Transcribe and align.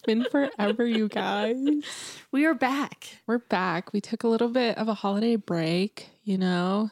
It's 0.00 0.06
been 0.06 0.24
forever, 0.30 0.86
you 0.86 1.08
guys. 1.08 1.58
we 2.32 2.46
are 2.46 2.54
back. 2.54 3.18
We're 3.26 3.36
back. 3.36 3.92
We 3.92 4.00
took 4.00 4.24
a 4.24 4.28
little 4.28 4.48
bit 4.48 4.78
of 4.78 4.88
a 4.88 4.94
holiday 4.94 5.36
break, 5.36 6.08
you 6.24 6.38
know? 6.38 6.90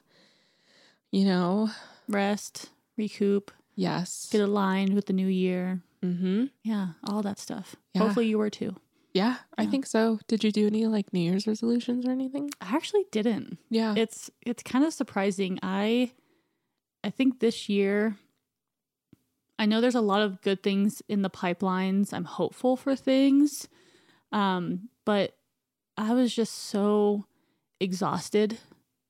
You 1.11 1.25
know? 1.25 1.71
Rest, 2.07 2.69
recoup, 2.99 3.51
Yes. 3.75 4.29
get 4.31 4.43
aligned 4.43 4.93
with 4.93 5.07
the 5.07 5.15
new 5.15 5.27
year. 5.27 5.81
Mm-hmm. 6.05 6.47
Yeah, 6.63 6.89
all 7.09 7.23
that 7.23 7.39
stuff. 7.39 7.77
Yeah. 7.95 8.03
Hopefully, 8.03 8.27
you 8.27 8.37
were 8.37 8.51
too. 8.51 8.77
Yeah, 9.15 9.37
I 9.57 9.65
think 9.65 9.87
so. 9.87 10.21
Did 10.29 10.45
you 10.45 10.53
do 10.53 10.67
any 10.67 10.85
like 10.87 11.11
New 11.15 11.21
Year's 11.21 11.47
resolutions 11.47 12.05
or 12.05 12.11
anything? 12.11 12.51
I 12.61 12.77
actually 12.77 13.07
didn't. 13.11 13.57
Yeah. 13.71 13.95
It's 13.97 14.31
it's 14.45 14.63
kind 14.63 14.85
of 14.85 14.93
surprising. 14.93 15.59
I 15.63 16.13
I 17.03 17.09
think 17.09 17.41
this 17.41 17.71
year 17.71 18.17
I 19.59 19.67
know 19.67 19.81
there's 19.81 19.95
a 19.95 20.01
lot 20.01 20.23
of 20.23 20.41
good 20.43 20.63
things 20.63 21.03
in 21.09 21.23
the 21.23 21.31
pipelines. 21.31 22.13
I'm 22.13 22.25
hopeful 22.25 22.77
for 22.77 22.95
things. 22.95 23.67
Um, 24.31 24.89
but 25.05 25.37
I 25.97 26.13
was 26.15 26.35
just 26.35 26.55
so 26.55 27.27
exhausted 27.81 28.59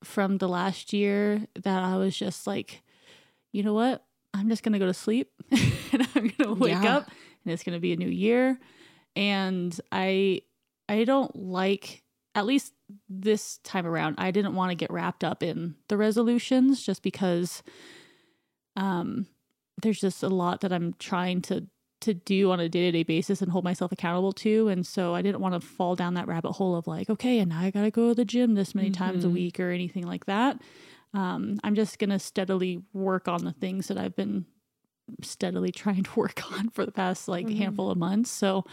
from 0.05 0.39
the 0.39 0.49
last 0.49 0.93
year 0.93 1.47
that 1.63 1.83
I 1.83 1.97
was 1.97 2.17
just 2.17 2.47
like, 2.47 2.83
you 3.53 3.63
know 3.63 3.75
what? 3.75 4.05
I'm 4.33 4.49
just 4.49 4.63
going 4.63 4.75
to 4.75 4.79
go 4.79 4.87
to 4.87 4.95
sleep 4.95 5.31
and 5.51 6.07
I'm 6.15 6.29
going 6.29 6.33
to 6.39 6.55
wake 6.55 6.73
Yeah. 6.83 6.97
up 6.99 7.11
and 7.45 7.53
it's 7.53 7.63
going 7.63 7.75
to 7.77 7.81
be 7.81 7.93
a 7.93 7.97
new 7.97 8.09
year. 8.09 8.59
And 9.17 9.79
I 9.91 10.43
I 10.89 11.05
don't 11.05 11.35
like 11.37 12.03
at 12.35 12.47
least 12.47 12.73
this 13.09 13.59
time 13.65 13.85
around, 13.87 14.15
I 14.19 14.31
didn't 14.31 14.55
want 14.55 14.71
to 14.71 14.75
get 14.77 14.91
wrapped 14.93 15.25
up 15.25 15.43
in 15.43 15.75
the 15.89 15.97
resolutions 15.97 16.83
just 16.87 17.03
because 17.03 17.63
um 18.77 19.27
there's 19.83 20.01
just 20.01 20.23
a 20.23 20.29
lot 20.29 20.61
that 20.63 20.73
I'm 20.73 20.95
trying 20.99 21.43
to 21.43 21.67
to 22.01 22.15
do 22.15 22.53
on 22.53 22.61
a 22.61 22.69
day-to-day 22.69 23.03
basis 23.03 23.43
and 23.43 23.51
hold 23.51 23.65
myself 23.65 23.91
accountable 23.91 24.33
to 24.33 24.69
and 24.69 24.87
so 24.87 25.17
I 25.17 25.23
didn't 25.23 25.41
want 25.41 25.55
to 25.61 25.61
fall 25.67 25.97
down 25.97 26.15
that 26.15 26.29
rabbit 26.29 26.53
hole 26.53 26.77
of 26.77 26.87
like 26.87 27.11
okay 27.11 27.41
and 27.41 27.49
now 27.51 27.61
I 27.61 27.71
got 27.73 27.83
to 27.83 27.91
go 27.91 28.11
to 28.11 28.15
the 28.15 28.25
gym 28.25 28.55
this 28.55 28.75
many 28.75 28.91
times 28.93 29.25
a 29.25 29.31
Mhm. 29.31 29.31
week 29.31 29.59
or 29.59 29.71
anything 29.71 30.07
like 30.07 30.27
that. 30.27 30.61
Um 31.15 31.59
I'm 31.65 31.75
just 31.75 31.99
going 31.99 32.11
to 32.11 32.19
steadily 32.21 32.83
work 32.93 33.27
on 33.29 33.45
the 33.45 33.53
things 33.53 33.89
that 33.89 33.99
I've 33.99 34.15
been 34.17 34.47
steadily 35.23 35.73
trying 35.73 36.05
to 36.05 36.19
work 36.21 36.43
on 36.53 36.69
for 36.71 36.85
the 36.87 36.93
past 36.93 37.29
like 37.29 37.51
Mhm. 37.51 37.55
handful 37.55 37.91
of 37.91 37.99
months. 37.99 38.31
So 38.31 38.65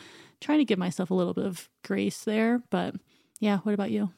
trying 0.41 0.59
to 0.59 0.65
give 0.65 0.79
myself 0.79 1.11
a 1.11 1.15
little 1.15 1.33
bit 1.33 1.45
of 1.45 1.69
grace 1.83 2.23
there, 2.23 2.63
but 2.69 2.95
yeah, 3.39 3.59
what 3.59 3.73
about 3.73 3.91
you? 3.91 4.11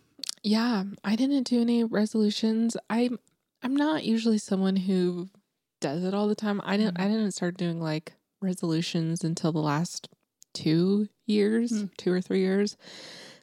Yeah, 0.44 0.84
I 1.04 1.16
didn't 1.16 1.44
do 1.44 1.62
any 1.62 1.84
resolutions. 1.84 2.78
I'm 2.90 3.20
I'm 3.62 3.76
not 3.76 4.04
usually 4.04 4.38
someone 4.38 4.76
who 4.76 5.30
does 5.80 6.04
it 6.04 6.14
all 6.14 6.28
the 6.28 6.36
time. 6.36 6.62
I 6.64 6.78
didn't 6.78 6.96
Mhm. 6.98 7.02
I 7.04 7.08
didn't 7.08 7.32
start 7.32 7.58
doing 7.58 7.80
like 7.82 8.14
resolutions 8.42 9.24
until 9.24 9.52
the 9.52 9.60
last 9.62 10.08
2 10.54 11.08
years, 11.26 11.72
Mm. 11.72 11.98
2 11.98 12.12
or 12.12 12.22
3 12.22 12.40
years. 12.40 12.78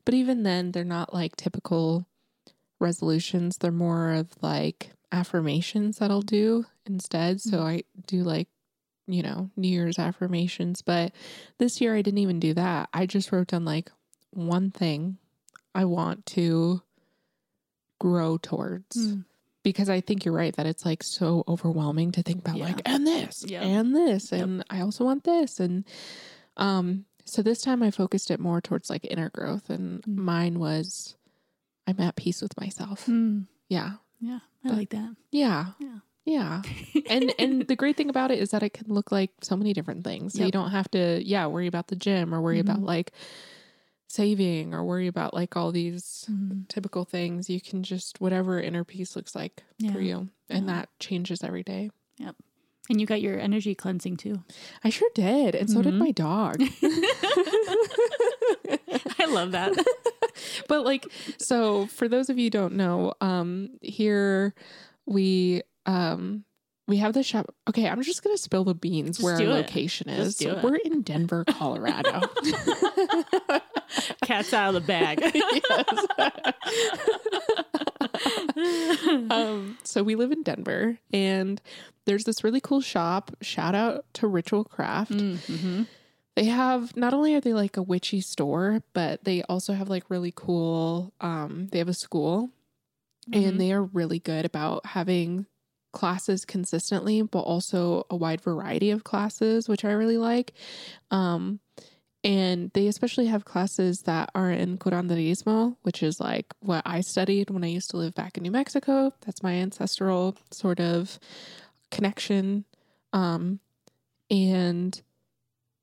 But 0.05 0.15
even 0.15 0.43
then 0.43 0.73
they're 0.73 0.85
not 0.85 1.15
like 1.15 1.37
typical 1.37 2.07
resolutions. 2.81 3.57
They're 3.59 3.71
more 3.73 4.13
of 4.13 4.31
like 4.43 4.93
affirmations 5.13 5.99
that 5.99 6.11
I'll 6.11 6.23
do 6.23 6.67
instead. 6.87 7.41
So 7.41 7.59
Mhm. 7.59 7.63
I 7.65 7.85
do 8.07 8.23
like 8.25 8.49
you 9.07 9.23
know, 9.23 9.51
New 9.55 9.69
Year's 9.69 9.99
affirmations, 9.99 10.81
but 10.81 11.13
this 11.59 11.79
year 11.79 11.95
I 11.95 12.01
didn't 12.01 12.19
even 12.19 12.41
do 12.41 12.55
that. 12.55 12.89
I 12.95 13.05
just 13.05 13.31
wrote 13.33 13.49
down 13.49 13.67
like 13.67 13.93
one 14.31 14.71
thing 14.71 15.19
I 15.75 15.85
want 15.85 16.25
to 16.27 16.81
grow 18.01 18.39
towards 18.39 18.97
Mm. 18.97 19.25
Because 19.65 19.89
I 19.91 20.01
think 20.01 20.25
you're 20.25 20.35
right 20.35 20.55
that 20.55 20.67
it's 20.67 20.85
like 20.85 21.03
so 21.03 21.43
overwhelming 21.49 22.13
to 22.13 22.23
think 22.23 22.39
about 22.41 22.57
Yeah. 22.59 22.65
like 22.67 22.83
and 22.87 23.05
this 23.05 23.45
Yeah. 23.47 23.63
and 23.63 23.97
this 23.97 24.31
Yep. 24.31 24.41
and 24.41 24.65
I 24.71 24.81
also 24.83 25.05
want 25.05 25.25
this 25.25 25.59
and 25.59 25.85
um 26.57 27.05
so 27.25 27.43
this 27.43 27.63
time 27.63 27.83
I 27.83 27.91
focused 27.91 28.31
it 28.31 28.39
more 28.39 28.61
towards 28.61 28.89
like 28.91 29.05
inner 29.11 29.31
growth 29.31 29.71
and 29.71 30.03
Mm. 30.03 30.17
mine 30.17 30.59
was 30.61 31.17
I'm 31.87 32.01
at 32.01 32.15
peace 32.17 32.41
with 32.41 32.59
myself. 32.61 33.07
Mm. 33.07 33.47
Yeah. 33.69 33.95
Yeah, 34.21 34.39
I 34.65 34.69
But- 34.69 34.77
like 34.79 34.91
that. 34.91 35.17
Yeah. 35.33 35.73
Yeah. 35.81 35.99
Yeah. 36.27 36.63
And 37.11 37.35
and 37.39 37.67
the 37.69 37.77
great 37.77 37.97
thing 37.99 38.09
about 38.09 38.31
it 38.31 38.39
is 38.39 38.51
that 38.53 38.63
it 38.63 38.73
can 38.73 38.87
look 38.89 39.13
like 39.13 39.31
so 39.43 39.57
many 39.57 39.73
different 39.75 40.05
things. 40.05 40.33
So 40.35 40.45
you 40.45 40.51
don't 40.53 40.71
have 40.71 40.91
to 40.93 41.21
yeah, 41.23 41.47
worry 41.49 41.67
about 41.67 41.89
the 41.89 41.97
gym 41.97 42.33
or 42.35 42.41
worry 42.41 42.61
about 42.61 42.79
Mhm. 42.81 42.87
like 42.87 43.13
saving 44.15 44.73
or 44.75 44.85
worry 44.85 45.07
about 45.09 45.35
like 45.35 45.57
all 45.57 45.73
these 45.73 46.27
Mhm. 46.31 46.69
typical 46.69 47.05
things. 47.05 47.51
You 47.51 47.61
can 47.61 47.83
just 47.83 48.21
whatever 48.21 48.61
inner 48.61 48.85
peace 48.85 49.17
looks 49.17 49.35
like 49.35 49.65
for 49.93 50.01
you. 50.01 50.29
And 50.49 50.67
Yeah. 50.67 50.73
that 50.75 50.89
changes 51.01 51.43
every 51.43 51.63
day. 51.63 51.91
Yep. 52.19 52.37
And 52.91 53.01
you 53.01 53.07
got 53.07 53.23
your 53.23 53.41
energy 53.41 53.75
cleansing 53.75 54.19
too. 54.19 54.45
I 54.85 54.91
sure 54.91 55.11
did. 55.15 55.55
And 55.55 55.71
so 55.71 55.81
did 55.83 55.95
Mhm. 55.95 55.99
my 55.99 56.11
dog. 56.13 56.57
I 59.19 59.27
love 59.27 59.53
that. 59.53 59.73
but 60.69 60.85
like 60.85 61.07
so 61.39 61.87
for 61.87 62.09
those 62.09 62.29
of 62.29 62.39
you 62.39 62.47
who 62.47 62.51
don't 62.51 62.75
know, 62.75 63.15
um 63.21 63.71
here 63.83 64.55
we 65.07 65.63
um 65.87 66.45
we 66.87 66.99
have 66.99 67.15
the 67.15 67.23
shop. 67.23 67.55
Okay, 67.69 67.89
I'm 67.89 68.03
just 68.03 68.23
gonna 68.23 68.37
spill 68.37 68.65
the 68.65 68.75
beans 68.75 69.17
Just 69.17 69.25
where 69.25 69.37
our 69.37 69.43
it. 69.43 69.49
location 69.49 70.09
is. 70.11 70.39
We're 70.63 70.77
in 70.77 71.01
Denver, 71.03 71.45
Colorado. 71.47 72.21
Cat's 74.23 74.53
out 74.53 74.75
of 74.75 74.83
the 74.83 74.87
bag. 74.87 75.21
um, 79.31 79.79
so 79.83 80.03
we 80.03 80.15
live 80.15 80.33
in 80.33 80.43
Denver, 80.43 80.99
and 81.13 81.61
there's 82.07 82.25
this 82.25 82.45
really 82.45 82.61
cool 82.61 82.81
shop. 82.81 83.31
Shout 83.41 83.75
out 83.75 84.05
to 84.15 84.27
Ritual 84.27 84.65
Craft. 84.65 85.13
mm-hmm. 85.13 85.83
They 86.37 86.47
have 86.47 86.97
not 86.97 87.15
only 87.15 87.35
are 87.37 87.41
they 87.41 87.53
like 87.55 87.77
a 87.77 87.83
witchy 87.83 88.21
store, 88.21 88.83
but 88.93 89.23
they 89.25 89.43
also 89.45 89.73
have 89.73 89.89
like 89.89 90.11
really 90.11 90.33
cool. 90.35 91.13
Um, 91.21 91.69
they 91.71 91.79
have 91.79 91.89
a 91.89 91.95
school, 91.95 92.51
Mhm. 93.31 93.49
and 93.49 93.61
they 93.61 93.73
are 93.73 93.83
really 93.85 94.19
good 94.19 94.45
about 94.45 94.85
having 94.87 95.47
classes 95.93 96.45
consistently, 96.45 97.23
but 97.23 97.41
also 97.43 98.05
a 98.11 98.17
wide 98.17 98.41
variety 98.41 98.91
of 98.91 99.05
classes, 99.05 99.69
which 99.69 99.85
I 99.85 99.93
really 99.93 100.19
like. 100.19 100.53
Um, 101.13 101.61
and 102.25 102.71
they 102.73 102.87
especially 102.87 103.27
have 103.27 103.45
classes 103.45 104.03
that 104.03 104.31
are 104.35 104.51
in 104.51 104.79
curanderismo, 104.79 105.77
which 105.83 106.03
is 106.03 106.19
like 106.19 106.47
what 106.61 106.83
I 106.87 107.03
studied 107.03 107.51
when 107.51 107.63
I 107.63 107.69
used 107.69 107.91
to 107.91 107.99
live 107.99 108.15
back 108.15 108.39
in 108.39 108.43
New 108.43 108.51
Mexico. 108.51 109.13
That's 109.27 109.43
my 109.43 109.53
ancestral 109.53 110.37
sort 110.51 110.81
of 110.81 111.19
connection. 111.91 112.65
Um, 113.13 113.61
and 114.31 115.01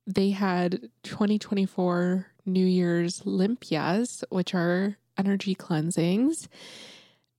they 0.04 0.30
had 0.30 0.90
2024 1.04 2.26
New 2.44 2.66
Year's 2.66 3.20
limpias, 3.20 4.24
which 4.30 4.52
are 4.52 4.96
energy 5.16 5.54
cleansings. 5.54 6.48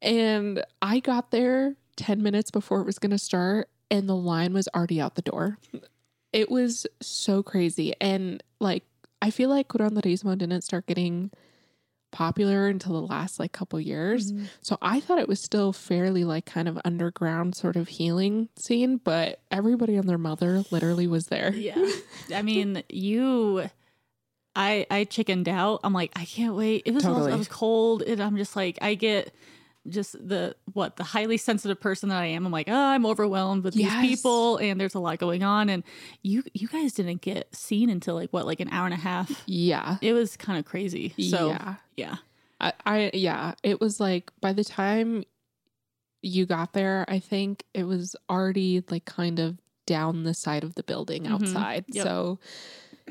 And 0.01 0.63
I 0.81 0.99
got 0.99 1.31
there 1.31 1.75
10 1.97 2.23
minutes 2.23 2.51
before 2.51 2.79
it 2.79 2.85
was 2.85 2.99
going 2.99 3.11
to 3.11 3.17
start, 3.17 3.69
and 3.91 4.07
the 4.07 4.15
line 4.15 4.53
was 4.53 4.69
already 4.73 5.01
out 5.01 5.15
the 5.15 5.21
door. 5.21 5.57
It 6.31 6.49
was 6.49 6.87
so 7.01 7.43
crazy. 7.43 7.93
And 7.99 8.41
like, 8.59 8.83
I 9.23 9.29
feel 9.29 9.49
like 9.49 9.69
curanderismo 9.69 10.37
didn't 10.37 10.63
start 10.63 10.85
getting 10.85 11.31
popular 12.11 12.67
until 12.67 12.91
the 12.91 13.07
last 13.07 13.39
like 13.39 13.53
couple 13.53 13.79
years. 13.79 14.33
Mhm. 14.33 14.47
So 14.61 14.77
I 14.81 14.99
thought 14.99 15.17
it 15.17 15.29
was 15.29 15.41
still 15.41 15.71
fairly 15.71 16.25
like 16.25 16.45
kind 16.45 16.67
of 16.67 16.77
underground 16.83 17.55
sort 17.55 17.77
of 17.77 17.87
healing 17.87 18.49
scene, 18.57 18.97
but 18.97 19.39
everybody 19.49 19.95
and 19.95 20.07
their 20.09 20.17
mother 20.17 20.63
literally 20.71 21.07
was 21.07 21.27
there. 21.27 21.53
Yeah. 21.55 21.75
I 22.35 22.41
mean, 22.41 22.83
you 22.89 23.69
I 24.55 24.85
I 24.91 25.05
chickened 25.05 25.47
out. 25.47 25.79
I'm 25.85 25.93
like, 25.93 26.11
I 26.17 26.25
can't 26.25 26.55
wait. 26.55 26.83
It 26.85 26.93
was 26.93 27.03
Totally. 27.03 27.31
it 27.31 27.37
was 27.37 27.47
cold 27.47 28.01
and 28.03 28.21
I'm 28.21 28.35
just 28.35 28.57
like 28.57 28.77
I 28.81 28.93
get 28.95 29.33
just 29.89 30.13
the 30.13 30.55
what 30.71 30.95
the 30.95 31.03
highly 31.03 31.37
sensitive 31.37 31.79
person 31.79 32.09
that 32.09 32.17
I 32.21 32.27
am. 32.27 32.45
I'm 32.45 32.51
like, 32.51 32.69
oh, 32.69 32.73
I'm 32.73 33.05
overwhelmed 33.05 33.63
with 33.63 33.75
Yes. 33.75 33.91
these 34.01 34.09
people 34.21 34.57
and 34.57 34.79
there's 34.79 34.95
a 34.95 34.99
lot 34.99 35.19
going 35.19 35.43
on. 35.43 35.69
And 35.69 35.83
you 36.21 36.43
you 36.53 36.67
guys 36.69 36.93
didn't 36.93 37.21
get 37.21 37.53
seen 37.55 37.89
until 37.89 38.15
like 38.15 38.31
what, 38.31 38.45
like 38.45 38.59
an 38.61 38.69
hour 38.71 38.85
and 38.85 38.93
a 38.93 38.97
half. 38.97 39.43
Yeah. 39.45 39.97
It 40.01 40.13
was 40.13 40.37
kind 40.37 40.57
of 40.57 40.65
crazy. 40.65 41.13
So 41.29 41.49
yeah. 41.49 41.75
yeah. 41.97 42.15
I, 42.61 42.73
I 42.85 43.11
yeah, 43.13 43.55
it 43.61 43.81
was 43.81 43.99
like 43.99 44.31
by 44.39 44.53
the 44.53 44.63
time 44.63 45.25
you 46.21 46.45
got 46.45 46.71
there, 46.71 47.03
I 47.09 47.19
think 47.19 47.65
it 47.73 47.83
was 47.83 48.15
already 48.29 48.83
like 48.89 49.03
kind 49.03 49.39
of 49.39 49.57
down 49.85 50.23
the 50.23 50.33
side 50.33 50.63
of 50.63 50.75
the 50.75 50.83
building 50.83 51.23
Mhm. 51.23 51.31
outside. 51.33 51.83
Yep. 51.89 52.03
So 52.05 52.39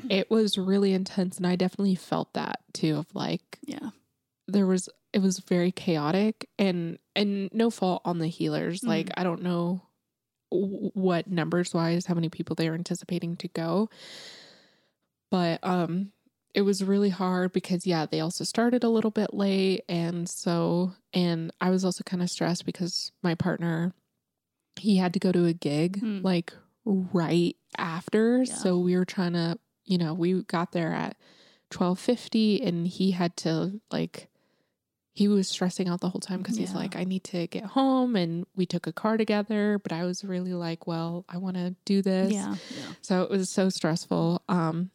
it 0.09 0.31
was 0.31 0.57
really 0.57 0.91
intense 0.93 1.37
and 1.37 1.45
I 1.45 1.55
definitely 1.55 1.93
felt 1.93 2.33
that 2.33 2.61
too 2.73 2.95
of 2.95 3.13
like 3.13 3.59
Yeah. 3.63 3.91
There 4.47 4.65
was 4.65 4.89
it 5.13 5.19
was 5.21 5.39
very 5.39 5.71
chaotic 5.71 6.49
and 6.59 6.97
and 7.15 7.49
no 7.53 7.69
fault 7.69 8.01
on 8.05 8.19
the 8.19 8.27
healers. 8.27 8.81
Mhm. 8.81 8.87
Like 8.87 9.11
I 9.17 9.23
don't 9.23 9.41
know 9.43 9.81
what 10.49 11.27
numbers 11.27 11.73
wise 11.73 12.05
how 12.05 12.13
many 12.13 12.29
people 12.29 12.55
they 12.55 12.67
are 12.67 12.73
anticipating 12.75 13.35
to 13.37 13.47
go. 13.47 13.89
But 15.31 15.59
um 15.63 16.11
it 16.53 16.61
was 16.61 16.83
really 16.83 17.09
hard 17.09 17.51
because 17.51 17.87
yeah, 17.87 18.05
they 18.05 18.19
also 18.19 18.43
started 18.43 18.83
a 18.83 18.89
little 18.89 19.09
bit 19.09 19.33
late 19.33 19.81
and 19.89 20.29
so 20.29 20.93
and 21.13 21.51
I 21.59 21.71
was 21.71 21.83
also 21.83 22.03
kind 22.03 22.21
of 22.21 22.29
stressed 22.29 22.65
because 22.65 23.11
my 23.23 23.33
partner 23.35 23.93
he 24.79 24.97
had 24.97 25.13
to 25.13 25.19
go 25.19 25.31
to 25.31 25.45
a 25.45 25.53
gig 25.53 25.99
Hmm. 25.99 26.21
like 26.21 26.53
right 26.85 27.55
after. 27.77 28.43
Yeah. 28.43 28.53
So 28.53 28.77
we 28.77 28.95
were 28.95 29.05
trying 29.05 29.33
to, 29.33 29.57
you 29.85 29.97
know, 29.97 30.13
we 30.13 30.43
got 30.43 30.73
there 30.73 30.91
at 30.93 31.15
1250 31.71 32.61
and 32.61 32.87
he 32.87 33.11
had 33.11 33.35
to 33.37 33.79
like 33.91 34.29
he 35.15 35.27
was 35.27 35.47
stressing 35.47 35.87
out 35.87 36.01
the 36.01 36.09
whole 36.09 36.19
time 36.19 36.39
because 36.39 36.57
he's 36.57 36.73
like, 36.73 36.95
I 36.95 37.03
need 37.03 37.23
to 37.25 37.45
get 37.45 37.63
home. 37.65 38.15
And 38.15 38.47
we 38.55 38.65
took 38.65 38.87
a 38.87 38.91
car 38.91 39.15
together, 39.15 39.77
but 39.77 39.91
I 39.91 40.05
was 40.05 40.23
really 40.23 40.55
like, 40.55 40.87
well, 40.87 41.23
I 41.29 41.37
want 41.37 41.55
to 41.55 41.75
do 41.85 42.01
this. 42.01 42.33
Yeah. 42.33 42.55
Yeah. 42.75 42.93
So 43.01 43.21
it 43.21 43.29
was 43.29 43.51
so 43.51 43.69
stressful. 43.69 44.41
Um, 44.49 44.89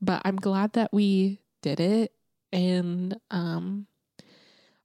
but 0.00 0.20
I'm 0.24 0.34
glad 0.34 0.72
that 0.72 0.92
we 0.92 1.38
did 1.62 1.78
it. 1.78 2.12
And 2.52 3.16
um, 3.30 3.86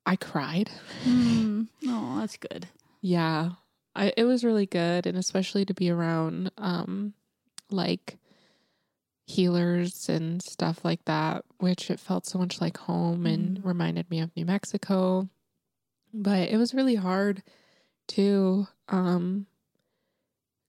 I 0.06 0.16
cried. 0.16 0.70
Mm. 1.04 1.68
Oh, 1.90 2.20
that's 2.20 2.38
good. 2.38 2.68
Yeah. 3.02 3.52
I, 3.96 4.14
it 4.16 4.26
was 4.26 4.44
really 4.44 4.66
good. 4.68 5.08
And 5.08 5.18
especially 5.18 5.66
to 5.66 5.74
be 5.74 5.90
around 5.90 6.52
um, 6.58 7.14
like 7.72 8.18
healers 9.28 10.10
and 10.10 10.42
stuff 10.42 10.84
like 10.86 11.06
that, 11.06 11.46
which 11.60 11.92
it 11.92 12.00
felt 12.00 12.26
so 12.26 12.40
much 12.40 12.62
like 12.62 12.78
home 12.78 13.26
and 13.28 13.60
Mm. 13.60 13.66
reminded 13.66 14.10
me 14.10 14.20
of 14.22 14.36
New 14.36 14.46
Mexico. 14.46 15.30
But 16.14 16.50
it 16.50 16.58
was 16.58 16.74
really 16.74 16.96
hard 16.96 17.44
too. 18.08 18.68
Um, 18.90 19.48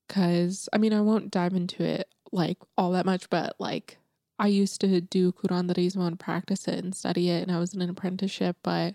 cause 0.08 0.68
I 0.72 0.78
mean, 0.78 0.92
I 0.92 1.00
won't 1.00 1.30
dive 1.30 1.54
into 1.54 1.82
it 1.82 2.08
like 2.32 2.58
all 2.76 2.92
that 2.92 3.06
much, 3.06 3.28
but 3.30 3.54
like 3.58 3.98
I 4.38 4.48
used 4.48 4.80
to 4.82 5.00
do 5.00 5.32
curanderismo 5.32 6.06
and 6.06 6.18
practice 6.18 6.68
it 6.68 6.78
and 6.84 6.94
study 6.94 7.30
it, 7.30 7.42
and 7.42 7.52
I 7.52 7.58
was 7.58 7.74
in 7.74 7.82
an 7.82 7.90
apprenticeship, 7.90 8.56
but 8.62 8.94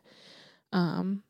um, 0.74 1.24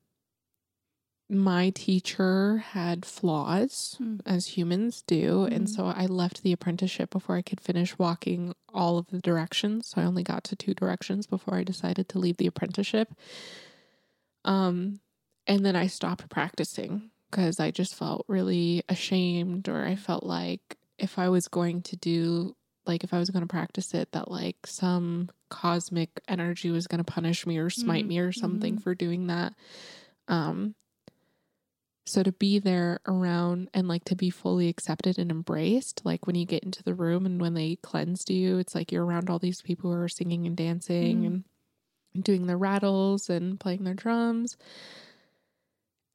my 1.29 1.71
teacher 1.71 2.57
had 2.57 3.05
flaws 3.05 3.97
Mm. 3.99 4.21
as 4.25 4.47
humans 4.57 5.01
do, 5.07 5.45
and 5.45 5.67
Mhm. 5.67 5.75
so 5.75 5.85
I 5.85 6.05
left 6.05 6.43
the 6.43 6.51
apprenticeship 6.51 7.09
before 7.09 7.35
I 7.35 7.41
could 7.41 7.61
finish 7.61 7.97
walking 7.97 8.53
all 8.73 8.97
of 8.97 9.07
the 9.07 9.19
directions. 9.19 9.87
So 9.87 10.01
I 10.01 10.05
only 10.05 10.23
got 10.23 10.43
to 10.45 10.55
two 10.55 10.73
directions 10.73 11.25
before 11.27 11.55
I 11.55 11.63
decided 11.63 12.09
to 12.09 12.19
leave 12.19 12.37
the 12.37 12.47
apprenticeship. 12.47 13.13
Um, 14.45 14.99
and 15.47 15.65
then 15.65 15.75
I 15.75 15.87
stopped 15.87 16.29
practicing 16.29 17.11
because 17.29 17.59
I 17.59 17.71
just 17.71 17.95
felt 17.95 18.25
really 18.27 18.83
ashamed, 18.89 19.67
or 19.69 19.83
I 19.85 19.95
felt 19.95 20.23
like 20.23 20.77
if 20.97 21.17
I 21.17 21.29
was 21.29 21.47
going 21.47 21.81
to 21.83 21.95
do, 21.95 22.55
like, 22.85 23.03
if 23.03 23.13
I 23.13 23.19
was 23.19 23.29
going 23.29 23.41
to 23.41 23.47
practice 23.47 23.93
it, 23.93 24.11
that 24.11 24.29
like 24.29 24.57
some 24.65 25.29
cosmic 25.49 26.09
energy 26.27 26.69
was 26.69 26.87
going 26.87 27.03
to 27.03 27.11
punish 27.11 27.45
me 27.45 27.57
or 27.57 27.69
smite 27.69 28.05
Mm, 28.05 28.07
me 28.07 28.19
or 28.19 28.31
something 28.31 28.77
mhm. 28.77 28.81
for 28.81 28.93
doing 28.95 29.27
that. 29.27 29.53
Um, 30.27 30.75
so 32.05 32.21
to 32.23 32.31
be 32.33 32.59
there 32.59 32.99
around 33.07 33.69
and 33.73 33.87
like 33.87 34.03
to 34.05 34.15
be 34.15 34.29
fully 34.29 34.67
accepted 34.69 35.17
and 35.17 35.31
embraced, 35.31 36.01
like 36.03 36.27
when 36.27 36.35
you 36.35 36.45
get 36.45 36.63
into 36.63 36.83
the 36.83 36.93
room 36.93 37.25
and 37.25 37.39
when 37.39 37.53
they 37.53 37.77
cleansed 37.77 38.29
you, 38.29 38.57
it's 38.57 38.75
like 38.75 38.91
you're 38.91 39.05
around 39.05 39.29
all 39.29 39.39
these 39.39 39.61
people 39.61 39.91
who 39.91 39.97
are 39.97 40.09
singing 40.09 40.45
and 40.45 40.57
dancing 40.57 41.21
Mm. 41.21 41.43
and 42.15 42.23
doing 42.23 42.45
their 42.45 42.57
rattles 42.57 43.29
and 43.29 43.59
playing 43.59 43.83
their 43.85 43.93
drums. 43.93 44.57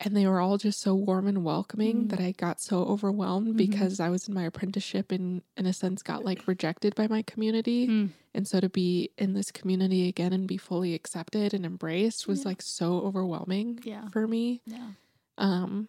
And 0.01 0.17
they 0.17 0.27
were 0.29 0.41
all 0.41 0.59
just 0.59 0.79
so 0.79 0.95
warm 0.95 1.27
and 1.27 1.43
welcoming 1.43 2.05
Mm. 2.05 2.11
that 2.11 2.21
I 2.21 2.31
got 2.33 2.61
so 2.61 2.85
overwhelmed 2.85 3.55
Mhm. 3.55 3.57
because 3.57 3.99
I 3.99 4.11
was 4.11 4.29
in 4.29 4.35
my 4.35 4.45
apprenticeship 4.45 5.11
and, 5.11 5.43
in 5.57 5.67
a 5.67 5.73
sense, 5.73 6.03
got 6.05 6.25
like 6.25 6.47
rejected 6.47 6.95
by 6.95 7.09
my 7.09 7.23
community. 7.23 7.89
Mm. 7.89 8.11
And 8.33 8.47
so 8.47 8.61
to 8.61 8.69
be 8.69 9.11
in 9.19 9.33
this 9.33 9.51
community 9.51 10.07
again 10.07 10.33
and 10.33 10.47
be 10.47 10.57
fully 10.57 10.95
accepted 10.95 11.53
and 11.53 11.67
embraced 11.67 12.29
was 12.29 12.41
Yeah. 12.41 12.49
like 12.49 12.63
so 12.63 13.01
overwhelming 13.01 13.81
Yeah. 13.83 14.09
for 14.11 14.29
me. 14.29 14.61
Yeah. 14.67 14.93
Um, 15.39 15.89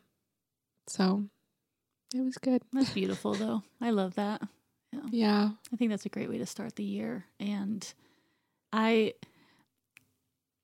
so 0.87 1.25
it 2.15 2.21
was 2.21 2.37
good. 2.37 2.61
That's 2.71 2.91
beautiful, 2.91 3.33
though. 3.33 3.63
I 3.81 3.89
love 3.89 4.15
that. 4.15 4.41
Yeah. 4.91 5.01
yeah. 5.11 5.49
I 5.71 5.75
think 5.75 5.91
that's 5.91 6.05
a 6.05 6.09
great 6.09 6.29
way 6.29 6.37
to 6.37 6.45
start 6.45 6.75
the 6.75 6.83
year. 6.83 7.25
And 7.39 7.91
I, 8.71 9.13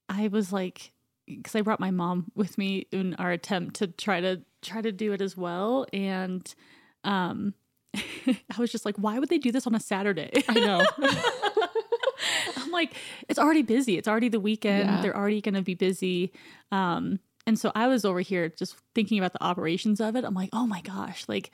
I 0.08 0.30
was 0.30 0.54
like, 0.54 0.92
because 1.28 1.56
I 1.56 1.62
brought 1.62 1.80
my 1.80 1.92
mom 1.92 2.32
with 2.36 2.58
me 2.58 2.88
in 2.92 3.16
our 3.16 3.32
attempt 3.32 3.78
to 3.78 3.88
try 3.88 4.22
to 4.22 4.42
try 4.62 4.82
to 4.82 4.92
do 4.92 5.14
it 5.14 5.22
as 5.22 5.36
well, 5.38 5.86
and 5.94 6.54
um, 7.04 7.54
I 7.96 8.60
was 8.60 8.72
just 8.72 8.86
like, 8.86 8.96
why 8.98 9.20
would 9.20 9.30
they 9.30 9.38
do 9.38 9.52
this 9.52 9.68
on 9.68 9.76
a 9.76 9.80
Saturday? 9.80 10.44
I 10.48 10.60
know. 10.60 10.86
I'm 12.58 12.72
like, 12.72 12.94
it's 13.30 13.40
already 13.40 13.62
busy. 13.62 13.98
It's 13.98 14.08
already 14.08 14.30
the 14.30 14.40
weekend. 14.40 14.90
Yeah. 14.90 15.02
They're 15.02 15.18
already 15.18 15.42
going 15.42 15.56
to 15.56 15.62
be 15.62 15.76
busy. 15.76 16.32
Um, 16.72 17.20
and 17.48 17.58
so 17.60 17.72
I 17.76 17.88
was 17.88 18.06
over 18.06 18.22
here 18.22 18.50
just 18.50 18.76
thinking 18.94 19.18
about 19.20 19.34
the 19.34 19.44
operations 19.44 20.00
of 20.02 20.16
it. 20.16 20.24
I'm 20.26 20.34
like, 20.34 20.50
oh 20.54 20.66
my 20.68 20.82
gosh, 20.82 21.26
like 21.28 21.52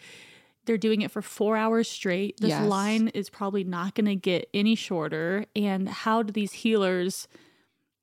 they're 0.65 0.77
doing 0.77 1.01
it 1.01 1.11
for 1.11 1.21
four 1.21 1.57
hours 1.57 1.89
straight. 1.89 2.39
This 2.39 2.49
Yes. 2.49 2.69
line 2.69 3.07
is 3.09 3.29
probably 3.29 3.63
not 3.63 3.95
going 3.95 4.05
to 4.05 4.15
get 4.15 4.47
any 4.53 4.75
shorter. 4.75 5.45
And 5.55 5.89
how 5.89 6.21
do 6.23 6.31
these 6.31 6.51
healers? 6.53 7.27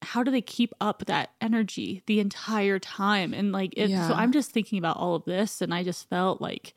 How 0.03 0.23
do 0.25 0.31
they 0.31 0.41
keep 0.43 0.73
up 0.81 1.05
that 1.07 1.31
energy 1.41 2.03
the 2.07 2.19
entire 2.21 2.79
time? 2.81 3.33
And 3.33 3.53
like, 3.53 3.75
it, 3.77 3.91
Yeah. 3.91 4.09
so 4.09 4.15
I'm 4.15 4.33
just 4.33 4.51
thinking 4.51 4.79
about 4.79 4.97
all 4.97 5.15
of 5.15 5.25
this, 5.25 5.61
and 5.63 5.73
I 5.73 5.85
just 5.85 6.09
felt 6.09 6.41
like 6.41 6.75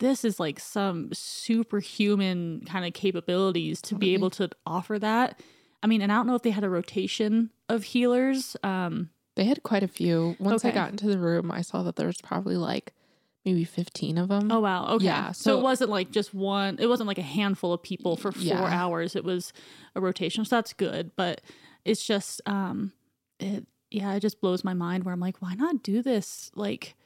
this 0.00 0.22
is 0.24 0.38
like 0.38 0.60
some 0.60 1.08
superhuman 1.56 2.62
kind 2.66 2.84
of 2.86 2.92
capabilities 2.92 3.80
to 3.82 3.94
be 3.94 4.12
able 4.14 4.30
to 4.30 4.50
offer 4.66 4.98
that. 4.98 5.40
I 5.82 5.86
mean, 5.86 6.02
and 6.02 6.12
I 6.12 6.16
don't 6.16 6.26
know 6.26 6.34
if 6.34 6.42
they 6.42 6.50
had 6.50 6.64
a 6.64 6.68
rotation 6.68 7.50
of 7.68 7.84
healers. 7.84 8.56
Um, 8.62 9.10
They 9.36 9.44
had 9.44 9.62
quite 9.62 9.82
a 9.82 9.88
few. 9.88 10.34
Once 10.38 10.64
I 10.64 10.70
got 10.70 10.90
into 10.90 11.06
the 11.08 11.18
room, 11.18 11.50
I 11.52 11.60
saw 11.62 11.82
that 11.84 11.96
there's 11.96 12.20
probably 12.20 12.56
like 12.56 12.92
maybe 13.44 13.62
15 13.64 14.18
of 14.18 14.28
them. 14.28 14.50
oh 14.50 14.58
wow, 14.60 14.86
okay. 14.94 15.04
Yeah, 15.04 15.30
so, 15.32 15.50
so- 15.52 15.58
it 15.58 15.62
wasn't 15.62 15.90
like 15.90 16.10
just 16.10 16.34
one. 16.34 16.76
It 16.80 16.86
wasn't 16.88 17.06
like 17.06 17.18
a 17.18 17.22
handful 17.22 17.72
of 17.72 17.82
people 17.82 18.16
for 18.16 18.32
four 18.32 18.42
Yeah. 18.42 18.62
hours. 18.64 19.14
It 19.14 19.24
was 19.24 19.52
a 19.94 20.00
rotation, 20.00 20.44
so 20.44 20.56
that's 20.56 20.72
good. 20.72 21.12
But 21.16 21.42
it's 21.84 22.04
just, 22.04 22.40
um, 22.46 22.92
it 23.38 23.66
yeah, 23.90 24.14
it 24.14 24.20
just 24.20 24.40
blows 24.40 24.64
my 24.64 24.74
mind. 24.74 25.04
Where 25.04 25.14
I'm 25.14 25.20
like, 25.20 25.40
why 25.40 25.54
not 25.54 25.82
do 25.84 26.02
this? 26.02 26.50
Like, 26.56 26.96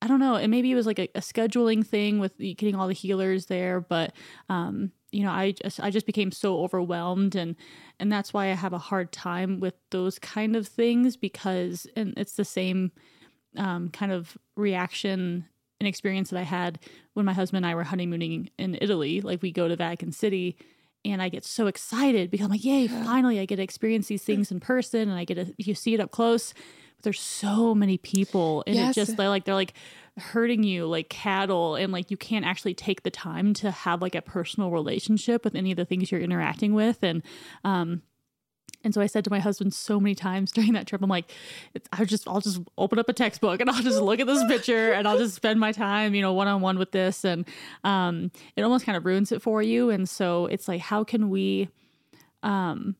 I 0.00 0.06
don't 0.06 0.20
know. 0.20 0.36
And 0.36 0.50
maybe 0.50 0.70
it 0.70 0.74
was 0.74 0.86
like 0.86 0.98
a, 0.98 1.08
a 1.14 1.20
scheduling 1.20 1.86
thing 1.86 2.18
with 2.18 2.38
getting 2.38 2.74
all 2.76 2.86
the 2.88 2.94
healers 2.94 3.46
there, 3.46 3.80
but 3.80 4.14
um, 4.48 4.92
you 5.10 5.24
know, 5.24 5.30
I 5.30 5.52
just 5.52 5.80
I 5.80 5.90
just 5.90 6.06
became 6.06 6.30
so 6.30 6.60
overwhelmed, 6.60 7.34
and 7.34 7.56
and 7.98 8.12
that's 8.12 8.32
why 8.32 8.50
I 8.50 8.54
have 8.54 8.72
a 8.72 8.78
hard 8.78 9.12
time 9.12 9.60
with 9.60 9.74
those 9.90 10.18
kind 10.18 10.56
of 10.56 10.68
things 10.68 11.16
because, 11.16 11.86
and 11.96 12.14
it's 12.16 12.34
the 12.34 12.44
same 12.44 12.92
um, 13.56 13.88
kind 13.88 14.12
of 14.12 14.36
reaction 14.56 15.46
and 15.80 15.88
experience 15.88 16.30
that 16.30 16.38
I 16.38 16.42
had 16.44 16.78
when 17.14 17.24
my 17.24 17.32
husband 17.32 17.64
and 17.64 17.70
I 17.70 17.74
were 17.74 17.84
honeymooning 17.84 18.50
in 18.58 18.76
Italy. 18.80 19.20
Like 19.20 19.42
we 19.42 19.52
go 19.52 19.68
to 19.68 19.76
Vatican 19.76 20.12
City. 20.12 20.56
And 21.04 21.22
I 21.22 21.28
get 21.28 21.44
so 21.44 21.68
excited 21.68 22.28
because 22.28 22.44
I'm 22.44 22.50
like, 22.50 22.64
yay, 22.64 22.88
finally 22.88 23.38
I 23.38 23.44
get 23.44 23.56
to 23.56 23.62
experience 23.62 24.08
these 24.08 24.24
things 24.24 24.50
in 24.50 24.58
person 24.58 25.08
and 25.08 25.12
I 25.16 25.24
get 25.24 25.36
to 25.36 25.54
you 25.56 25.72
see 25.74 25.94
it 25.94 26.00
up 26.00 26.10
close. 26.10 26.52
But 26.98 27.04
there's 27.04 27.20
so 27.20 27.74
many 27.74 27.96
people 27.98 28.64
and 28.66 28.76
Yes. 28.76 28.96
it 28.96 29.00
just 29.00 29.16
they're 29.16 29.28
like 29.28 29.44
they're 29.44 29.54
like 29.54 29.72
hurting 30.18 30.64
you 30.64 30.86
like 30.86 31.08
cattle 31.08 31.76
and 31.76 31.92
like 31.92 32.10
you 32.10 32.16
can't 32.16 32.44
actually 32.44 32.74
take 32.74 33.04
the 33.04 33.10
time 33.10 33.54
to 33.54 33.70
have 33.70 34.02
like 34.02 34.16
a 34.16 34.22
personal 34.22 34.70
relationship 34.70 35.44
with 35.44 35.54
any 35.54 35.70
of 35.70 35.76
the 35.76 35.84
things 35.84 36.10
you're 36.10 36.20
interacting 36.20 36.74
with 36.74 37.02
and 37.04 37.22
um 37.62 38.02
and 38.84 38.94
so 38.94 39.00
I 39.00 39.06
said 39.06 39.24
to 39.24 39.30
my 39.30 39.40
husband 39.40 39.74
so 39.74 39.98
many 39.98 40.14
times 40.14 40.52
during 40.56 40.72
that 40.74 40.86
trip, 40.86 41.02
I'm 41.02 41.10
like, 41.10 41.30
I 41.92 42.04
just, 42.04 42.28
I'll 42.28 42.40
just 42.40 42.60
open 42.78 43.00
up 43.00 43.08
a 43.08 43.12
textbook 43.12 43.60
and 43.60 43.68
I'll 43.68 43.82
just 43.82 44.00
look 44.00 44.20
at 44.20 44.26
this 44.28 44.44
picture 44.48 44.92
and 44.92 45.08
I'll 45.08 45.18
just 45.18 45.34
spend 45.34 45.58
my 45.58 45.72
time, 45.72 46.14
you 46.14 46.22
know, 46.22 46.32
one 46.32 46.46
on 46.46 46.60
one 46.60 46.78
with 46.78 46.92
this. 46.92 47.24
And 47.24 47.44
um, 47.82 48.30
it 48.54 48.62
almost 48.62 48.86
kind 48.86 48.96
of 48.96 49.04
ruins 49.04 49.32
it 49.32 49.42
for 49.42 49.62
you. 49.62 49.90
And 49.90 50.08
so 50.08 50.46
it's 50.46 50.68
like, 50.68 50.80
how 50.80 51.02
can 51.02 51.28
we, 51.28 51.68
um, 52.44 52.94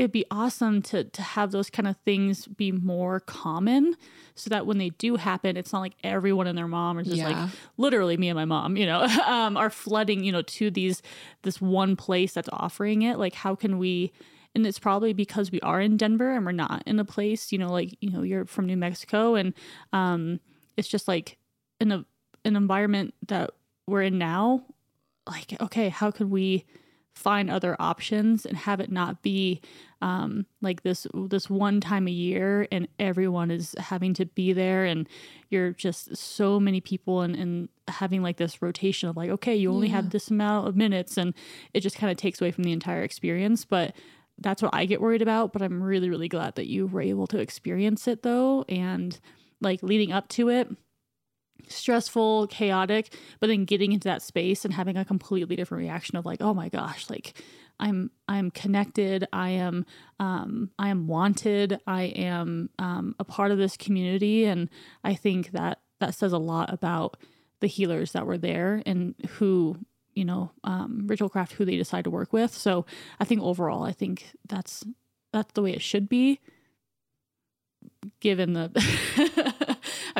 it'd 0.00 0.12
be 0.12 0.24
awesome 0.30 0.82
to 0.82 1.04
to 1.04 1.22
have 1.22 1.50
those 1.52 1.70
kind 1.70 1.86
of 1.86 1.96
things 2.04 2.46
be 2.46 2.72
more 2.72 3.20
common 3.20 3.94
so 4.34 4.48
that 4.50 4.66
when 4.66 4.78
they 4.78 4.88
do 4.90 5.16
happen 5.16 5.56
it's 5.56 5.72
not 5.72 5.80
like 5.80 5.94
everyone 6.02 6.46
and 6.46 6.56
their 6.58 6.66
mom 6.68 6.98
are 6.98 7.02
just 7.04 7.16
Yeah. 7.16 7.28
like 7.42 7.50
literally 7.76 8.16
me 8.16 8.28
and 8.28 8.36
my 8.36 8.44
mom 8.44 8.76
you 8.76 8.86
know 8.86 9.02
um, 9.26 9.56
are 9.56 9.70
flooding 9.70 10.24
you 10.24 10.32
know 10.32 10.42
to 10.42 10.70
these 10.70 11.02
this 11.42 11.60
one 11.60 11.94
place 11.96 12.32
that's 12.32 12.48
offering 12.52 13.02
it 13.02 13.18
like 13.18 13.34
how 13.34 13.54
can 13.54 13.78
we 13.78 14.12
and 14.54 14.66
it's 14.66 14.78
probably 14.80 15.12
because 15.12 15.52
we 15.52 15.60
are 15.60 15.80
in 15.80 15.96
denver 15.96 16.32
and 16.32 16.44
we're 16.44 16.52
not 16.52 16.82
in 16.86 16.98
a 16.98 17.04
place 17.04 17.52
you 17.52 17.58
know 17.58 17.70
like 17.70 17.96
you 18.00 18.10
know 18.10 18.22
you're 18.22 18.44
from 18.46 18.66
new 18.66 18.76
mexico 18.76 19.34
and 19.34 19.54
um 19.92 20.40
it's 20.76 20.88
just 20.88 21.06
like 21.06 21.36
in 21.80 21.92
a 21.92 22.04
an 22.44 22.56
environment 22.56 23.12
that 23.28 23.50
we're 23.86 24.02
in 24.02 24.16
now 24.18 24.64
like 25.28 25.54
okay 25.60 25.88
how 25.90 26.10
could 26.10 26.30
we 26.30 26.64
find 27.14 27.50
other 27.50 27.76
options 27.78 28.46
and 28.46 28.56
have 28.56 28.80
it 28.80 28.90
not 28.90 29.20
be 29.22 29.60
um, 30.00 30.46
like 30.62 30.82
this 30.82 31.06
this 31.28 31.50
one 31.50 31.80
time 31.80 32.08
a 32.08 32.10
year 32.10 32.66
and 32.72 32.88
everyone 32.98 33.50
is 33.50 33.74
having 33.78 34.14
to 34.14 34.24
be 34.24 34.52
there 34.52 34.84
and 34.84 35.08
you're 35.50 35.72
just 35.72 36.16
so 36.16 36.58
many 36.58 36.80
people 36.80 37.20
and, 37.20 37.36
and 37.36 37.68
having 37.88 38.22
like 38.22 38.36
this 38.38 38.62
rotation 38.62 39.08
of 39.08 39.16
like 39.16 39.28
okay 39.28 39.54
you 39.54 39.70
only 39.70 39.88
Yeah. 39.88 39.96
have 39.96 40.10
this 40.10 40.30
amount 40.30 40.68
of 40.68 40.76
minutes 40.76 41.18
and 41.18 41.34
it 41.74 41.80
just 41.80 41.96
kind 41.96 42.10
of 42.10 42.16
takes 42.16 42.40
away 42.40 42.52
from 42.52 42.64
the 42.64 42.72
entire 42.72 43.02
experience 43.02 43.64
but 43.66 43.94
that's 44.38 44.62
what 44.62 44.74
I 44.74 44.86
get 44.86 45.02
worried 45.02 45.20
about 45.20 45.52
but 45.52 45.60
I'm 45.60 45.82
really 45.82 46.08
really 46.08 46.28
glad 46.28 46.54
that 46.54 46.68
you 46.68 46.86
were 46.86 47.02
able 47.02 47.26
to 47.26 47.38
experience 47.38 48.08
it 48.08 48.22
though 48.22 48.64
and 48.68 49.18
like 49.60 49.82
leading 49.82 50.12
up 50.12 50.28
to 50.28 50.48
it 50.48 50.68
stressful, 51.70 52.46
chaotic, 52.48 53.14
but 53.38 53.48
then 53.48 53.64
getting 53.64 53.92
into 53.92 54.08
that 54.08 54.22
space 54.22 54.64
and 54.64 54.74
having 54.74 54.96
a 54.96 55.04
completely 55.04 55.56
different 55.56 55.82
reaction 55.82 56.16
of 56.16 56.26
like, 56.26 56.40
oh 56.40 56.54
my 56.54 56.68
gosh, 56.68 57.08
like 57.08 57.40
I'm 57.78 58.10
I'm 58.28 58.50
connected, 58.50 59.26
I 59.32 59.50
am 59.50 59.86
um, 60.18 60.70
I 60.78 60.90
am 60.90 61.06
wanted, 61.06 61.80
I 61.86 62.02
am 62.04 62.70
um, 62.78 63.14
a 63.18 63.24
part 63.24 63.50
of 63.50 63.58
this 63.58 63.76
community, 63.76 64.44
and 64.44 64.68
I 65.02 65.14
think 65.14 65.52
that 65.52 65.80
that 65.98 66.14
says 66.14 66.32
a 66.32 66.38
lot 66.38 66.72
about 66.72 67.16
the 67.60 67.66
healers 67.66 68.12
that 68.12 68.26
were 68.26 68.38
there 68.38 68.82
and 68.86 69.14
who 69.30 69.78
you 70.14 70.24
know 70.24 70.52
um, 70.64 71.04
ritualcraft 71.06 71.52
who 71.52 71.64
they 71.64 71.76
decide 71.76 72.04
to 72.04 72.10
work 72.10 72.32
with. 72.32 72.52
So 72.52 72.84
I 73.18 73.24
think 73.24 73.40
overall, 73.40 73.84
I 73.84 73.92
think 73.92 74.26
that's 74.46 74.84
that's 75.32 75.52
the 75.52 75.62
way 75.62 75.72
it 75.72 75.82
should 75.82 76.08
be 76.08 76.40
given 78.20 78.52
the 78.52 78.70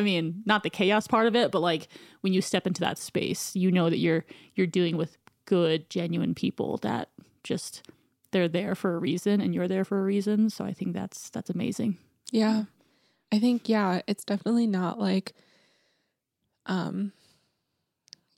I 0.01 0.03
mean, 0.03 0.43
not 0.47 0.63
the 0.63 0.71
chaos 0.71 1.07
part 1.07 1.27
of 1.27 1.37
it, 1.37 1.51
but 1.51 1.61
like 1.61 1.89
when 2.23 2.33
you 2.33 2.41
step 2.41 2.67
into 2.67 2.81
that 2.81 2.97
space, 2.97 3.55
you 3.55 3.71
know 3.71 3.91
that 3.91 3.99
you're 3.99 4.25
you're 4.55 4.67
dealing 4.67 4.97
with 4.97 5.19
good, 5.45 5.91
genuine 5.91 6.35
people 6.35 6.79
that 6.79 7.11
just 7.45 7.83
they're 8.31 8.49
there 8.49 8.75
for 8.75 8.97
a 8.97 8.99
reason 8.99 9.43
and 9.43 9.55
you're 9.55 9.69
there 9.69 9.85
for 9.85 10.01
a 10.01 10.03
reason. 10.03 10.49
So 10.49 10.65
I 10.65 10.73
think 10.73 10.95
that's 10.95 11.29
that's 11.29 11.51
amazing. 11.51 11.99
Yeah. 12.33 12.65
I 13.31 13.39
think 13.41 13.69
yeah, 13.69 14.01
it's 14.07 14.25
definitely 14.25 14.67
not 14.67 14.99
like 14.99 15.35
um 16.65 17.13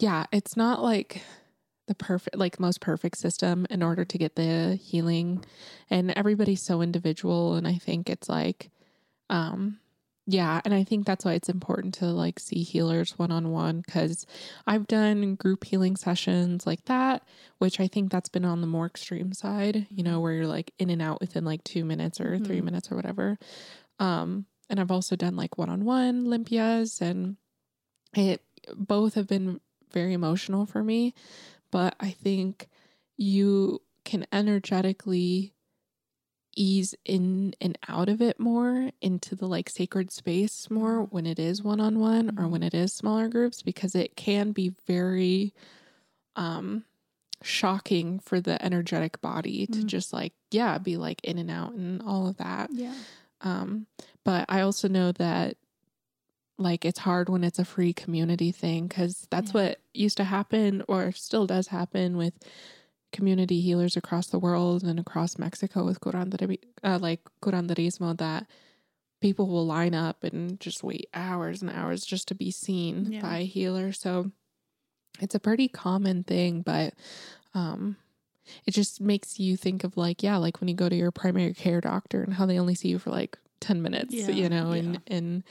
yeah, 0.00 0.26
it's 0.32 0.56
not 0.56 0.82
like 0.82 1.22
the 1.86 1.94
perfect 1.94 2.36
like 2.36 2.58
most 2.58 2.80
perfect 2.80 3.18
system 3.18 3.68
in 3.70 3.84
order 3.84 4.04
to 4.04 4.18
get 4.18 4.34
the 4.34 4.80
healing 4.82 5.44
and 5.90 6.10
everybody's 6.10 6.62
so 6.62 6.82
individual 6.82 7.54
and 7.54 7.68
I 7.68 7.74
think 7.74 8.10
it's 8.10 8.28
like 8.28 8.70
um 9.30 9.78
yeah, 10.26 10.60
and 10.64 10.72
I 10.72 10.84
think 10.84 11.04
that's 11.04 11.24
why 11.24 11.32
it's 11.32 11.48
important 11.48 11.94
to 11.94 12.06
like 12.06 12.38
see 12.38 12.62
healers 12.62 13.18
one 13.18 13.32
on 13.32 13.50
one 13.50 13.82
because 13.84 14.24
I've 14.66 14.86
done 14.86 15.34
group 15.34 15.64
healing 15.64 15.96
sessions 15.96 16.64
like 16.64 16.84
that, 16.84 17.24
which 17.58 17.80
I 17.80 17.88
think 17.88 18.12
that's 18.12 18.28
been 18.28 18.44
on 18.44 18.60
the 18.60 18.68
more 18.68 18.86
extreme 18.86 19.32
side, 19.32 19.86
you 19.90 20.04
know, 20.04 20.20
where 20.20 20.32
you're 20.32 20.46
like 20.46 20.72
in 20.78 20.90
and 20.90 21.02
out 21.02 21.20
within 21.20 21.44
like 21.44 21.64
two 21.64 21.84
minutes 21.84 22.20
or 22.20 22.36
mm-hmm. 22.36 22.44
three 22.44 22.60
minutes 22.60 22.92
or 22.92 22.96
whatever. 22.96 23.36
Um, 23.98 24.46
and 24.70 24.78
I've 24.78 24.92
also 24.92 25.16
done 25.16 25.34
like 25.34 25.58
one 25.58 25.68
on 25.68 25.84
one 25.84 26.26
limpias, 26.26 27.00
and 27.00 27.36
it 28.14 28.42
both 28.76 29.14
have 29.14 29.26
been 29.26 29.60
very 29.92 30.12
emotional 30.12 30.66
for 30.66 30.84
me, 30.84 31.14
but 31.72 31.96
I 31.98 32.10
think 32.10 32.68
you 33.16 33.82
can 34.04 34.26
energetically 34.32 35.52
ease 36.54 36.94
in 37.04 37.54
and 37.60 37.78
out 37.88 38.08
of 38.08 38.20
it 38.20 38.38
more 38.38 38.90
into 39.00 39.34
the 39.34 39.46
like 39.46 39.68
sacred 39.68 40.10
space 40.10 40.70
more 40.70 41.04
when 41.04 41.26
it 41.26 41.38
is 41.38 41.62
one 41.62 41.80
on 41.80 41.98
one 41.98 42.38
or 42.38 42.48
when 42.48 42.62
it 42.62 42.74
is 42.74 42.92
smaller 42.92 43.28
groups 43.28 43.62
because 43.62 43.94
it 43.94 44.16
can 44.16 44.52
be 44.52 44.72
very 44.86 45.52
um 46.36 46.84
shocking 47.42 48.18
for 48.20 48.40
the 48.40 48.62
energetic 48.64 49.20
body 49.20 49.66
to 49.66 49.80
mm. 49.80 49.86
just 49.86 50.12
like 50.12 50.32
yeah 50.50 50.78
be 50.78 50.96
like 50.96 51.22
in 51.24 51.38
and 51.38 51.50
out 51.50 51.72
and 51.72 52.02
all 52.02 52.28
of 52.28 52.36
that 52.36 52.70
yeah 52.72 52.94
um 53.40 53.86
but 54.24 54.44
i 54.48 54.60
also 54.60 54.88
know 54.88 55.10
that 55.12 55.56
like 56.58 56.84
it's 56.84 57.00
hard 57.00 57.28
when 57.28 57.42
it's 57.42 57.58
a 57.58 57.64
free 57.64 57.92
community 57.92 58.52
thing 58.52 58.86
because 58.86 59.26
that's 59.30 59.52
yeah. 59.52 59.60
what 59.60 59.78
used 59.92 60.16
to 60.16 60.24
happen 60.24 60.82
or 60.88 61.12
still 61.12 61.46
does 61.46 61.66
happen 61.66 62.16
with 62.16 62.34
community 63.12 63.60
healers 63.60 63.96
across 63.96 64.26
the 64.26 64.38
world 64.38 64.82
and 64.82 64.98
across 64.98 65.38
Mexico 65.38 65.84
with 65.84 66.00
curanderi- 66.00 66.58
uh, 66.82 66.98
like 67.00 67.20
curanderismo 67.42 68.16
that 68.18 68.46
people 69.20 69.46
will 69.46 69.66
line 69.66 69.94
up 69.94 70.24
and 70.24 70.58
just 70.58 70.82
wait 70.82 71.08
hours 71.14 71.62
and 71.62 71.70
hours 71.70 72.04
just 72.04 72.28
to 72.28 72.34
be 72.34 72.50
seen 72.50 73.12
yeah. 73.12 73.22
by 73.22 73.38
a 73.38 73.44
healer. 73.44 73.92
So 73.92 74.32
it's 75.20 75.34
a 75.34 75.40
pretty 75.40 75.68
common 75.68 76.24
thing, 76.24 76.62
but 76.62 76.94
um, 77.54 77.96
it 78.66 78.72
just 78.72 79.00
makes 79.00 79.38
you 79.38 79.56
think 79.56 79.84
of 79.84 79.96
like, 79.96 80.22
yeah, 80.22 80.36
like 80.36 80.60
when 80.60 80.68
you 80.68 80.74
go 80.74 80.88
to 80.88 80.96
your 80.96 81.12
primary 81.12 81.54
care 81.54 81.80
doctor 81.80 82.22
and 82.22 82.34
how 82.34 82.46
they 82.46 82.58
only 82.58 82.74
see 82.74 82.88
you 82.88 82.98
for 82.98 83.10
like 83.10 83.38
10 83.60 83.80
minutes 83.80 84.12
yeah, 84.12 84.28
you 84.28 84.48
know 84.48 84.72
and 84.72 84.94
yeah. 84.94 85.16
and 85.16 85.44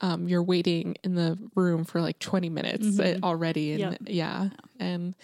um, 0.00 0.26
you're 0.26 0.42
waiting 0.42 0.96
in 1.04 1.14
the 1.14 1.38
room 1.54 1.84
for 1.84 2.00
like 2.00 2.18
20 2.18 2.48
minutes 2.48 2.86
mm-hmm. 2.86 3.22
already 3.22 3.72
and 3.72 3.80
yep. 3.80 3.98
yeah. 4.06 4.42
yeah 4.44 4.48
and 4.80 5.14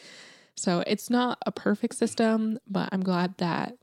so 0.56 0.82
it's 0.87 1.11
not 1.11 1.38
a 1.46 1.52
perfect 1.52 1.94
system, 1.94 2.58
but 2.68 2.88
I'm 2.92 3.02
glad 3.02 3.37
that 3.38 3.76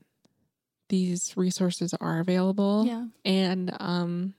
these 0.88 1.36
resources 1.36 1.94
are 2.00 2.20
available. 2.20 2.84
Yeah. 2.86 3.06
And 3.24 3.74
um, 3.80 4.34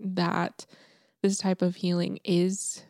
that 0.00 0.66
this 1.22 1.38
type 1.38 1.62
of 1.62 1.76
healing 1.76 2.18
is 2.24 2.84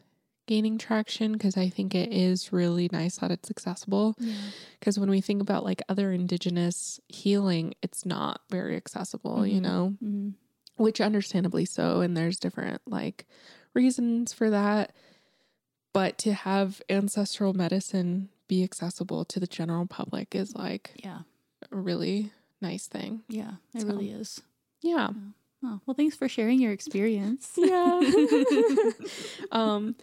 gaining 0.47 0.77
traction 0.77 1.33
because 1.33 1.57
I 1.57 1.69
think 1.69 1.95
it 1.95 2.13
is 2.13 2.53
really 2.53 2.89
nice 2.93 3.17
that 3.19 3.31
it's 3.31 3.51
accessible. 3.51 4.15
Because 4.79 4.97
yeah. 4.97 5.01
when 5.01 5.11
we 5.11 5.21
think 5.21 5.41
about 5.41 5.65
like 5.65 5.83
other 5.89 6.13
indigenous 6.13 7.01
healing, 7.09 7.75
it's 7.83 8.05
not 8.05 8.41
very 8.51 8.77
accessible, 8.77 9.37
mm-hmm. 9.37 9.55
you 9.55 9.61
know, 9.61 9.95
mm-hmm. 10.03 10.31
which 10.77 11.01
understandably 11.01 11.65
so. 11.65 12.01
And 12.01 12.17
there's 12.17 12.39
different 12.39 12.83
like 12.87 13.27
reasons 13.73 14.33
for 14.33 14.51
that. 14.51 14.93
But 15.93 16.19
to 16.19 16.33
have 16.33 16.83
ancestral 16.91 17.55
medicine 17.55 18.29
be 18.49 18.63
accessible 18.63 19.25
to 19.25 19.41
the 19.41 19.47
general 19.47 19.87
public 19.87 20.35
is 20.35 20.55
like 20.55 20.93
yeah 21.03 21.21
a 21.71 21.77
really 21.77 22.31
nice 22.61 22.87
thing. 22.87 23.23
Yeah, 23.29 23.53
it 23.75 23.83
so, 23.83 23.89
really 23.89 24.11
is. 24.11 24.41
Yeah. 24.81 24.97
yeah. 24.97 25.11
Oh, 25.67 25.81
well, 25.87 25.95
thanks 25.95 26.15
for 26.15 26.29
sharing 26.29 26.61
your 26.61 26.73
experience. 26.73 27.53
Yeah. 27.59 28.01
um, 29.53 29.97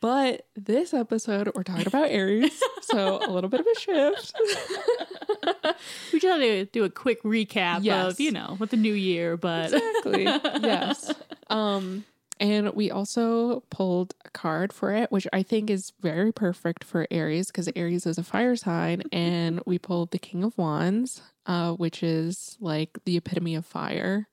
but 0.00 0.46
this 0.56 0.92
episode 0.92 1.52
we're 1.54 1.62
talking 1.62 1.86
about 1.86 2.10
Aries, 2.10 2.60
so 2.80 3.18
a 3.18 3.30
little 3.30 3.50
bit 3.50 3.60
of 3.60 3.66
a 3.66 3.78
shift. 3.78 4.34
we 6.12 6.18
just 6.18 6.26
had 6.26 6.38
to 6.38 6.64
do 6.66 6.84
a 6.84 6.90
quick 6.90 7.22
recap 7.22 7.80
yes. 7.82 8.12
of 8.12 8.20
you 8.20 8.32
know 8.32 8.56
with 8.58 8.70
the 8.70 8.76
new 8.76 8.94
year, 8.94 9.36
but 9.36 9.72
exactly 9.72 10.24
yes. 10.24 11.12
Um, 11.50 12.04
and 12.40 12.74
we 12.74 12.90
also 12.90 13.62
pulled 13.70 14.14
a 14.24 14.30
card 14.30 14.72
for 14.72 14.92
it, 14.92 15.12
which 15.12 15.26
I 15.32 15.42
think 15.42 15.70
is 15.70 15.92
very 16.00 16.32
perfect 16.32 16.82
for 16.82 17.06
Aries 17.10 17.48
because 17.48 17.68
Aries 17.76 18.06
is 18.06 18.18
a 18.18 18.24
fire 18.24 18.56
sign. 18.56 19.02
And 19.12 19.62
we 19.64 19.78
pulled 19.78 20.10
the 20.10 20.18
King 20.18 20.42
of 20.42 20.58
Wands, 20.58 21.22
uh, 21.46 21.72
which 21.74 22.02
is 22.02 22.56
like 22.60 22.98
the 23.04 23.16
epitome 23.16 23.54
of 23.54 23.64
fire, 23.64 24.28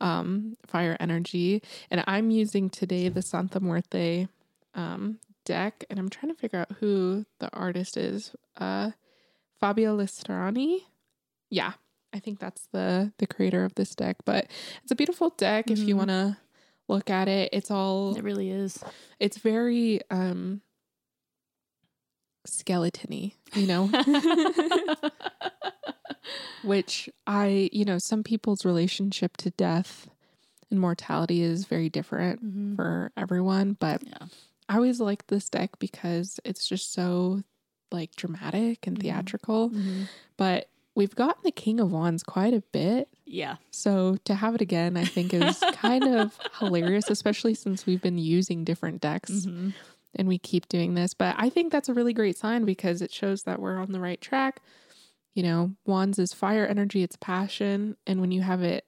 um, 0.00 0.56
fire 0.66 0.96
energy. 1.00 1.62
And 1.90 2.04
I'm 2.06 2.30
using 2.30 2.70
today 2.70 3.08
the 3.08 3.22
Santa 3.22 3.58
Muerte 3.58 4.28
um, 4.74 5.18
deck. 5.44 5.84
And 5.90 5.98
I'm 5.98 6.08
trying 6.08 6.32
to 6.32 6.38
figure 6.40 6.60
out 6.60 6.76
who 6.78 7.26
the 7.40 7.50
artist 7.52 7.96
is. 7.96 8.32
Uh, 8.56 8.92
Fabio 9.58 9.96
Listrani. 9.96 10.84
Yeah, 11.50 11.72
I 12.14 12.20
think 12.20 12.38
that's 12.38 12.68
the 12.72 13.12
the 13.18 13.26
creator 13.26 13.64
of 13.64 13.74
this 13.74 13.94
deck. 13.94 14.18
But 14.24 14.46
it's 14.82 14.92
a 14.92 14.96
beautiful 14.96 15.30
deck 15.30 15.66
mm-hmm. 15.66 15.72
if 15.72 15.80
you 15.80 15.96
mm-hmm. 15.96 15.98
want 15.98 16.10
to 16.10 16.36
look 16.90 17.08
at 17.08 17.28
it. 17.28 17.50
It's 17.52 17.70
all 17.70 18.16
It 18.16 18.24
really 18.24 18.50
is. 18.50 18.82
It's 19.18 19.38
very 19.38 20.00
um 20.10 20.60
skeletony, 22.46 23.34
you 23.54 23.66
know? 23.66 23.86
Which 26.62 27.08
I, 27.26 27.70
you 27.72 27.84
know, 27.84 27.98
some 27.98 28.22
people's 28.22 28.64
relationship 28.64 29.36
to 29.38 29.50
death 29.50 30.08
and 30.70 30.78
mortality 30.78 31.42
is 31.42 31.64
very 31.64 31.88
different 31.88 32.44
mm-hmm. 32.44 32.76
for 32.76 33.12
everyone, 33.16 33.76
but 33.80 34.02
yeah. 34.06 34.26
I 34.68 34.76
always 34.76 35.00
like 35.00 35.26
this 35.26 35.48
deck 35.48 35.78
because 35.78 36.38
it's 36.44 36.66
just 36.66 36.92
so 36.92 37.42
like 37.90 38.14
dramatic 38.14 38.86
and 38.86 38.96
mm-hmm. 38.96 39.02
theatrical. 39.02 39.70
Mm-hmm. 39.70 40.02
But 40.36 40.68
we've 41.00 41.16
gotten 41.16 41.40
the 41.42 41.50
King 41.50 41.80
of 41.80 41.90
Wands 41.90 42.22
quite 42.22 42.52
a 42.52 42.60
bit. 42.72 43.08
Yeah. 43.24 43.56
So 43.70 44.18
to 44.26 44.34
have 44.34 44.54
it 44.54 44.60
again, 44.60 44.98
I 44.98 45.06
think 45.06 45.32
is 45.32 45.58
kind 45.72 46.04
of 46.04 46.38
hilarious, 46.58 47.08
especially 47.08 47.54
since 47.54 47.86
we've 47.86 48.02
been 48.02 48.18
using 48.18 48.64
different 48.64 49.00
decks 49.00 49.30
mm-hmm. 49.30 49.70
and 50.14 50.28
we 50.28 50.36
keep 50.36 50.68
doing 50.68 50.94
this. 50.94 51.14
But 51.14 51.36
I 51.38 51.48
think 51.48 51.72
that's 51.72 51.88
a 51.88 51.94
really 51.94 52.12
great 52.12 52.36
sign 52.36 52.66
because 52.66 53.00
it 53.00 53.10
shows 53.10 53.44
that 53.44 53.60
we're 53.60 53.78
on 53.78 53.92
the 53.92 54.00
right 54.00 54.20
track. 54.20 54.60
You 55.32 55.42
know, 55.42 55.72
Wands 55.86 56.18
is 56.18 56.34
fire 56.34 56.66
energy, 56.66 57.02
it's 57.02 57.16
passion. 57.16 57.96
And 58.06 58.20
when 58.20 58.30
you 58.30 58.42
have 58.42 58.62
it 58.62 58.84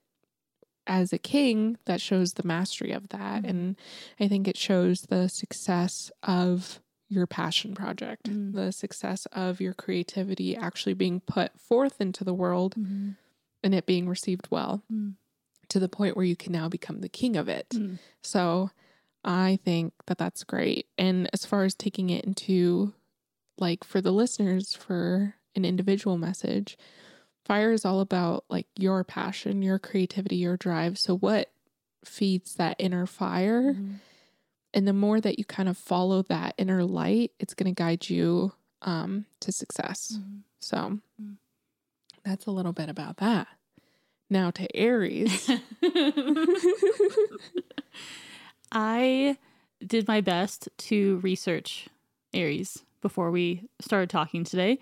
as 0.86 1.14
a 1.14 1.18
king, 1.18 1.78
that 1.86 2.02
shows 2.02 2.34
the 2.34 2.46
mastery 2.46 2.92
of 2.92 3.08
that. 3.08 3.44
Mm-hmm. 3.44 3.48
And 3.48 3.76
I 4.20 4.28
think 4.28 4.46
it 4.46 4.58
shows 4.58 5.02
the 5.08 5.28
success 5.28 6.12
of 6.22 6.78
your 7.12 7.26
passion 7.26 7.74
project, 7.74 8.30
mm. 8.30 8.54
the 8.54 8.72
success 8.72 9.26
of 9.32 9.60
your 9.60 9.74
creativity 9.74 10.56
actually 10.56 10.94
being 10.94 11.20
put 11.20 11.58
forth 11.60 12.00
into 12.00 12.24
the 12.24 12.34
world 12.34 12.74
mm-hmm. 12.74 13.10
and 13.62 13.74
it 13.74 13.86
being 13.86 14.08
received 14.08 14.48
well 14.50 14.82
mm. 14.90 15.14
to 15.68 15.78
the 15.78 15.88
point 15.88 16.16
where 16.16 16.24
you 16.24 16.36
can 16.36 16.52
now 16.52 16.68
become 16.68 17.00
the 17.00 17.08
king 17.08 17.36
of 17.36 17.48
it. 17.48 17.68
Mm. 17.70 17.98
So 18.22 18.70
I 19.24 19.58
think 19.64 19.92
that 20.06 20.18
that's 20.18 20.42
great. 20.42 20.86
And 20.96 21.28
as 21.32 21.44
far 21.44 21.64
as 21.64 21.74
taking 21.74 22.10
it 22.10 22.24
into 22.24 22.94
like 23.58 23.84
for 23.84 24.00
the 24.00 24.10
listeners, 24.10 24.72
for 24.74 25.34
an 25.54 25.64
individual 25.66 26.16
message, 26.16 26.78
fire 27.44 27.72
is 27.72 27.84
all 27.84 28.00
about 28.00 28.44
like 28.48 28.66
your 28.76 29.04
passion, 29.04 29.62
your 29.62 29.78
creativity, 29.78 30.36
your 30.36 30.56
drive. 30.56 30.98
So 30.98 31.16
what 31.16 31.50
feeds 32.04 32.54
that 32.54 32.76
inner 32.78 33.06
fire? 33.06 33.74
Mm-hmm 33.74 33.94
and 34.74 34.86
the 34.88 34.92
more 34.92 35.20
that 35.20 35.38
you 35.38 35.44
kind 35.44 35.68
of 35.68 35.76
follow 35.76 36.22
that 36.22 36.54
inner 36.58 36.84
light, 36.84 37.32
it's 37.38 37.54
going 37.54 37.72
to 37.74 37.78
guide 37.82 38.08
you 38.08 38.52
um, 38.82 39.26
to 39.40 39.52
success. 39.52 40.16
Mm-hmm. 40.18 40.36
So 40.60 40.98
Mm. 41.22 41.36
that's 42.24 42.46
a 42.46 42.50
little 42.50 42.72
bit 42.72 42.88
about 42.88 43.16
that. 43.18 43.46
Now 44.30 44.50
to 44.52 44.76
Aries. 44.76 45.50
I 48.72 49.36
did 49.84 50.08
my 50.08 50.20
best 50.20 50.68
to 50.78 51.18
research 51.18 51.88
Aries 52.32 52.84
before 53.00 53.30
we 53.30 53.68
started 53.80 54.08
talking 54.10 54.44
today. 54.44 54.78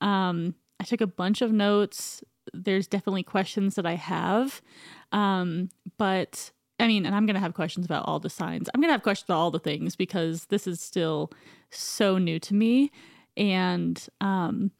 Um, 0.00 0.54
I 0.78 0.84
took 0.84 1.00
a 1.00 1.06
bunch 1.06 1.40
of 1.42 1.52
notes. 1.52 2.22
There's 2.52 2.86
definitely 2.86 3.22
questions 3.22 3.76
that 3.76 3.86
I 3.86 3.94
have. 3.94 4.60
Um, 5.12 5.70
but 5.98 6.50
I 6.80 6.86
mean, 6.88 7.06
and 7.06 7.14
I'm 7.14 7.26
going 7.26 7.34
to 7.34 7.40
have 7.40 7.54
questions 7.54 7.84
about 7.86 8.06
all 8.06 8.18
the 8.18 8.30
signs. 8.30 8.68
I'm 8.74 8.80
going 8.80 8.88
to 8.88 8.92
have 8.94 9.02
questions 9.02 9.26
about 9.28 9.38
all 9.38 9.50
the 9.50 9.58
things 9.58 9.94
because 9.96 10.46
this 10.46 10.66
is 10.66 10.80
still 10.80 11.30
so 11.70 12.18
new 12.18 12.38
to 12.40 12.54
me. 12.54 12.90
And, 13.36 14.04
um, 14.20 14.70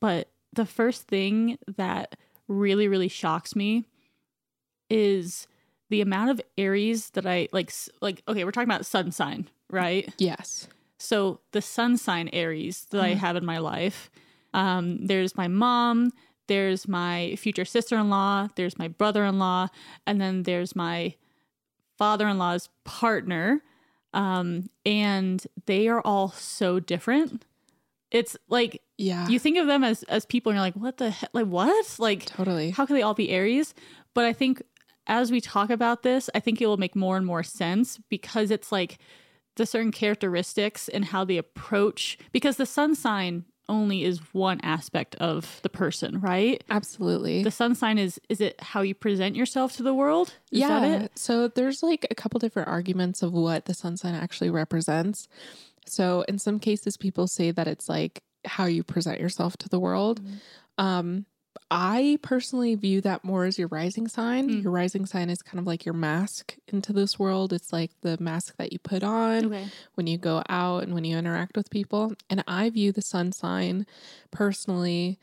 but 0.00 0.30
the 0.52 0.66
first 0.66 1.08
thing 1.08 1.58
that 1.76 2.16
really, 2.48 2.86
really 2.88 3.08
shocks 3.08 3.56
me 3.56 3.84
is 4.90 5.46
the 5.90 6.00
amount 6.00 6.30
of 6.30 6.40
Aries 6.58 7.10
that 7.10 7.26
I 7.26 7.48
like, 7.52 7.72
like, 8.00 8.22
okay, 8.28 8.44
we're 8.44 8.52
talking 8.52 8.68
about 8.68 8.86
sun 8.86 9.10
sign, 9.12 9.48
right? 9.70 10.12
yes. 10.18 10.68
So 10.98 11.40
the 11.52 11.60
sun 11.60 11.98
sign 11.98 12.28
Aries 12.32 12.86
that 12.90 13.02
I 13.02 13.14
Mhm. 13.14 13.18
have 13.18 13.36
in 13.36 13.44
my 13.44 13.58
life, 13.58 14.10
um, 14.54 15.04
there's 15.06 15.36
my 15.36 15.46
mom, 15.46 16.10
there's 16.46 16.88
my 16.88 17.34
future 17.36 17.66
sister 17.66 17.96
in 17.98 18.08
law, 18.08 18.48
there's 18.56 18.78
my 18.78 18.88
brother 18.88 19.24
in 19.24 19.38
law, 19.38 19.68
and 20.06 20.20
then 20.20 20.44
there's 20.44 20.74
my 20.74 21.14
father 21.98 22.28
in 22.28 22.38
law's 22.38 22.68
partner. 22.84 23.62
Um, 24.14 24.70
and 24.86 25.44
they 25.66 25.88
are 25.88 26.00
all 26.00 26.30
so 26.30 26.80
different. 26.80 27.44
It's 28.10 28.36
like 28.48 28.80
Yeah. 28.96 29.28
you 29.28 29.38
think 29.38 29.58
of 29.58 29.66
them 29.66 29.84
as 29.84 30.02
as 30.04 30.24
people, 30.24 30.50
and 30.50 30.56
you're 30.56 30.62
like, 30.64 30.74
what 30.76 30.96
the 30.96 31.10
heck? 31.10 31.30
Like 31.34 31.46
what? 31.46 31.96
Like 31.98 32.24
totally. 32.24 32.70
how 32.70 32.86
can 32.86 32.96
they 32.96 33.02
all 33.02 33.14
be 33.14 33.30
Aries? 33.30 33.74
But 34.14 34.24
I 34.24 34.32
think 34.32 34.62
as 35.06 35.30
we 35.30 35.40
talk 35.40 35.70
about 35.70 36.02
this, 36.02 36.30
I 36.34 36.40
think 36.40 36.60
it 36.62 36.66
will 36.66 36.78
make 36.78 36.96
more 36.96 37.16
and 37.16 37.26
more 37.26 37.42
sense 37.42 37.98
because 38.08 38.50
it's 38.50 38.72
like 38.72 38.98
the 39.56 39.66
certain 39.66 39.92
characteristics 39.92 40.88
and 40.88 41.04
how 41.06 41.24
they 41.24 41.36
approach 41.36 42.16
because 42.32 42.56
the 42.56 42.66
sun 42.66 42.94
sign 42.94 43.44
only 43.68 44.04
is 44.04 44.18
one 44.32 44.60
aspect 44.62 45.14
of 45.16 45.60
the 45.62 45.68
person, 45.68 46.20
right? 46.20 46.62
Absolutely. 46.70 47.42
The 47.42 47.50
sun 47.50 47.74
sign 47.74 47.98
is 47.98 48.20
is 48.28 48.40
it 48.40 48.60
how 48.60 48.82
you 48.82 48.94
present 48.94 49.36
yourself 49.36 49.76
to 49.76 49.82
the 49.82 49.94
world? 49.94 50.34
Is 50.50 50.60
yeah. 50.60 51.08
So 51.14 51.48
there's 51.48 51.82
like 51.82 52.06
a 52.10 52.14
couple 52.14 52.38
different 52.38 52.68
arguments 52.68 53.22
of 53.22 53.32
what 53.32 53.64
the 53.64 53.74
sun 53.74 53.96
sign 53.96 54.14
actually 54.14 54.50
represents. 54.50 55.28
So 55.86 56.22
in 56.28 56.38
some 56.38 56.58
cases, 56.58 56.96
people 56.96 57.26
say 57.26 57.50
that 57.50 57.66
it's 57.66 57.88
like 57.88 58.22
how 58.44 58.66
you 58.66 58.82
present 58.82 59.20
yourself 59.20 59.56
to 59.58 59.68
the 59.68 59.80
world. 59.80 60.20
Mhm. 60.22 60.40
Um, 60.78 61.26
I 61.70 62.18
personally 62.22 62.74
view 62.74 63.00
that 63.02 63.24
more 63.24 63.44
as 63.44 63.58
your 63.58 63.68
rising 63.68 64.08
sign. 64.08 64.48
Mm. 64.48 64.62
Your 64.62 64.72
rising 64.72 65.06
sign 65.06 65.30
is 65.30 65.42
kind 65.42 65.58
of 65.58 65.66
like 65.66 65.84
your 65.84 65.94
mask 65.94 66.56
into 66.68 66.92
this 66.92 67.18
world. 67.18 67.52
It's 67.52 67.72
like 67.72 67.90
the 68.02 68.16
mask 68.20 68.56
that 68.56 68.72
you 68.72 68.78
put 68.78 69.02
on 69.02 69.46
Okay. 69.46 69.68
when 69.94 70.06
you 70.06 70.18
go 70.18 70.42
out 70.48 70.82
and 70.84 70.94
when 70.94 71.04
you 71.04 71.16
interact 71.16 71.56
with 71.56 71.70
people. 71.70 72.12
And 72.30 72.42
I 72.46 72.70
view 72.70 72.92
the 72.92 73.02
sun 73.02 73.32
sign 73.32 73.86
personally 74.30 75.18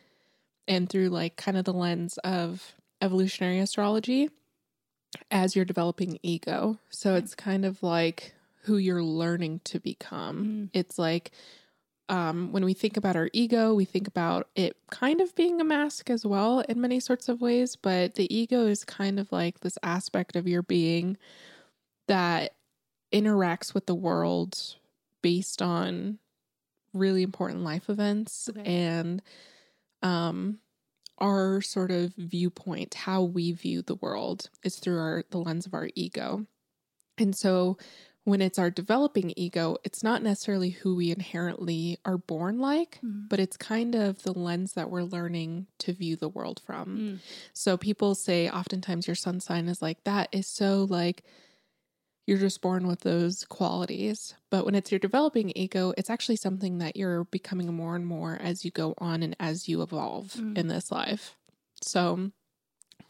and 0.67 0.89
through 0.89 1.09
like 1.09 1.35
kind 1.35 1.57
of 1.57 1.65
the 1.65 1.73
lens 1.73 2.17
of 2.19 2.75
evolutionary 3.01 3.59
astrology 3.59 4.29
as 5.29 5.55
your 5.55 5.65
developing 5.65 6.19
ego. 6.23 6.79
So 6.89 7.15
it's 7.15 7.35
kind 7.35 7.65
of 7.65 7.83
like 7.83 8.33
who 8.63 8.77
you're 8.77 9.03
learning 9.03 9.61
to 9.65 9.79
become. 9.79 10.45
Mm. 10.45 10.69
It's 10.73 10.97
like 10.97 11.31
um, 12.09 12.51
when 12.51 12.65
we 12.65 12.73
think 12.73 12.97
about 12.97 13.15
our 13.15 13.29
ego, 13.33 13.73
we 13.73 13.85
think 13.85 14.07
about 14.07 14.49
it 14.55 14.77
kind 14.91 15.21
of 15.21 15.33
being 15.35 15.61
a 15.61 15.63
mask 15.63 16.09
as 16.09 16.25
well 16.25 16.59
in 16.61 16.81
many 16.81 16.99
sorts 16.99 17.29
of 17.29 17.41
ways. 17.41 17.75
But 17.75 18.15
the 18.15 18.33
ego 18.35 18.65
is 18.67 18.83
kind 18.83 19.19
of 19.19 19.31
like 19.31 19.61
this 19.61 19.77
aspect 19.83 20.35
of 20.35 20.47
your 20.47 20.63
being 20.63 21.17
that 22.07 22.55
interacts 23.13 23.73
with 23.73 23.85
the 23.85 23.95
world 23.95 24.75
based 25.21 25.61
on 25.61 26.19
really 26.93 27.23
important 27.23 27.63
life 27.63 27.89
events 27.89 28.49
Okay. 28.49 28.65
and 28.65 29.21
um 30.03 30.59
our 31.19 31.61
sort 31.61 31.91
of 31.91 32.13
viewpoint 32.15 32.93
how 32.95 33.23
we 33.23 33.51
view 33.51 33.81
the 33.81 33.95
world 33.95 34.49
is 34.63 34.77
through 34.77 34.99
our 34.99 35.23
the 35.31 35.37
lens 35.39 35.65
of 35.65 35.73
our 35.73 35.89
ego 35.95 36.45
and 37.17 37.35
so 37.35 37.77
when 38.25 38.41
it's 38.41 38.57
our 38.59 38.69
developing 38.69 39.33
ego 39.35 39.77
it's 39.83 40.01
not 40.03 40.23
necessarily 40.23 40.69
who 40.71 40.95
we 40.95 41.11
inherently 41.11 41.97
are 42.05 42.17
born 42.17 42.59
like 42.59 42.99
Mm. 43.03 43.27
but 43.29 43.39
it's 43.39 43.57
kind 43.57 43.95
of 43.95 44.23
the 44.23 44.31
lens 44.33 44.73
that 44.73 44.89
we're 44.89 45.03
learning 45.03 45.67
to 45.79 45.93
view 45.93 46.15
the 46.15 46.29
world 46.29 46.61
from 46.65 46.97
Mm. 46.97 47.19
so 47.53 47.77
people 47.77 48.15
say 48.15 48.49
oftentimes 48.49 49.07
your 49.07 49.15
sun 49.15 49.39
sign 49.39 49.67
is 49.67 49.81
like 49.81 50.03
that 50.05 50.29
is 50.31 50.47
so 50.47 50.85
like 50.89 51.23
you're 52.25 52.37
just 52.37 52.61
born 52.61 52.87
with 52.87 53.01
those 53.01 53.43
qualities. 53.43 54.33
But 54.49 54.63
when 54.63 54.75
it's 54.75 54.93
your 54.93 54.99
developing 54.99 55.51
ego, 55.57 55.93
it's 55.97 56.09
actually 56.09 56.37
something 56.37 56.77
that 56.77 56.95
you're 56.95 57.25
becoming 57.25 57.73
more 57.73 57.97
and 57.97 58.07
more 58.07 58.37
as 58.41 58.63
you 58.63 58.71
go 58.71 58.93
on 58.97 59.23
and 59.23 59.35
as 59.41 59.67
you 59.67 59.81
evolve 59.81 60.31
Mm. 60.35 60.57
in 60.57 60.67
this 60.69 60.89
life. 60.89 61.35
So, 61.81 62.31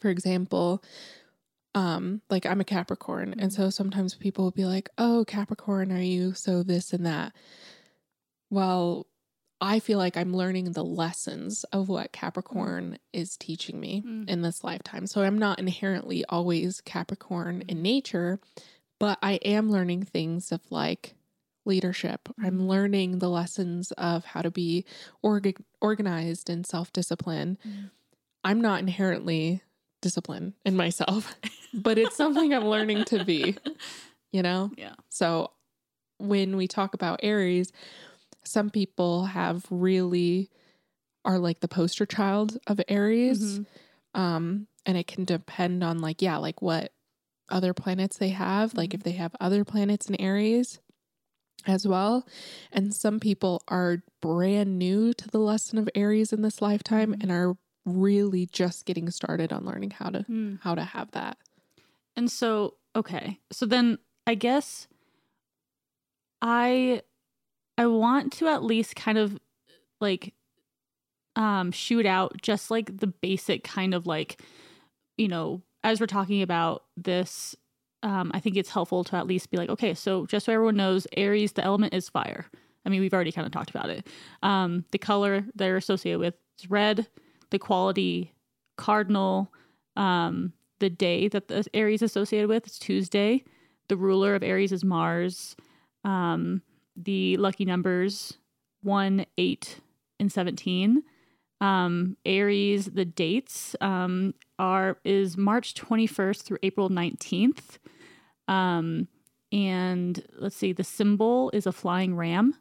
for 0.00 0.08
example, 0.10 0.82
um, 1.74 2.22
like 2.30 2.46
I'm 2.46 2.60
a 2.60 2.64
Capricorn, 2.64 3.34
and 3.38 3.50
Mhm. 3.50 3.54
so 3.54 3.70
sometimes 3.70 4.14
people 4.14 4.44
will 4.44 4.50
be 4.52 4.64
like, 4.64 4.88
"Oh, 4.98 5.24
Capricorn, 5.26 5.90
are 5.92 6.00
you 6.00 6.32
so 6.34 6.62
this 6.62 6.92
and 6.92 7.04
that?" 7.06 7.34
Well, 8.50 9.06
I 9.60 9.78
feel 9.80 9.98
like 9.98 10.16
I'm 10.16 10.34
learning 10.34 10.72
the 10.72 10.84
lessons 10.84 11.64
of 11.64 11.88
what 11.88 12.12
Capricorn 12.12 12.98
is 13.12 13.36
teaching 13.36 13.80
me 13.80 14.02
Mm. 14.02 14.28
in 14.28 14.42
this 14.42 14.62
lifetime. 14.62 15.06
So 15.06 15.22
I'm 15.22 15.38
not 15.38 15.58
inherently 15.58 16.24
always 16.26 16.80
Capricorn 16.80 17.62
in 17.68 17.80
nature, 17.80 18.40
but 18.98 19.18
I 19.22 19.34
am 19.36 19.70
learning 19.70 20.04
things 20.04 20.52
of 20.52 20.60
like 20.70 21.14
leadership. 21.64 22.28
I'm 22.38 22.68
learning 22.68 23.20
the 23.20 23.30
lessons 23.30 23.90
of 23.92 24.24
how 24.26 24.42
to 24.42 24.50
be 24.50 24.84
org- 25.22 25.64
organized 25.80 26.50
and 26.50 26.66
self 26.66 26.92
disciplined. 26.92 27.58
Mm. 27.66 27.90
I'm 28.44 28.60
not 28.60 28.80
inherently 28.80 29.62
disciplined 30.04 30.52
in 30.64 30.76
myself, 30.76 31.34
but 31.74 31.98
it's 31.98 32.14
something 32.16 32.52
I'm 32.54 32.66
learning 32.66 33.06
to 33.06 33.24
be, 33.24 33.56
you 34.30 34.42
know? 34.42 34.70
Yeah. 34.76 34.94
So 35.08 35.50
when 36.18 36.56
we 36.56 36.68
talk 36.68 36.94
about 36.94 37.20
Aries, 37.22 37.72
some 38.44 38.70
people 38.70 39.24
have 39.24 39.64
really 39.70 40.50
are 41.24 41.38
like 41.38 41.60
the 41.60 41.68
poster 41.68 42.04
child 42.06 42.58
of 42.66 42.78
Aries. 42.86 43.40
Mhm. 43.60 43.66
Um, 44.14 44.68
and 44.86 44.98
it 44.98 45.06
can 45.06 45.24
depend 45.24 45.82
on 45.82 46.00
like, 46.00 46.20
yeah, 46.20 46.36
like 46.36 46.60
what 46.60 46.92
other 47.48 47.72
planets 47.74 48.18
they 48.18 48.28
have, 48.28 48.74
like 48.74 48.90
Mhm. 48.90 48.94
if 48.94 49.02
they 49.02 49.12
have 49.12 49.34
other 49.40 49.64
planets 49.64 50.08
in 50.08 50.14
Aries 50.20 50.78
as 51.66 51.88
well. 51.88 52.26
And 52.70 52.94
some 52.94 53.18
people 53.20 53.62
are 53.68 54.02
brand 54.20 54.78
new 54.78 55.14
to 55.14 55.28
the 55.28 55.38
lesson 55.38 55.78
of 55.78 55.88
Aries 55.94 56.32
in 56.32 56.42
this 56.42 56.60
lifetime 56.60 57.14
Mhm. 57.14 57.22
and 57.22 57.32
are 57.32 57.56
really 57.84 58.46
just 58.46 58.86
getting 58.86 59.10
started 59.10 59.52
on 59.52 59.64
learning 59.64 59.90
how 59.90 60.10
to 60.10 60.24
Mm. 60.24 60.60
how 60.62 60.74
to 60.74 60.82
have 60.84 61.10
that. 61.12 61.36
And 62.16 62.30
so, 62.30 62.74
okay. 62.96 63.40
So 63.52 63.66
then 63.66 63.98
I 64.26 64.34
guess 64.34 64.86
I 66.42 67.02
I 67.76 67.86
want 67.86 68.32
to 68.34 68.46
at 68.48 68.62
least 68.62 68.96
kind 68.96 69.18
of 69.18 69.38
like 70.00 70.34
um 71.36 71.72
shoot 71.72 72.06
out 72.06 72.40
just 72.42 72.70
like 72.70 72.98
the 72.98 73.06
basic 73.08 73.64
kind 73.64 73.94
of 73.94 74.06
like 74.06 74.40
you 75.16 75.28
know, 75.28 75.62
as 75.82 76.00
we're 76.00 76.06
talking 76.06 76.42
about 76.42 76.84
this 76.96 77.54
um 78.02 78.30
I 78.34 78.40
think 78.40 78.56
it's 78.56 78.70
helpful 78.70 79.04
to 79.04 79.16
at 79.16 79.26
least 79.26 79.50
be 79.50 79.56
like, 79.56 79.70
okay, 79.70 79.94
so 79.94 80.26
just 80.26 80.46
so 80.46 80.52
everyone 80.52 80.76
knows, 80.76 81.06
Aries 81.16 81.52
the 81.52 81.64
element 81.64 81.94
is 81.94 82.08
fire. 82.08 82.46
I 82.86 82.90
mean, 82.90 83.00
we've 83.00 83.14
already 83.14 83.32
kind 83.32 83.46
of 83.46 83.52
talked 83.52 83.70
about 83.70 83.90
it. 83.90 84.06
Um 84.42 84.84
the 84.92 84.98
color 84.98 85.44
they're 85.54 85.76
associated 85.76 86.20
with 86.20 86.34
is 86.58 86.70
red, 86.70 87.06
the 87.54 87.58
quality 87.60 88.34
cardinal 88.76 89.52
um 89.96 90.52
the 90.80 90.90
day 90.90 91.28
that 91.28 91.46
the 91.46 91.64
Aries 91.72 92.02
associated 92.02 92.48
with 92.48 92.66
is 92.66 92.78
Tuesday. 92.78 93.44
The 93.88 93.96
ruler 93.96 94.34
of 94.34 94.42
Aries 94.42 94.72
is 94.72 94.84
Mars. 94.84 95.54
Um, 96.02 96.62
the 96.96 97.36
lucky 97.36 97.64
numbers 97.64 98.38
one, 98.82 99.24
eight, 99.38 99.80
and 100.18 100.32
seventeen. 100.32 101.04
Um, 101.60 102.16
Aries, 102.26 102.86
the 102.86 103.04
dates 103.04 103.76
um, 103.80 104.34
are 104.58 104.98
is 105.04 105.36
March 105.36 105.74
twenty 105.74 106.08
first 106.08 106.44
through 106.44 106.58
April 106.64 106.88
nineteenth. 106.88 107.78
Um, 108.48 109.06
and 109.52 110.22
let's 110.36 110.56
see, 110.56 110.72
the 110.72 110.84
symbol 110.84 111.50
is 111.54 111.66
a 111.66 111.72
flying 111.72 112.16
ram, 112.16 112.56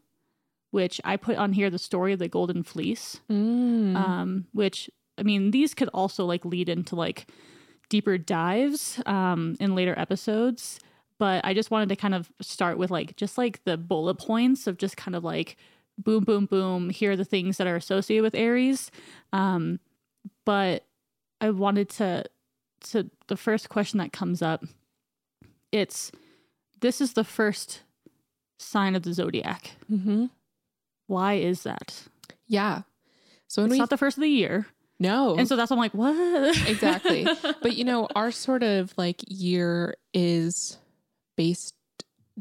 which 0.74 1.00
I 1.06 1.18
put 1.18 1.38
on 1.38 1.54
here 1.54 1.70
the 1.70 1.78
story 1.78 2.14
of 2.14 2.20
the 2.20 2.28
golden 2.28 2.64
fleece 2.64 3.22
Mm. 3.30 3.96
um, 3.96 4.46
which 4.54 4.90
I 5.20 5.24
mean, 5.24 5.52
these 5.52 5.74
could 5.76 5.90
also 5.94 6.26
like 6.26 6.44
lead 6.44 6.68
into 6.70 6.96
like 6.96 7.28
deeper 7.90 8.18
dives 8.18 9.00
um, 9.06 9.56
in 9.60 9.76
later 9.76 9.94
episodes. 9.98 10.80
but 11.20 11.46
I 11.46 11.54
just 11.54 11.70
wanted 11.72 11.90
to 11.90 11.96
kind 11.96 12.16
of 12.16 12.32
start 12.42 12.78
with 12.80 12.90
like 12.90 13.16
just 13.16 13.38
like 13.38 13.64
the 13.64 13.78
bullet 13.78 14.16
points 14.18 14.66
of 14.68 14.78
just 14.78 14.98
kind 14.98 15.16
of 15.16 15.24
like 15.24 15.56
boom, 15.98 16.24
boom, 16.24 16.46
boom. 16.48 16.90
Here 16.90 17.12
are 17.12 17.16
the 17.16 17.24
things 17.36 17.58
that 17.58 17.68
are 17.68 17.76
associated 17.76 18.24
with 18.24 18.34
Aries. 18.36 18.90
Um, 19.32 19.80
but 20.46 20.86
I 21.40 21.52
wanted 21.52 21.90
to 22.00 22.24
to 22.90 23.10
the 23.28 23.38
first 23.38 23.70
question 23.70 24.00
that 24.00 24.12
comes 24.12 24.42
up. 24.42 24.66
It's 25.72 26.12
this 26.82 27.00
is 27.00 27.14
the 27.14 27.24
first 27.24 27.84
sign 28.58 28.96
of 28.96 29.04
the 29.04 29.14
zodiac. 29.14 29.72
Mm-hmm. 29.92 30.26
Why 31.14 31.34
is 31.36 31.64
that? 31.64 32.04
Yeah. 32.48 32.82
So 33.48 33.62
when 33.62 33.70
It's 33.70 33.74
we 33.74 33.80
not 33.80 33.90
the 33.90 33.98
first 33.98 34.18
of 34.18 34.22
the 34.22 34.30
year, 34.30 34.66
no 35.00 35.36
and 35.38 35.48
so 35.48 35.56
that's 35.56 35.72
I'm 35.72 35.78
like, 35.78 35.94
what? 35.94 36.58
exactly. 36.68 37.28
but 37.62 37.76
you 37.76 37.84
know, 37.84 38.08
our 38.16 38.32
sort 38.32 38.64
of 38.64 38.94
like 38.98 39.22
year 39.28 39.96
is 40.14 40.78
based 41.38 41.76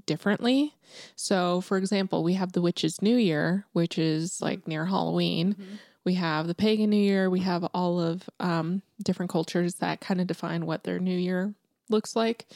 differently. 0.06 0.74
So, 1.16 1.60
for 1.60 1.76
example, 1.76 2.22
we 2.22 2.34
have 2.34 2.52
the 2.52 2.62
Witch's 2.62 3.02
New 3.02 3.16
Year, 3.16 3.66
which 3.72 3.98
is 3.98 4.40
like 4.40 4.66
near 4.66 4.86
Halloween. 4.86 5.54
Mhm. 5.54 5.78
We 6.04 6.14
have 6.14 6.46
the 6.46 6.54
Pagan 6.54 6.90
New 6.90 6.96
Year. 6.96 7.30
We 7.30 7.40
have 7.40 7.64
all 7.74 8.00
of 8.00 8.28
um, 8.40 8.82
different 9.02 9.30
cultures 9.30 9.74
that 9.76 10.00
kind 10.00 10.20
of 10.20 10.26
define 10.26 10.66
what 10.66 10.82
their 10.84 10.98
New 10.98 11.16
Year 11.16 11.54
looks 11.90 12.16
like. 12.16 12.46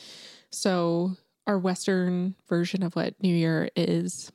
So, 0.51 1.13
our 1.47 1.59
Western 1.59 2.35
version 2.49 2.83
of 2.83 2.97
what 2.97 3.15
New 3.23 3.35
Year 3.35 3.69
is 3.77 4.33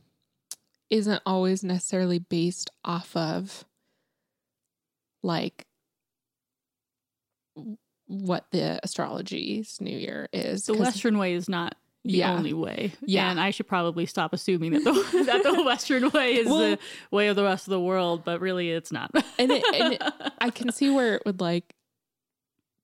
isn't 0.92 1.22
always 1.26 1.64
necessarily 1.64 2.20
based 2.20 2.70
off 2.86 3.16
of 3.16 3.66
like 5.24 5.66
what 8.08 8.46
the 8.52 8.80
astrology's 8.84 9.80
New 9.80 9.98
Year 9.98 10.28
is. 10.34 10.66
The 10.66 10.74
Western 10.74 11.18
way 11.18 11.34
is 11.34 11.48
not 11.48 11.76
the 12.04 12.14
Yeah. 12.18 12.34
only 12.34 12.54
way. 12.54 12.92
Yeah. 13.06 13.30
And 13.32 13.40
I 13.40 13.52
should 13.52 13.68
probably 13.68 14.06
stop 14.06 14.34
assuming 14.34 14.72
that 14.72 14.84
the 14.84 14.92
that 15.26 15.44
the 15.44 15.64
Western 15.66 16.10
way 16.10 16.36
is 16.36 16.48
Well- 16.48 16.60
the 16.60 16.80
way 17.12 17.28
of 17.30 17.36
the 17.36 17.44
rest 17.44 17.68
of 17.68 17.72
the 17.72 17.80
world, 17.80 18.24
but 18.26 18.42
really 18.42 18.70
it's 18.72 18.92
not. 18.92 19.12
and 19.40 19.52
it, 19.52 19.64
and 19.74 19.94
it, 19.94 20.04
I 20.42 20.50
can 20.50 20.72
see 20.72 20.90
where 20.90 21.16
it 21.16 21.24
would 21.26 21.40
like 21.40 21.74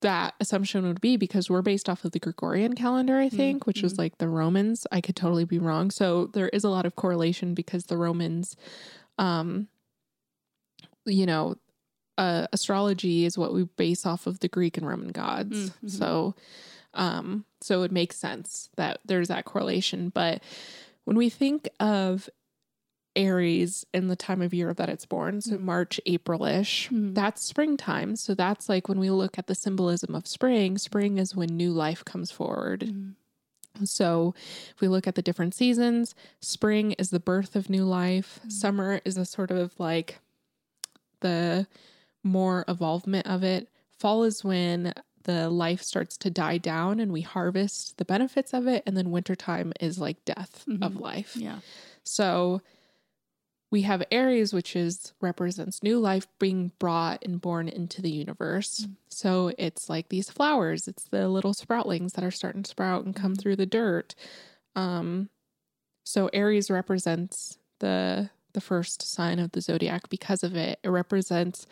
that 0.02 0.36
assumption 0.40 0.86
would 0.88 1.02
be 1.02 1.18
because 1.18 1.50
we're 1.50 1.62
based 1.64 1.90
off 1.90 2.06
of 2.06 2.12
the 2.12 2.20
Gregorian 2.20 2.74
calendar, 2.76 3.18
I 3.18 3.30
think, 3.30 3.66
which 3.66 3.82
was 3.82 3.98
like 3.98 4.18
the 4.20 4.28
Romans. 4.30 4.86
I 4.92 5.02
could 5.02 5.16
totally 5.16 5.46
be 5.46 5.58
wrong. 5.60 5.90
So 5.92 6.28
there 6.28 6.50
is 6.50 6.64
a 6.64 6.70
lot 6.70 6.86
of 6.86 6.96
correlation 6.96 7.54
because 7.56 7.86
the 7.86 7.98
Romans, 7.98 8.56
um, 9.18 9.68
you 11.06 11.26
know, 11.26 11.56
uh, 12.18 12.48
astrology 12.54 13.26
is 13.26 13.38
what 13.38 13.54
we 13.54 13.64
base 13.64 14.06
off 14.06 14.28
of 14.28 14.40
the 14.40 14.48
Greek 14.48 14.78
and 14.78 14.88
Roman 14.88 15.10
gods. 15.10 15.70
Mhm. 15.70 15.90
So, 15.90 16.36
um, 16.94 17.46
so 17.62 17.84
it 17.84 17.92
makes 17.92 18.18
sense 18.18 18.70
that 18.76 19.00
there's 19.06 19.28
that 19.30 19.46
correlation. 19.46 20.10
But 20.10 20.42
when 21.06 21.18
we 21.18 21.30
think 21.30 21.70
of 21.80 22.30
Aries 23.18 23.86
in 23.94 24.08
the 24.08 24.16
time 24.16 24.42
of 24.42 24.54
year 24.54 24.74
that 24.74 24.88
it's 24.90 25.06
born, 25.06 25.42
so 25.42 25.58
Mhm. 25.58 25.62
March, 25.62 26.00
April 26.06 26.46
ish, 26.46 26.88
Mhm. 26.90 27.14
that's 27.16 27.44
springtime. 27.44 28.16
So 28.16 28.34
that's 28.36 28.70
like 28.70 28.88
when 28.88 29.00
we 29.00 29.10
look 29.10 29.38
at 29.40 29.48
the 29.48 29.56
symbolism 29.56 30.16
of 30.16 30.28
spring, 30.28 30.78
spring 30.78 31.18
is 31.18 31.36
when 31.36 31.50
new 31.58 31.72
life 31.72 32.06
comes 32.06 32.32
forward. 32.32 32.82
Mm. 32.82 33.16
So 33.88 34.34
if 34.74 34.80
we 34.82 34.88
look 34.88 35.08
at 35.08 35.16
the 35.16 35.22
different 35.22 35.54
seasons, 35.54 36.16
spring 36.42 36.94
is 36.94 37.10
the 37.10 37.20
birth 37.20 37.56
of 37.56 37.70
new 37.70 37.84
life, 37.86 38.40
Mhm. 38.46 38.52
summer 38.52 39.02
is 39.04 39.18
a 39.18 39.26
sort 39.26 39.52
of 39.52 39.80
like 39.80 40.20
the 41.20 41.68
more 42.24 42.66
evolvement 42.68 43.28
of 43.28 43.44
it. 43.44 43.70
Fall 43.92 44.24
is 44.24 44.44
when 44.44 44.94
the 45.24 45.50
life 45.50 45.82
starts 45.84 46.18
to 46.18 46.30
die 46.30 46.58
down 46.58 47.00
and 47.00 47.12
we 47.12 47.22
harvest 47.22 47.98
the 47.98 48.06
benefits 48.06 48.54
of 48.54 48.66
it. 48.68 48.82
And 48.86 48.96
then 48.96 49.12
wintertime 49.12 49.74
is 49.80 50.00
like 50.00 50.24
death 50.26 50.64
of 50.68 50.94
Mhm. 50.94 51.00
life. 51.02 51.36
yeah. 51.36 51.60
So 52.04 52.62
we 53.70 53.82
have 53.84 54.04
Aries, 54.12 54.54
which 54.54 54.76
is 54.76 55.14
represents 55.22 55.84
new 55.84 56.00
life 56.00 56.28
being 56.40 56.72
brought 56.80 57.24
and 57.26 57.42
born 57.42 57.68
into 57.68 58.02
the 58.02 58.10
universe. 58.12 58.82
Mm. 58.88 58.96
So 59.10 59.52
it's 59.58 59.90
like 59.90 60.10
these 60.10 60.30
flowers. 60.30 60.88
It's 60.88 61.04
the 61.06 61.28
little 61.28 61.54
sproutlings 61.54 62.14
that 62.14 62.24
are 62.24 62.32
starting 62.32 62.64
to 62.64 62.70
sprout 62.70 63.06
and 63.06 63.16
come 63.16 63.34
Mhm. 63.36 63.40
through 63.42 63.56
the 63.58 63.66
dirt. 63.66 64.16
Um, 64.76 65.30
so 66.06 66.30
Aries 66.34 66.70
represents 66.72 67.58
the 67.80 68.30
the 68.54 68.62
first 68.62 69.04
sign 69.04 69.38
of 69.38 69.52
the 69.52 69.62
zodiac 69.62 70.10
because 70.10 70.44
of 70.44 70.56
it. 70.56 70.80
It 70.82 70.90
represents 70.90 71.68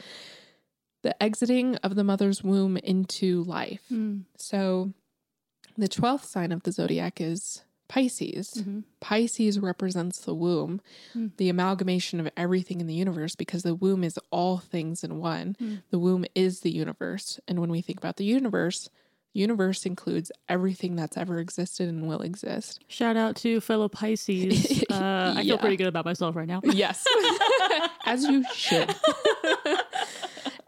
the 1.01 1.21
exiting 1.23 1.77
of 1.77 1.95
the 1.95 2.03
mother's 2.03 2.43
womb 2.43 2.77
into 2.77 3.43
life. 3.45 3.81
Mm. 3.91 4.25
So 4.37 4.93
the 5.77 5.87
12th 5.87 6.25
sign 6.25 6.51
of 6.51 6.61
the 6.63 6.71
zodiac 6.71 7.19
is 7.19 7.63
Pisces. 7.87 8.53
Mhm. 8.65 8.83
Pisces 8.99 9.59
represents 9.59 10.19
the 10.19 10.33
womb, 10.33 10.81
Hmm. 11.13 11.27
the 11.37 11.49
amalgamation 11.49 12.19
of 12.19 12.29
everything 12.35 12.81
in 12.81 12.87
the 12.87 12.93
universe, 12.95 13.35
because 13.35 13.63
the 13.63 13.75
womb 13.75 14.03
is 14.03 14.19
all 14.31 14.57
things 14.57 15.03
in 15.03 15.19
one. 15.19 15.55
Hmm. 15.59 15.75
The 15.91 15.99
womb 15.99 16.25
is 16.35 16.61
the 16.61 16.71
universe. 16.71 17.39
And 17.47 17.59
when 17.59 17.69
we 17.69 17.81
think 17.81 17.99
about 17.99 18.17
the 18.17 18.25
universe, 18.25 18.89
universe 19.33 19.85
includes 19.85 20.31
everything 20.47 20.95
that's 20.95 21.17
ever 21.17 21.39
existed 21.39 21.89
and 21.89 22.07
will 22.07 22.21
exist. 22.21 22.79
Shout 22.87 23.17
out 23.17 23.35
to 23.37 23.59
fellow 23.61 23.87
Pisces. 23.89 24.83
Uh, 24.95 25.33
I 25.37 25.43
feel 25.43 25.57
pretty 25.57 25.75
good 25.75 25.87
about 25.87 26.05
myself 26.05 26.35
right 26.35 26.47
now. 26.47 26.61
Yes, 26.73 27.05
as 28.05 28.23
you 28.23 28.45
should. 28.53 28.95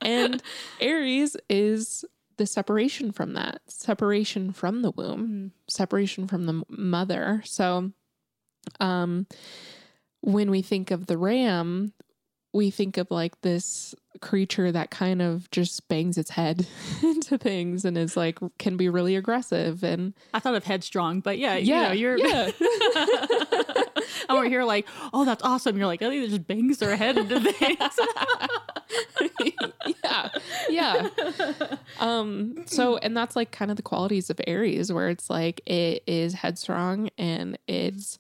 and 0.02 0.42
Aries 0.80 1.38
is 1.50 2.04
the 2.38 2.46
separation 2.46 3.12
from 3.12 3.34
that, 3.34 3.62
separation 3.68 4.52
from 4.54 4.82
the 4.82 4.92
womb. 4.92 5.28
Mm. 5.28 5.52
separation 5.68 6.28
from 6.28 6.46
the 6.46 6.64
mother. 6.70 7.42
So, 7.46 7.92
um, 8.80 9.28
when 10.22 10.52
we 10.52 10.62
think 10.62 10.92
of 10.92 11.08
the 11.08 11.18
ram, 11.18 11.94
we 12.54 12.72
think 12.72 12.98
of 12.98 13.12
like 13.12 13.40
this 13.42 13.96
creature 14.22 14.72
that 14.72 14.92
kind 14.92 15.22
of 15.22 15.50
just 15.52 15.88
bangs 15.88 16.18
its 16.18 16.32
head 16.32 16.68
into 17.04 17.38
things 17.38 17.86
and 17.86 17.98
is 17.98 18.18
like 18.18 18.40
can 18.58 18.78
be 18.78 18.90
really 18.90 19.16
aggressive 19.16 19.84
and 19.84 20.14
I 20.34 20.40
thought 20.40 20.56
of 20.56 20.64
headstrong, 20.64 21.20
but 21.22 21.38
yeah, 21.38 21.56
yeah, 21.56 21.92
you 21.94 22.08
know, 22.08 22.16
you're. 22.16 22.18
yeah. 22.18 22.52
I'm 24.30 24.38
over 24.38 24.50
here 24.50 24.64
like, 24.64 24.88
oh, 25.14 25.26
that's 25.26 25.44
awesome. 25.44 25.78
You're 25.78 25.88
like, 25.88 26.02
I 26.02 26.10
think 26.10 26.24
it 26.24 26.30
just 26.30 26.48
bangs 26.48 26.78
their 26.80 26.96
head 26.96 27.18
into 27.18 27.40
things. 27.40 28.00
yeah, 30.04 30.30
yeah. 30.70 31.08
Um, 32.00 32.64
so 32.66 32.98
and 32.98 33.16
that's 33.16 33.36
like 33.36 33.52
kind 33.52 33.72
of 33.72 33.78
the 33.78 33.84
qualities 33.84 34.30
of 34.30 34.40
Aries, 34.48 34.92
where 34.92 35.10
it's 35.10 35.30
like 35.30 35.62
it 35.66 36.04
is 36.08 36.34
headstrong 36.34 37.10
and 37.18 37.58
it's 37.68 38.18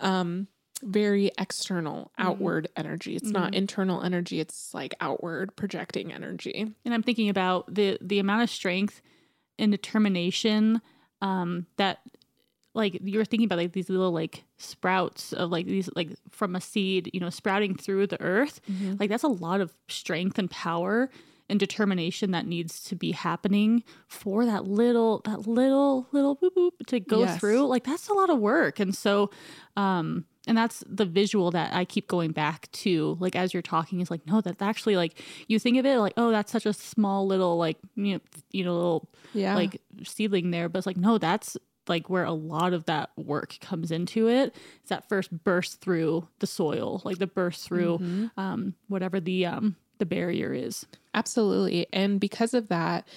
um 0.00 0.46
very 0.86 1.30
external, 1.38 2.10
outward 2.16 2.68
energy. 2.76 3.16
It's 3.16 3.30
not 3.32 3.52
Mhm. 3.52 3.56
internal 3.56 4.02
energy, 4.02 4.40
it's 4.40 4.72
like 4.72 4.94
outward 5.00 5.54
projecting 5.56 6.12
energy. 6.12 6.72
and 6.84 6.94
I'm 6.94 7.02
thinking 7.02 7.28
about 7.28 7.74
the 7.74 7.98
the 8.00 8.18
amount 8.18 8.42
of 8.44 8.50
strength 8.50 9.02
and 9.58 9.72
determination 9.72 10.80
um, 11.22 11.66
that 11.76 11.98
like 12.74 12.98
you're 13.02 13.24
thinking 13.24 13.46
about 13.46 13.58
like 13.58 13.72
these 13.72 13.88
little 13.88 14.12
like 14.12 14.44
sprouts 14.58 15.32
of 15.32 15.50
like 15.50 15.66
these 15.66 15.88
like 15.96 16.10
from 16.28 16.54
a 16.54 16.60
seed 16.60 17.10
you 17.14 17.20
know 17.20 17.30
sprouting 17.30 17.74
through 17.74 18.06
the 18.06 18.20
earth 18.20 18.60
like 19.00 19.08
that's 19.08 19.22
a 19.24 19.28
lot 19.28 19.60
of 19.62 19.72
strength 19.88 20.38
and 20.38 20.50
power 20.50 21.08
and 21.48 21.58
determination 21.58 22.32
that 22.32 22.44
needs 22.46 22.82
to 22.82 22.94
be 22.94 23.12
happening 23.12 23.82
for 24.08 24.44
that 24.44 24.66
little 24.66 25.22
that 25.24 25.46
little 25.46 26.06
little 26.12 26.36
boop 26.36 26.50
boop 26.54 26.72
to 26.86 27.00
go 27.00 27.20
Yes. 27.20 27.38
through 27.40 27.66
like 27.66 27.84
that's 27.84 28.08
a 28.08 28.12
lot 28.14 28.28
of 28.28 28.38
work 28.40 28.78
and 28.78 28.94
so 28.94 29.30
um 29.76 30.26
and 30.46 30.56
that's 30.56 30.84
the 30.88 31.04
visual 31.04 31.50
that 31.50 31.72
I 31.74 31.84
keep 31.84 32.06
going 32.08 32.32
back 32.32 32.70
to 32.72 33.16
like 33.20 33.34
as 33.36 33.52
you're 33.52 33.62
talking 33.62 34.00
is 34.00 34.10
like 34.10 34.26
no 34.26 34.40
that's 34.40 34.62
actually 34.62 34.96
like 34.96 35.20
you 35.48 35.58
think 35.58 35.78
of 35.78 35.86
it 35.86 35.98
like 35.98 36.14
oh 36.16 36.30
that's 36.30 36.52
such 36.52 36.66
a 36.66 36.72
small 36.72 37.26
little 37.26 37.56
like 37.58 37.78
you 37.96 38.14
know 38.14 38.20
you 38.52 38.64
know 38.64 38.74
little 38.74 39.08
Yeah. 39.32 39.54
like 39.54 39.80
seedling 40.04 40.50
there 40.50 40.68
but 40.68 40.78
it's 40.78 40.86
like 40.86 40.96
no 40.96 41.18
that's 41.18 41.56
like 41.88 42.10
where 42.10 42.24
a 42.24 42.32
lot 42.32 42.72
of 42.72 42.84
that 42.86 43.10
work 43.16 43.56
comes 43.60 43.90
into 43.90 44.28
it 44.28 44.54
it's 44.80 44.88
that 44.90 45.08
first 45.08 45.30
burst 45.44 45.80
through 45.80 46.26
the 46.40 46.46
soil 46.46 47.00
like 47.04 47.18
the 47.18 47.26
burst 47.28 47.64
through 47.64 47.98
Mhm. 47.98 48.30
um 48.36 48.74
whatever 48.88 49.20
the 49.20 49.46
um 49.46 49.76
the 49.98 50.06
barrier 50.06 50.52
is 50.52 50.84
Absolutely. 51.14 51.86
And 51.94 52.20
because 52.20 52.52
of 52.52 52.68
that, 52.68 53.08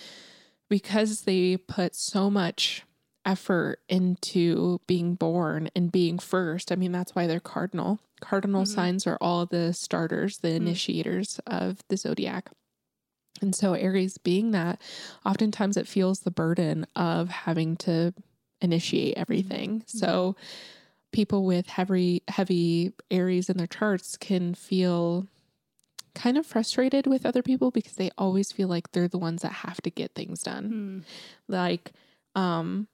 because 0.69 1.21
they 1.23 1.57
put 1.57 1.93
so 1.95 2.29
much 2.29 2.83
effort 3.29 3.79
into 3.87 4.81
being 4.87 5.13
born 5.13 5.69
and 5.75 5.91
being 5.91 6.17
first, 6.17 6.71
I 6.71 6.75
mean, 6.75 6.91
that's 6.91 7.13
why 7.13 7.27
they're 7.27 7.39
cardinal. 7.39 7.99
Cardinal 8.21 8.63
Mhm. 8.63 8.67
signs 8.67 9.05
are 9.07 9.17
all 9.21 9.45
the 9.45 9.71
starters, 9.73 10.39
the 10.39 10.49
Mm. 10.49 10.55
initiators 10.57 11.39
of 11.45 11.83
the 11.89 11.95
zodiac. 11.97 12.49
And 13.41 13.53
so, 13.55 13.73
Aries 13.73 14.17
being 14.17 14.51
that, 14.51 14.81
oftentimes 15.25 15.77
it 15.77 15.87
feels 15.87 16.21
the 16.21 16.31
burden 16.31 16.85
of 16.95 17.29
having 17.29 17.77
to 17.77 18.13
initiate 18.61 19.15
everything. 19.15 19.83
So, 19.85 20.35
people 21.11 21.45
with 21.45 21.67
heavy, 21.67 22.23
heavy 22.27 22.93
Aries 23.11 23.49
in 23.49 23.57
their 23.57 23.67
charts 23.67 24.17
can 24.17 24.53
feel 24.55 25.27
kind 26.15 26.37
of 26.37 26.45
frustrated 26.45 27.07
with 27.07 27.25
other 27.25 27.41
people 27.43 27.71
because 27.71 27.93
they 27.93 28.09
always 28.17 28.51
feel 28.51 28.67
like 28.67 28.91
they're 28.91 29.07
the 29.07 29.17
ones 29.17 29.41
that 29.43 29.51
have 29.63 29.79
to 29.81 29.89
get 29.91 30.15
things 30.15 30.41
done. 30.43 30.65
Hmm. 30.67 30.99
Like, 31.47 31.91
um, 32.35 32.87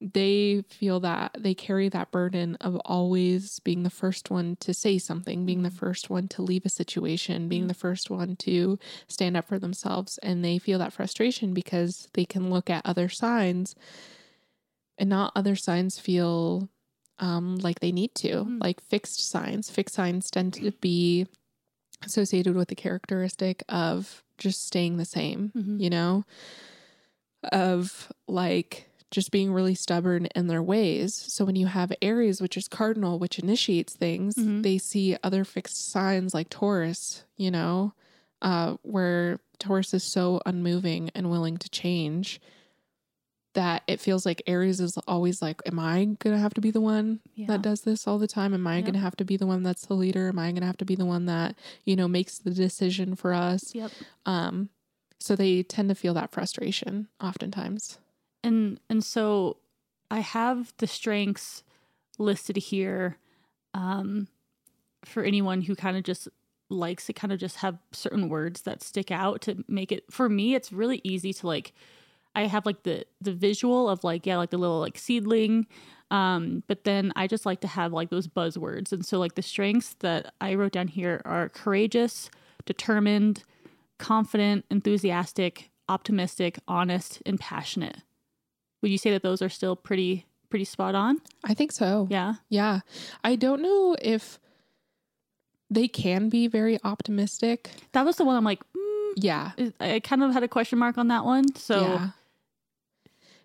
they 0.00 0.62
feel 0.68 1.00
that 1.00 1.34
they 1.38 1.54
carry 1.54 1.88
that 1.88 2.10
burden 2.10 2.56
of 2.60 2.76
always 2.84 3.60
being 3.60 3.82
the 3.82 3.90
first 3.90 4.30
one 4.30 4.56
to 4.60 4.74
say 4.74 4.98
something, 4.98 5.46
being 5.46 5.62
the 5.62 5.70
first 5.70 6.10
one 6.10 6.28
to 6.28 6.42
leave 6.42 6.66
a 6.66 6.68
situation, 6.68 7.48
being 7.48 7.66
the 7.66 7.74
first 7.74 8.10
one 8.10 8.36
to 8.36 8.78
stand 9.08 9.36
up 9.38 9.48
for 9.48 9.58
themselves. 9.58 10.18
And 10.22 10.44
they 10.44 10.58
feel 10.58 10.78
that 10.80 10.92
frustration 10.92 11.54
because 11.54 12.08
they 12.12 12.26
can 12.26 12.50
look 12.50 12.68
at 12.68 12.84
other 12.84 13.08
signs 13.08 13.74
and 14.98 15.08
not 15.08 15.32
other 15.34 15.56
signs 15.56 15.98
feel 15.98 16.68
um, 17.18 17.56
like 17.56 17.80
they 17.80 17.92
need 17.92 18.14
to, 18.16 18.44
Mm. 18.44 18.62
like 18.62 18.82
fixed 18.82 19.20
signs. 19.26 19.70
Fixed 19.70 19.94
signs 19.94 20.30
tend 20.30 20.52
to 20.54 20.70
be 20.72 21.26
associated 22.04 22.54
with 22.54 22.68
the 22.68 22.74
characteristic 22.74 23.62
of 23.70 24.22
just 24.36 24.66
staying 24.66 24.98
the 24.98 25.06
same, 25.06 25.50
Mhm. 25.56 25.80
you 25.80 25.88
know, 25.88 26.24
of 27.52 28.12
like 28.28 28.90
just 29.10 29.30
being 29.30 29.52
really 29.52 29.74
stubborn 29.74 30.26
in 30.34 30.46
their 30.48 30.62
ways. 30.62 31.14
So 31.14 31.44
when 31.44 31.56
you 31.56 31.66
have 31.66 31.92
Aries, 32.02 32.40
which 32.40 32.56
is 32.56 32.66
cardinal, 32.68 33.18
which 33.18 33.38
initiates 33.38 33.94
things, 33.94 34.34
Mhm. 34.34 34.62
they 34.62 34.78
see 34.78 35.16
other 35.22 35.44
fixed 35.44 35.90
signs 35.90 36.34
like 36.34 36.48
Taurus, 36.50 37.24
you 37.36 37.50
know, 37.50 37.92
uh, 38.42 38.76
where 38.82 39.38
Taurus 39.58 39.94
is 39.94 40.02
so 40.04 40.40
unmoving 40.44 41.10
and 41.14 41.30
willing 41.30 41.56
to 41.58 41.68
change 41.70 42.40
that 43.54 43.82
it 43.86 44.00
feels 44.00 44.26
like 44.26 44.42
Aries 44.46 44.80
is 44.80 44.98
always 45.08 45.40
like, 45.40 45.62
Am 45.64 45.78
I 45.78 46.04
gonna 46.18 46.38
have 46.38 46.52
to 46.54 46.60
be 46.60 46.70
the 46.70 46.80
one 46.80 47.20
Yeah. 47.34 47.46
that 47.46 47.62
does 47.62 47.82
this 47.82 48.06
all 48.06 48.18
the 48.18 48.26
time? 48.26 48.52
Am 48.52 48.66
I 48.66 48.76
Yep. 48.78 48.86
gonna 48.86 48.98
have 48.98 49.16
to 49.16 49.24
be 49.24 49.36
the 49.38 49.46
one 49.46 49.62
that's 49.62 49.86
the 49.86 49.94
leader? 49.94 50.28
Am 50.28 50.38
I 50.38 50.52
gonna 50.52 50.66
have 50.66 50.76
to 50.78 50.84
be 50.84 50.94
the 50.94 51.06
one 51.06 51.24
that, 51.26 51.56
you 51.84 51.96
know, 51.96 52.06
makes 52.08 52.38
the 52.38 52.50
decision 52.50 53.14
for 53.14 53.32
us? 53.32 53.74
Yep. 53.74 53.92
Um, 54.26 54.68
so 55.18 55.34
they 55.36 55.62
tend 55.62 55.88
to 55.88 55.94
feel 55.94 56.12
that 56.14 56.32
frustration 56.32 57.08
oftentimes. 57.18 57.98
And 58.46 58.80
and 58.88 59.04
so 59.04 59.58
i 60.10 60.20
have 60.20 60.72
the 60.78 60.86
strengths 60.86 61.62
listed 62.18 62.56
here 62.56 63.18
um 63.74 64.28
for 65.04 65.22
anyone 65.22 65.62
who 65.62 65.74
kind 65.74 65.96
of 65.96 66.02
just 66.02 66.28
likes 66.68 67.06
to 67.06 67.12
kind 67.12 67.32
of 67.32 67.38
just 67.38 67.56
have 67.56 67.78
certain 67.92 68.28
words 68.28 68.62
that 68.62 68.82
stick 68.82 69.10
out 69.10 69.40
to 69.40 69.64
make 69.68 69.92
it 69.92 70.04
for 70.10 70.28
me 70.28 70.54
it's 70.54 70.72
really 70.72 71.00
easy 71.04 71.32
to 71.32 71.46
like 71.46 71.72
i 72.34 72.46
have 72.46 72.66
like 72.66 72.82
the 72.82 73.04
the 73.20 73.32
visual 73.32 73.88
of 73.88 74.02
like 74.02 74.26
yeah 74.26 74.36
like 74.36 74.50
the 74.50 74.58
little 74.58 74.80
like 74.80 74.98
seedling 74.98 75.66
um 76.10 76.62
but 76.66 76.84
then 76.84 77.12
i 77.14 77.26
just 77.26 77.46
like 77.46 77.60
to 77.60 77.68
have 77.68 77.92
like 77.92 78.10
those 78.10 78.28
buzzwords. 78.28 78.92
And 78.92 79.04
so 79.04 79.18
like 79.18 79.34
the 79.34 79.42
strengths 79.42 79.94
that 80.00 80.34
i 80.40 80.54
wrote 80.54 80.72
down 80.72 80.88
here 80.88 81.22
are 81.24 81.48
courageous 81.48 82.30
determined 82.64 83.44
confident 83.98 84.64
enthusiastic 84.70 85.70
optimistic 85.88 86.58
honest 86.66 87.22
and 87.24 87.38
passionate 87.38 88.02
would 88.82 88.90
you 88.90 88.98
say 88.98 89.10
that 89.10 89.22
those 89.22 89.42
are 89.42 89.48
still 89.48 89.76
pretty 89.76 90.26
pretty 90.50 90.64
spot 90.64 90.94
on 90.94 91.20
I 91.44 91.54
think 91.54 91.72
so. 91.72 92.06
yeah 92.10 92.34
Yeah. 92.48 92.80
I 93.24 93.34
don't 93.36 93.60
know 93.62 93.96
if 94.00 94.38
they 95.70 95.88
can 95.88 96.28
be 96.28 96.46
very 96.46 96.78
optimistic. 96.84 97.70
that 97.92 98.04
was 98.04 98.16
the 98.16 98.24
one 98.24 98.36
i'm 98.36 98.44
like 98.44 98.62
mm, 98.76 99.12
Yeah. 99.16 99.52
i 99.80 100.00
kind 100.00 100.22
of 100.22 100.32
had 100.32 100.42
a 100.44 100.48
question 100.48 100.78
mark 100.78 100.96
on 100.98 101.08
that 101.08 101.24
one 101.24 101.54
so 101.56 101.80
yeah. 101.80 102.10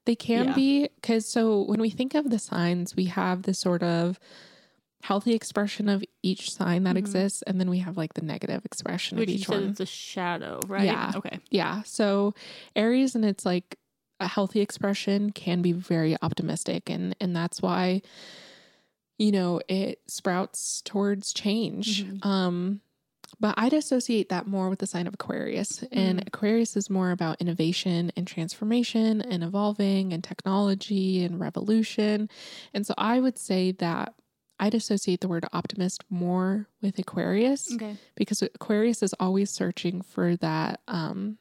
They 0.05 0.15
can 0.15 0.47
Yeah. 0.47 0.53
be 0.55 0.87
because 0.95 1.27
so 1.27 1.61
when 1.61 1.79
we 1.79 1.91
think 1.91 2.15
of 2.15 2.31
the 2.31 2.39
signs, 2.39 2.95
we 2.95 3.05
have 3.05 3.43
this 3.43 3.59
sort 3.59 3.83
of 3.83 4.19
healthy 5.03 5.33
expression 5.35 5.87
of 5.87 6.03
each 6.23 6.49
sign 6.51 6.85
that 6.85 6.95
Mhm. 6.95 6.99
exists, 6.99 7.43
and 7.43 7.59
then 7.59 7.69
we 7.69 7.79
have 7.79 7.97
like 7.97 8.15
the 8.15 8.23
negative 8.23 8.65
expression 8.65 9.19
which 9.19 9.29
of 9.29 9.35
each 9.35 9.47
one. 9.47 9.63
it's 9.69 9.79
a 9.79 9.85
shadow 9.85 10.59
right 10.65 10.85
Yeah. 10.85 11.11
okay 11.15 11.37
Yeah. 11.51 11.83
So 11.83 12.33
Aries 12.75 13.13
and 13.13 13.23
it's 13.23 13.45
like 13.45 13.77
a 14.21 14.27
healthy 14.27 14.61
expression 14.61 15.31
can 15.31 15.61
be 15.61 15.73
very 15.73 16.15
optimistic 16.21 16.89
and 16.89 17.15
and 17.21 17.35
that's 17.35 17.61
why 17.61 18.01
you 19.17 19.31
know 19.31 19.61
it 19.67 19.99
sprouts 20.07 20.81
towards 20.83 21.33
change. 21.33 22.05
Mhm. 22.05 22.25
Um 22.25 22.81
but 23.39 23.55
I'd 23.57 23.73
associate 23.73 24.29
that 24.29 24.45
more 24.45 24.69
with 24.69 24.79
the 24.79 24.87
sign 24.87 25.07
of 25.07 25.13
Aquarius. 25.15 25.83
And 25.91 26.19
Mm. 26.19 26.27
Aquarius 26.27 26.75
is 26.77 26.89
more 26.89 27.11
about 27.11 27.41
innovation 27.41 28.11
and 28.17 28.27
transformation 28.27 29.21
and 29.21 29.43
evolving 29.43 30.13
and 30.13 30.23
technology 30.23 31.23
and 31.23 31.39
revolution. 31.39 32.29
And 32.73 32.85
so 32.85 32.93
I 32.97 33.19
would 33.21 33.37
say 33.39 33.71
that 33.73 34.13
I'd 34.59 34.75
associate 34.75 35.21
the 35.21 35.29
word 35.29 35.45
optimist 35.53 36.03
more 36.09 36.67
with 36.81 36.99
Aquarius 36.99 37.73
okay 37.73 37.97
because 38.15 38.41
Aquarius 38.43 39.01
is 39.01 39.13
always 39.19 39.49
searching 39.49 40.01
for 40.03 40.35
that 40.37 40.81
um 40.87 41.39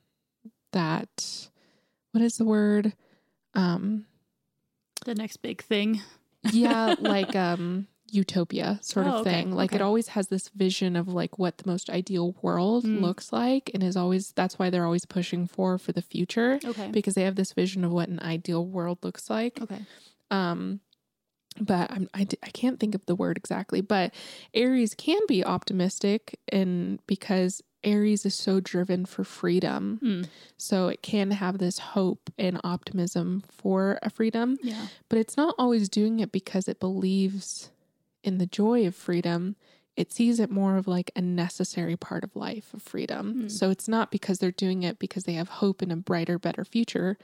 that 0.73 1.50
what 2.13 2.23
is 2.23 2.37
the 2.37 2.45
word? 2.45 2.93
Um 3.55 4.07
the 5.05 5.15
next 5.15 5.39
big 5.39 5.63
thing. 5.63 6.01
Yeah 6.53 6.95
like 7.01 7.35
um 7.37 7.87
utopia 8.13 8.79
sort 8.83 9.07
Oh, 9.07 9.11
of 9.11 9.21
okay, 9.21 9.31
thing. 9.31 9.53
Like 9.53 9.73
it 9.73 9.81
always 9.81 10.09
has 10.09 10.27
this 10.29 10.49
vision 10.49 10.97
of 10.97 11.07
like 11.09 11.39
what 11.39 11.59
the 11.59 11.71
most 11.71 11.89
ideal 11.89 12.35
world 12.43 12.85
Mm. 12.85 13.01
looks 13.01 13.33
like 13.33 13.71
and 13.73 13.83
is 13.85 13.97
always 13.97 14.33
that's 14.33 14.59
why 14.59 14.69
they're 14.71 14.85
always 14.85 15.05
pushing 15.07 15.47
for 15.47 15.79
for 15.79 15.93
the 15.93 16.03
future 16.03 16.59
okay. 16.65 16.89
because 16.91 17.15
they 17.15 17.23
have 17.23 17.37
this 17.37 17.53
vision 17.53 17.85
of 17.85 17.93
what 17.93 18.09
an 18.09 18.19
ideal 18.21 18.67
world 18.67 18.99
looks 19.03 19.31
like. 19.31 19.61
Okay. 19.63 19.81
Um 20.31 20.81
but 21.61 21.91
I'm, 21.91 22.09
I, 22.15 22.27
I 22.45 22.51
can't 22.51 22.79
think 22.79 22.95
of 22.95 23.05
the 23.07 23.15
word 23.17 23.37
exactly 23.37 23.81
but 23.81 24.15
aries 24.55 24.95
can 24.95 25.21
be 25.29 25.45
optimistic 25.45 26.39
and 26.51 27.01
because 27.07 27.61
aries 27.85 28.27
is 28.27 28.35
so 28.35 28.61
driven 28.61 29.05
for 29.05 29.25
freedom. 29.25 29.99
Mm, 30.03 30.29
so 30.57 30.89
it 30.89 31.03
can 31.03 31.31
have 31.33 31.59
this 31.59 31.79
hope 31.79 32.31
and 32.39 32.61
optimism 32.65 33.43
for 33.51 33.99
a 34.03 34.11
freedom 34.11 34.59
yeah. 34.63 34.87
but 35.09 35.19
it's 35.19 35.37
not 35.37 35.55
always 35.59 35.89
doing 35.89 36.21
it 36.21 36.33
because 36.33 36.69
it 36.69 36.81
believes 36.81 37.71
in 38.23 38.39
the 38.39 38.47
joy 38.47 38.87
of 38.87 38.95
freedom. 38.95 39.57
It 39.97 40.13
sees 40.13 40.41
it 40.41 40.51
more 40.51 40.77
of 40.77 40.87
like 40.89 41.11
a 41.15 41.21
necessary 41.21 41.97
part 41.97 42.25
of 42.25 42.37
life 42.37 42.73
of 42.73 42.83
freedom. 42.83 43.33
Hmm. 43.33 43.49
so 43.49 43.71
it's 43.71 43.89
not 43.89 44.11
because 44.11 44.39
they're 44.39 44.51
doing 44.51 44.83
it 44.83 44.99
because 44.99 45.25
they 45.25 45.35
have 45.35 45.49
hope 45.49 45.83
in 45.83 45.91
a 45.91 45.97
brighter 45.97 46.39
better 46.39 46.65
future. 46.65 47.19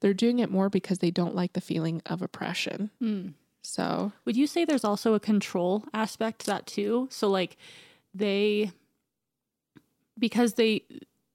They're 0.00 0.14
doing 0.14 0.38
it 0.38 0.50
more 0.50 0.68
because 0.68 0.98
they 0.98 1.10
don't 1.10 1.34
like 1.34 1.54
the 1.54 1.60
feeling 1.60 2.02
of 2.06 2.22
oppression. 2.22 2.90
Mm. 3.02 3.34
so 3.62 4.12
Would 4.24 4.36
you 4.36 4.46
say 4.46 4.64
there's 4.64 4.84
also 4.84 5.14
a 5.14 5.20
control 5.20 5.84
aspect 5.94 6.40
to 6.40 6.46
that 6.46 6.66
too? 6.66 7.08
So 7.10 7.28
like 7.28 7.56
they 8.14 8.72
because 10.20 10.54
they 10.54 10.84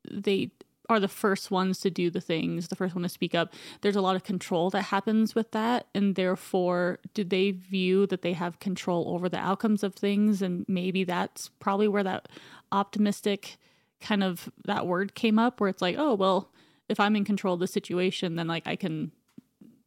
they 0.09 0.51
are 0.87 0.99
the 0.99 1.07
first 1.07 1.49
ones 1.49 1.79
to 1.79 1.89
do 1.89 2.11
the 2.11 2.21
things, 2.21 2.67
the 2.67 2.75
first 2.75 2.93
one 2.93 3.01
to 3.01 3.09
speak 3.09 3.33
up. 3.33 3.53
There's 3.81 3.95
a 3.95 4.01
lot 4.01 4.15
of 4.15 4.23
control 4.23 4.69
that 4.69 4.83
happens 4.83 5.33
with 5.33 5.51
that 5.51 5.87
and 5.95 6.15
therefore 6.15 6.99
do 7.15 7.23
they 7.23 7.51
view 7.51 8.05
that 8.07 8.21
they 8.21 8.33
have 8.33 8.59
control 8.59 9.15
over 9.15 9.27
the 9.27 9.39
outcomes 9.39 9.83
of 9.83 9.95
things 9.95 10.43
and 10.43 10.63
maybe 10.67 11.03
that's 11.03 11.49
probably 11.59 11.87
where 11.87 12.03
that 12.03 12.29
optimistic 12.71 13.57
kind 13.99 14.23
of 14.23 14.49
that 14.65 14.85
word 14.85 15.15
came 15.15 15.39
up 15.39 15.59
where 15.59 15.69
it's 15.69 15.81
like, 15.81 15.95
"Oh, 15.97 16.13
well, 16.13 16.51
if 16.87 16.99
I'm 16.99 17.15
in 17.15 17.25
control 17.25 17.55
of 17.55 17.59
the 17.59 17.67
situation, 17.67 18.35
then 18.35 18.47
like 18.47 18.67
I 18.67 18.75
can 18.75 19.11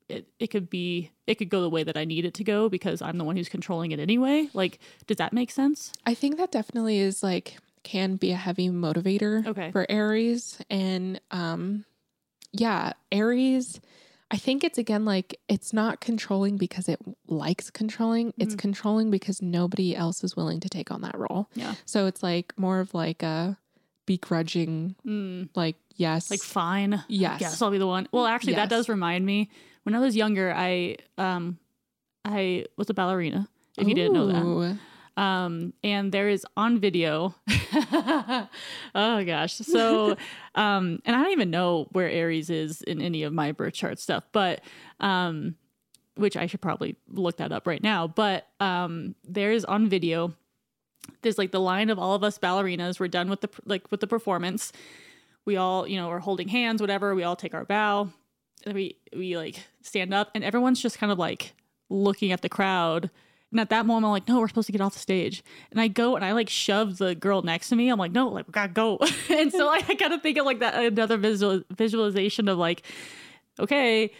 it, 0.09 0.27
it 0.39 0.47
could 0.49 0.71
be 0.71 1.11
it 1.27 1.37
could 1.37 1.51
go 1.51 1.61
the 1.61 1.71
way 1.71 1.85
that 1.85 1.97
I 1.97 2.05
need 2.05 2.25
it 2.25 2.35
to 2.35 2.45
go 2.45 2.69
because 2.69 3.03
I'm 3.03 3.19
the 3.19 3.25
one 3.25 3.37
who's 3.37 3.49
controlling 3.49 3.93
it 3.93 4.01
anyway. 4.01 4.49
Like, 4.55 4.79
does 5.07 5.19
that 5.19 5.33
make 5.33 5.51
sense? 5.51 5.93
i 6.07 6.15
think 6.15 6.39
that 6.39 6.51
definitely 6.51 6.99
is 6.99 7.23
like 7.23 7.59
can 7.89 8.17
be 8.17 8.31
a 8.33 8.37
heavy 8.37 8.69
motivator 8.69 9.47
Okay. 9.47 9.71
for 9.73 9.87
aries 9.89 10.59
and 10.69 11.21
um 11.31 11.85
yeah 12.53 12.93
aries 13.11 13.81
i 14.31 14.37
think 14.37 14.63
it's 14.65 14.77
again 14.79 15.05
like 15.07 15.41
it's 15.49 15.73
not 15.73 16.01
controlling 16.01 16.57
because 16.59 16.87
it 16.89 17.01
likes 17.29 17.71
controlling 17.71 18.33
it's 18.39 18.55
Mhm. 18.55 18.59
controlling 18.59 19.11
because 19.11 19.41
nobody 19.41 19.97
else 19.97 20.23
is 20.23 20.37
willing 20.37 20.61
to 20.61 20.69
take 20.69 20.91
on 20.91 21.01
that 21.03 21.17
role 21.19 21.49
Yeah. 21.55 21.75
so 21.87 22.05
it's 22.07 22.23
like 22.23 22.53
more 22.59 22.81
of 22.81 22.93
like 22.93 23.23
a 23.23 23.57
begrudging 24.07 24.95
Mm, 25.07 25.49
like 25.55 25.77
yes 25.97 26.31
like 26.31 26.43
fine. 26.43 27.03
yes 27.09 27.41
Yes, 27.41 27.63
I'll 27.63 27.71
be 27.71 27.79
the 27.79 27.87
one. 27.87 28.09
Well, 28.13 28.27
actually, 28.27 28.55
that 28.55 28.69
does 28.71 28.89
remind 28.89 29.25
me. 29.25 29.51
When 29.85 29.95
I 29.95 30.01
was 30.01 30.17
younger, 30.17 30.53
I 30.55 30.97
um 31.19 31.59
I 32.25 32.65
was 32.77 32.89
a 32.91 32.95
ballerina. 32.95 33.49
If 33.77 33.87
you 33.89 33.95
didn't 33.95 34.13
know 34.15 34.27
that. 34.27 34.79
Um 35.19 35.75
and 35.83 36.13
there 36.13 36.29
is 36.29 36.47
on 36.57 36.79
video. 36.79 37.35
Oh 38.95 39.25
gosh. 39.25 39.55
So 39.55 40.17
um 40.55 41.01
and 41.05 41.15
i 41.15 41.23
don't 41.23 41.33
even 41.33 41.51
know 41.51 41.89
where 41.93 42.09
aries 42.09 42.51
is 42.51 42.83
in 42.83 43.03
any 43.03 43.23
of 43.25 43.33
my 43.33 43.53
birth 43.53 43.75
chart 43.75 43.99
stuff 43.99 44.25
but 44.33 44.61
um 45.01 45.55
which 46.15 46.37
i 46.37 46.47
should 46.47 46.61
probably 46.61 46.97
look 47.09 47.37
that 47.37 47.53
up 47.53 47.67
right 47.67 47.83
now. 47.83 48.07
But 48.09 48.47
um 48.61 49.15
there's 49.25 49.65
on 49.65 49.89
video 49.89 50.35
there's 51.23 51.39
like 51.39 51.53
the 51.53 51.61
line 51.61 51.91
of 51.91 51.99
all 51.99 52.15
of 52.15 52.23
us 52.25 52.39
ballerinas 52.39 52.99
we're 53.01 53.09
done 53.09 53.29
with 53.29 53.41
the 53.41 53.51
like 53.65 53.91
with 53.91 54.01
the 54.01 54.07
performance. 54.07 54.73
We 55.45 55.57
all 55.57 55.87
you 55.87 55.97
know 55.97 56.09
are 56.11 56.21
holding 56.21 56.49
hands 56.49 56.81
whatever. 56.81 57.15
We 57.15 57.25
all 57.25 57.37
take 57.37 57.55
our 57.55 57.65
bow. 57.65 58.11
And 58.65 58.75
we 58.75 58.97
we 59.15 59.37
like 59.37 59.57
stand 59.83 60.13
up 60.15 60.31
and 60.35 60.43
everyone's 60.45 60.81
just 60.83 60.99
kind 60.99 61.13
of 61.13 61.19
like 61.19 61.55
looking 61.89 62.33
at 62.33 62.43
the 62.43 62.49
crowd 62.49 63.11
and 63.51 63.61
at 63.61 63.71
that 63.71 63.87
moment 63.87 64.05
i'm 64.05 64.11
like 64.11 64.29
no 64.29 64.39
we're 64.41 64.49
supposed 64.49 64.67
to 64.67 64.73
get 64.73 64.81
off 64.81 64.93
the 64.93 64.99
stage 64.99 65.43
and 65.71 65.81
i 65.81 65.89
go 65.89 66.17
and 66.17 66.25
i 66.25 66.33
like 66.33 66.49
shove 66.49 66.99
the 66.99 67.15
girl 67.15 67.43
next 67.43 67.69
to 67.69 67.77
me 67.77 67.89
i'm 67.89 67.99
like 67.99 68.13
no 68.13 68.29
like 68.29 68.47
we 68.47 68.53
gotta 68.53 68.73
go 68.73 68.99
and 69.31 69.51
so 69.53 69.69
i 69.69 69.81
kind 69.81 70.13
of 70.13 70.23
think 70.23 70.37
of 70.39 70.45
like 70.47 70.59
that 70.61 70.75
another 70.83 71.17
visual 71.17 71.63
visualization 71.77 72.49
of 72.49 72.59
like 72.59 72.83
okay 73.59 74.11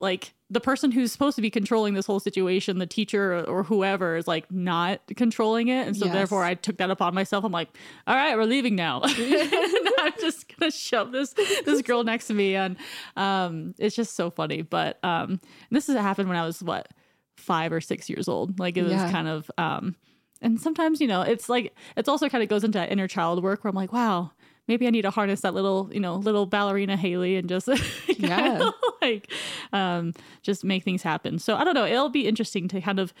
like 0.00 0.34
the 0.50 0.60
person 0.60 0.92
who's 0.92 1.10
supposed 1.10 1.34
to 1.36 1.42
be 1.42 1.50
controlling 1.50 1.94
this 1.94 2.06
whole 2.06 2.20
situation, 2.20 2.78
the 2.78 2.86
teacher 2.86 3.32
or, 3.38 3.42
or 3.44 3.62
whoever, 3.64 4.14
is 4.16 4.28
like 4.28 4.48
not 4.52 5.00
controlling 5.16 5.68
it, 5.68 5.88
and 5.88 5.96
so 5.96 6.04
Yes. 6.04 6.14
therefore 6.14 6.44
I 6.44 6.54
took 6.54 6.76
that 6.76 6.88
upon 6.90 7.14
myself. 7.14 7.44
I'm 7.44 7.50
like, 7.50 7.68
all 8.06 8.14
right, 8.14 8.36
we're 8.36 8.44
leaving 8.44 8.76
now. 8.76 9.00
I'm 9.04 10.12
just 10.20 10.54
gonna 10.54 10.70
shove 10.70 11.10
this 11.12 11.32
this 11.64 11.82
girl 11.82 12.04
next 12.04 12.26
to 12.28 12.34
me, 12.34 12.54
and 12.54 12.76
um, 13.16 13.74
it's 13.78 13.96
just 13.96 14.14
so 14.14 14.30
funny. 14.30 14.62
But 14.62 15.02
um, 15.02 15.40
this 15.70 15.86
has 15.88 15.96
happened 15.96 16.28
when 16.28 16.38
I 16.38 16.44
was 16.46 16.62
what 16.62 16.88
five 17.36 17.72
or 17.72 17.80
six 17.80 18.08
years 18.08 18.28
old. 18.28 18.58
Like 18.58 18.76
it 18.76 18.82
was 18.82 18.92
Yeah. 18.92 19.10
kind 19.10 19.28
of 19.28 19.50
um, 19.58 19.94
and 20.42 20.60
sometimes 20.60 21.00
you 21.00 21.06
know 21.06 21.22
it's 21.22 21.48
like 21.48 21.74
it's 21.96 22.08
also 22.08 22.28
kind 22.28 22.42
of 22.42 22.48
goes 22.48 22.64
into 22.64 22.78
that 22.78 22.90
inner 22.92 23.08
child 23.08 23.42
work 23.42 23.64
where 23.64 23.70
I'm 23.70 23.76
like, 23.76 23.92
wow. 23.92 24.32
Maybe 24.68 24.88
I 24.88 24.90
need 24.90 25.02
to 25.02 25.10
harness 25.10 25.42
that 25.42 25.54
little, 25.54 25.88
you 25.92 26.00
know, 26.00 26.16
little 26.16 26.44
ballerina 26.44 26.96
Haley 26.96 27.36
and 27.36 27.48
just 27.48 27.68
Yeah. 28.08 28.58
yeah. 28.58 28.70
like 29.00 29.30
um 29.72 30.12
just 30.42 30.64
make 30.64 30.82
things 30.82 31.02
happen. 31.04 31.38
So 31.38 31.54
I 31.54 31.62
don't 31.62 31.74
know, 31.74 31.86
it'll 31.86 32.08
be 32.08 32.26
interesting 32.26 32.66
to 32.68 32.80
kind 32.80 32.98
of, 32.98 33.14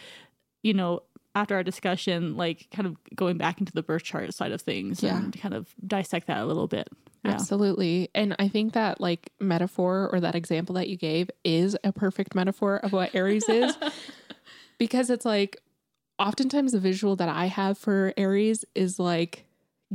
you 0.64 0.74
know, 0.74 1.04
after 1.36 1.54
our 1.54 1.62
discussion, 1.62 2.36
like 2.36 2.66
kind 2.74 2.86
of 2.86 2.96
going 3.14 3.36
back 3.36 3.60
into 3.60 3.72
the 3.72 3.82
birth 3.82 4.02
chart 4.04 4.32
side 4.34 4.52
of 4.52 4.60
things 4.62 5.02
Yeah. 5.02 5.18
and 5.18 5.38
kind 5.40 5.54
of 5.54 5.68
dissect 5.86 6.26
that 6.28 6.38
a 6.38 6.46
little 6.46 6.66
bit. 6.66 6.88
Yeah. 7.24 7.32
Absolutely. 7.32 8.08
And 8.14 8.34
I 8.38 8.48
think 8.48 8.72
that 8.74 9.00
like 9.00 9.30
metaphor 9.40 10.08
or 10.12 10.20
that 10.20 10.34
example 10.34 10.74
that 10.76 10.88
you 10.88 10.96
gave 10.96 11.30
is 11.44 11.76
a 11.84 11.92
perfect 11.92 12.34
metaphor 12.34 12.76
of 12.78 12.92
what 12.92 13.14
Aries 13.14 13.48
is 13.48 13.76
because 14.78 15.10
it's 15.10 15.24
like 15.24 15.56
oftentimes 16.18 16.72
the 16.72 16.80
visual 16.80 17.16
that 17.16 17.28
I 17.28 17.46
have 17.46 17.76
for 17.78 18.12
Aries 18.16 18.64
is 18.74 18.98
like 18.98 19.45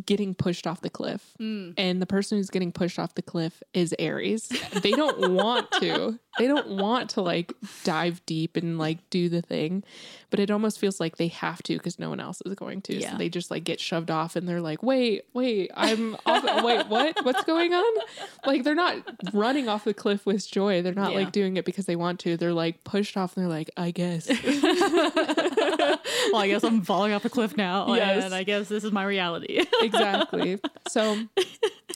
getting 0.06 0.34
pushed 0.34 0.66
off 0.68 0.82
the 0.82 0.90
cliff. 0.90 1.34
Mm. 1.40 1.74
And 1.78 2.02
the 2.02 2.06
person 2.06 2.38
who's 2.38 2.50
getting 2.50 2.72
pushed 2.72 2.98
off 2.98 3.16
the 3.16 3.22
cliff 3.22 3.62
is 3.74 3.94
Aries. 4.00 4.48
They 4.82 4.92
don't 4.92 5.32
want 5.34 5.70
to. 5.74 6.18
They 6.40 6.48
don't 6.48 6.70
want 6.78 7.10
to 7.12 7.22
like 7.22 7.52
dive 7.84 8.26
deep 8.26 8.56
and 8.56 8.80
like 8.80 9.10
do 9.10 9.28
the 9.28 9.42
thing, 9.42 9.84
but 10.30 10.40
it 10.40 10.50
almost 10.50 10.80
feels 10.80 10.98
like 11.02 11.18
they 11.18 11.28
have 11.28 11.62
to 11.64 11.74
because 11.78 12.00
no 12.00 12.10
one 12.10 12.22
else 12.22 12.42
is 12.46 12.56
going 12.56 12.82
to. 12.84 12.96
Yeah. 12.96 13.12
So 13.12 13.18
they 13.18 13.28
just 13.28 13.52
like 13.52 13.66
get 13.66 13.82
shoved 13.82 14.10
off 14.10 14.38
and 14.38 14.48
they're 14.48 14.62
like, 14.62 14.82
wait, 14.82 15.26
wait, 15.34 15.72
I'm 15.76 16.16
off. 16.26 16.64
wait, 16.64 16.88
what? 16.88 17.26
What's 17.26 17.44
going 17.44 17.74
on? 17.74 18.02
Like 18.46 18.64
they're 18.64 18.76
not 18.76 18.96
running 19.34 19.68
off 19.68 19.84
the 19.84 19.94
cliff 19.94 20.26
with 20.26 20.50
joy. 20.50 20.82
They're 20.82 20.94
not 20.94 21.12
Yeah. 21.12 21.18
like 21.18 21.34
doing 21.34 21.58
it 21.58 21.66
because 21.66 21.86
they 21.86 21.98
want 21.98 22.22
to. 22.22 22.38
They're 22.38 22.54
like 22.54 22.82
pushed 22.86 23.18
off 23.18 23.36
and 23.36 23.44
they're 23.44 23.52
like, 23.52 23.70
I 23.76 23.92
guess. 23.92 24.30
well, 26.32 26.42
I 26.42 26.48
guess 26.48 26.64
I'm 26.64 26.82
falling 26.82 27.12
off 27.14 27.26
a 27.26 27.30
cliff 27.30 27.58
now. 27.58 27.94
Yes. 27.94 28.24
And 28.24 28.34
I 28.34 28.44
guess 28.44 28.70
this 28.70 28.84
is 28.86 28.92
my 28.94 29.04
reality. 29.04 29.66
Exactly. 29.82 30.60
So, 30.84 31.28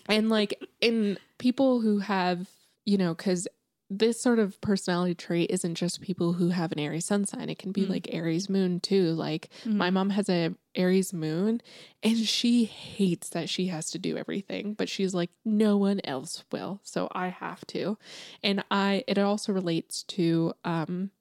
and 0.08 0.30
like 0.30 0.60
in 0.82 1.18
people 1.38 1.82
who 1.82 2.00
have, 2.00 2.48
you 2.86 2.98
know, 2.98 3.14
because 3.14 3.48
this 3.90 4.20
sort 4.20 4.40
of 4.40 4.60
personality 4.62 5.14
trait 5.14 5.52
isn't 5.52 5.76
just 5.76 6.02
people 6.02 6.34
who 6.34 6.50
have 6.50 6.72
an 6.72 6.80
Aries 6.80 7.06
sun 7.06 7.24
sign. 7.26 7.50
It 7.50 7.60
can 7.60 7.72
be 7.72 7.86
Mm. 7.86 7.90
like 7.90 8.08
Aries 8.12 8.50
moon 8.50 8.80
too. 8.80 9.14
Like 9.14 9.50
my 9.64 9.90
Mhm. 9.90 9.94
mom 9.94 10.10
has 10.10 10.28
a 10.28 10.56
Aries 10.74 11.14
moon 11.14 11.62
and 12.02 12.18
she 12.18 12.66
hates 12.66 13.30
that 13.30 13.48
she 13.48 13.68
has 13.68 13.92
to 13.92 14.00
do 14.00 14.18
everything, 14.18 14.74
but 14.74 14.90
she's 14.90 15.14
like, 15.14 15.30
no 15.46 15.78
one 15.78 16.02
else 16.04 16.44
will. 16.52 16.82
So 16.84 17.08
I 17.12 17.28
have 17.28 17.66
to. 17.68 17.98
And 18.42 18.64
I, 18.72 19.04
it 19.08 19.20
also 19.20 19.54
relates 19.54 20.02
to, 20.04 20.54
um, 20.64 21.12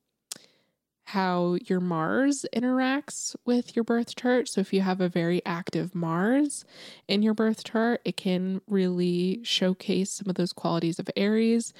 how 1.05 1.59
your 1.67 1.81
Mars 1.81 2.47
interacts 2.55 3.37
with 3.45 3.77
your 3.77 3.85
birth 3.85 4.17
chart. 4.17 4.49
So, 4.49 4.61
if 4.61 4.73
you 4.73 4.81
have 4.81 5.01
a 5.01 5.09
very 5.09 5.45
active 5.45 5.95
Mars 5.95 6.65
in 7.09 7.23
your 7.23 7.35
birth 7.35 7.65
chart, 7.65 8.01
it 8.05 8.17
can 8.17 8.61
really 8.67 9.41
showcase 9.45 10.13
some 10.13 10.29
of 10.29 10.37
those 10.37 10.53
qualities 10.53 10.99
of 10.99 11.11
Aries. 11.17 11.73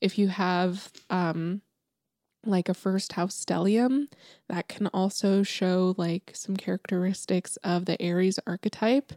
If 0.00 0.18
you 0.18 0.28
have, 0.28 0.90
um, 1.10 1.62
like 2.46 2.68
a 2.68 2.74
first 2.74 3.12
house 3.12 3.44
stellium, 3.44 4.06
that 4.48 4.68
can 4.68 4.86
also 4.88 5.42
show 5.42 5.94
like 5.98 6.32
some 6.34 6.56
characteristics 6.56 7.56
of 7.58 7.84
the 7.84 8.00
Aries 8.00 8.38
archetype. 8.46 9.12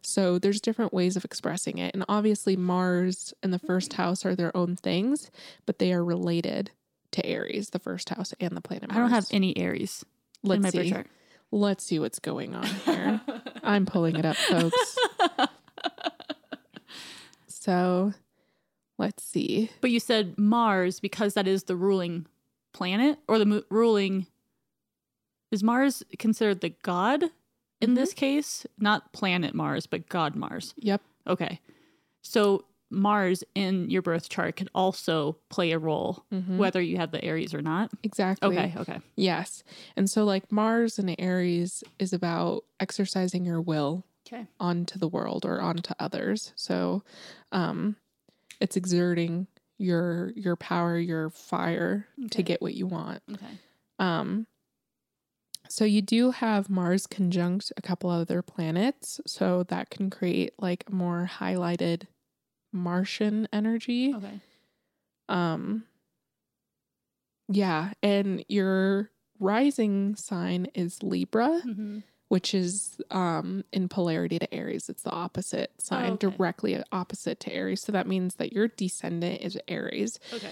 So 0.00 0.38
there's 0.38 0.60
different 0.60 0.92
ways 0.92 1.16
of 1.16 1.24
expressing 1.24 1.78
it. 1.78 1.92
And 1.94 2.04
obviously, 2.08 2.56
Mars 2.56 3.34
and 3.42 3.52
the 3.52 3.58
first 3.58 3.94
house 3.94 4.24
are 4.24 4.36
their 4.36 4.56
own 4.56 4.76
things, 4.76 5.30
but 5.66 5.78
they 5.78 5.92
are 5.92 6.04
related 6.04 6.70
to 7.12 7.24
Aries, 7.26 7.70
the 7.70 7.78
first 7.78 8.08
house 8.10 8.34
and 8.40 8.56
the 8.56 8.60
planet 8.60 8.90
I 8.92 8.96
don't 8.98 9.10
have 9.10 9.26
any 9.30 9.56
Aries 9.56 10.04
Let's 10.42 10.62
my 10.62 10.70
birth 10.70 10.82
see. 10.84 10.90
chart. 10.90 11.06
Let's 11.50 11.84
see 11.84 11.98
what's 11.98 12.18
going 12.18 12.54
on 12.54 12.64
here. 12.66 13.20
I'm 13.62 13.86
pulling 13.86 14.16
it 14.16 14.24
up, 14.24 14.36
folks. 14.36 14.98
So 17.48 18.12
let's 18.98 19.22
see. 19.24 19.70
But 19.80 19.90
you 19.90 20.00
said 20.00 20.38
Mars 20.38 21.00
because 21.00 21.34
that 21.34 21.46
is 21.48 21.64
the 21.64 21.76
ruling 21.76 22.26
planet 22.72 23.18
or 23.28 23.38
the 23.38 23.46
mo- 23.46 23.62
ruling. 23.70 24.26
Is 25.50 25.62
Mars 25.62 26.02
considered 26.18 26.60
the 26.60 26.70
god 26.82 27.24
in 27.80 27.90
Mhm. 27.90 27.94
this 27.94 28.14
case? 28.14 28.66
Not 28.78 29.12
planet 29.12 29.54
Mars, 29.54 29.86
but 29.86 30.08
god 30.08 30.36
Mars. 30.36 30.74
Yep. 30.78 31.02
Okay. 31.26 31.60
So 32.22 32.64
Mars 32.90 33.44
in 33.54 33.90
your 33.90 34.02
birth 34.02 34.28
chart 34.28 34.56
can 34.56 34.68
also 34.74 35.38
play 35.50 35.72
a 35.72 35.78
role, 35.78 36.24
Mhm. 36.32 36.56
whether 36.58 36.80
you 36.80 36.96
have 36.96 37.10
the 37.12 37.24
Aries 37.24 37.52
or 37.54 37.60
not. 37.62 37.90
Exactly. 38.02 38.56
Okay. 38.56 38.74
Okay. 38.78 39.00
Yes. 39.16 39.62
And 39.96 40.08
so, 40.08 40.24
like, 40.24 40.50
Mars 40.50 40.98
and 40.98 41.14
Aries 41.18 41.84
is 41.98 42.12
about 42.12 42.64
exercising 42.80 43.44
your 43.44 43.60
will 43.60 44.04
Okay. 44.26 44.46
onto 44.60 44.98
the 44.98 45.08
world 45.08 45.44
or 45.44 45.60
onto 45.60 45.92
others. 45.98 46.52
So, 46.56 47.02
um, 47.52 47.96
it's 48.60 48.76
exerting 48.76 49.46
your 49.78 50.32
your 50.36 50.56
power, 50.56 50.98
your 50.98 51.30
fire 51.30 52.08
to 52.30 52.42
get 52.42 52.60
what 52.62 52.74
you 52.74 52.86
want. 52.86 53.22
Okay. 53.30 53.58
Um, 53.98 54.46
so 55.68 55.84
you 55.84 56.00
do 56.02 56.30
have 56.30 56.70
Mars 56.70 57.06
conjunct 57.06 57.72
a 57.76 57.82
couple 57.82 58.10
other 58.10 58.42
planets, 58.42 59.20
so 59.26 59.62
that 59.64 59.90
can 59.90 60.08
create 60.10 60.54
like 60.58 60.84
a 60.88 60.92
more 60.94 61.28
highlighted 61.32 62.06
Martian 62.72 63.48
energy. 63.52 64.14
Okay. 64.14 64.40
Um, 65.28 65.84
yeah, 67.48 67.92
and 68.02 68.44
your 68.48 69.10
rising 69.38 70.16
sign 70.16 70.66
is 70.74 71.02
Libra, 71.02 71.60
Mm-hmm. 71.64 71.98
which 72.28 72.54
is 72.54 73.00
um 73.10 73.64
in 73.72 73.88
polarity 73.88 74.38
to 74.38 74.52
Aries. 74.54 74.88
It's 74.88 75.02
the 75.02 75.10
opposite 75.10 75.72
sign, 75.80 76.10
Oh, 76.10 76.14
okay. 76.14 76.28
directly 76.28 76.82
opposite 76.92 77.40
to 77.40 77.52
Aries. 77.52 77.80
So 77.82 77.92
that 77.92 78.06
means 78.06 78.34
that 78.36 78.52
your 78.52 78.68
descendant 78.68 79.40
is 79.42 79.56
Aries. 79.68 80.18
Okay. 80.32 80.50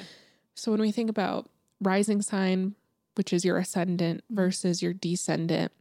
So 0.55 0.71
when 0.71 0.81
we 0.81 0.91
think 0.93 1.11
about 1.11 1.51
rising 1.83 2.23
sign, 2.23 2.75
which 3.15 3.33
is 3.33 3.45
your 3.45 3.59
ascendant 3.59 4.23
Mhm. 4.31 4.37
versus 4.37 4.83
your 4.83 4.95
descendant, 4.95 5.73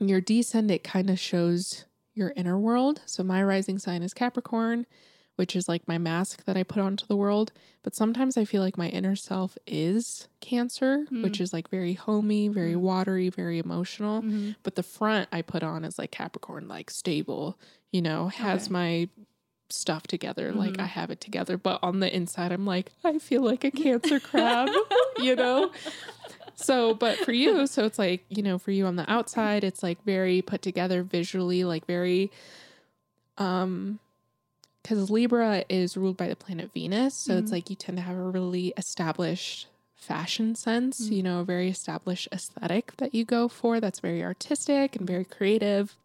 your 0.00 0.20
descendant 0.20 0.82
kind 0.82 1.10
of 1.10 1.18
shows 1.20 1.84
your 2.14 2.32
inner 2.36 2.58
world. 2.58 3.02
So 3.06 3.22
my 3.22 3.42
rising 3.42 3.78
sign 3.78 4.02
is 4.02 4.12
Capricorn, 4.14 4.86
which 5.36 5.56
is 5.56 5.68
like 5.68 5.86
my 5.88 5.98
mask 5.98 6.44
that 6.44 6.56
I 6.56 6.62
put 6.62 6.82
onto 6.82 7.06
the 7.06 7.16
world. 7.16 7.52
But 7.82 7.94
sometimes 7.94 8.36
I 8.36 8.44
feel 8.44 8.62
like 8.62 8.76
my 8.78 8.88
inner 8.88 9.16
self 9.16 9.56
is 9.66 10.28
Cancer, 10.40 11.06
which 11.10 11.40
is 11.40 11.52
like 11.52 11.68
very 11.70 11.94
homey, 11.94 12.48
very 12.48 12.74
Mm. 12.74 12.80
watery, 12.80 13.28
very 13.30 13.58
emotional. 13.58 14.22
Mm-hmm. 14.22 14.50
But 14.62 14.74
the 14.76 14.82
front 14.82 15.28
I 15.32 15.42
put 15.42 15.62
on 15.62 15.84
is 15.84 15.98
like 15.98 16.10
Capricorn, 16.10 16.68
like 16.68 16.90
stable, 16.90 17.58
you 17.90 18.02
know, 18.02 18.28
has 18.28 18.64
Okay. 18.66 18.72
my 18.72 19.08
stuff 19.70 20.06
together. 20.06 20.52
Like 20.52 20.74
Mhm. 20.74 20.82
I 20.82 20.86
have 20.86 21.10
it 21.10 21.20
together. 21.20 21.56
But 21.56 21.80
on 21.82 22.00
the 22.00 22.14
inside, 22.14 22.52
I'm 22.52 22.66
like, 22.66 22.92
I 23.02 23.18
feel 23.18 23.42
like 23.42 23.64
a 23.64 23.70
cancer 23.84 24.20
crab, 24.20 24.68
you 25.18 25.34
know? 25.34 25.70
So, 26.56 26.92
but 26.94 27.18
for 27.20 27.32
you, 27.32 27.66
so 27.66 27.84
it's 27.86 27.98
like, 27.98 28.24
you 28.28 28.42
know, 28.42 28.58
for 28.58 28.70
you 28.70 28.84
on 28.86 28.96
the 28.96 29.10
outside, 29.10 29.64
it's 29.64 29.82
like 29.82 30.04
very 30.04 30.42
put 30.42 30.60
together 30.62 31.02
visually, 31.02 31.64
like 31.64 31.86
very, 31.86 32.30
um, 33.38 33.98
because 34.82 35.10
Libra 35.10 35.64
is 35.68 35.96
ruled 35.96 36.16
by 36.16 36.28
the 36.28 36.36
planet 36.36 36.72
Venus. 36.72 37.14
So 37.14 37.36
it's 37.38 37.50
Mhm. 37.50 37.54
like 37.54 37.70
you 37.70 37.76
tend 37.76 37.98
to 37.98 38.02
have 38.02 38.16
a 38.16 38.22
really 38.30 38.72
established 38.76 39.66
fashion 39.94 40.54
sense, 40.56 41.08
Mm. 41.08 41.12
you 41.16 41.22
know, 41.22 41.40
a 41.40 41.44
very 41.44 41.68
established 41.68 42.28
aesthetic 42.32 42.96
that 42.96 43.14
you 43.14 43.24
go 43.24 43.46
for 43.48 43.78
that's 43.80 44.00
very 44.00 44.22
artistic 44.22 44.96
and 44.96 45.06
very 45.06 45.24
creative. 45.24 45.96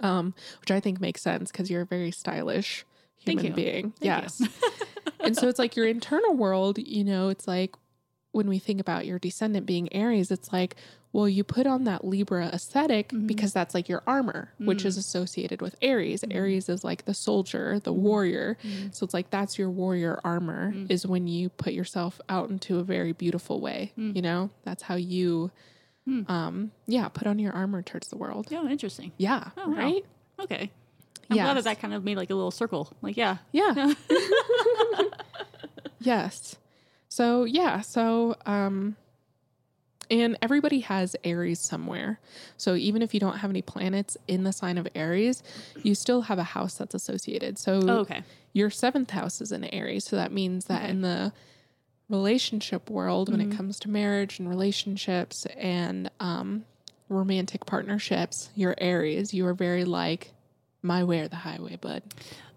Um, 0.00 0.34
which 0.60 0.70
I 0.70 0.80
think 0.80 0.98
makes 1.00 1.20
sense 1.20 1.52
because 1.52 1.70
you're 1.70 1.82
a 1.82 1.86
very 1.86 2.10
stylish 2.10 2.86
human 3.18 3.52
being. 3.52 3.90
Thank 4.00 4.04
yes. 4.04 4.42
and 5.20 5.36
so 5.36 5.46
it's 5.48 5.58
like 5.58 5.76
your 5.76 5.86
internal 5.96 6.34
world, 6.34 6.78
you 6.78 7.04
know, 7.04 7.28
it's 7.28 7.46
like 7.46 7.74
when 8.32 8.48
we 8.48 8.58
think 8.58 8.80
about 8.80 9.06
your 9.06 9.18
descendant 9.18 9.66
being 9.66 9.92
Aries, 9.92 10.30
it's 10.30 10.52
like, 10.52 10.76
well, 11.12 11.28
you 11.28 11.42
put 11.42 11.66
on 11.66 11.82
that 11.84 12.04
Libra 12.04 12.46
aesthetic 12.46 13.08
Mhm. 13.08 13.26
because 13.26 13.52
that's 13.52 13.74
like 13.74 13.88
your 13.88 14.02
armor, 14.06 14.52
which 14.58 14.84
Mm. 14.84 14.86
is 14.86 14.96
associated 14.96 15.60
with 15.60 15.74
Aries. 15.82 16.22
Mhm. 16.22 16.34
Aries 16.36 16.68
is 16.68 16.84
like 16.84 17.04
the 17.06 17.14
soldier, 17.14 17.80
the 17.80 17.92
warrior. 17.92 18.56
Mhm. 18.62 18.94
So 18.94 19.02
it's 19.04 19.12
like 19.12 19.30
that's 19.30 19.58
your 19.58 19.68
warrior 19.70 20.20
armor 20.22 20.72
is 20.88 21.04
when 21.06 21.26
you 21.26 21.48
put 21.48 21.72
yourself 21.72 22.20
out 22.28 22.50
into 22.50 22.78
a 22.78 22.84
very 22.84 23.10
beautiful 23.12 23.60
way. 23.60 23.92
Mm. 23.98 24.14
You 24.14 24.22
know, 24.22 24.50
that's 24.62 24.84
how 24.84 24.94
you, 24.94 25.50
Mm. 26.08 26.30
um, 26.30 26.70
yeah, 26.86 27.08
put 27.08 27.26
on 27.26 27.40
your 27.40 27.52
armor 27.52 27.82
towards 27.82 28.08
the 28.08 28.16
world. 28.16 28.46
Yeah. 28.50 28.64
Interesting. 28.68 29.10
Yeah, 29.18 29.50
Oh, 29.56 29.68
wow. 29.70 29.74
right. 29.76 30.04
Okay. 30.38 30.70
I'm 31.28 31.36
glad 31.36 31.56
that 31.56 31.64
that 31.64 31.80
kind 31.80 31.94
of 31.94 32.04
made 32.04 32.16
like 32.16 32.30
a 32.30 32.34
little 32.34 32.50
circle. 32.52 32.92
Like. 33.02 33.16
Yeah. 33.16 33.38
Yeah. 33.52 33.94
Yes. 36.02 36.56
So 37.10 37.44
yeah, 37.44 37.80
so 37.82 38.36
um 38.46 38.96
and 40.10 40.36
everybody 40.42 40.80
has 40.80 41.14
Aries 41.22 41.60
somewhere. 41.60 42.18
So 42.56 42.74
even 42.74 43.00
if 43.00 43.14
you 43.14 43.20
don't 43.20 43.38
have 43.38 43.50
any 43.50 43.62
planets 43.62 44.16
in 44.26 44.42
the 44.42 44.52
sign 44.52 44.76
of 44.76 44.88
Aries, 44.96 45.42
you 45.84 45.94
still 45.94 46.22
have 46.22 46.38
a 46.38 46.42
house 46.42 46.74
that's 46.78 46.94
associated. 46.96 47.58
So 47.58 47.80
Oh, 47.86 47.98
okay. 47.98 48.22
your 48.52 48.70
seventh 48.70 49.10
house 49.10 49.40
is 49.40 49.52
in 49.52 49.64
Aries. 49.66 50.04
So 50.04 50.16
that 50.16 50.32
means 50.32 50.64
that 50.64 50.82
Okay. 50.82 50.90
in 50.90 51.02
the 51.02 51.32
relationship 52.08 52.90
world, 52.90 53.30
when 53.30 53.38
Mhm. 53.40 53.52
it 53.52 53.56
comes 53.56 53.78
to 53.80 53.88
marriage 53.90 54.40
and 54.40 54.48
relationships 54.48 55.46
and 55.56 56.10
um, 56.18 56.64
romantic 57.08 57.64
partnerships, 57.66 58.50
you're 58.56 58.74
Aries. 58.78 59.32
You 59.32 59.46
are 59.46 59.54
very 59.54 59.84
like 59.84 60.32
my 60.82 61.04
way 61.04 61.20
or 61.20 61.28
the 61.28 61.36
highway, 61.36 61.76
bud. 61.76 62.02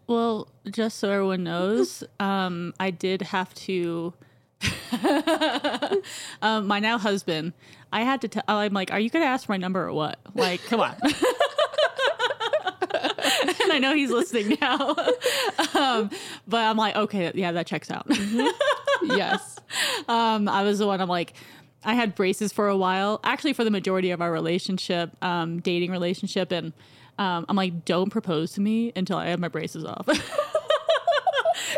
Well, 0.07 0.47
just 0.71 0.97
so 0.97 1.11
everyone 1.11 1.43
knows, 1.43 2.03
um, 2.19 2.73
I 2.79 2.89
did 2.89 3.21
have 3.21 3.53
to. 3.55 4.13
um, 6.41 6.67
my 6.67 6.79
now 6.79 6.97
husband, 6.97 7.53
I 7.91 8.01
had 8.01 8.21
to 8.21 8.27
tell. 8.27 8.43
I'm 8.47 8.73
like, 8.73 8.91
"Are 8.91 8.99
you 8.99 9.09
gonna 9.09 9.25
ask 9.25 9.49
my 9.49 9.57
number 9.57 9.87
or 9.87 9.93
what?" 9.93 10.19
Like, 10.35 10.63
come 10.65 10.79
on. 10.79 10.95
and 11.03 11.13
I 13.71 13.79
know 13.79 13.93
he's 13.93 14.11
listening 14.11 14.57
now, 14.61 14.89
um, 15.75 16.09
but 16.47 16.61
I'm 16.61 16.77
like, 16.77 16.95
okay, 16.95 17.31
yeah, 17.35 17.51
that 17.51 17.67
checks 17.67 17.91
out. 17.91 18.05
yes. 19.03 19.59
um, 20.07 20.47
I 20.47 20.63
was 20.63 20.79
the 20.79 20.87
one. 20.87 21.01
I'm 21.01 21.09
like, 21.09 21.33
I 21.83 21.93
had 21.93 22.15
braces 22.15 22.53
for 22.53 22.67
a 22.67 22.77
while, 22.77 23.19
actually 23.23 23.53
for 23.53 23.63
the 23.63 23.71
majority 23.71 24.11
of 24.11 24.21
our 24.21 24.31
relationship, 24.31 25.11
um, 25.21 25.59
dating 25.59 25.91
relationship, 25.91 26.51
and 26.51 26.73
um, 27.19 27.45
I'm 27.49 27.55
like, 27.55 27.85
don't 27.85 28.09
propose 28.09 28.53
to 28.53 28.61
me 28.61 28.91
until 28.95 29.17
I 29.17 29.27
have 29.27 29.39
my 29.39 29.49
braces 29.49 29.85
off. 29.85 30.07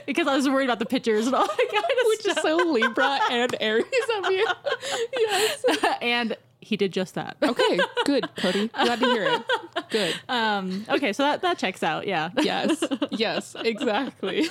Because 0.05 0.27
I 0.27 0.35
was 0.35 0.47
worried 0.47 0.65
about 0.65 0.79
the 0.79 0.85
pictures 0.85 1.25
and 1.27 1.35
all 1.35 1.47
that 1.47 1.57
kind 1.57 1.83
of 1.83 2.07
Which 2.07 2.27
is 2.27 2.35
so 2.41 2.57
Libra 2.57 3.19
and 3.31 3.55
Aries 3.59 3.85
of 4.17 4.31
you. 4.31 4.47
yes. 5.17 5.65
and 6.01 6.37
he 6.65 6.77
did 6.77 6.91
just 6.91 7.13
that. 7.13 7.37
Okay, 7.43 7.79
good, 8.05 8.27
Cody. 8.37 8.69
Glad 8.69 8.99
to 8.99 9.05
hear 9.05 9.23
it. 9.27 9.43
Good. 9.91 10.15
Um, 10.27 10.85
okay, 10.89 11.13
so 11.13 11.21
that, 11.23 11.43
that 11.43 11.59
checks 11.59 11.83
out. 11.83 12.07
Yeah. 12.07 12.31
Yes. 12.41 12.83
Yes, 13.11 13.55
exactly. 13.63 14.47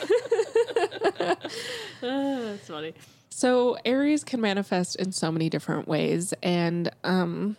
That's 2.00 2.68
funny. 2.68 2.94
So 3.30 3.76
Aries 3.84 4.22
can 4.22 4.40
manifest 4.40 4.94
in 4.96 5.10
so 5.10 5.32
many 5.32 5.50
different 5.50 5.88
ways, 5.88 6.32
and 6.40 6.88
um, 7.02 7.56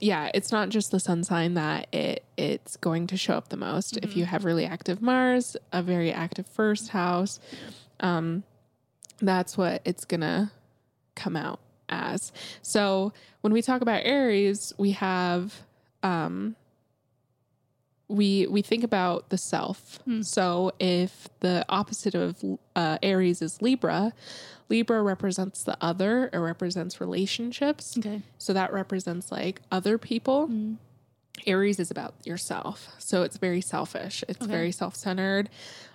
yeah, 0.00 0.30
it's 0.34 0.52
not 0.52 0.68
just 0.68 0.90
the 0.90 1.00
sun 1.00 1.24
sign 1.24 1.54
that 1.54 1.88
it 1.92 2.24
it's 2.36 2.76
going 2.76 3.06
to 3.08 3.16
show 3.16 3.34
up 3.34 3.48
the 3.48 3.56
most. 3.56 3.96
If 3.98 4.16
you 4.16 4.24
have 4.24 4.44
really 4.44 4.64
active 4.64 5.02
Mars, 5.02 5.56
a 5.72 5.82
very 5.82 6.12
active 6.12 6.46
first 6.46 6.90
house, 6.90 7.40
um, 8.00 8.44
that's 9.20 9.58
what 9.58 9.82
it's 9.84 10.04
gonna 10.04 10.52
come 11.14 11.36
out 11.36 11.60
as. 11.88 12.32
So 12.62 13.12
when 13.40 13.52
we 13.52 13.62
talk 13.62 13.80
about 13.82 14.02
Aries, 14.04 14.72
we 14.78 14.92
have 14.92 15.62
um, 16.02 16.54
we 18.08 18.46
we 18.46 18.62
think 18.62 18.84
about 18.84 19.28
the 19.30 19.38
self. 19.38 19.98
So 20.22 20.72
if 20.78 21.28
the 21.40 21.64
opposite 21.68 22.14
of 22.14 22.42
uh, 22.74 22.98
Aries 23.02 23.42
is 23.42 23.60
Libra, 23.60 24.12
Libra 24.68 25.02
represents 25.02 25.62
the 25.62 25.76
other. 25.80 26.28
It 26.32 26.38
represents 26.38 27.00
relationships. 27.00 27.96
Okay. 27.98 28.22
So 28.38 28.52
that 28.52 28.72
represents 28.72 29.32
like 29.32 29.62
other 29.72 29.96
people. 29.98 30.50
Aries 31.46 31.78
is 31.78 31.90
about 31.90 32.14
yourself. 32.24 32.88
So 32.98 33.22
it's 33.22 33.36
very 33.38 33.60
selfish. 33.60 34.24
It's 34.28 34.42
Okay. 34.42 34.50
very 34.50 34.72
self-centered, 34.72 35.48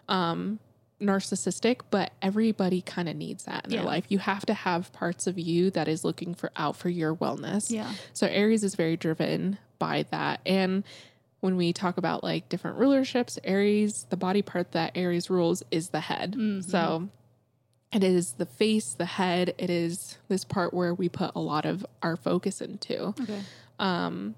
um, 0.08 0.60
narcissistic, 1.02 1.82
but 1.92 2.14
everybody 2.22 2.82
kind 2.82 3.10
of 3.10 3.16
needs 3.16 3.44
that 3.44 3.66
in 3.66 3.72
Yeah. 3.72 3.78
their 3.80 3.86
life. 3.88 4.06
You 4.08 4.20
have 4.20 4.46
to 4.46 4.54
have 4.54 4.92
parts 4.94 5.28
of 5.28 5.38
you 5.38 5.70
that 5.72 5.88
is 5.88 6.04
looking 6.06 6.34
for 6.34 6.52
out 6.56 6.76
for 6.78 6.90
your 6.90 7.14
wellness. 7.14 7.70
Yeah. 7.70 7.92
So 8.14 8.26
Aries 8.28 8.64
is 8.64 8.76
very 8.76 8.96
driven 8.96 9.58
by 9.80 10.06
that. 10.12 10.40
And 10.46 10.84
when 11.42 11.58
we 11.58 11.74
talk 11.74 11.98
about 11.98 12.24
like 12.24 12.48
different 12.48 12.80
rulerships, 12.80 13.38
Aries, 13.44 14.06
the 14.10 14.16
body 14.18 14.42
part 14.42 14.72
that 14.72 14.94
Aries 14.96 15.30
rules 15.30 15.62
is 15.72 15.90
the 15.90 16.00
head. 16.00 16.38
So 16.66 17.10
it 17.94 18.04
is 18.04 18.34
the 18.34 18.46
face, 18.46 18.94
the 18.94 19.06
head. 19.06 19.54
It 19.58 19.70
is 19.70 20.18
this 20.28 20.44
part 20.44 20.74
where 20.74 20.94
we 20.94 21.10
put 21.10 21.32
a 21.36 21.40
lot 21.40 21.66
of 21.66 21.86
our 22.02 22.16
focus 22.16 22.62
into. 22.62 23.08
Okay. 23.08 23.42
Um, 23.80 24.36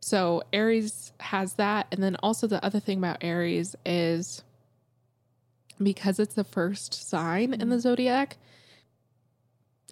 so 0.00 0.42
Aries 0.52 1.12
has 1.20 1.54
that. 1.54 1.86
And 1.92 2.02
then 2.02 2.16
also 2.22 2.46
the 2.46 2.64
other 2.64 2.80
thing 2.80 2.98
about 2.98 3.18
Aries 3.20 3.76
is 3.84 4.42
because 5.82 6.18
it's 6.18 6.34
the 6.34 6.44
first 6.44 7.08
sign 7.08 7.54
in 7.54 7.68
the 7.68 7.80
zodiac, 7.80 8.36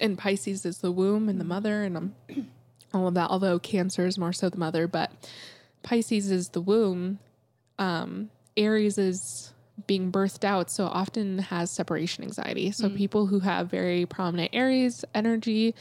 and 0.01 0.17
Pisces 0.17 0.65
is 0.65 0.79
the 0.79 0.93
womb 0.93 1.29
and 1.29 1.41
the 1.41 1.45
mother 1.45 1.83
and 1.83 1.97
um, 1.97 2.15
all 2.95 3.09
of 3.09 3.15
that, 3.15 3.31
although 3.31 3.59
Cancer 3.59 4.07
is 4.07 4.19
more 4.19 4.33
so 4.33 4.49
the 4.49 4.57
mother, 4.57 4.87
but 4.87 5.13
Pisces 5.83 6.31
is 6.31 6.51
the 6.51 6.61
womb. 6.61 7.19
Um, 7.79 8.31
Aries 8.57 8.99
is 8.99 9.53
being 9.87 10.11
birthed 10.11 10.45
out, 10.45 10.71
so 10.71 10.85
often 10.85 11.39
has 11.39 11.71
separation 11.71 12.25
anxiety. 12.25 12.71
So 12.73 12.89
mm. 12.89 12.97
people 12.97 13.27
who 13.27 13.41
have 13.41 13.71
very 13.71 14.07
prominent 14.07 14.51
Aries 14.53 15.05
energy 15.15 15.75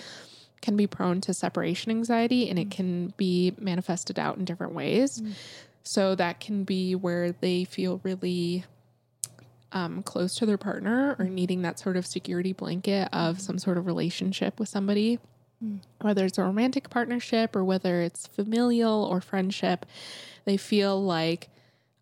can 0.62 0.76
be 0.76 0.88
prone 0.88 1.22
to 1.22 1.34
separation 1.34 1.92
anxiety 1.92 2.50
and 2.50 2.60
it 2.60 2.70
mm. 2.70 2.72
can 2.72 3.14
be 3.18 3.54
manifested 3.58 4.20
out 4.20 4.38
in 4.38 4.46
different 4.46 4.74
ways. 4.74 5.22
Mm. 5.22 5.34
So 5.84 6.16
that 6.16 6.40
can 6.40 6.64
be 6.66 6.96
where 6.96 7.32
they 7.32 7.64
feel 7.64 8.02
really 8.04 8.66
um, 9.72 10.04
close 10.04 10.36
to 10.36 10.46
their 10.46 10.58
partner 10.58 11.16
or 11.20 11.26
needing 11.26 11.62
that 11.62 11.80
sort 11.80 11.96
of 11.98 12.06
security 12.06 12.54
blanket 12.54 13.10
of 13.14 13.40
some 13.40 13.60
sort 13.60 13.78
of 13.78 13.86
relationship 13.86 14.60
with 14.60 14.70
somebody, 14.70 15.20
whether 16.02 16.26
it's 16.26 16.38
a 16.38 16.44
romantic 16.44 16.90
partnership 16.90 17.56
or 17.56 17.64
whether 17.64 18.02
it's 18.02 18.28
familial 18.28 19.04
or 19.04 19.22
friendship. 19.22 19.86
They 20.46 20.58
feel 20.58 21.02
like 21.04 21.50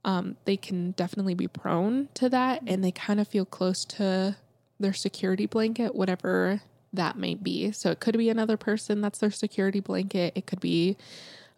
um, 0.07 0.37
they 0.45 0.55
can 0.55 0.91
definitely 0.91 1.35
be 1.35 1.49
prone 1.49 2.07
to 2.13 2.29
that 2.29 2.63
and 2.65 2.81
they 2.81 2.91
kind 2.91 3.19
of 3.19 3.27
feel 3.27 3.43
close 3.43 3.83
to 3.83 4.37
their 4.79 4.93
security 4.93 5.45
blanket, 5.45 5.93
whatever 5.93 6.61
that 6.93 7.17
may 7.17 7.35
be. 7.35 7.73
So 7.73 7.91
it 7.91 7.99
could 7.99 8.17
be 8.17 8.29
another 8.29 8.55
person 8.55 9.01
that's 9.01 9.19
their 9.19 9.31
security 9.31 9.81
blanket. 9.81 10.31
It 10.33 10.47
could 10.47 10.61
be, 10.61 10.95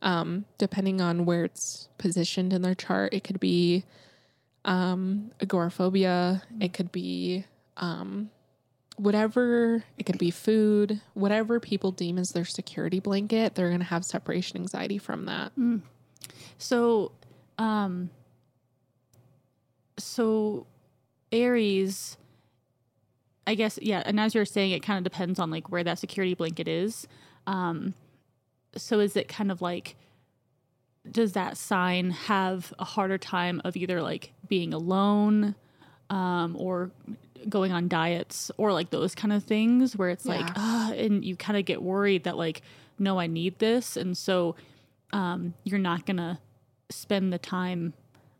um, 0.02 0.46
depending 0.58 1.00
on 1.00 1.26
where 1.26 1.46
it's 1.46 1.90
positioned 2.00 2.52
in 2.52 2.64
their 2.64 2.74
chart, 2.74 3.14
it 3.14 3.24
could 3.24 3.40
be 3.40 3.84
um, 4.66 5.30
agoraphobia. 5.40 6.42
It 6.60 6.74
could 6.74 6.92
be 6.92 7.46
um, 7.78 8.32
whatever. 8.98 9.84
It 10.00 10.08
could 10.08 10.18
be 10.18 10.32
food. 10.32 11.02
Whatever 11.14 11.60
people 11.60 11.92
deem 11.92 12.18
as 12.18 12.32
their 12.32 12.46
security 12.46 13.00
blanket, 13.00 13.54
they're 13.54 13.70
going 13.70 13.80
to 13.80 13.86
have 13.86 14.04
separation 14.04 14.58
anxiety 14.60 14.98
from 14.98 15.26
that. 15.26 15.52
So, 16.58 17.12
um, 17.60 18.10
so 20.00 20.66
Aries, 21.32 22.18
I 23.46 23.56
guess, 23.56 23.80
yeah. 23.82 24.04
And 24.06 24.20
as 24.20 24.34
you're 24.36 24.46
saying, 24.46 24.72
it 24.72 24.82
kind 24.84 24.98
of 24.98 25.04
depends 25.12 25.40
on 25.40 25.50
like 25.52 25.70
where 25.72 25.84
that 25.84 26.00
security 26.00 26.34
blanket 26.34 26.68
is. 26.68 27.08
Um, 27.48 27.94
so 28.76 29.00
is 29.00 29.16
it 29.16 29.28
kind 29.28 29.52
of 29.52 29.62
like, 29.62 29.96
does 31.10 31.34
that 31.34 31.58
sign 31.58 32.12
have 32.12 32.74
a 32.78 32.86
harder 32.86 33.18
time 33.18 33.62
of 33.66 33.76
either 33.76 34.02
like 34.02 34.34
being 34.48 34.74
alone, 34.74 35.56
um, 36.10 36.56
or 36.60 36.92
going 37.48 37.72
on 37.72 37.88
diets 37.88 38.52
or 38.58 38.74
like 38.74 38.90
those 38.90 39.16
kind 39.16 39.32
of 39.32 39.44
things 39.44 39.96
where 39.96 40.10
it's 40.10 40.26
like, 40.26 40.46
Yeah. 40.46 40.54
ah, 40.58 40.92
and 40.94 41.24
you 41.24 41.36
kind 41.36 41.58
of 41.58 41.66
get 41.66 41.82
worried 41.82 42.26
that 42.26 42.38
like, 42.38 42.62
no, 43.00 43.18
I 43.20 43.28
need 43.28 43.60
this. 43.60 43.96
And 43.96 44.18
so, 44.18 44.56
um, 45.14 45.54
you're 45.64 45.80
not 45.80 46.06
gonna 46.06 46.40
spend 46.90 47.32
the 47.32 47.38
time 47.40 47.94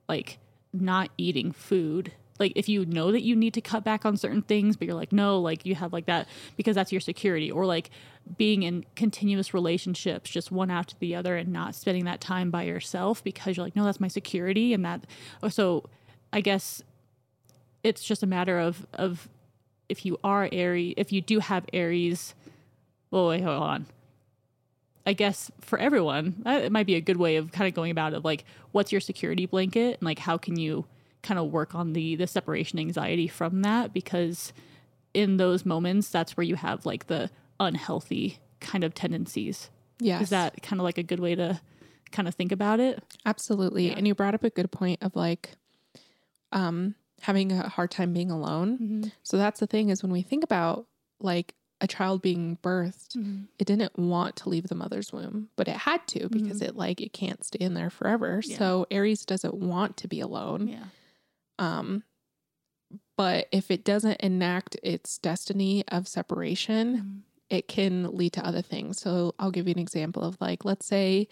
like 0.08 0.38
not 0.74 1.10
eating 1.18 1.52
food. 1.52 2.14
Like 2.40 2.54
if 2.56 2.70
you 2.70 2.86
know 2.86 3.12
that 3.12 3.22
you 3.22 3.36
need 3.36 3.54
to 3.56 3.62
cut 3.62 3.84
back 3.84 4.06
on 4.06 4.16
certain 4.16 4.42
things 4.42 4.78
but 4.78 4.88
you're 4.88 4.96
like 4.96 5.12
no 5.12 5.40
like 5.40 5.66
you 5.66 5.76
have 5.76 5.92
like 5.92 6.06
that 6.06 6.28
because 6.56 6.76
that's 6.76 6.92
your 6.92 7.02
security. 7.02 7.52
Or 7.52 7.66
like 7.66 7.90
being 8.38 8.64
in 8.64 8.86
continuous 8.96 9.54
relationships 9.54 10.30
just 10.30 10.52
one 10.52 10.72
after 10.72 10.96
the 11.00 11.16
other 11.16 11.36
and 11.36 11.52
not 11.52 11.76
spending 11.76 12.06
that 12.06 12.22
time 12.22 12.50
by 12.50 12.64
yourself 12.64 13.24
because 13.24 13.58
you're 13.58 13.66
like 13.66 13.76
no 13.76 13.84
that's 13.84 14.00
my 14.00 14.08
security. 14.08 14.74
And 14.74 14.86
that 14.86 15.06
so 15.50 15.90
i 16.32 16.42
guess 16.42 16.84
it's 17.84 18.04
just 18.04 18.24
a 18.24 18.28
matter 18.28 18.60
of 18.60 18.86
of 18.94 19.28
if 19.88 20.06
you 20.06 20.18
are 20.24 20.48
aries 20.52 20.94
if 20.98 21.12
you 21.12 21.22
do 21.22 21.40
have 21.40 21.66
aries 21.74 22.36
well 23.12 23.28
wait 23.30 23.42
hold 23.42 23.62
on 23.62 23.86
I 25.10 25.14
guess 25.14 25.50
for 25.60 25.80
everyone, 25.80 26.44
it 26.46 26.72
might 26.72 26.86
be 26.86 26.94
a 26.94 27.02
good 27.02 27.18
way 27.18 27.38
of 27.38 27.52
kind 27.52 27.68
of 27.68 27.74
going 27.74 27.90
about 27.90 28.14
it. 28.14 28.24
Like, 28.24 28.46
what's 28.74 28.92
your 28.92 29.02
security 29.02 29.48
blanket, 29.48 29.98
and 29.98 30.04
like, 30.04 30.20
how 30.20 30.38
can 30.38 30.56
you 30.56 30.86
kind 31.24 31.40
of 31.40 31.52
work 31.52 31.74
on 31.74 31.94
the 31.94 32.16
the 32.16 32.28
separation 32.28 32.78
anxiety 32.78 33.28
from 33.28 33.64
that? 33.64 33.92
Because 33.92 34.54
in 35.16 35.38
those 35.38 35.66
moments, 35.66 36.10
that's 36.10 36.38
where 36.38 36.44
you 36.44 36.54
have 36.54 36.86
like 36.86 37.08
the 37.08 37.32
unhealthy 37.60 38.38
kind 38.60 38.84
of 38.84 38.94
tendencies. 38.94 39.72
Yeah, 40.00 40.22
Is 40.22 40.30
that 40.30 40.62
kind 40.62 40.80
of 40.80 40.84
like 40.84 41.00
a 41.00 41.04
good 41.04 41.20
way 41.20 41.34
to 41.34 41.60
kind 42.12 42.28
of 42.28 42.36
think 42.36 42.52
about 42.52 42.80
it? 42.80 43.02
Absolutely. 43.26 43.90
And 43.90 44.08
you 44.08 44.14
brought 44.14 44.36
up 44.36 44.44
a 44.44 44.52
good 44.52 44.72
point 44.72 45.02
of 45.02 45.16
like 45.16 45.56
um 46.52 46.94
having 47.24 47.52
a 47.52 47.68
hard 47.68 47.90
time 47.90 48.14
being 48.14 48.30
alone. 48.30 48.78
Mm-hmm. 48.78 49.10
So 49.24 49.38
that's 49.38 49.60
the 49.60 49.66
thing 49.66 49.90
is 49.90 50.04
when 50.04 50.12
we 50.12 50.22
think 50.22 50.44
about 50.44 50.86
like 51.20 51.56
a 51.82 51.88
child 51.88 52.22
being 52.22 52.58
birthed, 52.62 53.16
Mhm. 53.16 53.48
it 53.58 53.66
didn't 53.66 53.98
want 53.98 54.36
to 54.38 54.50
leave 54.50 54.68
the 54.68 54.76
mother's 54.76 55.14
womb, 55.14 55.50
but 55.56 55.68
it 55.68 55.78
had 55.78 56.06
to 56.10 56.28
because 56.30 56.62
it 56.62 56.76
like 56.76 57.00
it 57.02 57.14
can't 57.14 57.44
stay 57.44 57.60
in 57.64 57.74
there 57.74 57.90
forever. 57.90 58.42
Yeah. 58.44 58.58
So 58.58 58.88
Aries 58.92 59.26
doesn't 59.26 59.54
want 59.56 59.96
to 59.98 60.08
be 60.08 60.20
alone. 60.20 60.68
Yeah. 60.68 60.86
Um 61.58 62.04
but 63.18 63.48
if 63.52 63.70
it 63.70 63.84
doesn't 63.84 64.20
enact 64.22 64.76
its 64.82 65.18
destiny 65.18 65.84
of 65.90 66.08
separation, 66.08 66.98
Mhm. 66.98 67.22
it 67.50 67.68
can 67.68 68.16
lead 68.16 68.34
to 68.34 68.46
other 68.46 68.62
things. 68.62 69.00
So 69.00 69.36
I'll 69.40 69.52
give 69.52 69.68
you 69.68 69.74
an 69.74 69.80
example 69.80 70.24
of 70.24 70.40
like 70.42 70.66
let's 70.66 70.86
say 70.86 71.28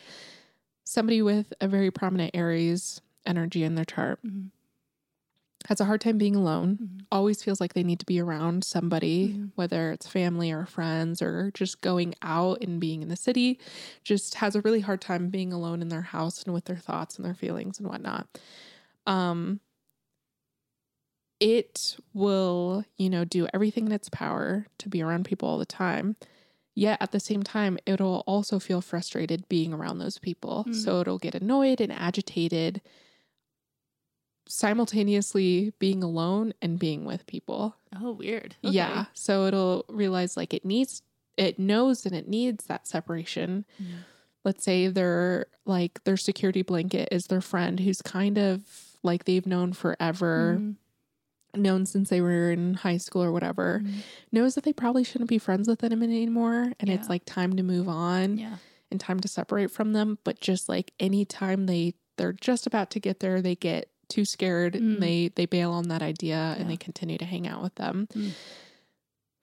somebody 0.86 1.22
with 1.22 1.54
a 1.60 1.68
very 1.68 1.92
prominent 1.92 2.32
Aries 2.36 3.02
energy 3.26 3.64
in 3.64 3.76
their 3.76 3.86
chart 3.86 4.20
Mhm. 4.24 4.52
Has 5.68 5.82
a 5.82 5.86
hard 5.86 6.02
time 6.02 6.18
being 6.18 6.36
alone, 6.36 6.80
Mhm. 6.82 7.06
always 7.12 7.44
feels 7.44 7.62
like 7.62 7.74
they 7.74 7.84
need 7.84 8.00
to 8.00 8.06
be 8.06 8.20
around 8.20 8.64
somebody, 8.64 9.30
Mhm. 9.30 9.52
whether 9.56 9.92
it's 9.92 10.08
family 10.08 10.52
or 10.52 10.66
friends 10.66 11.22
or 11.22 11.52
just 11.54 11.82
going 11.82 12.16
out 12.22 12.62
and 12.64 12.80
being 12.82 13.02
in 13.02 13.10
the 13.10 13.16
city, 13.18 13.60
just 14.04 14.36
has 14.36 14.56
a 14.56 14.62
really 14.62 14.82
hard 14.82 15.02
time 15.02 15.30
being 15.30 15.54
alone 15.54 15.82
in 15.82 15.90
their 15.90 16.02
house 16.02 16.44
and 16.44 16.54
with 16.54 16.66
their 16.66 16.78
thoughts 16.78 17.18
and 17.18 17.26
their 17.26 17.36
feelings 17.36 17.80
and 17.80 17.88
whatnot. 17.90 18.28
Um, 19.06 19.62
it 21.40 21.98
will, 22.14 22.84
you 22.98 23.10
know, 23.10 23.24
do 23.24 23.48
everything 23.54 23.86
in 23.86 23.92
its 23.92 24.10
power 24.10 24.66
to 24.80 24.90
be 24.90 25.02
around 25.02 25.26
people 25.26 25.48
all 25.48 25.58
the 25.60 25.66
time. 25.66 26.16
Yet 26.76 27.00
at 27.02 27.12
the 27.12 27.20
same 27.20 27.44
time, 27.44 27.78
it'll 27.86 28.24
also 28.28 28.60
feel 28.60 28.82
frustrated 28.82 29.48
being 29.50 29.74
around 29.74 30.00
those 30.00 30.20
people. 30.20 30.66
Mm. 30.68 30.76
So 30.76 31.02
it'll 31.02 31.20
get 31.20 31.36
annoyed 31.36 31.82
and 31.82 31.92
agitated 31.92 32.82
simultaneously 34.48 35.74
being 35.80 36.04
alone 36.04 36.54
and 36.62 36.80
being 36.80 37.06
with 37.06 37.26
people. 37.28 37.76
Oh, 38.00 38.12
weird. 38.12 38.56
Okay. 38.64 38.74
Yeah. 38.76 39.06
So 39.14 39.46
it'll 39.46 39.86
realize 39.90 40.38
like 40.38 40.54
it 40.54 40.66
needs, 40.66 41.02
it 41.38 41.60
knows 41.60 42.06
and 42.06 42.16
it 42.16 42.28
needs 42.28 42.66
that 42.66 42.88
separation. 42.88 43.66
Mhm. 43.82 43.86
Let's 44.46 44.64
say 44.64 44.88
their 44.88 45.48
like 45.66 46.04
their 46.06 46.18
security 46.18 46.62
blanket 46.62 47.10
is 47.12 47.28
their 47.28 47.42
friend 47.42 47.80
who's 47.80 48.02
kind 48.02 48.38
of 48.38 48.62
like 49.04 49.26
they've 49.26 49.46
known 49.46 49.74
forever, 49.74 50.58
Mhm. 50.60 50.76
known 51.56 51.86
since 51.86 52.10
they 52.10 52.22
were 52.22 52.52
in 52.52 52.76
high 52.76 52.98
school 52.98 53.24
or 53.24 53.32
whatever, 53.32 53.82
Mhm. 53.84 53.96
knows 54.32 54.56
that 54.56 54.64
they 54.64 54.74
probably 54.74 55.04
shouldn't 55.04 55.30
be 55.30 55.38
friends 55.38 55.68
with 55.68 55.80
them 55.80 56.02
anymore. 56.04 56.74
And 56.80 56.90
it's 56.90 57.10
like 57.10 57.24
time 57.26 57.56
to 57.58 57.64
move 57.64 57.90
on 57.90 58.38
Yeah. 58.38 58.58
and 58.92 59.00
time 59.00 59.20
to 59.22 59.28
separate 59.28 59.72
from 59.72 59.94
them. 59.94 60.18
But 60.24 60.40
just 60.40 60.70
like 60.70 60.94
anytime 61.00 61.66
they 61.66 61.96
they're 62.18 62.34
just 62.34 62.66
about 62.66 62.90
to 62.90 63.00
get 63.00 63.20
there, 63.20 63.44
they 63.44 63.54
get 63.56 63.90
too 64.10 64.26
scared 64.26 64.74
Mm. 64.74 64.78
and 64.78 65.04
they 65.04 65.28
they 65.30 65.46
bail 65.46 65.72
on 65.72 65.90
that 65.90 66.02
idea 66.02 66.56
and 66.58 66.70
they 66.70 66.78
continue 66.78 67.18
to 67.18 67.26
hang 67.26 67.48
out 67.48 67.62
with 67.62 67.76
them. 67.76 68.08
Mm. 68.14 68.32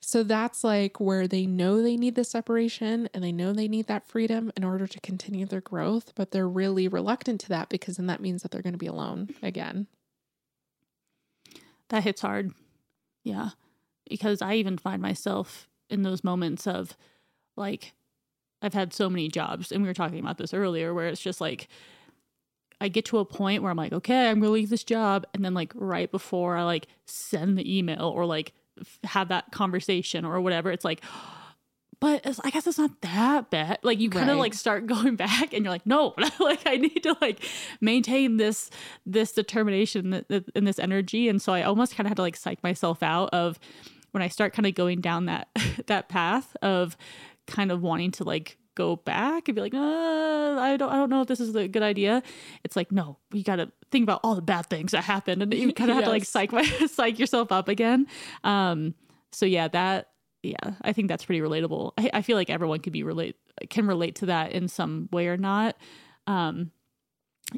So 0.01 0.23
that's 0.23 0.63
like 0.63 1.01
where 1.01 1.27
they 1.27 1.47
know 1.47 1.81
they 1.83 1.97
need 1.97 2.15
the 2.15 2.25
separation 2.25 3.09
and 3.15 3.25
they 3.25 3.33
know 3.33 3.53
they 3.55 3.69
need 3.69 3.87
that 3.87 4.07
freedom 4.07 4.53
in 4.55 4.63
order 4.63 4.87
to 4.87 5.01
continue 5.01 5.47
their 5.47 5.63
growth, 5.63 6.13
but 6.15 6.31
they're 6.31 6.49
really 6.49 6.89
reluctant 6.89 7.41
to 7.43 7.49
that 7.49 7.71
because 7.71 7.97
then 7.97 8.07
that 8.09 8.21
means 8.21 8.43
that 8.43 8.51
they're 8.51 8.61
going 8.61 8.75
to 8.75 8.79
be 8.79 8.87
alone 8.87 9.31
again. 9.43 9.87
That 11.89 12.05
hits 12.05 12.21
hard. 12.21 12.53
Yeah. 13.23 13.51
Because 14.09 14.43
I 14.43 14.55
even 14.55 14.77
find 14.77 15.01
myself 15.01 15.69
in 15.89 16.03
those 16.03 16.23
moments 16.25 16.67
of 16.67 16.97
like, 17.57 17.95
I've 18.61 18.75
had 18.75 18.93
so 18.93 19.11
many 19.11 19.29
jobs, 19.29 19.71
and 19.73 19.83
we 19.83 19.89
were 19.89 19.95
talking 19.95 20.19
about 20.21 20.39
this 20.39 20.55
earlier, 20.55 20.95
where 20.95 21.09
it's 21.09 21.21
just 21.21 21.41
like, 21.41 21.69
I 22.81 22.89
get 22.89 23.05
to 23.07 23.19
a 23.19 23.25
point 23.25 23.63
where 23.63 23.71
I'm 23.71 23.77
like, 23.77 23.93
okay, 23.93 24.29
I'm 24.29 24.41
gonna 24.41 24.53
leave 24.53 24.71
this 24.71 24.85
job. 24.85 25.27
And 25.35 25.45
then, 25.45 25.55
like, 25.55 25.73
right 25.75 26.11
before 26.11 26.57
I 26.57 26.65
like 26.65 26.87
send 27.07 27.57
the 27.59 27.79
email 27.79 28.09
or 28.15 28.27
like 28.27 28.53
f- 28.81 28.99
have 29.05 29.29
that 29.29 29.51
conversation 29.53 30.25
or 30.25 30.41
whatever, 30.41 30.71
it's 30.71 30.85
like, 30.85 31.03
but 32.01 32.21
it's, 32.27 32.41
I 32.45 32.51
guess 32.51 32.67
it's 32.67 32.77
not 32.79 33.01
that 33.03 33.51
bad. 33.51 33.79
Like, 33.83 33.99
you 34.01 34.11
kind 34.11 34.29
of 34.29 34.37
Right. 34.37 34.41
like 34.43 34.55
start 34.55 34.87
going 34.95 35.17
back 35.17 35.55
and 35.55 35.65
you're 35.65 35.73
like, 35.73 35.87
no, 35.87 36.15
like, 36.41 36.67
I 36.67 36.77
need 36.77 37.03
to 37.05 37.17
like 37.21 37.43
maintain 37.81 38.37
this, 38.37 38.71
this 39.07 39.33
determination 39.33 40.13
and 40.29 40.67
this 40.67 40.79
energy. 40.79 41.29
And 41.29 41.41
so 41.41 41.53
I 41.53 41.63
almost 41.63 41.95
kind 41.97 42.07
of 42.07 42.11
had 42.11 42.17
to 42.17 42.23
like 42.23 42.37
psych 42.37 42.63
myself 42.63 43.03
out 43.03 43.31
of 43.33 43.59
when 44.11 44.23
I 44.23 44.29
start 44.29 44.53
kind 44.53 44.67
of 44.67 44.75
going 44.75 45.01
down 45.01 45.27
that, 45.27 45.49
that 45.87 46.09
path 46.09 46.55
of 46.61 46.97
kind 47.47 47.71
of 47.73 47.81
wanting 47.83 48.11
to 48.13 48.25
like 48.25 48.59
go 48.75 48.97
back 48.97 49.49
and 49.49 49.55
be 49.55 49.61
like, 49.61 49.75
uh, 49.75 49.79
I 49.79 50.77
don't, 50.77 50.91
I 50.91 50.97
don't 50.97 51.11
know 51.11 51.23
if 51.23 51.29
this 51.29 51.41
is 51.41 51.55
a 51.55 51.69
good 51.69 51.83
idea. 51.83 52.23
It's 52.65 52.77
like, 52.77 52.91
no, 52.93 53.19
you 53.33 53.43
got 53.43 53.57
to 53.57 53.71
think 53.91 54.03
about 54.03 54.21
all 54.25 54.35
the 54.35 54.43
bad 54.43 54.67
things 54.67 54.93
that 54.93 55.05
happened, 55.05 55.43
and 55.43 55.53
you 55.55 55.73
kind 55.73 55.91
of 55.91 55.97
have 55.97 56.05
to 56.05 56.11
like 56.11 56.23
Yes. 56.25 56.29
psych 56.29 56.53
my, 56.53 56.63
psych 56.87 57.19
yourself 57.19 57.53
up 57.53 57.69
again. 57.69 58.07
Um, 58.43 58.95
so 59.33 59.47
yeah, 59.47 59.69
that, 59.69 60.11
yeah, 60.43 60.75
I 60.83 60.93
think 60.93 61.09
that's 61.09 61.25
pretty 61.25 61.41
relatable. 61.41 61.93
I, 61.99 62.11
I 62.15 62.23
feel 62.23 62.37
like 62.37 62.51
everyone 62.51 62.81
could 62.81 62.93
be 62.93 63.03
relate 63.03 63.37
can 63.71 63.87
relate 63.87 64.17
to 64.17 64.27
that 64.27 64.53
in 64.53 64.69
some 64.69 65.09
way 65.13 65.29
or 65.29 65.37
not. 65.37 65.77
Um, 66.27 66.71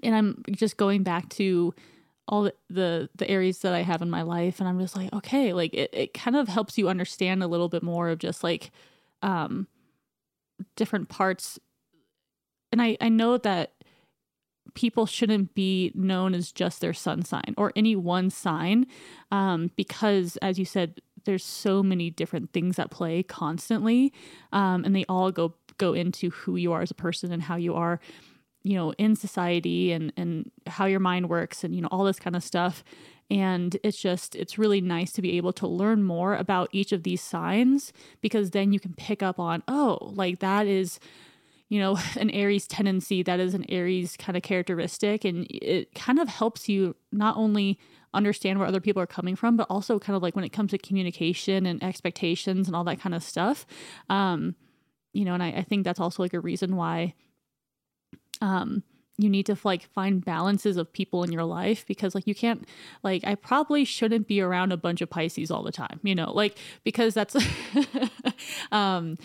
and 0.02 0.14
I'm 0.14 0.42
just 0.50 0.76
going 0.76 1.02
back 1.02 1.28
to 1.30 1.74
all 2.28 2.42
the, 2.42 2.54
the 2.68 3.08
the 3.14 3.30
areas 3.30 3.60
that 3.60 3.72
I 3.72 3.82
have 3.82 4.02
in 4.02 4.10
my 4.10 4.22
life, 4.22 4.60
and 4.60 4.68
I'm 4.68 4.78
just 4.80 4.96
like, 4.96 5.12
okay, 5.12 5.52
like 5.52 5.72
it, 5.74 5.90
it 5.92 6.14
kind 6.14 6.36
of 6.36 6.48
helps 6.48 6.76
you 6.76 6.88
understand 6.88 7.42
a 7.42 7.46
little 7.46 7.68
bit 7.68 7.82
more 7.82 8.08
of 8.08 8.18
just 8.18 8.42
like 8.44 8.70
um 9.22 9.66
different 10.76 11.09
parts. 11.09 11.59
And 12.72 12.82
i 12.82 12.96
i 13.00 13.09
know 13.09 13.38
that 13.38 13.72
people 14.74 15.07
shouldn't 15.07 15.54
be 15.54 15.90
known 15.94 16.34
as 16.34 16.52
just 16.52 16.80
their 16.80 16.92
sun 16.92 17.22
sign 17.24 17.54
or 17.57 17.72
any 17.74 17.96
one 17.96 18.30
sign 18.30 18.86
um 19.30 19.70
because 19.76 20.36
as 20.38 20.59
you 20.59 20.64
said 20.64 21.00
there's 21.24 21.44
so 21.44 21.82
many 21.82 22.11
different 22.11 22.52
things 22.52 22.78
at 22.78 22.90
play 22.90 23.22
constantly 23.22 24.12
um 24.52 24.84
and 24.84 24.94
they 24.94 25.04
all 25.09 25.32
go 25.32 25.54
go 25.78 25.92
into 25.92 26.30
who 26.30 26.57
you 26.57 26.72
are 26.72 26.82
as 26.82 26.90
a 26.90 26.94
person 26.94 27.32
and 27.32 27.42
how 27.42 27.57
you 27.57 27.74
are 27.74 28.00
you 28.66 28.74
know 28.74 28.92
in 28.98 29.14
society 29.14 29.92
and 29.92 30.12
and 30.16 30.50
how 30.66 30.86
your 30.86 30.98
mind 30.98 31.28
works 31.28 31.62
and 31.62 31.74
you 31.74 31.80
know 31.80 31.88
all 31.90 32.04
this 32.04 32.18
kind 32.18 32.34
of 32.34 32.42
stuff. 32.42 32.82
And 33.30 33.76
it's 33.82 34.00
just 34.00 34.34
it's 34.34 34.58
really 34.58 34.80
nice 34.80 35.12
to 35.12 35.22
be 35.22 35.36
able 35.36 35.52
to 35.54 35.68
learn 35.68 36.02
more 36.02 36.34
about 36.34 36.68
each 36.72 36.92
of 36.92 37.04
these 37.04 37.22
signs 37.22 37.92
because 38.20 38.50
then 38.50 38.72
you 38.72 38.80
can 38.80 38.92
pick 38.94 39.22
up 39.22 39.38
on 39.38 39.62
oh 39.68 39.98
like 40.00 40.40
that 40.40 40.66
is 40.66 40.98
you 41.68 41.78
know 41.78 41.96
an 42.18 42.30
aries 42.30 42.66
tendency 42.66 43.22
that 43.22 43.38
is 43.38 43.54
an 43.54 43.64
aries 43.68 44.16
kind 44.16 44.36
of 44.36 44.42
characteristic. 44.42 45.24
And 45.24 45.46
it 45.48 45.94
kind 45.94 46.18
of 46.18 46.28
helps 46.28 46.68
you 46.68 46.96
not 47.12 47.36
only 47.36 47.78
understand 48.14 48.58
where 48.58 48.66
other 48.66 48.80
people 48.80 49.02
are 49.02 49.06
coming 49.06 49.36
from 49.36 49.56
but 49.56 49.66
also 49.70 49.98
kind 50.00 50.16
of 50.16 50.22
like 50.22 50.34
when 50.34 50.44
it 50.44 50.52
comes 50.52 50.72
to 50.72 50.78
communication 50.78 51.66
and 51.66 51.82
expectations 51.84 52.66
and 52.66 52.74
all 52.74 52.84
that 52.84 53.00
kind 53.00 53.14
of 53.14 53.22
stuff. 53.22 53.64
Um 54.08 54.56
you 55.12 55.24
know 55.24 55.34
and 55.34 55.42
i, 55.42 55.48
I 55.48 55.62
think 55.62 55.84
that's 55.84 56.00
also 56.00 56.22
like 56.22 56.34
a 56.34 56.40
reason 56.40 56.76
why 56.76 57.14
um 58.41 58.82
you 59.18 59.30
need 59.30 59.47
to 59.47 59.57
like 59.64 59.84
find 59.93 60.24
balances 60.24 60.76
of 60.76 60.93
people 60.93 61.22
in 61.22 61.32
your 61.32 61.45
life 61.45 61.87
because 61.87 62.14
like 62.14 62.26
you 62.26 62.34
can't 62.34 62.66
like 63.03 63.24
I 63.24 63.34
probably 63.34 63.84
shouldn't 63.84 64.26
be 64.26 64.41
around 64.41 64.72
a 64.72 64.76
bunch 64.76 65.01
of 65.01 65.11
Pisces 65.11 65.51
all 65.51 65.62
the 65.62 65.72
time, 65.72 66.01
you 66.03 66.14
know, 66.14 66.32
like 66.32 66.59
because 66.84 67.14
that's 67.14 67.37
um 68.72 69.16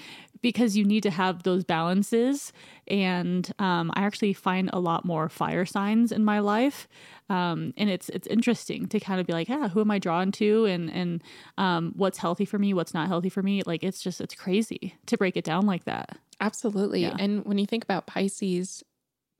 because 0.41 0.75
you 0.75 0.83
need 0.85 1.03
to 1.03 1.11
have 1.11 1.43
those 1.43 1.63
balances 1.63 2.53
and 2.87 3.51
um 3.59 3.91
I 3.93 4.03
actually 4.03 4.33
find 4.33 4.69
a 4.71 4.79
lot 4.79 5.03
more 5.03 5.27
fire 5.27 5.65
signs 5.65 6.11
in 6.11 6.23
my 6.23 6.39
life. 6.39 6.87
Um 7.29 7.73
and 7.75 7.89
it's 7.89 8.07
it's 8.09 8.27
interesting 8.27 8.87
to 8.87 8.99
kind 8.99 9.19
of 9.19 9.27
be 9.27 9.33
like, 9.33 9.49
yeah, 9.49 9.67
who 9.67 9.81
am 9.81 9.91
I 9.91 9.99
drawn 9.99 10.31
to 10.33 10.65
and 10.65 10.89
and 10.89 11.21
um 11.57 11.91
what's 11.97 12.17
healthy 12.17 12.45
for 12.45 12.57
me, 12.57 12.73
what's 12.73 12.93
not 12.93 13.09
healthy 13.09 13.29
for 13.29 13.43
me? 13.43 13.61
Like 13.65 13.83
it's 13.83 14.01
just 14.01 14.21
it's 14.21 14.35
crazy 14.35 14.95
to 15.07 15.17
break 15.17 15.35
it 15.35 15.43
down 15.43 15.65
like 15.65 15.83
that. 15.83 16.17
Absolutely. 16.39 17.01
Yeah. 17.01 17.15
And 17.19 17.45
when 17.45 17.59
you 17.59 17.67
think 17.67 17.83
about 17.83 18.07
Pisces, 18.07 18.83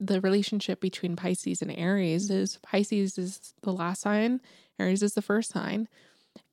the 0.04 0.20
relationship 0.20 0.80
between 0.80 1.14
Pisces 1.16 1.62
and 1.62 1.70
Aries 1.70 2.30
is 2.30 2.58
Pisces 2.62 3.18
is 3.18 3.54
the 3.62 3.72
last 3.72 4.00
sign, 4.02 4.40
Aries 4.78 5.02
is 5.02 5.14
the 5.14 5.22
first 5.22 5.50
sign. 5.50 5.88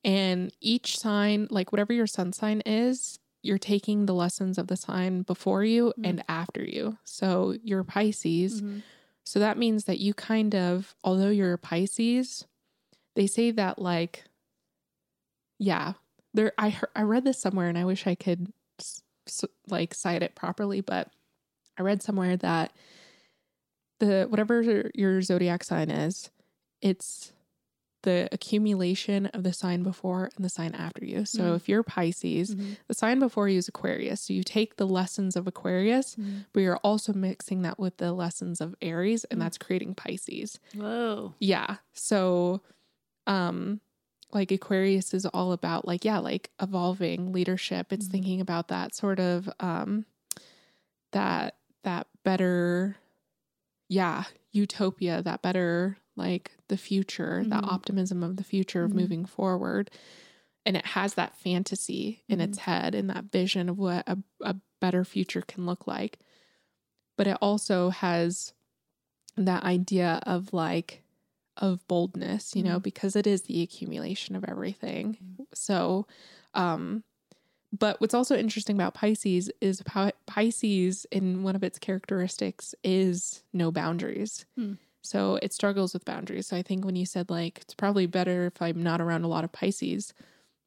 And 0.04 0.52
each 0.60 0.98
sign, 0.98 1.48
like 1.50 1.72
whatever 1.72 1.92
your 1.92 2.06
sun 2.06 2.32
sign 2.32 2.62
is, 2.64 3.18
you're 3.42 3.58
taking 3.58 4.06
the 4.06 4.14
lessons 4.14 4.58
of 4.58 4.66
the 4.68 4.76
sign 4.76 5.22
before 5.22 5.64
you 5.64 5.92
Mm. 5.98 6.08
and 6.08 6.24
after 6.28 6.62
you. 6.62 6.98
So 7.04 7.56
you're 7.62 7.84
Pisces. 7.84 8.62
Mhm. 8.62 8.82
So 9.24 9.38
that 9.38 9.58
means 9.58 9.84
that 9.84 9.98
you 9.98 10.14
kind 10.14 10.54
of, 10.54 10.94
although 11.02 11.30
you're 11.30 11.54
a 11.54 11.58
Pisces, 11.58 12.46
they 13.14 13.26
say 13.26 13.50
that 13.52 13.78
like, 13.78 14.24
yeah, 15.58 15.94
there. 16.32 16.52
I 16.58 16.70
heard, 16.70 16.90
I 16.94 17.02
read 17.02 17.24
this 17.24 17.38
somewhere, 17.40 17.68
and 17.68 17.76
I 17.78 17.84
wish 17.84 18.06
I 18.06 18.14
could 18.14 18.52
like 19.68 19.94
cite 19.94 20.22
it 20.22 20.34
properly, 20.34 20.80
but 20.80 21.10
I 21.78 21.82
read 21.82 22.02
somewhere 22.02 22.36
that 22.38 22.72
the 24.00 24.26
whatever 24.28 24.90
your- 24.94 25.22
zodiac 25.22 25.62
sign 25.64 25.90
is, 25.90 26.30
it's 26.82 27.32
the 28.02 28.28
accumulation 28.32 29.26
of 29.26 29.42
the 29.42 29.52
sign 29.52 29.82
before 29.82 30.30
and 30.34 30.42
the 30.44 30.48
sign 30.48 30.74
after 30.74 31.04
you. 31.04 31.26
So 31.26 31.52
Mm. 31.52 31.56
if 31.56 31.68
you're 31.68 31.82
Pisces, 31.82 32.54
Mhm. 32.56 32.76
the 32.88 32.94
sign 32.94 33.18
before 33.18 33.46
you 33.48 33.58
is 33.58 33.68
Aquarius. 33.68 34.22
So 34.22 34.32
you 34.32 34.42
take 34.42 34.76
the 34.76 34.86
lessons 34.86 35.36
of 35.36 35.46
Aquarius, 35.46 36.16
Mhm. 36.16 36.46
but 36.54 36.60
you're 36.60 36.78
also 36.78 37.12
mixing 37.12 37.60
that 37.62 37.78
with 37.78 37.98
the 37.98 38.12
lessons 38.14 38.62
of 38.62 38.74
Aries, 38.80 39.24
and 39.24 39.38
Mm. 39.38 39.42
that's 39.44 39.58
creating 39.58 39.94
Pisces. 39.96 40.58
Whoa. 40.74 41.34
Yeah. 41.40 41.76
So, 41.92 42.62
um, 43.26 43.80
like 44.32 44.50
Aquarius 44.50 45.12
is 45.12 45.26
all 45.26 45.52
about 45.52 45.86
like 45.86 46.04
yeah, 46.04 46.20
like 46.20 46.50
evolving 46.58 47.32
leadership. 47.32 47.92
It's 47.92 48.06
Mhm. 48.08 48.12
thinking 48.12 48.40
about 48.40 48.68
that 48.68 48.94
sort 48.94 49.20
of 49.20 49.50
um 49.60 50.06
that 51.12 51.56
that 51.82 52.06
better 52.22 52.96
yeah, 53.90 54.24
utopia, 54.52 55.20
that 55.22 55.42
better 55.42 55.98
like 56.16 56.52
the 56.68 56.76
future, 56.78 57.44
that 57.48 57.64
Mhm. 57.64 57.72
optimism 57.72 58.22
of 58.22 58.36
the 58.36 58.44
future 58.44 58.84
of 58.84 58.92
Mhm. 58.92 58.96
moving 58.96 59.26
forward. 59.26 59.90
And 60.64 60.76
it 60.76 60.86
has 60.86 61.14
that 61.14 61.36
fantasy 61.36 62.24
in 62.28 62.40
its 62.40 62.58
head 62.58 62.94
and 62.94 63.10
that 63.10 63.24
vision 63.32 63.68
of 63.68 63.78
what 63.78 64.08
a, 64.08 64.18
a 64.42 64.56
better 64.80 65.04
future 65.04 65.42
can 65.42 65.66
look 65.66 65.86
like. 65.86 66.18
But 67.16 67.26
it 67.26 67.38
also 67.42 67.90
has 67.90 68.54
that 69.36 69.64
idea 69.64 70.20
of 70.24 70.52
like 70.52 71.02
of 71.56 71.86
boldness, 71.88 72.54
you 72.56 72.62
know, 72.62 72.78
Mhm. 72.78 72.82
because 72.84 73.16
it 73.16 73.26
is 73.26 73.42
the 73.42 73.62
accumulation 73.62 74.36
of 74.36 74.44
everything. 74.44 75.18
So, 75.52 76.06
um, 76.54 77.04
but 77.76 78.00
what's 78.00 78.14
also 78.14 78.36
interesting 78.36 78.76
about 78.76 78.94
Pisces 78.94 79.50
is 79.60 79.82
Pisces, 80.26 81.06
in 81.10 81.42
one 81.42 81.54
of 81.54 81.62
its 81.62 81.78
characteristics, 81.78 82.74
is 82.82 83.42
no 83.52 83.70
boundaries. 83.70 84.44
Hmm. 84.56 84.74
So 85.02 85.38
it 85.42 85.52
struggles 85.52 85.94
with 85.94 86.04
boundaries. 86.04 86.48
So 86.48 86.56
I 86.56 86.62
think 86.62 86.84
when 86.84 86.96
you 86.96 87.06
said 87.06 87.30
like 87.30 87.58
it's 87.58 87.74
probably 87.74 88.06
better 88.06 88.46
if 88.46 88.60
I'm 88.60 88.82
not 88.82 89.00
around 89.00 89.24
a 89.24 89.28
lot 89.28 89.44
of 89.44 89.52
Pisces, 89.52 90.12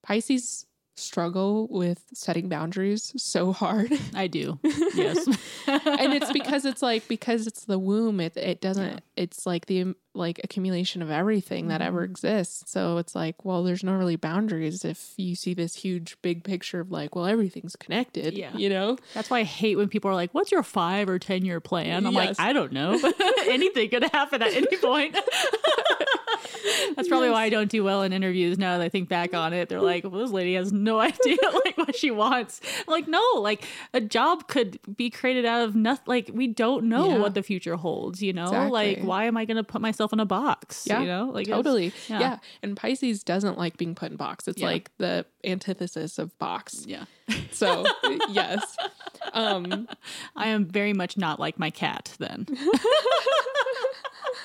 Pisces 0.02 0.66
struggle 0.96 1.68
with 1.72 2.04
setting 2.14 2.50
boundaries 2.50 3.14
so 3.18 3.52
hard. 3.52 3.92
I 4.16 4.28
do. 4.28 4.60
Yes. 4.94 5.26
and 5.68 6.14
it's 6.14 6.32
because 6.40 6.66
it's 6.66 6.82
like 6.82 7.08
because 7.08 7.48
it's 7.48 7.66
the 7.66 7.80
womb 7.80 8.20
it 8.20 8.38
it 8.38 8.62
doesn't 8.62 8.92
Yeah. 8.94 9.00
it's 9.16 9.46
like 9.46 9.66
the 9.66 9.96
like 10.16 10.40
accumulation 10.44 11.02
of 11.02 11.10
everything 11.10 11.70
that 11.70 11.82
ever 11.82 12.02
Mhm. 12.06 12.12
exists 12.12 12.70
so 12.72 12.98
it's 13.00 13.16
like 13.16 13.44
well 13.44 13.64
there's 13.64 13.84
no 13.84 13.94
really 13.96 14.16
boundaries 14.16 14.86
if 14.86 15.14
you 15.18 15.34
see 15.36 15.56
this 15.56 15.74
huge 15.76 16.16
big 16.22 16.44
picture 16.44 16.80
of 16.82 16.92
like 16.92 17.16
well 17.16 17.26
everything's 17.26 17.76
connected 17.76 18.36
Yeah. 18.38 18.56
you 18.56 18.70
know 18.70 18.98
That's 19.16 19.32
why 19.32 19.40
I 19.40 19.44
hate 19.44 19.76
when 19.78 19.90
people 19.90 20.12
are 20.12 20.16
like, 20.16 20.32
"What's 20.34 20.52
your 20.52 20.62
five 20.64 21.10
or 21.10 21.18
ten 21.18 21.44
year 21.46 21.60
plan?" 21.60 22.06
I'm 22.06 22.14
Yes. 22.14 22.38
like, 22.38 22.48
I 22.48 22.54
don't 22.54 22.72
know. 22.72 23.00
Anything 23.48 23.90
could 23.90 24.04
happen 24.04 24.42
at 24.44 24.54
any 24.54 24.78
point. 24.78 25.18
That's 26.96 27.08
probably 27.08 27.30
why 27.30 27.44
I 27.44 27.50
don't 27.50 27.70
do 27.70 27.84
well 27.84 28.02
in 28.04 28.14
interviews 28.14 28.58
now 28.58 28.78
that 28.78 28.84
I 28.84 28.90
think 28.90 29.10
back 29.10 29.34
on 29.34 29.54
it. 29.54 29.70
They're 29.70 29.82
like, 29.82 30.04
well, 30.04 30.22
this 30.22 30.32
lady 30.32 30.54
has 30.56 30.72
no 30.72 31.00
idea 31.00 31.38
like 31.66 31.78
what 31.78 31.96
she 31.96 32.12
wants. 32.12 32.62
I'm 32.88 32.92
like, 32.92 33.08
no, 33.08 33.22
like 33.38 33.66
a 33.94 34.02
job 34.02 34.48
could 34.48 34.80
be 34.96 35.10
created 35.10 35.46
out 35.46 35.64
of 35.64 35.76
nothing. 35.76 36.04
Like 36.08 36.30
we 36.34 36.48
don't 36.48 36.86
know 36.86 37.10
Yeah. 37.10 37.18
what 37.20 37.34
the 37.34 37.44
future 37.44 37.76
holds, 37.76 38.22
you 38.22 38.34
know? 38.34 38.70
Like, 38.70 39.02
why 39.02 39.26
am 39.26 39.38
I 39.38 39.46
gonna 39.46 39.64
put 39.64 39.82
myself 39.82 40.14
in 40.14 40.20
a 40.20 40.26
box? 40.26 40.86
Yeah, 40.88 41.02
You 41.02 41.08
know? 41.08 41.30
Like 41.34 41.48
totally 41.48 41.94
yeah. 42.08 42.20
yeah. 42.20 42.38
and 42.62 42.76
pisces 42.78 43.24
doesn't 43.24 43.58
like 43.58 43.78
being 43.78 43.96
put 43.96 44.12
in 44.12 44.18
box 44.18 44.48
it's 44.48 44.60
Yeah. 44.60 44.68
like 44.68 44.92
the 44.98 45.26
antithesis 45.44 46.18
of 46.20 46.38
box 46.40 46.86
Yeah. 46.88 47.06
so 47.52 47.86
yes 48.30 48.76
um 49.34 49.88
I 50.36 50.48
am 50.50 50.66
very 50.66 50.94
much 50.94 51.18
not 51.18 51.40
like 51.40 51.58
my 51.60 51.70
cat 51.70 52.14
then. 52.20 52.46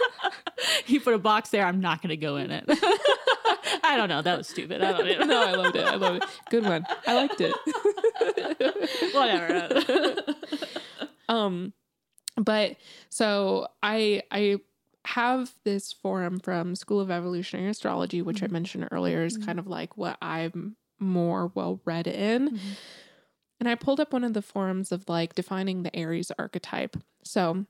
you 0.87 1.01
put 1.01 1.15
a 1.15 1.19
box 1.19 1.51
there, 1.51 1.65
I'm 1.67 1.81
not 1.81 2.01
going 2.03 2.11
to 2.11 2.17
go 2.17 2.37
in 2.37 2.51
it. 2.51 2.65
I 3.85 3.97
don't 3.97 4.09
know. 4.09 4.23
That 4.23 4.39
was 4.39 4.49
stupid. 4.49 4.83
I 4.83 4.93
don't 4.93 5.07
know. 5.21 5.25
no 5.35 5.47
i 5.47 5.53
loved 5.53 5.77
it 5.77 5.85
i 5.87 5.95
loved 5.95 6.23
it 6.23 6.29
good 6.51 6.65
one 6.65 6.85
i 7.07 7.15
liked 7.15 7.41
it 7.41 7.55
Whatever. 9.15 10.25
Um, 11.29 11.73
but 12.37 12.77
so 13.11 13.69
I 13.83 14.23
I 14.31 14.59
have 15.05 15.53
this 15.65 15.93
forum 15.93 16.39
from 16.39 16.75
School 16.75 17.01
of 17.01 17.11
Evolutionary 17.11 17.69
Astrology, 17.71 18.23
which 18.23 18.43
I 18.43 18.47
Mhm. 18.47 18.51
mentioned 18.53 18.89
earlier, 18.91 19.25
is 19.25 19.39
Mhm. 19.39 19.47
kind 19.47 19.59
of 19.59 19.67
like 19.67 19.97
what 19.97 20.17
I'm 20.23 20.77
more 20.99 21.51
well 21.55 21.81
read 21.85 22.07
in. 22.07 22.51
Mhm. 22.57 22.61
And 23.61 23.69
I 23.69 23.75
pulled 23.75 24.01
up 24.01 24.13
one 24.13 24.25
of 24.25 24.33
the 24.35 24.43
forums 24.43 24.93
of 24.93 25.09
like 25.09 25.35
defining 25.35 25.83
the 25.83 25.95
Aries 25.95 26.31
archetype. 26.39 26.97
So 27.25 27.67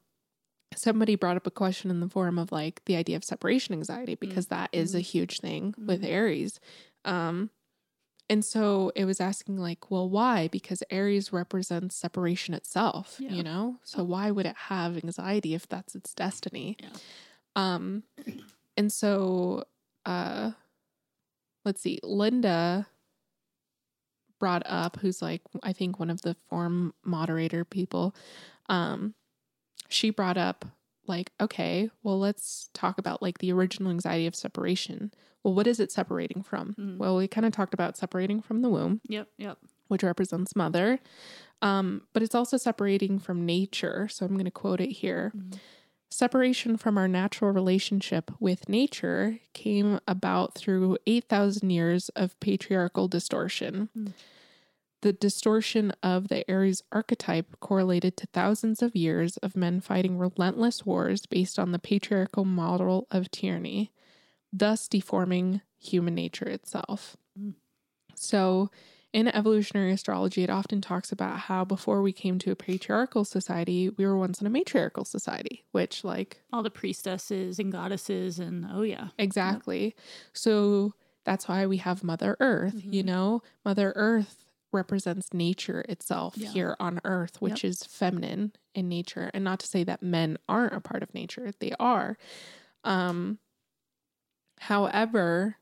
somebody 0.77 1.15
brought 1.17 1.37
up 1.37 1.47
a 1.47 1.51
question 1.51 1.91
in 1.91 2.01
the 2.01 2.09
forum 2.09 2.39
of 2.39 2.53
like 2.53 2.83
the 2.85 2.97
idea 2.97 3.17
of 3.17 3.25
separation 3.25 3.75
anxiety 3.75 4.15
because 4.15 4.47
that 4.49 4.71
is 4.73 4.95
a 4.95 4.99
Mhm. 4.99 5.03
huge 5.03 5.41
thing 5.41 5.75
with 5.79 6.03
Mhm. 6.03 6.09
Aries. 6.09 6.61
Um 7.05 7.51
and 8.31 8.45
so 8.45 8.93
it 8.95 9.07
was 9.07 9.23
asking 9.23 9.57
like, 9.57 9.91
well, 9.91 10.07
why? 10.07 10.49
Because 10.49 10.83
Aries 10.91 11.33
represents 11.33 11.97
separation 11.97 12.53
itself, 12.53 13.17
Yeah. 13.19 13.33
you 13.33 13.43
know? 13.43 13.81
So 13.85 14.05
why 14.05 14.31
would 14.31 14.45
it 14.45 14.55
have 14.57 14.99
anxiety 15.03 15.55
if 15.55 15.67
that's 15.67 15.95
its 15.95 16.13
destiny? 16.13 16.77
Yeah. 16.79 16.91
Um 17.57 18.03
and 18.77 18.93
so 18.93 19.65
uh 20.05 20.53
let's 21.65 21.81
see, 21.81 21.99
Linda 22.03 22.87
brought 24.39 24.63
up 24.67 24.97
who's 25.01 25.21
like 25.23 25.43
I 25.63 25.73
think 25.73 25.99
one 25.99 26.11
of 26.11 26.23
the 26.23 26.37
forum 26.49 26.95
moderator 27.05 27.65
people 27.65 28.15
um 28.69 29.15
she 29.89 30.11
brought 30.11 30.37
up 30.37 30.65
like 31.07 31.31
okay 31.41 31.91
well 32.03 32.19
let's 32.19 32.69
talk 32.75 32.99
about 32.99 33.23
like 33.23 33.39
the 33.39 33.51
original 33.53 33.91
anxiety 33.91 34.27
of 34.27 34.35
separation 34.35 35.11
well 35.43 35.55
what 35.55 35.67
is 35.67 35.81
it 35.81 35.91
separating 35.91 36.43
from 36.43 36.75
Mm. 36.79 36.99
well 36.99 37.17
we 37.17 37.27
kind 37.29 37.47
of 37.47 37.53
talked 37.53 37.75
about 37.75 37.97
separating 37.97 38.41
from 38.43 38.61
the 38.63 38.69
womb 38.69 39.01
Yep. 39.09 39.29
Yep. 39.39 39.59
which 39.89 40.03
represents 40.03 40.55
mother 40.55 40.99
um 41.63 42.03
but 42.13 42.23
it's 42.23 42.35
also 42.35 42.57
separating 42.57 43.19
from 43.19 43.47
nature 43.47 44.07
so 44.09 44.27
i'm 44.27 44.35
going 44.35 44.45
to 44.45 44.51
quote 44.51 44.81
it 44.81 44.91
here 44.93 45.33
Mhm. 45.37 45.59
Separation 46.11 46.79
from 46.79 46.97
our 46.97 47.07
natural 47.07 47.51
relationship 47.53 48.31
with 48.41 48.67
nature 48.67 49.41
came 49.53 50.01
about 50.09 50.55
through 50.55 50.97
8,000 51.07 51.69
years 51.69 52.09
of 52.17 52.39
patriarchal 52.41 53.09
distortion. 53.09 53.91
Mm. 53.97 54.13
The 55.01 55.13
distortion 55.13 55.91
of 56.05 56.29
the 56.29 56.49
Aries 56.51 56.83
archetype 56.93 57.59
correlated 57.61 58.17
to 58.19 58.27
thousands 58.29 58.81
of 58.81 58.95
years 58.95 59.37
of 59.39 59.57
men 59.57 59.81
fighting 59.81 60.19
relentless 60.19 60.87
wars 60.87 61.27
based 61.27 61.59
on 61.59 61.73
the 61.73 61.79
patriarchal 61.81 62.45
model 62.45 63.07
of 63.11 63.31
tyranny, 63.31 63.93
thus 64.53 64.89
deforming 64.89 65.63
human 65.79 66.15
nature 66.17 66.49
itself. 66.49 67.17
Mm. 67.39 67.55
So, 68.15 68.71
in 69.15 69.29
evolutionary 69.29 69.93
astrology, 69.93 70.43
it 70.43 70.51
often 70.51 70.81
talks 70.83 71.11
about 71.13 71.39
how 71.41 71.65
before 71.65 72.03
we 72.03 72.13
came 72.13 72.39
to 72.41 72.51
a 72.51 72.57
patriarchal 72.57 73.25
society, 73.25 73.89
we 73.89 74.05
were 74.07 74.19
once 74.19 74.41
in 74.43 74.47
a 74.47 74.51
matriarchal 74.51 75.05
society, 75.07 75.65
which, 75.73 76.05
like, 76.05 76.43
All 76.53 76.63
the 76.63 76.71
priestesses 76.71 77.59
and 77.59 77.73
goddesses 77.73 78.39
and 78.39 78.67
oh 78.71 78.83
yeah. 78.83 79.11
exactly. 79.19 79.95
So 80.33 80.95
that's 81.25 81.49
why 81.49 81.67
we 81.67 81.79
have 81.79 82.05
Mother 82.05 82.37
Earth, 82.41 82.87
you 82.91 83.03
Mhm. 83.03 83.03
know? 83.03 83.43
Mother 83.65 83.93
Earth 83.97 84.45
represents 84.73 85.33
nature 85.33 85.81
itself 85.89 86.37
Yeah. 86.37 86.53
here 86.53 86.77
on 86.81 87.01
Earth, 87.05 87.41
which 87.41 87.65
is 87.65 87.83
feminine 87.85 88.53
in 88.75 88.89
nature. 88.89 89.31
And 89.35 89.45
not 89.45 89.61
to 89.61 89.67
say 89.67 89.85
that 89.85 90.03
men 90.03 90.39
aren't 90.49 90.75
a 90.75 90.81
part 90.81 91.03
of 91.03 91.15
nature, 91.15 91.53
they 91.61 91.73
are. 91.81 92.17
Um, 92.85 93.39
however, 94.61 95.57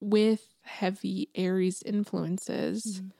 with 0.00 0.54
heavy 0.62 1.28
Aries 1.34 1.82
influences, 1.82 3.02
Mhm. 3.02 3.12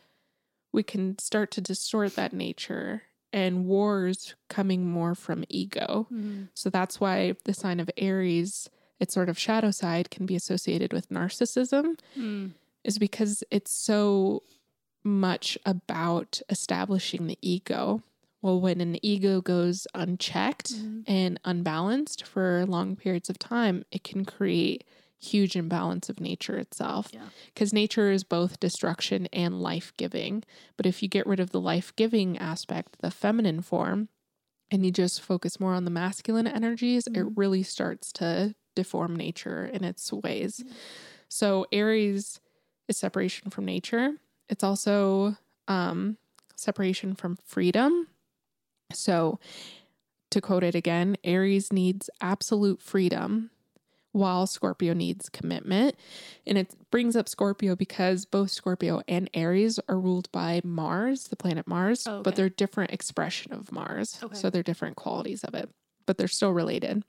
we 0.73 0.83
can 0.83 1.19
start 1.19 1.51
to 1.53 1.61
distort 1.61 2.15
that 2.17 2.33
nature 2.33 3.03
and 3.33 3.67
wars 3.67 4.35
coming 4.49 4.87
more 4.87 5.15
from 5.15 5.45
ego. 5.49 6.07
Mhm. 6.11 6.49
So 6.55 6.71
that's 6.71 7.01
why 7.01 7.35
the 7.45 7.55
sign 7.55 7.81
of 7.81 7.91
Aries, 7.97 8.71
its 9.01 9.15
sort 9.15 9.29
of 9.29 9.39
shadow 9.39 9.71
side, 9.71 10.11
can 10.11 10.27
be 10.27 10.37
associated 10.37 10.93
with 10.93 11.09
narcissism, 11.11 11.99
Mm. 12.17 12.55
Is 12.89 12.99
because 12.99 13.45
it's 13.51 13.71
so 13.71 14.43
much 15.05 15.57
about 15.65 16.41
establishing 16.49 17.27
the 17.29 17.39
ego. 17.43 18.03
Well, 18.43 18.61
when 18.61 18.81
an 18.81 18.99
ego 19.05 19.41
goes 19.41 19.87
unchecked 19.95 20.73
Mhm. 20.73 21.05
and 21.07 21.41
unbalanced 21.45 22.25
for 22.27 22.65
long 22.67 22.97
periods 22.97 23.29
of 23.31 23.39
time, 23.39 23.85
it 23.93 24.03
can 24.05 24.25
create 24.25 24.85
huge 25.21 25.57
imbalance 25.57 26.09
of 26.09 26.21
nature 26.21 26.57
itself. 26.59 27.11
Yeah. 27.13 27.29
Because 27.53 27.73
nature 27.73 28.11
is 28.11 28.23
both 28.25 28.61
destruction 28.61 29.27
and 29.33 29.61
life 29.61 29.93
giving. 29.97 30.45
But 30.77 30.87
if 30.87 31.03
you 31.03 31.09
get 31.09 31.27
rid 31.27 31.41
of 31.41 31.51
the 31.51 31.61
life 31.61 31.95
giving 31.97 32.39
aspect, 32.39 33.01
the 33.01 33.11
feminine 33.11 33.61
form, 33.61 34.09
and 34.71 34.85
you 34.85 34.93
just 34.93 35.21
focus 35.21 35.59
more 35.59 35.75
on 35.75 35.85
the 35.85 35.91
masculine 35.91 36.47
energies, 36.47 37.07
it 37.09 37.15
Mhm. 37.15 37.33
really 37.37 37.63
starts 37.65 38.13
to 38.13 38.55
deform 38.77 39.17
nature 39.17 39.65
in 39.67 39.83
its 39.83 40.13
ways. 40.13 40.63
Yeah. 40.65 40.73
So 41.29 41.67
Aries 41.73 42.41
is 42.89 42.97
separation 42.97 43.51
from 43.51 43.65
nature. 43.65 44.15
It's 44.49 44.65
also 44.65 45.37
um, 45.69 46.17
separation 46.57 47.15
from 47.15 47.37
freedom. 47.45 48.09
So 48.93 49.39
to 50.31 50.41
quote 50.41 50.65
it 50.65 50.75
again, 50.75 51.17
Aries 51.25 51.73
needs 51.73 52.11
absolute 52.21 52.83
freedom 52.83 53.51
while 54.13 54.47
Scorpio 54.47 54.95
needs 54.95 55.29
commitment. 55.29 55.95
And 56.47 56.57
it 56.59 56.75
brings 56.91 57.15
up 57.15 57.29
Scorpio 57.29 57.77
because 57.77 58.25
both 58.25 58.51
Scorpio 58.51 59.03
and 59.07 59.29
Aries 59.35 59.79
are 59.89 59.99
ruled 60.01 60.33
by 60.33 60.61
Mars, 60.65 61.25
the 61.25 61.37
planet 61.37 61.67
Mars, 61.67 62.07
Oh, 62.07 62.23
but 62.23 62.35
they're 62.35 62.49
different 62.49 62.91
expression 62.91 63.53
of 63.53 63.71
Mars. 63.71 64.19
Okay. 64.23 64.35
So 64.35 64.51
they're 64.51 64.63
different 64.63 64.97
qualities 64.97 65.45
of 65.45 65.55
it, 65.55 65.69
but 66.07 66.17
they're 66.17 66.27
still 66.27 66.53
related. 66.53 67.05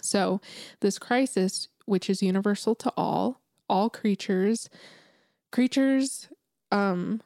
So 0.00 0.40
this 0.80 0.98
crisis 0.98 1.68
which 1.84 2.08
is 2.08 2.22
universal 2.22 2.74
to 2.76 2.92
all, 2.96 3.40
all 3.68 3.90
creatures. 3.90 4.68
Creatures 5.50 6.28
um, 6.70 7.20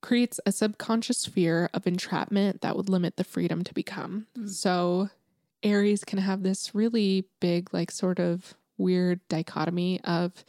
creates 0.00 0.38
a 0.46 0.52
subconscious 0.52 1.26
fear 1.26 1.68
of 1.74 1.86
entrapment 1.86 2.60
that 2.60 2.76
would 2.76 2.88
limit 2.88 3.16
the 3.16 3.24
freedom 3.24 3.64
to 3.64 3.74
become. 3.74 4.26
Mm. 4.38 4.48
So 4.48 5.10
Aries 5.62 6.04
can 6.04 6.18
have 6.18 6.42
this 6.42 6.74
really 6.74 7.24
big, 7.40 7.72
like, 7.74 7.90
sort 7.90 8.18
of 8.18 8.54
weird 8.78 9.20
dichotomy 9.28 10.00
of 10.04 10.44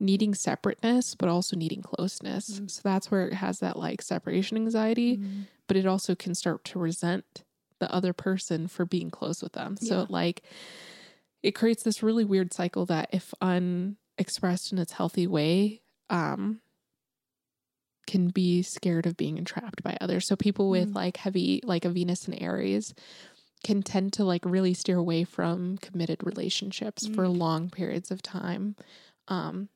needing 0.00 0.34
separateness, 0.34 1.14
but 1.16 1.28
also 1.28 1.56
needing 1.56 1.82
closeness. 1.82 2.60
Mm. 2.60 2.70
So 2.70 2.80
that's 2.84 3.10
where 3.10 3.26
it 3.26 3.34
has 3.34 3.58
that 3.58 3.76
like 3.76 4.00
separation 4.00 4.56
anxiety, 4.56 5.16
Mm. 5.16 5.44
but 5.66 5.76
it 5.76 5.86
also 5.86 6.14
can 6.14 6.34
start 6.36 6.64
to 6.66 6.78
resent 6.78 7.42
the 7.80 7.92
other 7.92 8.12
person 8.12 8.68
for 8.68 8.84
being 8.84 9.10
close 9.10 9.42
with 9.42 9.52
them. 9.52 9.76
So 9.76 10.00
Yeah. 10.00 10.06
like 10.08 10.42
it 11.42 11.52
creates 11.52 11.82
this 11.84 12.02
really 12.02 12.24
weird 12.24 12.52
cycle 12.52 12.86
that 12.86 13.08
if 13.12 13.32
unexpressed 14.18 14.72
in 14.72 14.78
its 14.78 14.92
healthy 14.92 15.26
way, 15.26 15.80
um 16.10 16.60
can 18.06 18.28
be 18.28 18.62
scared 18.62 19.04
of 19.04 19.16
being 19.18 19.36
entrapped 19.36 19.82
by 19.82 19.96
others. 20.00 20.26
So 20.26 20.34
people 20.34 20.70
with 20.70 20.90
Mm. 20.92 20.94
like 20.94 21.16
heavy 21.18 21.60
like 21.64 21.84
a 21.84 21.90
Venus 21.90 22.26
and 22.26 22.40
Aries 22.40 22.94
can 23.62 23.82
tend 23.82 24.14
to 24.14 24.24
like 24.24 24.44
really 24.46 24.72
steer 24.72 24.96
away 24.96 25.24
from 25.24 25.76
committed 25.78 26.24
relationships 26.24 27.06
for 27.06 27.24
Mm. 27.24 27.38
long 27.38 27.70
periods 27.70 28.10
of 28.10 28.22
time. 28.22 28.76
Um 29.28 29.68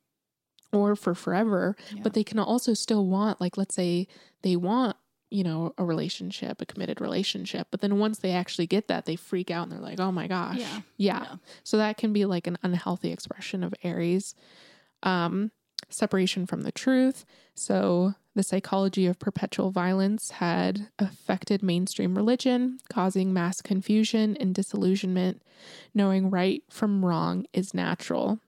or 0.73 0.97
for 0.97 1.15
forever, 1.15 1.77
Yeah. 1.95 2.01
but 2.03 2.15
they 2.15 2.25
can 2.25 2.39
also 2.39 2.73
still 2.73 3.05
want 3.07 3.39
like 3.41 3.59
let's 3.59 3.75
say 3.75 4.09
they 4.41 4.57
want 4.57 4.97
you 5.33 5.43
know 5.45 5.73
a 5.79 5.85
relationship 5.85 6.61
a 6.61 6.67
committed 6.67 7.01
relationship 7.01 7.69
but 7.71 7.81
then 7.81 7.99
once 7.99 8.19
they 8.19 8.33
actually 8.33 8.67
get 8.67 8.89
that 8.89 9.07
they 9.07 9.17
freak 9.17 9.51
out 9.51 9.63
and 9.65 9.73
they're 9.73 9.79
like 9.81 9.99
oh 10.01 10.13
my 10.13 10.27
gosh 10.27 10.59
Yeah. 10.59 10.81
yeah. 10.99 11.23
Yeah. 11.23 11.37
so 11.65 11.77
that 11.79 11.97
can 11.97 12.13
be 12.13 12.25
like 12.27 12.47
an 12.47 12.59
unhealthy 12.63 13.11
expression 13.13 13.65
of 13.65 13.75
aries 13.83 14.35
um 15.03 15.51
separation 15.89 16.47
from 16.47 16.63
the 16.63 16.73
truth 16.73 17.25
so 17.55 18.15
the 18.35 18.43
psychology 18.43 19.07
of 19.07 19.19
perpetual 19.19 19.71
violence 19.71 20.31
had 20.33 20.89
affected 20.99 21.63
mainstream 21.63 22.15
religion 22.15 22.79
causing 22.89 23.33
mass 23.33 23.61
confusion 23.61 24.37
and 24.41 24.55
disillusionment 24.55 25.43
knowing 25.95 26.31
right 26.31 26.63
from 26.71 27.05
wrong 27.05 27.45
is 27.53 27.75
natural 27.75 28.39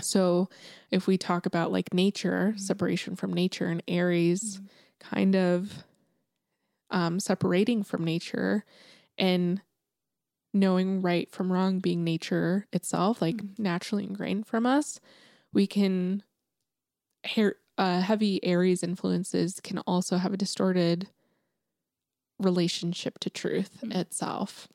so 0.00 0.48
if 0.90 1.06
we 1.06 1.16
talk 1.18 1.46
about 1.46 1.72
like 1.72 1.92
nature 1.94 2.54
Mhm. 2.56 2.60
separation 2.60 3.16
from 3.16 3.32
nature 3.32 3.66
and 3.66 3.82
aries 3.88 4.60
Mhm. 4.60 4.68
kind 5.00 5.36
of 5.36 5.84
um, 6.90 7.20
separating 7.20 7.82
from 7.82 8.04
nature 8.04 8.64
and 9.18 9.60
knowing 10.54 11.02
right 11.02 11.30
from 11.30 11.52
wrong 11.52 11.78
being 11.78 12.04
nature 12.04 12.66
itself, 12.72 13.20
like 13.22 13.36
Mhm. 13.36 13.58
naturally 13.58 14.04
ingrained 14.04 14.46
from 14.46 14.66
us, 14.66 15.00
we 15.52 15.66
can. 15.66 16.22
Hair, 17.24 17.56
uh, 17.76 18.00
heavy 18.00 18.42
Aries 18.44 18.82
influences 18.82 19.60
can 19.60 19.78
also 19.80 20.16
have 20.18 20.32
a 20.32 20.36
distorted 20.36 21.08
relationship 22.38 23.18
to 23.20 23.30
truth 23.30 23.80
Mm. 23.82 23.94
itself. 23.96 24.68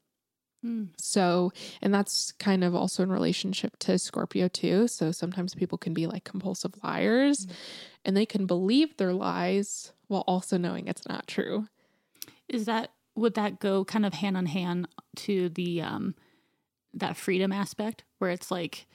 Mm. 0.63 0.89
So, 0.97 1.51
and 1.81 1.93
that's 1.93 2.31
kind 2.33 2.63
of 2.63 2.75
also 2.75 3.03
in 3.03 3.11
relationship 3.11 3.77
to 3.79 3.97
Scorpio 3.97 4.47
too. 4.47 4.87
So 4.87 5.11
sometimes 5.11 5.55
people 5.55 5.77
can 5.77 5.93
be 5.93 6.07
like 6.07 6.23
compulsive 6.25 6.73
liars 6.83 7.45
Mm. 7.45 7.51
and 8.05 8.17
they 8.17 8.25
can 8.25 8.45
believe 8.45 8.97
their 8.97 9.13
lies 9.13 9.93
while 10.07 10.23
also 10.27 10.57
knowing 10.57 10.87
it's 10.87 11.07
not 11.07 11.27
true. 11.27 11.67
Is 12.49 12.65
that 12.65 12.91
would 13.15 13.35
that 13.35 13.59
go 13.59 13.85
kind 13.85 14.05
of 14.05 14.13
hand 14.13 14.37
on 14.37 14.45
hand 14.45 14.87
to 15.15 15.49
the 15.49 15.81
um 15.81 16.15
that 16.93 17.17
freedom 17.17 17.51
aspect 17.51 18.03
where 18.19 18.31
it's 18.31 18.51
like 18.51 18.87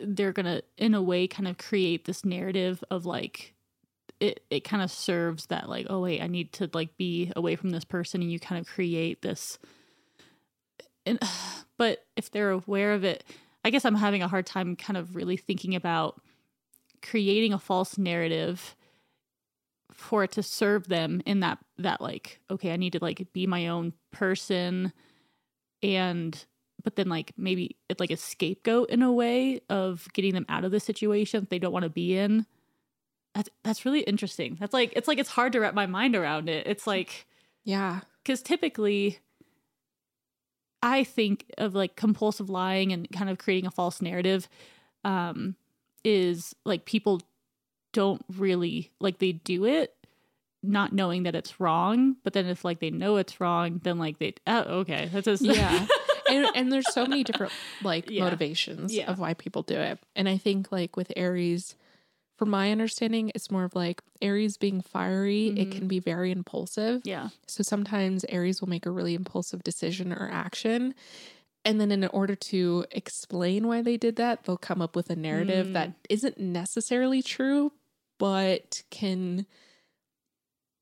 they're 0.00 0.32
gonna 0.32 0.62
in 0.76 0.94
a 0.94 1.02
way 1.02 1.26
kind 1.26 1.48
of 1.48 1.58
create 1.58 2.04
this 2.04 2.24
narrative 2.24 2.82
of 2.90 3.06
like 3.06 3.54
it 4.20 4.44
it 4.50 4.64
kind 4.64 4.82
of 4.82 4.90
serves 4.90 5.46
that 5.46 5.68
like 5.68 5.86
oh 5.90 6.00
wait 6.00 6.22
I 6.22 6.26
need 6.26 6.52
to 6.54 6.70
like 6.72 6.96
be 6.96 7.32
away 7.34 7.56
from 7.56 7.70
this 7.70 7.84
person 7.84 8.22
and 8.22 8.30
you 8.30 8.38
kind 8.38 8.60
of 8.60 8.72
create 8.72 9.22
this 9.22 9.58
and 11.06 11.18
but 11.76 12.04
if 12.16 12.30
they're 12.30 12.50
aware 12.50 12.92
of 12.92 13.04
it 13.04 13.24
I 13.64 13.70
guess 13.70 13.84
I'm 13.84 13.96
having 13.96 14.22
a 14.22 14.28
hard 14.28 14.46
time 14.46 14.76
kind 14.76 14.96
of 14.96 15.16
really 15.16 15.36
thinking 15.36 15.74
about 15.74 16.20
creating 17.02 17.52
a 17.52 17.58
false 17.58 17.98
narrative 17.98 18.76
for 19.94 20.24
it 20.24 20.32
to 20.32 20.42
serve 20.42 20.88
them 20.88 21.20
in 21.26 21.40
that 21.40 21.58
that 21.78 22.00
like 22.00 22.40
okay 22.50 22.72
i 22.72 22.76
need 22.76 22.92
to 22.92 22.98
like 23.00 23.26
be 23.32 23.46
my 23.46 23.68
own 23.68 23.92
person 24.12 24.92
and 25.82 26.44
but 26.82 26.96
then 26.96 27.08
like 27.08 27.32
maybe 27.36 27.76
it's 27.88 28.00
like 28.00 28.10
a 28.10 28.16
scapegoat 28.16 28.88
in 28.90 29.02
a 29.02 29.12
way 29.12 29.60
of 29.68 30.08
getting 30.12 30.32
them 30.34 30.46
out 30.48 30.64
of 30.64 30.70
the 30.72 30.80
situation 30.80 31.46
they 31.50 31.58
don't 31.58 31.72
want 31.72 31.82
to 31.82 31.90
be 31.90 32.16
in. 32.16 32.46
That's 33.34 33.50
that's 33.62 33.84
really 33.84 34.00
interesting. 34.00 34.56
That's 34.58 34.72
like 34.72 34.92
it's 34.96 35.06
like 35.06 35.18
it's 35.18 35.28
hard 35.28 35.52
to 35.52 35.60
wrap 35.60 35.74
my 35.74 35.86
mind 35.86 36.16
around 36.16 36.48
it. 36.48 36.66
It's 36.66 36.86
like 36.86 37.26
Yeah. 37.64 38.00
because 38.22 38.42
typically 38.42 39.18
i 40.82 41.04
think 41.04 41.44
of 41.58 41.74
like 41.74 41.94
compulsive 41.96 42.48
lying 42.48 42.90
and 42.92 43.10
kind 43.12 43.28
of 43.28 43.36
creating 43.36 43.66
a 43.66 43.70
false 43.70 44.00
narrative 44.00 44.48
um 45.04 45.54
is 46.04 46.54
like 46.64 46.86
people 46.86 47.20
don't 47.92 48.24
really 48.36 48.90
like 49.00 49.18
they 49.18 49.32
do 49.32 49.64
it 49.64 49.94
not 50.62 50.92
knowing 50.92 51.22
that 51.24 51.34
it's 51.34 51.58
wrong 51.58 52.16
but 52.22 52.32
then 52.34 52.46
if 52.46 52.64
like 52.64 52.80
they 52.80 52.90
know 52.90 53.16
it's 53.16 53.40
wrong 53.40 53.80
then 53.82 53.98
like 53.98 54.18
they 54.18 54.34
oh 54.46 54.60
okay 54.80 55.08
that's 55.12 55.24
just 55.24 55.42
Yeah. 55.42 55.86
and, 56.30 56.46
and 56.54 56.72
there's 56.72 56.92
so 56.92 57.06
many 57.06 57.24
different 57.24 57.52
like 57.82 58.10
Yeah. 58.10 58.24
motivations 58.24 58.92
Yeah. 58.94 59.10
of 59.10 59.18
why 59.18 59.34
people 59.34 59.62
do 59.62 59.74
it. 59.74 59.98
And 60.14 60.28
I 60.28 60.36
think 60.36 60.70
like 60.70 60.96
with 60.96 61.10
Aries, 61.16 61.74
from 62.38 62.50
my 62.50 62.70
understanding, 62.70 63.32
it's 63.34 63.50
more 63.50 63.64
of 63.64 63.74
like 63.74 64.00
Aries 64.22 64.56
being 64.56 64.80
fiery, 64.80 65.48
it 65.48 65.68
Mhm. 65.70 65.72
can 65.72 65.88
be 65.88 65.98
very 65.98 66.30
impulsive. 66.30 67.00
yeah 67.04 67.30
So 67.48 67.62
sometimes 67.62 68.24
Aries 68.28 68.60
will 68.60 68.68
make 68.68 68.86
a 68.86 68.90
really 68.90 69.14
impulsive 69.14 69.62
decision 69.64 70.12
or 70.12 70.28
action. 70.30 70.94
And 71.64 71.80
then 71.80 71.90
in 71.90 72.04
order 72.06 72.34
to 72.36 72.84
explain 72.90 73.66
why 73.66 73.82
they 73.82 73.96
did 73.96 74.16
that, 74.16 74.44
they'll 74.44 74.56
come 74.56 74.80
up 74.80 74.94
with 74.94 75.10
a 75.10 75.16
narrative 75.16 75.68
Mm. 75.68 75.72
that 75.74 75.92
isn't 76.08 76.38
necessarily 76.38 77.22
true, 77.22 77.72
but 78.20 78.84
can 78.90 79.46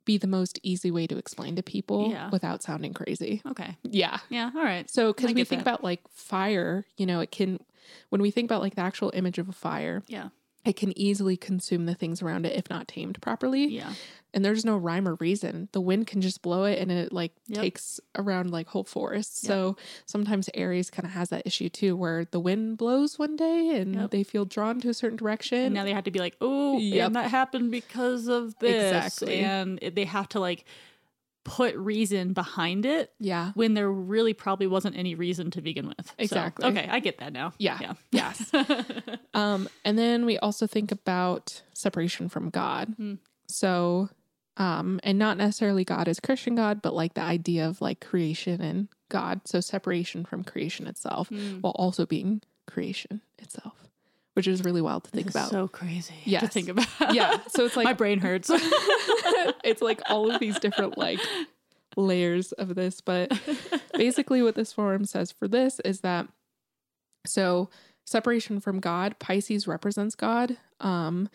be 0.05 0.19
the 0.19 0.27
most 0.27 0.59
easy 0.63 0.91
way 0.91 1.07
to 1.07 1.17
explain 1.19 1.55
to 1.57 1.63
people 1.63 2.11
Yeah. 2.11 2.31
without 2.31 2.63
sounding 2.63 2.93
crazy. 2.95 3.43
okay 3.47 3.77
Yeah. 3.85 4.19
yeah 4.31 4.51
all 4.55 4.63
right 4.63 4.89
So, 4.91 5.13
because 5.13 5.33
we 5.35 5.45
think 5.45 5.65
that. 5.65 5.71
about 5.71 5.85
like 5.85 6.01
fire, 6.11 6.85
you 6.97 7.07
know, 7.07 7.21
it 7.21 7.31
can, 7.31 7.61
when 8.11 8.21
we 8.23 8.31
think 8.31 8.51
about 8.51 8.63
like 8.63 8.75
the 8.75 8.81
actual 8.83 9.11
image 9.15 9.39
of 9.39 9.49
a 9.49 9.53
fire, 9.53 10.03
yeah 10.09 10.29
it 10.69 10.77
can 10.77 10.97
easily 10.99 11.37
consume 11.37 11.87
the 11.87 11.95
things 11.95 12.23
around 12.23 12.45
it 12.47 12.55
if 12.57 12.69
not 12.71 12.87
tamed 12.87 13.21
properly. 13.23 13.65
yeah 13.67 13.93
And 14.35 14.45
there's 14.45 14.65
no 14.65 14.77
rhyme 14.77 15.09
or 15.09 15.15
reason. 15.15 15.69
The 15.73 15.81
wind 15.81 16.07
can 16.07 16.21
just 16.21 16.43
blow 16.43 16.65
it 16.65 16.79
and 16.79 16.93
it 16.93 17.13
like 17.13 17.33
Yep. 17.49 17.63
takes 17.63 17.99
around 18.15 18.51
like 18.51 18.67
whole 18.69 18.85
forests. 18.85 19.43
Yep. 19.43 19.49
So 19.49 19.77
sometimes 20.05 20.51
Aries 20.53 20.91
kind 20.91 21.07
of 21.07 21.13
has 21.13 21.31
that 21.31 21.47
issue 21.47 21.71
too, 21.71 21.97
where 21.97 22.27
the 22.27 22.39
wind 22.39 22.77
blows 22.77 23.19
one 23.19 23.37
day 23.37 23.71
and 23.81 23.95
Yep. 23.95 24.11
they 24.11 24.23
feel 24.23 24.45
drawn 24.45 24.81
to 24.83 24.91
a 24.91 24.95
certain 24.95 25.17
direction. 25.17 25.59
and 25.59 25.75
now 25.75 25.85
they 25.85 25.95
have 25.95 26.05
to 26.05 26.11
be 26.11 26.19
like 26.21 26.37
oh 26.43 26.79
Yep. 26.79 27.07
and 27.07 27.17
that 27.17 27.31
happened 27.31 27.71
because 27.71 28.29
of 28.29 28.55
this 28.59 28.85
Exactly. 28.93 29.39
and 29.39 29.79
they 29.79 30.05
have 30.05 30.29
to 30.31 30.41
like 30.41 30.67
put 31.49 31.75
reason 31.77 32.33
behind 32.33 32.87
it 32.87 33.13
yeah. 33.19 33.53
when 33.55 33.75
there 33.75 33.91
really 33.91 34.35
probably 34.35 34.67
wasn't 34.67 34.97
any 34.97 35.15
reason 35.15 35.51
to 35.53 35.61
begin 35.61 35.89
with. 35.89 36.07
So, 36.07 36.15
Exactly. 36.19 36.67
okay, 36.69 36.89
I 36.91 37.01
get 37.01 37.19
that 37.19 37.33
now. 37.33 37.53
Yeah. 37.59 37.79
Yeah. 37.81 37.93
Yes. 38.13 38.51
Um, 39.35 39.69
and 39.85 39.97
then 39.97 40.27
we 40.27 40.37
also 40.39 40.67
think 40.67 40.91
about 40.91 41.63
separation 41.73 42.29
from 42.29 42.51
God. 42.51 42.95
Hmm. 42.97 43.15
So, 43.49 44.09
um, 44.57 44.99
and 45.05 45.17
not 45.19 45.37
necessarily 45.37 45.85
God 45.85 46.09
as 46.09 46.19
Christian 46.19 46.57
God, 46.57 46.83
but 46.83 46.93
like 46.93 47.15
the 47.15 47.21
idea 47.23 47.69
of 47.69 47.81
like 47.81 48.01
creation 48.01 48.61
and 48.61 48.89
God. 49.11 49.43
So 49.47 49.61
separation 49.61 50.25
from 50.25 50.43
creation 50.43 50.89
itself 50.89 51.31
Mm. 51.31 51.61
while 51.61 51.75
also 51.77 52.05
being 52.05 52.43
creation 52.67 53.21
itself, 53.39 53.88
which 54.39 54.47
is 54.47 54.63
really 54.63 54.81
wild 54.81 55.03
to 55.03 55.11
think 55.11 55.27
This 55.27 55.35
about. 55.35 55.51
So 55.51 55.67
crazy 55.67 56.15
to 56.39 56.47
think 56.47 56.69
about. 56.69 56.87
yeah. 57.13 57.41
So 57.49 57.65
it's 57.65 57.77
like 57.77 57.87
My 57.87 57.93
brain 57.93 58.21
hurts. 58.21 58.49
it's 59.65 59.83
like 59.83 60.01
all 60.09 60.31
of 60.31 60.39
these 60.39 60.61
different 60.61 60.97
like 60.97 61.19
layers 61.97 62.53
of 62.53 62.77
this. 62.77 63.01
But 63.01 63.37
basically, 63.95 64.41
what 64.41 64.55
this 64.55 64.73
forum 64.73 65.07
says 65.07 65.33
for 65.33 65.49
this 65.49 65.81
is 65.81 66.03
that 66.03 66.29
so 67.27 67.69
separation 68.07 68.61
from 68.61 68.79
God, 68.79 69.19
Pisces 69.19 69.67
represents 69.67 70.15
God. 70.15 70.57
Um, 70.79 71.29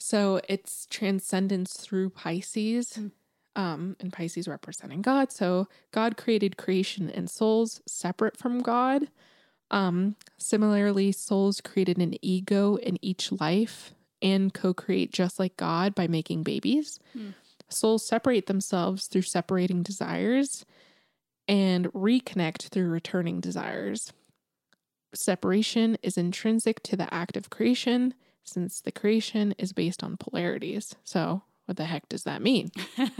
so 0.00 0.40
it's 0.48 0.86
transcendence 0.86 1.74
through 1.74 2.08
Pisces. 2.08 2.94
Mm. 2.98 3.10
Um, 3.54 3.96
and 4.00 4.12
Pisces 4.12 4.48
representing 4.48 5.02
God. 5.02 5.30
So 5.30 5.66
God 5.92 6.16
created 6.16 6.56
creation 6.56 7.10
and 7.10 7.28
souls 7.28 7.82
separate 7.86 8.38
from 8.38 8.60
God. 8.60 9.08
Um, 9.70 10.16
similarly, 10.38 11.12
souls 11.12 11.60
created 11.60 11.98
an 11.98 12.14
ego 12.22 12.76
in 12.76 12.98
each 13.02 13.32
life 13.32 13.92
and 14.22 14.52
co 14.52 14.74
create 14.74 15.12
just 15.12 15.38
like 15.38 15.56
God 15.56 15.94
by 15.94 16.08
making 16.08 16.42
babies. 16.42 16.98
Hmm. 17.12 17.30
Souls 17.68 18.06
separate 18.06 18.46
themselves 18.46 19.06
through 19.06 19.22
separating 19.22 19.82
desires 19.82 20.64
and 21.46 21.86
reconnect 21.92 22.68
through 22.68 22.88
returning 22.88 23.40
desires. 23.40 24.12
separation 25.14 25.96
is 26.02 26.18
intrinsic 26.18 26.82
to 26.82 26.94
the 26.94 27.12
act 27.12 27.36
of 27.36 27.48
creation 27.48 28.12
since 28.44 28.80
the 28.80 28.92
creation 28.92 29.54
is 29.58 29.72
based 29.72 30.02
on 30.02 30.16
polarities. 30.18 30.94
So, 31.04 31.42
what 31.64 31.76
the 31.76 31.84
heck 31.84 32.08
does 32.08 32.24
that 32.24 32.42
mean? 32.42 32.70
I 32.98 33.10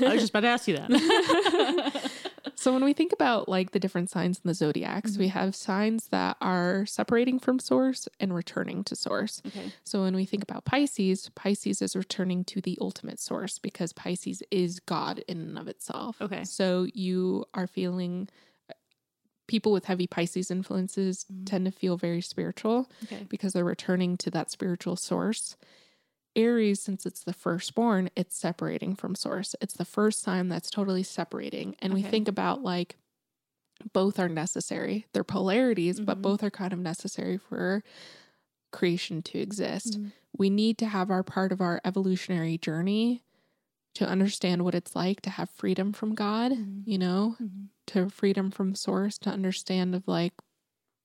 was 0.00 0.20
just 0.20 0.30
about 0.30 0.40
to 0.40 0.48
ask 0.48 0.68
you 0.68 0.76
that. 0.76 2.10
so, 2.54 2.72
when 2.72 2.84
we 2.84 2.92
think 2.92 3.12
about 3.12 3.48
like 3.48 3.70
the 3.72 3.78
different 3.80 4.10
signs 4.10 4.38
in 4.42 4.48
the 4.48 4.54
zodiacs, 4.54 5.16
we 5.18 5.28
have 5.28 5.54
signs 5.54 6.08
that 6.08 6.36
are 6.40 6.86
separating 6.86 7.38
from 7.38 7.58
source 7.58 8.08
and 8.20 8.34
returning 8.34 8.84
to 8.84 8.96
source. 8.96 9.42
okay. 9.46 9.72
So, 9.84 10.02
when 10.02 10.14
we 10.16 10.24
think 10.24 10.42
about 10.42 10.64
Pisces, 10.64 11.30
Pisces 11.34 11.82
is 11.82 11.96
returning 11.96 12.44
to 12.44 12.60
the 12.60 12.78
ultimate 12.80 13.20
source 13.20 13.58
because 13.58 13.92
Pisces 13.92 14.42
is 14.50 14.80
God 14.80 15.22
in 15.28 15.40
and 15.40 15.58
of 15.58 15.68
itself. 15.68 16.20
Okay. 16.20 16.44
So, 16.44 16.86
you 16.94 17.44
are 17.54 17.66
feeling 17.66 18.28
people 19.48 19.72
with 19.72 19.84
heavy 19.86 20.06
Pisces 20.06 20.50
influences 20.50 21.26
Mhm. 21.30 21.46
tend 21.46 21.64
to 21.66 21.70
feel 21.70 21.96
very 21.96 22.22
spiritual 22.22 22.90
Okay. 23.04 23.26
because 23.28 23.52
they're 23.52 23.64
returning 23.64 24.16
to 24.18 24.30
that 24.30 24.50
spiritual 24.50 24.96
source. 24.96 25.56
Aries, 26.36 26.80
since 26.80 27.04
it's 27.06 27.24
the 27.24 27.32
firstborn, 27.32 28.10
it's 28.16 28.36
separating 28.36 28.94
from 28.96 29.14
source. 29.14 29.54
It's 29.60 29.74
the 29.74 29.84
first 29.84 30.20
sign 30.22 30.48
that's 30.48 30.70
totally 30.70 31.02
separating. 31.02 31.76
And 31.80 31.92
we 31.92 32.02
think 32.02 32.28
about 32.28 32.62
like 32.62 32.96
both 33.92 34.18
are 34.18 34.28
necessary. 34.28 35.06
They're 35.12 35.24
polarities, 35.24 36.00
but 36.00 36.16
Mhm. 36.16 36.22
both 36.22 36.42
are 36.42 36.50
kind 36.50 36.72
of 36.72 36.78
necessary 36.78 37.38
for 37.38 37.82
creation 38.72 39.22
to 39.22 39.38
exist. 39.38 39.98
Mhm. 39.98 40.12
We 40.36 40.50
need 40.50 40.78
to 40.78 40.86
have 40.86 41.10
our 41.10 41.22
part 41.22 41.52
of 41.52 41.60
our 41.60 41.80
evolutionary 41.84 42.58
journey 42.58 43.24
to 43.94 44.08
understand 44.08 44.64
what 44.64 44.74
it's 44.74 44.96
like 44.96 45.22
to 45.22 45.30
have 45.30 45.50
freedom 45.50 45.92
from 45.92 46.14
God, 46.14 46.52
Mhm. 46.54 46.86
you 46.86 46.98
know, 46.98 47.36
Mhm. 47.38 47.70
to 47.88 48.10
freedom 48.10 48.50
from 48.50 48.74
source, 48.74 49.18
to 49.18 49.30
understand 49.30 49.94
of 49.94 50.08
like 50.08 50.34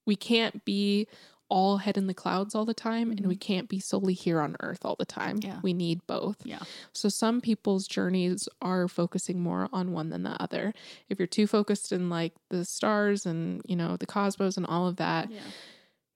we 0.05 0.15
can't 0.15 0.65
be 0.65 1.07
all 1.49 1.77
head 1.77 1.97
in 1.97 2.07
the 2.07 2.13
clouds 2.13 2.53
all 2.53 2.65
the 2.65 2.73
time 2.73 3.09
and 3.09 3.25
we 3.25 3.35
Mhm. 3.35 3.39
can't 3.39 3.69
be 3.69 3.79
solely 3.79 4.13
here 4.13 4.41
on 4.41 4.55
earth 4.59 4.83
all 4.83 4.95
the 4.97 5.05
time. 5.05 5.39
Yeah. 5.41 5.59
We 5.63 5.73
need 5.73 6.05
both. 6.07 6.45
Yeah. 6.45 6.59
So 6.93 7.07
some 7.09 7.39
people's 7.41 7.87
journeys 7.87 8.49
are 8.61 8.87
focusing 8.87 9.39
more 9.39 9.69
on 9.71 9.91
one 9.93 10.09
than 10.09 10.23
the 10.23 10.41
other. 10.41 10.73
If 11.09 11.19
you're 11.19 11.27
too 11.27 11.47
focused 11.47 11.91
in 11.91 12.09
like 12.09 12.33
the 12.49 12.65
stars 12.65 13.25
and, 13.25 13.61
you 13.65 13.75
know, 13.75 13.95
the 13.97 14.05
cosmos 14.05 14.57
and 14.57 14.65
all 14.65 14.87
of 14.87 14.97
that, 14.97 15.31
Yeah. 15.31 15.39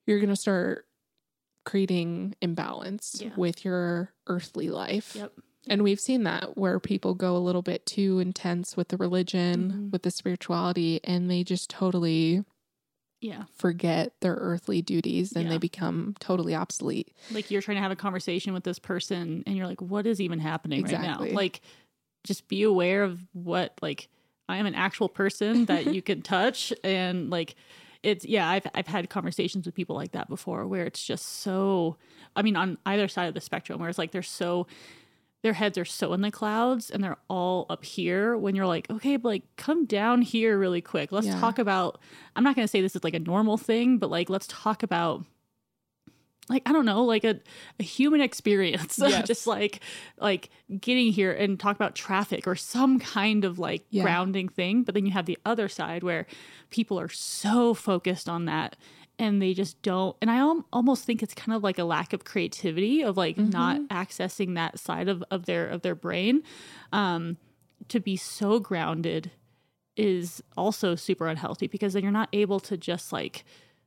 you're 0.06 0.20
going 0.20 0.30
to 0.30 0.36
start 0.36 0.86
creating 1.66 2.36
imbalance 2.42 3.22
Yeah. 3.24 3.36
with 3.38 3.64
your 3.64 4.12
earthly 4.28 4.70
life. 4.70 5.16
Yep. 5.16 5.32
And 5.68 5.84
we've 5.84 6.00
seen 6.00 6.24
that 6.24 6.58
where 6.58 6.80
people 6.80 7.14
go 7.14 7.38
a 7.38 7.40
little 7.40 7.62
bit 7.62 7.86
too 7.86 8.18
intense 8.20 8.76
with 8.76 8.88
the 8.88 8.98
religion, 8.98 9.72
Mhm. 9.72 9.92
with 9.92 10.02
the 10.02 10.10
spirituality, 10.10 11.00
and 11.04 11.30
they 11.30 11.44
just 11.44 11.70
totally 11.70 12.44
Yeah. 13.22 13.44
forget 13.56 14.14
their 14.22 14.34
earthly 14.34 14.82
duties 14.82 15.32
and 15.34 15.44
Yeah. 15.46 15.52
they 15.52 15.58
become 15.60 16.16
totally 16.20 16.56
obsolete. 16.56 17.14
Like 17.32 17.50
you're 17.52 17.62
trying 17.62 17.78
to 17.78 17.82
have 17.82 17.92
a 17.92 17.96
conversation 17.96 18.54
with 18.54 18.64
this 18.64 18.80
person 18.80 19.44
and 19.46 19.56
you're 19.56 19.68
like, 19.68 19.82
what 19.82 20.06
is 20.08 20.20
even 20.20 20.40
happening 20.40 20.84
right 20.84 21.00
now? 21.00 21.20
Like, 21.20 21.62
just 22.24 22.48
be 22.48 22.64
aware 22.64 23.04
of 23.04 23.20
what, 23.34 23.78
like, 23.82 24.10
I 24.50 24.58
am 24.58 24.66
an 24.66 24.76
actual 24.76 25.08
person 25.08 25.66
that 25.68 25.94
you 25.94 26.02
can 26.02 26.22
touch. 26.22 26.74
And 26.84 27.30
like, 27.30 27.56
it's, 28.04 28.26
yeah, 28.26 28.50
I've, 28.50 28.66
I've 28.74 28.88
had 28.88 29.10
conversations 29.10 29.66
with 29.68 29.76
people 29.76 29.96
like 29.96 30.12
that 30.14 30.28
before 30.28 30.66
where 30.68 30.86
it's 30.86 31.04
just 31.04 31.26
so, 31.42 31.98
I 32.36 32.42
mean, 32.42 32.56
on 32.56 32.80
either 32.86 33.08
side 33.08 33.28
of 33.28 33.34
the 33.36 33.42
spectrum, 33.42 33.80
where 33.80 33.90
it's 33.90 34.00
like 34.00 34.12
they're 34.12 34.24
so, 34.24 34.66
their 35.44 35.54
heads 35.54 35.78
are 35.78 35.86
so 35.86 36.14
in 36.14 36.22
the 36.22 36.30
clouds 36.32 36.90
and 36.92 37.04
they're 37.04 37.18
all 37.30 37.66
up 37.70 37.84
here 37.84 38.38
when 38.38 38.56
you're 38.56 38.68
like, 38.68 38.90
okay, 38.92 39.18
but 39.18 39.30
like 39.30 39.44
come 39.56 39.86
down 39.86 40.22
here 40.22 40.58
really 40.58 40.82
quick. 40.82 41.12
Let's 41.12 41.28
Yeah. 41.28 41.40
talk 41.40 41.58
about 41.60 42.00
I'm 42.36 42.44
not 42.44 42.56
gonna 42.56 42.68
say 42.68 42.82
this 42.82 42.96
is 42.96 43.04
like 43.04 43.16
a 43.16 43.20
normal 43.20 43.58
thing, 43.58 43.98
but 43.98 44.10
like 44.12 44.30
let's 44.30 44.46
talk 44.48 44.84
about 44.84 45.26
like 46.50 46.64
I 46.66 46.74
don't 46.74 46.86
know, 46.86 47.04
like 47.06 47.24
a, 47.24 47.40
a 47.80 47.84
human 47.84 48.20
experience. 48.22 48.98
Yes. 49.02 49.28
Just 49.28 49.48
like 49.48 49.80
like 50.20 50.50
getting 50.80 51.12
here 51.12 51.32
and 51.32 51.60
talk 51.60 51.76
about 51.76 51.96
traffic 51.96 52.46
or 52.48 52.56
some 52.56 53.00
kind 53.00 53.46
of 53.46 53.58
like 53.58 53.86
Yeah. 53.90 54.04
grounding 54.04 54.50
thing. 54.50 54.84
But 54.84 54.96
then 54.96 55.06
you 55.06 55.12
have 55.12 55.26
the 55.28 55.38
other 55.46 55.70
side 55.70 56.04
where 56.04 56.26
people 56.70 57.00
are 57.00 57.10
so 57.10 57.74
focused 57.74 58.28
on 58.30 58.46
that 58.46 58.76
and 59.22 59.42
they 59.42 59.54
just 59.54 59.82
don't 59.84 60.18
and 60.22 60.30
i 60.30 60.36
al- 60.38 60.66
almost 60.74 61.06
think 61.06 61.22
it's 61.24 61.34
kind 61.34 61.56
of 61.56 61.64
like 61.64 61.78
a 61.80 61.84
lack 61.86 62.12
of 62.12 62.26
creativity 62.26 63.02
of 63.04 63.16
like 63.16 63.38
not 63.38 63.78
Mhm. 63.80 63.88
accessing 63.88 64.56
that 64.56 64.80
side 64.80 65.08
of, 65.08 65.24
of 65.32 65.46
their 65.46 65.68
of 65.68 65.82
their 65.84 65.96
brain 65.96 66.42
um 66.92 67.38
to 67.88 68.00
be 68.00 68.16
so 68.18 68.60
grounded 68.60 69.32
is 69.96 70.42
also 70.58 70.96
super 70.96 71.28
unhealthy 71.28 71.68
because 71.68 71.94
then 71.94 72.04
you're 72.04 72.12
not 72.12 72.30
able 72.34 72.60
to 72.62 72.76
just 72.78 73.12
like 73.14 73.44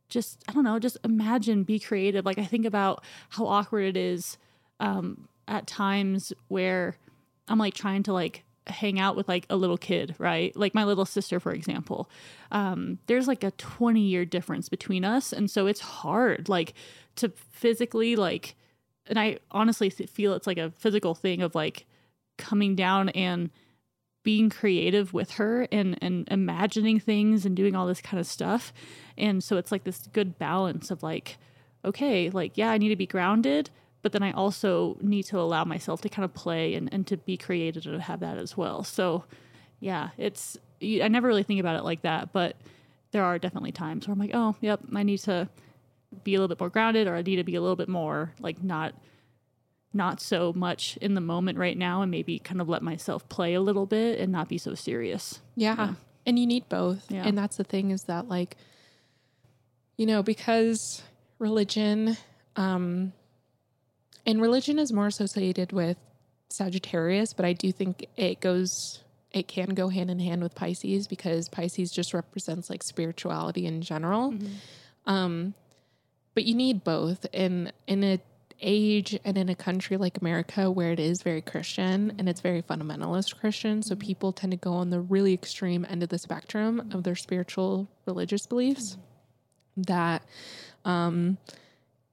just 0.08 0.42
i 0.48 0.52
don't 0.52 0.64
know 0.64 0.78
just 0.78 0.98
imagine 1.04 1.64
be 1.64 1.78
creative 1.80 2.24
like 2.24 2.38
i 2.38 2.44
think 2.44 2.64
about 2.66 3.02
how 3.30 3.46
awkward 3.46 3.84
it 3.84 3.96
is 3.96 4.38
um 4.80 5.28
at 5.48 5.66
times 5.66 6.32
where 6.48 6.96
i'm 7.48 7.58
like 7.58 7.74
trying 7.74 8.02
to 8.02 8.12
like 8.12 8.44
hang 8.66 8.98
out 8.98 9.14
with 9.16 9.28
like 9.28 9.46
a 9.50 9.56
little 9.56 9.76
kid 9.76 10.14
right? 10.18 10.54
Like 10.56 10.74
my 10.74 10.84
little 10.84 11.04
sister 11.04 11.40
for 11.40 11.52
example. 11.52 12.10
Um 12.50 12.98
there's 13.06 13.28
like 13.28 13.44
a 13.44 13.50
20 13.52 14.00
year 14.00 14.24
difference 14.24 14.68
between 14.68 15.04
us 15.04 15.32
and 15.32 15.50
so 15.50 15.66
it's 15.66 15.80
hard 15.80 16.48
like 16.48 16.74
to 17.16 17.28
physically 17.50 18.16
like 18.16 18.56
and 19.06 19.18
i 19.18 19.38
honestly 19.50 19.90
feel 19.90 20.32
it's 20.32 20.46
like 20.46 20.58
a 20.58 20.72
physical 20.78 21.14
thing 21.14 21.42
of 21.42 21.54
like 21.54 21.86
coming 22.38 22.74
down 22.74 23.10
and 23.10 23.50
being 24.24 24.48
creative 24.50 25.12
with 25.12 25.32
her 25.32 25.68
and 25.70 25.96
and 26.02 26.26
imagining 26.30 26.98
things 26.98 27.46
and 27.46 27.54
doing 27.54 27.76
all 27.76 27.86
this 27.86 28.00
kind 28.00 28.18
of 28.18 28.26
stuff. 28.26 28.72
And 29.16 29.44
so 29.44 29.56
it's 29.56 29.70
like 29.70 29.84
this 29.84 30.08
good 30.12 30.38
balance 30.38 30.90
of 30.90 31.02
like 31.02 31.38
okay 31.84 32.30
like 32.30 32.56
yeah 32.56 32.70
i 32.70 32.78
need 32.78 32.88
to 32.88 32.96
be 32.96 33.06
grounded 33.06 33.68
but 34.04 34.12
then 34.12 34.22
i 34.22 34.30
also 34.30 34.96
need 35.00 35.24
to 35.24 35.40
allow 35.40 35.64
myself 35.64 36.00
to 36.00 36.08
kind 36.08 36.24
of 36.24 36.32
play 36.32 36.74
and, 36.74 36.88
and 36.92 37.08
to 37.08 37.16
be 37.16 37.36
creative 37.36 37.84
and 37.86 37.96
to 37.96 38.00
have 38.00 38.20
that 38.20 38.38
as 38.38 38.56
well 38.56 38.84
so 38.84 39.24
yeah 39.80 40.10
it's 40.16 40.56
i 40.80 41.08
never 41.08 41.26
really 41.26 41.42
think 41.42 41.58
about 41.58 41.74
it 41.74 41.82
like 41.82 42.02
that 42.02 42.32
but 42.32 42.56
there 43.10 43.24
are 43.24 43.38
definitely 43.38 43.72
times 43.72 44.06
where 44.06 44.12
i'm 44.12 44.18
like 44.20 44.30
oh 44.34 44.54
yep 44.60 44.78
i 44.94 45.02
need 45.02 45.18
to 45.18 45.48
be 46.22 46.34
a 46.34 46.38
little 46.38 46.48
bit 46.48 46.60
more 46.60 46.70
grounded 46.70 47.08
or 47.08 47.16
i 47.16 47.22
need 47.22 47.36
to 47.36 47.44
be 47.44 47.56
a 47.56 47.60
little 47.60 47.76
bit 47.76 47.88
more 47.88 48.32
like 48.40 48.62
not 48.62 48.94
not 49.94 50.20
so 50.20 50.52
much 50.52 50.98
in 51.00 51.14
the 51.14 51.20
moment 51.20 51.56
right 51.56 51.78
now 51.78 52.02
and 52.02 52.10
maybe 52.10 52.38
kind 52.40 52.60
of 52.60 52.68
let 52.68 52.82
myself 52.82 53.26
play 53.28 53.54
a 53.54 53.60
little 53.60 53.86
bit 53.86 54.18
and 54.18 54.32
not 54.32 54.48
be 54.48 54.58
so 54.58 54.74
serious. 54.74 55.40
Yeah. 55.54 55.76
Yeah. 55.76 55.94
And 56.26 56.38
you 56.38 56.46
need 56.46 56.68
both. 56.68 57.10
Yeah. 57.10 57.22
And 57.24 57.38
that's 57.38 57.56
the 57.56 57.64
thing 57.64 57.92
is 57.92 58.04
that 58.04 58.28
like 58.28 58.56
you 59.96 60.06
know, 60.06 60.22
because 60.22 61.02
religion 61.38 62.16
um 62.56 63.12
and 64.26 64.40
religion 64.40 64.78
is 64.78 64.92
more 64.92 65.06
associated 65.06 65.72
with 65.72 65.96
Sagittarius, 66.48 67.32
but 67.32 67.44
I 67.44 67.52
do 67.52 67.72
think 67.72 68.06
it 68.16 68.40
goes 68.40 69.00
it 69.34 69.48
can 69.48 69.70
go 69.70 69.88
hand 69.88 70.10
in 70.10 70.20
hand 70.20 70.42
with 70.42 70.54
Pisces 70.54 71.08
because 71.08 71.48
Pisces 71.48 71.90
just 71.90 72.14
represents 72.14 72.70
like 72.70 72.84
spirituality 72.84 73.66
in 73.66 73.82
general. 73.82 74.32
Um, 75.06 75.54
but 76.34 76.44
you 76.44 76.54
need 76.54 76.84
both 76.84 77.26
in 77.32 77.72
in 77.86 78.04
a 78.04 78.20
age 78.60 79.18
and 79.24 79.36
in 79.36 79.48
a 79.48 79.54
country 79.54 79.96
like 79.96 80.20
America 80.20 80.70
where 80.70 80.92
it 80.92 81.00
is 81.00 81.22
very 81.22 81.42
Christian 81.42 82.14
and 82.18 82.28
it's 82.28 82.40
very 82.40 82.62
fundamentalist 82.62 83.38
Christian. 83.38 83.82
So 83.82 83.96
people 83.96 84.32
tend 84.32 84.52
to 84.52 84.56
go 84.56 84.74
on 84.74 84.90
the 84.90 85.00
really 85.00 85.34
extreme 85.34 85.84
end 85.88 86.04
of 86.04 86.08
the 86.08 86.18
spectrum 86.18 86.90
of 86.92 87.02
their 87.02 87.16
spiritual 87.16 87.88
religious 88.06 88.46
beliefs. 88.46 88.96
That 89.76 90.22
um 90.84 91.38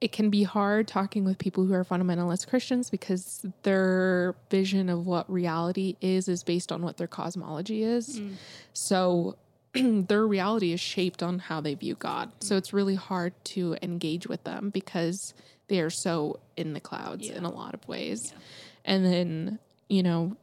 it 0.01 0.11
can 0.11 0.29
be 0.31 0.43
hard 0.43 0.87
talking 0.87 1.23
with 1.23 1.37
people 1.37 1.65
who 1.65 1.73
are 1.73 1.85
fundamentalist 1.85 2.47
Christians 2.47 2.89
because 2.89 3.45
their 3.63 4.35
vision 4.49 4.89
of 4.89 5.05
what 5.05 5.31
reality 5.31 5.95
is 6.01 6.27
is 6.27 6.43
based 6.43 6.71
on 6.71 6.81
what 6.81 6.97
their 6.97 7.07
cosmology 7.07 7.83
is. 7.83 8.19
Mm. 8.19 8.33
So 8.73 9.37
their 9.73 10.25
reality 10.25 10.73
is 10.73 10.79
shaped 10.79 11.21
on 11.21 11.39
how 11.39 11.61
they 11.61 11.75
view 11.75 11.95
God. 11.95 12.31
So 12.39 12.57
it's 12.57 12.73
really 12.73 12.95
hard 12.95 13.33
to 13.45 13.77
engage 13.83 14.25
with 14.27 14.43
them 14.43 14.71
because 14.71 15.33
they 15.67 15.79
are 15.79 15.91
so 15.91 16.39
in 16.57 16.73
the 16.73 16.79
clouds 16.81 17.27
Yeah. 17.27 17.35
in 17.37 17.45
a 17.45 17.51
lot 17.51 17.73
of 17.73 17.87
ways. 17.87 18.33
Yeah. 18.33 18.39
And 18.83 19.05
then, 19.05 19.59
you 19.87 20.01
know, 20.03 20.35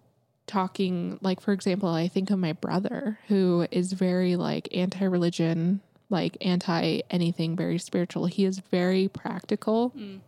talking 0.47 1.19
like 1.21 1.41
for 1.41 1.53
example, 1.53 1.89
I 1.91 2.09
think 2.09 2.31
of 2.31 2.39
my 2.39 2.53
brother 2.55 3.19
who 3.29 3.67
is 3.71 3.93
very 3.93 4.37
like 4.37 4.69
anti-religion, 4.75 5.81
like 6.11 6.37
anti 6.41 7.01
anything 7.11 7.57
very 7.57 7.79
spiritual. 7.79 8.27
He 8.27 8.45
is 8.45 8.59
very 8.61 9.09
practical 9.09 9.91
Mm. 9.97 10.21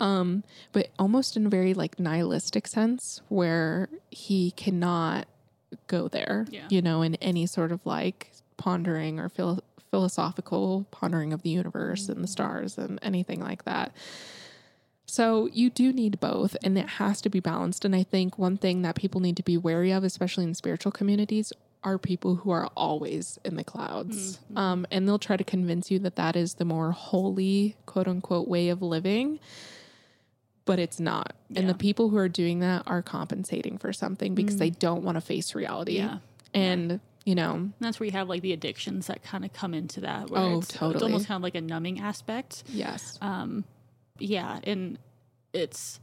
um 0.00 0.44
but 0.72 0.88
almost 0.98 1.36
in 1.36 1.46
a 1.46 1.48
very 1.50 1.74
like 1.74 1.98
nihilistic 2.00 2.66
sense 2.66 3.20
where 3.28 3.88
he 4.10 4.50
cannot 4.52 5.26
go 5.86 6.08
there 6.08 6.46
Yeah. 6.50 6.66
you 6.70 6.80
know 6.82 7.02
in 7.02 7.14
any 7.16 7.46
sort 7.46 7.70
of 7.72 7.84
like 7.84 8.30
pondering 8.56 9.18
or 9.20 9.28
phil- 9.28 9.62
philosophical 9.90 10.86
pondering 10.90 11.32
of 11.32 11.42
the 11.42 11.50
universe 11.50 12.08
and 12.08 12.22
the 12.24 12.28
stars 12.28 12.78
and 12.78 12.98
anything 13.02 13.40
like 13.40 13.64
that 13.64 13.92
so 15.06 15.46
you 15.52 15.68
do 15.70 15.92
need 15.92 16.20
both 16.20 16.56
and 16.62 16.78
it 16.78 16.88
has 17.00 17.20
to 17.22 17.28
be 17.28 17.40
balanced 17.40 17.84
and 17.84 17.94
i 17.94 18.02
think 18.02 18.38
one 18.38 18.56
thing 18.56 18.82
that 18.82 18.94
people 18.96 19.20
need 19.20 19.36
to 19.36 19.42
be 19.42 19.56
wary 19.56 19.90
of 19.92 20.02
especially 20.04 20.44
in 20.44 20.54
spiritual 20.54 20.92
communities 20.92 21.52
are 21.82 21.98
people 21.98 22.36
who 22.36 22.50
are 22.50 22.66
always 22.76 23.38
in 23.44 23.56
the 23.56 23.64
clouds. 23.64 24.38
Mhm. 24.52 24.58
Um, 24.58 24.86
and 24.90 25.08
they'll 25.08 25.18
try 25.18 25.36
to 25.36 25.44
convince 25.44 25.90
you 25.90 25.98
that 26.00 26.16
that 26.16 26.36
is 26.36 26.54
the 26.54 26.64
more 26.66 26.92
holy, 26.92 27.76
quote 27.86 28.06
unquote, 28.06 28.48
way 28.48 28.68
of 28.68 28.82
living. 28.82 29.38
But 30.66 30.78
it's 30.78 31.00
not. 31.00 31.34
And 31.56 31.68
the 31.68 31.74
people 31.74 32.10
who 32.10 32.16
are 32.18 32.28
doing 32.28 32.60
that 32.60 32.82
are 32.86 33.02
compensating 33.02 33.78
for 33.78 33.92
something 33.92 34.34
because 34.34 34.56
Mm. 34.56 34.58
they 34.58 34.70
don't 34.70 35.02
want 35.02 35.16
to 35.16 35.20
face 35.20 35.54
reality. 35.54 35.96
Yeah. 35.96 36.18
And, 36.54 37.00
you 37.24 37.34
know, 37.34 37.54
And 37.54 37.72
that's 37.80 37.98
where 37.98 38.04
you 38.06 38.12
have 38.12 38.28
like 38.28 38.42
the 38.42 38.52
addictions 38.52 39.06
that 39.06 39.22
kind 39.22 39.44
of 39.44 39.52
come 39.52 39.72
into 39.74 40.02
that. 40.02 40.30
Where 40.30 40.40
Oh, 40.42 40.58
it's, 40.58 40.70
It's 40.74 41.02
almost 41.02 41.26
kind 41.26 41.36
of 41.36 41.42
like 41.42 41.54
a 41.54 41.60
numbing 41.60 41.98
aspect. 42.00 42.62
yes. 42.68 43.18
Um, 43.22 43.64
yeah, 44.18 44.60
and 44.64 44.98
it's 45.52 45.98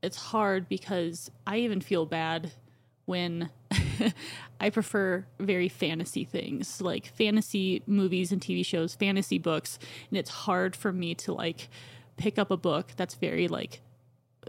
it's 0.00 0.16
hard 0.16 0.68
because 0.68 1.30
I 1.46 1.58
even 1.58 1.80
feel 1.80 2.06
bad 2.06 2.52
when 3.04 3.50
I 4.60 4.70
prefer 4.70 5.26
very 5.38 5.68
fantasy 5.68 6.24
things 6.24 6.80
like 6.80 7.06
fantasy 7.06 7.82
movies 7.86 8.32
and 8.32 8.40
TV 8.40 8.64
shows, 8.64 8.94
fantasy 8.94 9.38
books, 9.38 9.78
and 10.10 10.18
it's 10.18 10.30
hard 10.30 10.74
for 10.74 10.92
me 10.92 11.14
to 11.16 11.32
like 11.32 11.68
pick 12.16 12.38
up 12.38 12.50
a 12.50 12.56
book 12.56 12.92
that's 12.96 13.14
very 13.14 13.48
like 13.48 13.80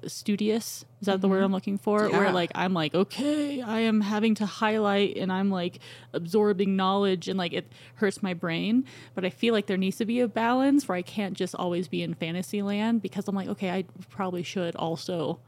studious. 0.08 0.86
Is 1.02 1.08
that 1.08 1.22
the 1.22 1.28
word 1.28 1.38
mm-hmm. 1.38 1.46
I'm 1.46 1.52
looking 1.52 1.78
for? 1.78 2.08
Yeah. 2.08 2.18
Where 2.18 2.32
like 2.32 2.52
I'm 2.56 2.74
like, 2.74 2.96
okay, 2.96 3.62
I 3.62 3.82
am 3.82 4.02
having 4.02 4.36
to 4.36 4.46
highlight 4.46 5.18
and 5.18 5.32
I'm 5.32 5.50
like 5.50 5.80
absorbing 6.14 6.76
knowledge 6.76 7.28
and 7.28 7.38
like 7.38 7.54
it 7.54 7.72
hurts 7.96 8.24
my 8.24 8.34
brain. 8.34 8.86
But 9.16 9.26
I 9.26 9.30
feel 9.30 9.54
like 9.54 9.68
there 9.68 9.78
needs 9.78 9.98
to 9.98 10.06
be 10.06 10.20
a 10.20 10.28
balance 10.28 10.88
where 10.88 10.98
I 10.98 11.02
can't 11.02 11.36
just 11.36 11.56
always 11.56 11.88
be 11.88 12.02
in 12.04 12.14
fantasy 12.14 12.62
land 12.62 13.02
because 13.02 13.28
I'm 13.28 13.36
like, 13.36 13.50
okay, 13.50 13.72
I 13.72 13.86
probably 14.10 14.44
should 14.44 14.76
also, 14.76 15.40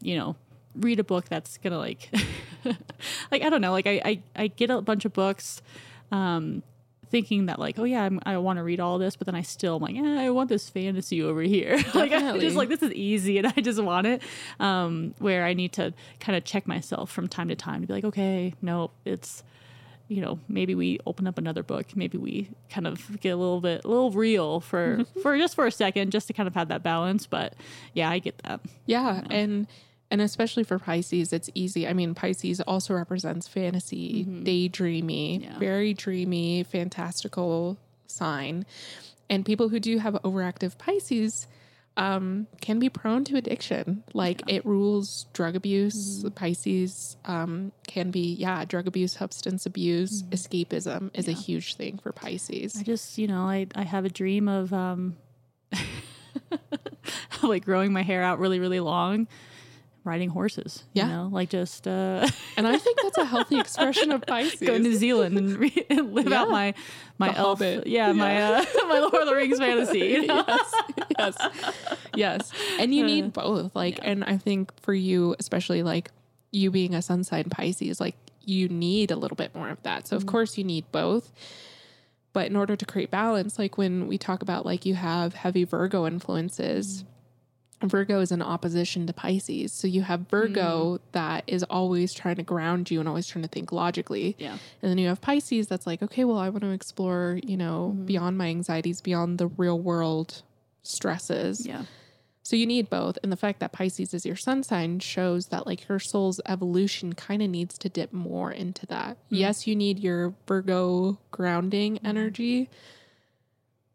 you 0.00 0.16
know, 0.16 0.36
read 0.74 0.98
a 0.98 1.04
book 1.04 1.28
that's 1.28 1.58
gonna 1.58 1.78
like 1.78 2.10
like 3.30 3.42
I 3.42 3.48
don't 3.50 3.60
know, 3.60 3.72
like 3.72 3.86
I 3.86 4.00
I, 4.04 4.22
I 4.36 4.46
get 4.48 4.70
a 4.70 4.80
bunch 4.80 5.04
of 5.04 5.12
books 5.12 5.62
um 6.10 6.62
thinking 7.12 7.44
that 7.46 7.58
like 7.58 7.78
oh 7.78 7.84
yeah 7.84 8.04
I'm, 8.04 8.20
i 8.24 8.38
want 8.38 8.56
to 8.56 8.62
read 8.62 8.80
all 8.80 8.96
this 8.96 9.16
but 9.16 9.26
then 9.26 9.34
i 9.34 9.42
still 9.42 9.76
am 9.76 9.82
like 9.82 9.94
yeah 9.94 10.18
i 10.18 10.30
want 10.30 10.48
this 10.48 10.70
fantasy 10.70 11.22
over 11.22 11.42
here. 11.42 11.78
Like 11.94 12.10
i 12.10 12.38
just 12.38 12.56
like 12.56 12.70
this 12.70 12.82
is 12.82 12.90
easy 12.92 13.36
and 13.36 13.46
i 13.56 13.60
just 13.60 13.80
want 13.82 14.06
it 14.06 14.22
um 14.58 15.14
where 15.18 15.44
i 15.44 15.52
need 15.52 15.74
to 15.74 15.92
kind 16.20 16.36
of 16.38 16.44
check 16.44 16.66
myself 16.66 17.10
from 17.10 17.28
time 17.28 17.48
to 17.48 17.54
time 17.54 17.82
to 17.82 17.86
be 17.86 17.92
like 17.92 18.04
okay 18.04 18.54
no 18.62 18.90
it's 19.04 19.44
you 20.08 20.22
know 20.22 20.38
maybe 20.48 20.74
we 20.74 21.00
open 21.06 21.26
up 21.26 21.36
another 21.36 21.62
book 21.62 21.94
maybe 21.94 22.16
we 22.16 22.48
kind 22.70 22.86
of 22.86 23.20
get 23.20 23.30
a 23.30 23.36
little 23.36 23.60
bit 23.60 23.84
a 23.84 23.88
little 23.88 24.10
real 24.10 24.60
for 24.60 25.04
for 25.22 25.36
just 25.36 25.54
for 25.54 25.66
a 25.66 25.70
second 25.70 26.12
just 26.12 26.26
to 26.28 26.32
kind 26.32 26.46
of 26.46 26.54
have 26.54 26.68
that 26.68 26.82
balance 26.82 27.26
but 27.26 27.52
yeah 27.92 28.08
i 28.08 28.18
get 28.18 28.38
that. 28.38 28.60
Yeah, 28.86 29.22
and 29.28 29.66
and 30.12 30.20
especially 30.22 30.62
for 30.62 30.78
Pisces, 30.78 31.32
it's 31.32 31.50
easy. 31.54 31.88
I 31.88 31.92
mean, 31.92 32.14
Pisces 32.14 32.60
also 32.60 32.94
represents 32.94 33.48
fantasy, 33.48 34.24
daydreamy, 34.24 35.42
Yeah. 35.42 35.58
very 35.58 35.94
dreamy, 35.94 36.62
fantastical 36.62 37.78
sign. 38.06 38.64
And 39.28 39.44
people 39.44 39.70
who 39.70 39.80
do 39.80 39.98
have 39.98 40.14
overactive 40.22 40.76
Pisces 40.78 41.48
um, 41.96 42.46
can 42.62 42.78
be 42.78 42.88
prone 42.88 43.24
to 43.24 43.36
addiction. 43.36 44.02
Like 44.14 44.42
it 44.46 44.64
rules 44.64 45.26
drug 45.34 45.56
abuse. 45.56 46.24
Pisces 46.34 47.16
um, 47.24 47.72
can 47.86 48.10
be, 48.10 48.34
yeah, 48.34 48.64
drug 48.64 48.86
abuse, 48.86 49.12
substance 49.12 49.66
abuse, 49.66 50.22
escapism 50.24 51.10
is 51.14 51.28
a 51.28 51.32
huge 51.32 51.74
thing 51.76 51.98
for 51.98 52.12
Pisces. 52.12 52.76
I 52.78 52.82
just, 52.82 53.18
you 53.18 53.26
know, 53.26 53.42
I, 53.42 53.66
I 53.74 53.82
have 53.82 54.04
a 54.06 54.10
dream 54.10 54.48
of 54.48 54.72
um 54.72 55.16
like 57.42 57.64
growing 57.64 57.92
my 57.92 58.02
hair 58.02 58.22
out 58.22 58.38
really, 58.38 58.58
really 58.60 58.80
long, 58.80 59.26
riding 60.04 60.30
horses. 60.30 60.84
Yeah. 60.92 61.06
You 61.06 61.12
know, 61.12 61.28
like 61.32 61.50
just 61.50 61.86
uh 61.86 62.26
And 62.56 62.66
I 62.66 62.78
think 62.78 62.98
that's 63.02 63.18
a 63.18 63.24
healthy 63.24 63.58
expression 63.58 64.10
of 64.10 64.22
Pisces. 64.22 64.60
go 64.66 64.74
to 64.74 64.78
New 64.78 64.94
Zealand 64.94 65.36
and, 65.38 65.56
re- 65.58 65.86
and 65.90 66.14
live 66.14 66.32
out 66.32 66.50
my 66.50 66.74
my 67.18 67.28
The 67.30 67.38
elf 67.38 67.58
Hobbit. 67.58 67.86
yeah, 67.86 68.12
my 68.12 68.42
uh 68.42 68.64
my 68.88 68.98
Lord 68.98 69.14
of 69.14 69.26
the 69.26 69.34
Rings 69.34 69.58
fantasy. 69.58 69.98
You 69.98 70.26
know? 70.26 70.44
yes, 70.48 70.74
yes, 71.18 71.48
yes. 72.14 72.52
And 72.78 72.94
you 72.94 73.04
need 73.04 73.32
both. 73.32 73.74
Like, 73.76 74.00
and 74.02 74.24
I 74.24 74.36
think 74.36 74.72
for 74.80 74.94
you, 74.94 75.36
especially 75.38 75.82
like 75.82 76.10
you 76.50 76.70
being 76.70 76.94
a 76.94 77.02
sun 77.02 77.24
sign 77.24 77.44
Pisces, 77.44 78.00
like 78.00 78.16
you 78.44 78.68
need 78.68 79.10
a 79.10 79.16
little 79.16 79.36
bit 79.36 79.54
more 79.54 79.68
of 79.68 79.82
that. 79.84 80.08
So 80.08 80.16
of 80.16 80.26
course 80.26 80.58
you 80.58 80.64
need 80.64 80.84
both. 80.92 81.32
But 82.32 82.46
in 82.46 82.56
order 82.56 82.76
to 82.76 82.86
create 82.86 83.10
balance, 83.10 83.58
like 83.58 83.76
when 83.76 84.06
we 84.08 84.16
talk 84.16 84.40
about 84.42 84.64
like 84.64 84.86
you 84.86 84.94
have 84.94 85.34
heavy 85.34 85.64
Virgo 85.64 86.06
influences, 86.06 87.04
Virgo 87.90 88.20
is 88.20 88.32
in 88.32 88.42
opposition 88.42 89.06
to 89.06 89.12
Pisces. 89.12 89.72
So 89.72 89.86
you 89.86 90.02
have 90.02 90.28
Virgo 90.28 90.96
mm. 90.96 91.00
that 91.12 91.44
is 91.46 91.62
always 91.64 92.12
trying 92.12 92.36
to 92.36 92.42
ground 92.42 92.90
you 92.90 93.00
and 93.00 93.08
always 93.08 93.26
trying 93.26 93.42
to 93.42 93.48
think 93.48 93.72
logically. 93.72 94.36
Yeah. 94.38 94.58
And 94.82 94.90
then 94.90 94.98
you 94.98 95.08
have 95.08 95.20
Pisces 95.20 95.66
that's 95.66 95.86
like, 95.86 96.02
okay, 96.02 96.24
well, 96.24 96.38
I 96.38 96.48
want 96.48 96.62
to 96.62 96.70
explore, 96.70 97.38
you 97.42 97.56
know, 97.56 97.94
mm. 97.96 98.06
beyond 98.06 98.38
my 98.38 98.48
anxieties, 98.48 99.00
beyond 99.00 99.38
the 99.38 99.46
real 99.46 99.78
world 99.78 100.42
stresses. 100.82 101.66
Yeah. 101.66 101.84
So 102.44 102.56
you 102.56 102.66
need 102.66 102.90
both. 102.90 103.18
And 103.22 103.30
the 103.30 103.36
fact 103.36 103.60
that 103.60 103.72
Pisces 103.72 104.12
is 104.12 104.26
your 104.26 104.36
sun 104.36 104.62
sign 104.62 104.98
shows 104.98 105.46
that 105.46 105.66
like 105.66 105.88
your 105.88 106.00
soul's 106.00 106.40
evolution 106.46 107.12
kind 107.12 107.40
of 107.40 107.48
needs 107.48 107.78
to 107.78 107.88
dip 107.88 108.12
more 108.12 108.50
into 108.50 108.84
that. 108.86 109.16
Mm. 109.16 109.18
Yes, 109.30 109.66
you 109.66 109.76
need 109.76 110.00
your 110.00 110.34
Virgo 110.48 111.18
grounding 111.30 111.98
energy, 112.04 112.68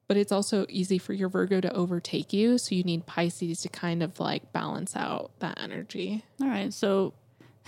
but 0.08 0.18
it's 0.18 0.32
also 0.32 0.66
easy 0.70 0.98
for 0.98 1.14
your 1.14 1.30
Virgo 1.30 1.62
to 1.62 1.72
overtake 1.74 2.34
you. 2.34 2.58
So 2.58 2.76
you 2.76 2.84
need 2.84 3.06
Pisces 3.06 3.62
to 3.62 3.70
kind 3.70 4.02
of 4.02 4.20
like 4.20 4.52
balance 4.54 4.96
out 4.96 5.32
that 5.40 5.60
energy. 5.62 6.24
All 6.42 6.48
right. 6.48 6.74
So 6.74 7.14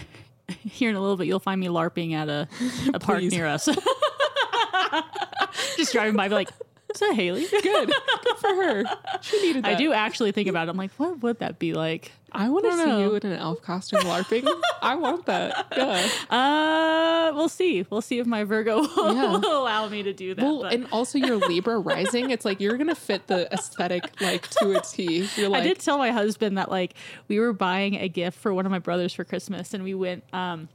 here 0.48 0.90
in 0.90 0.96
a 0.96 1.02
little 1.02 1.18
bit 1.18 1.28
you'll 1.28 1.40
find 1.40 1.60
me 1.60 1.68
LARPing 1.68 2.14
at 2.14 2.30
a, 2.30 2.48
a 2.94 3.00
park 3.00 3.24
near 3.24 3.46
us. 3.46 3.66
just 5.78 5.92
driving 5.92 6.16
by 6.16 6.30
be 6.30 6.36
like, 6.36 6.50
is 6.94 7.00
that 7.00 7.14
Haley? 7.14 7.46
Good. 7.52 7.62
Good 8.24 8.38
for 8.38 8.48
her. 8.56 8.84
She 9.22 9.42
needed 9.42 9.64
that. 9.64 9.72
I 9.72 9.76
do 9.76 9.94
actually 9.94 10.32
think 10.32 10.48
about 10.48 10.68
it. 10.68 10.72
I'm 10.72 10.78
like, 10.78 10.92
what 10.98 11.22
would 11.22 11.40
that 11.40 11.60
be 11.60 11.74
like? 11.74 12.12
I 12.32 12.48
want 12.50 12.66
to 12.66 12.72
see 12.78 12.86
know. 12.86 13.00
you 13.00 13.16
in 13.16 13.26
an 13.26 13.40
elf 13.40 13.62
costume 13.62 14.02
LARPing. 14.02 14.48
I 14.84 14.96
want 14.96 15.26
that. 15.26 15.66
Yeah. 15.76 16.08
Uh, 16.30 17.32
we'll 17.36 17.50
see. 17.50 17.86
We'll 17.90 18.02
see 18.02 18.20
if 18.20 18.28
my 18.28 18.44
Virgo 18.44 18.82
will, 18.82 19.14
Yeah. 19.16 19.32
will 19.38 19.64
allow 19.64 19.90
me 19.90 20.04
to 20.04 20.14
do 20.14 20.36
that. 20.36 20.44
Well, 20.44 20.62
but 20.62 20.74
and 20.74 20.88
also 20.92 21.18
your 21.18 21.38
Libra 21.38 21.80
rising, 21.80 22.30
it's 22.30 22.46
like 22.46 22.60
you're 22.60 22.78
gonna 22.78 22.94
fit 22.94 23.26
the 23.28 23.52
aesthetic 23.52 24.04
like 24.22 24.48
to 24.52 24.78
a 24.78 24.82
T. 24.82 25.28
You're 25.38 25.50
like, 25.50 25.62
I 25.64 25.68
did 25.68 25.80
tell 25.80 25.98
my 25.98 26.12
husband 26.12 26.58
that 26.60 26.70
like 26.70 26.94
we 27.28 27.40
were 27.40 27.52
buying 27.54 27.96
a 27.96 28.08
gift 28.08 28.38
for 28.38 28.54
one 28.54 28.66
of 28.68 28.72
my 28.72 28.80
brothers 28.80 29.14
for 29.14 29.24
Christmas, 29.24 29.74
and 29.74 29.84
we 29.84 29.94
went. 29.96 30.24
um 30.34 30.70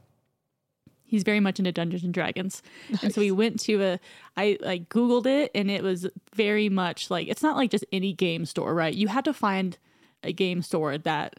He's 1.15 1.23
very 1.23 1.39
much 1.39 1.61
into 1.61 1.71
Dungeons 1.71 2.03
and 2.03 2.13
Dragons, 2.13 2.61
and 3.01 3.15
so 3.15 3.21
we 3.21 3.31
went 3.31 3.61
to 3.61 3.81
a. 3.83 4.01
I 4.37 4.59
like 4.61 4.89
Googled 4.89 5.27
it, 5.27 5.53
and 5.55 5.71
it 5.71 5.85
was 5.85 6.09
very 6.35 6.69
much 6.69 7.09
like 7.09 7.29
it's 7.29 7.41
not 7.43 7.57
like 7.57 7.71
just 7.71 7.85
any 7.93 8.13
game 8.13 8.47
store, 8.47 8.75
right? 8.75 8.93
You 8.93 9.07
had 9.07 9.25
to 9.27 9.33
find 9.33 9.79
a 10.25 10.33
game 10.33 10.61
store 10.61 10.99
that 10.99 11.35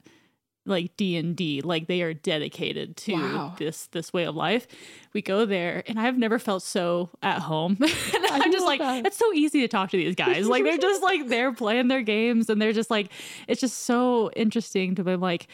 like 0.66 0.96
D 0.98 1.18
and 1.18 1.36
D, 1.36 1.62
like 1.62 1.88
they 1.88 2.02
are 2.02 2.14
dedicated 2.14 2.96
to 2.98 3.14
Wow. 3.14 3.56
this 3.60 3.88
this 3.88 4.14
way 4.14 4.24
of 4.24 4.36
life. 4.36 4.66
We 5.14 5.22
go 5.22 5.46
there, 5.46 5.84
and 5.88 6.00
I've 6.00 6.18
never 6.18 6.40
felt 6.40 6.64
so 6.64 7.10
at 7.22 7.40
home. 7.40 7.78
I'm 8.32 8.52
just 8.52 8.66
like, 8.66 8.80
that. 8.80 9.06
it's 9.06 9.18
so 9.18 9.32
easy 9.34 9.60
to 9.62 9.68
talk 9.68 9.92
to 9.92 9.98
these 9.98 10.16
guys. 10.16 10.48
Like 10.48 10.64
they're 10.64 10.78
just 10.78 11.04
like 11.04 11.28
they're 11.28 11.54
playing 11.54 11.90
their 11.90 12.02
games, 12.02 12.50
and 12.50 12.62
they're 12.62 12.74
just 12.74 12.90
like, 12.90 13.12
it's 13.48 13.60
just 13.62 13.80
so 13.80 14.32
interesting 14.36 14.96
to 14.96 15.04
be 15.04 15.16
like, 15.18 15.48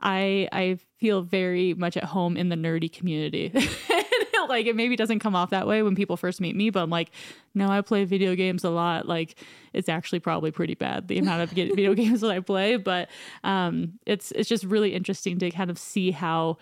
I 0.00 0.48
I 0.52 0.78
feel 0.98 1.22
very 1.22 1.74
much 1.74 1.96
at 1.96 2.04
home 2.04 2.36
in 2.36 2.48
the 2.48 2.56
nerdy 2.56 2.92
community. 2.92 3.52
like 4.48 4.64
it 4.66 4.74
maybe 4.76 4.96
doesn't 4.96 5.18
come 5.18 5.34
off 5.36 5.50
that 5.50 5.66
way 5.66 5.82
when 5.82 5.94
people 5.94 6.16
first 6.16 6.40
meet 6.40 6.56
me, 6.56 6.70
but 6.70 6.82
I'm 6.82 6.88
like, 6.90 7.10
no, 7.54 7.68
I 7.68 7.82
play 7.82 8.04
video 8.04 8.34
games 8.34 8.64
a 8.64 8.70
lot. 8.70 9.06
Like 9.06 9.38
it's 9.74 9.88
actually 9.90 10.20
probably 10.20 10.50
pretty 10.50 10.74
bad 10.74 11.06
the 11.08 11.18
amount 11.18 11.42
of 11.42 11.50
video 11.50 11.92
games 12.02 12.22
that 12.22 12.30
I 12.30 12.40
play, 12.40 12.76
but 12.76 13.10
um, 13.44 13.98
it's 14.06 14.30
it's 14.32 14.48
just 14.48 14.64
really 14.64 14.94
interesting 14.94 15.38
to 15.40 15.50
kind 15.50 15.70
of 15.70 15.78
see 15.78 16.12
how 16.12 16.56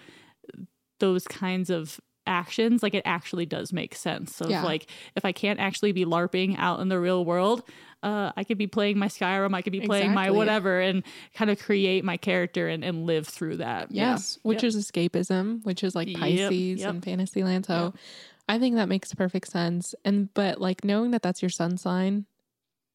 those 0.99 1.27
kinds 1.29 1.71
of 1.71 2.01
actions 2.29 2.83
like 2.83 2.93
it 2.93 3.03
actually 3.05 3.47
does 3.47 3.73
make 3.73 3.95
sense 3.95 4.35
so 4.35 4.49
Yeah. 4.49 4.65
like 4.65 4.91
if 5.15 5.25
i 5.25 5.31
can't 5.31 5.61
actually 5.61 5.93
be 5.93 6.05
larping 6.05 6.57
out 6.59 6.81
in 6.81 6.89
the 6.89 6.99
real 6.99 7.25
world 7.25 7.63
uh 8.07 8.31
i 8.37 8.45
could 8.45 8.59
be 8.59 8.67
playing 8.67 8.97
my 8.99 9.09
skyrim 9.09 9.53
i 9.55 9.63
could 9.63 9.73
be 9.73 9.81
playing 9.91 10.15
my 10.15 10.31
whatever 10.31 10.81
and 10.81 11.03
kind 11.35 11.51
of 11.51 11.59
create 11.59 12.05
my 12.05 12.17
character 12.17 12.69
and, 12.69 12.85
and 12.85 13.05
live 13.07 13.27
through 13.27 13.57
that 13.57 13.91
Yeah. 13.91 14.13
yes, 14.13 14.39
which 14.43 14.63
is 14.65 14.77
escapism, 14.77 15.65
which 15.65 15.83
is 15.83 15.95
like 15.95 16.09
Yep, 16.09 16.21
Pisces 16.21 16.81
yep. 16.81 16.91
and 16.91 17.05
Fantasyland. 17.05 17.67
So 17.67 17.93
I 18.49 18.59
think 18.61 18.77
that 18.77 18.89
makes 18.89 19.13
perfect 19.13 19.49
sense. 19.49 19.95
And 20.05 20.33
but 20.35 20.61
like 20.61 20.85
knowing 20.85 21.11
that 21.11 21.23
that's 21.23 21.43
your 21.43 21.51
sun 21.51 21.77
sign, 21.77 22.27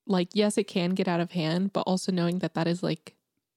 like 0.08 0.30
yes, 0.34 0.58
it 0.58 0.66
can 0.66 0.92
get 0.92 1.08
out 1.08 1.20
of 1.20 1.32
hand, 1.32 1.74
but 1.74 1.82
also 1.82 2.12
knowing 2.12 2.40
that 2.40 2.54
that 2.56 2.68
is 2.68 2.82
like 2.82 3.16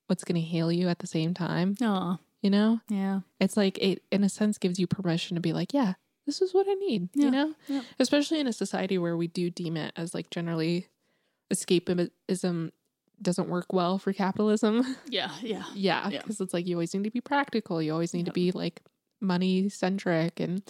what's 0.08 0.24
going 0.24 0.40
to 0.40 0.46
heal 0.46 0.70
you 0.72 0.88
at 0.88 0.98
the 0.98 1.06
same 1.06 1.34
time. 1.34 1.76
oh 1.82 2.18
You 2.42 2.50
know, 2.50 2.80
yeah 2.88 3.20
it's 3.40 3.56
like 3.56 3.78
it 3.78 4.02
in 4.10 4.24
a 4.24 4.28
sense 4.28 4.58
gives 4.58 4.78
you 4.78 4.86
permission 4.86 5.36
to 5.36 5.40
be 5.40 5.52
like, 5.52 5.72
yeah, 5.72 5.94
this 6.26 6.42
is 6.42 6.52
what 6.52 6.66
I 6.68 6.74
need. 6.74 7.08
Yeah, 7.14 7.24
You 7.26 7.30
know, 7.30 7.54
yeah. 7.68 7.82
especially 7.98 8.40
in 8.40 8.46
a 8.48 8.52
society 8.52 8.98
where 8.98 9.16
we 9.16 9.28
do 9.28 9.50
deem 9.50 9.76
it 9.76 9.92
as 9.96 10.14
like 10.14 10.30
generally 10.30 10.88
escapism 11.52 12.70
doesn't 13.22 13.48
work 13.48 13.72
well 13.72 13.98
for 13.98 14.12
capitalism. 14.12 14.96
yeah 15.08 15.30
yeah 15.40 15.64
yeah, 15.74 16.08
Yeah. 16.08 16.18
because 16.22 16.40
it's 16.40 16.52
like 16.54 16.66
you 16.66 16.74
always 16.76 16.94
need 16.94 17.04
to 17.04 17.10
be 17.10 17.20
practical. 17.20 17.80
You 17.80 17.92
always 17.92 18.12
need 18.14 18.26
to 18.26 18.32
be 18.32 18.50
like 18.52 18.82
money 19.20 19.68
centric 19.68 20.40
and 20.40 20.62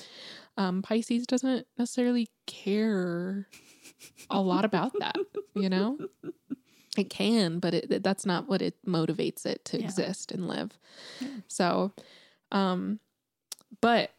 um 0.56 0.82
Pisces 0.82 1.26
doesn't 1.26 1.66
necessarily 1.78 2.28
care 2.46 3.48
a 4.30 4.40
lot 4.40 4.64
about 4.64 4.92
that, 5.00 5.16
you 5.54 5.68
know? 5.68 5.98
It 6.96 7.10
can, 7.10 7.58
but 7.58 7.74
it, 7.74 8.04
that's 8.04 8.24
not 8.24 8.48
what 8.48 8.62
it 8.62 8.76
motivates 8.86 9.44
it 9.46 9.64
to 9.64 9.78
Yeah. 9.80 9.84
exist 9.86 10.30
and 10.30 10.46
live. 10.46 10.78
Yeah. 11.20 11.28
So, 11.48 11.92
um 12.52 13.00
but 13.80 14.12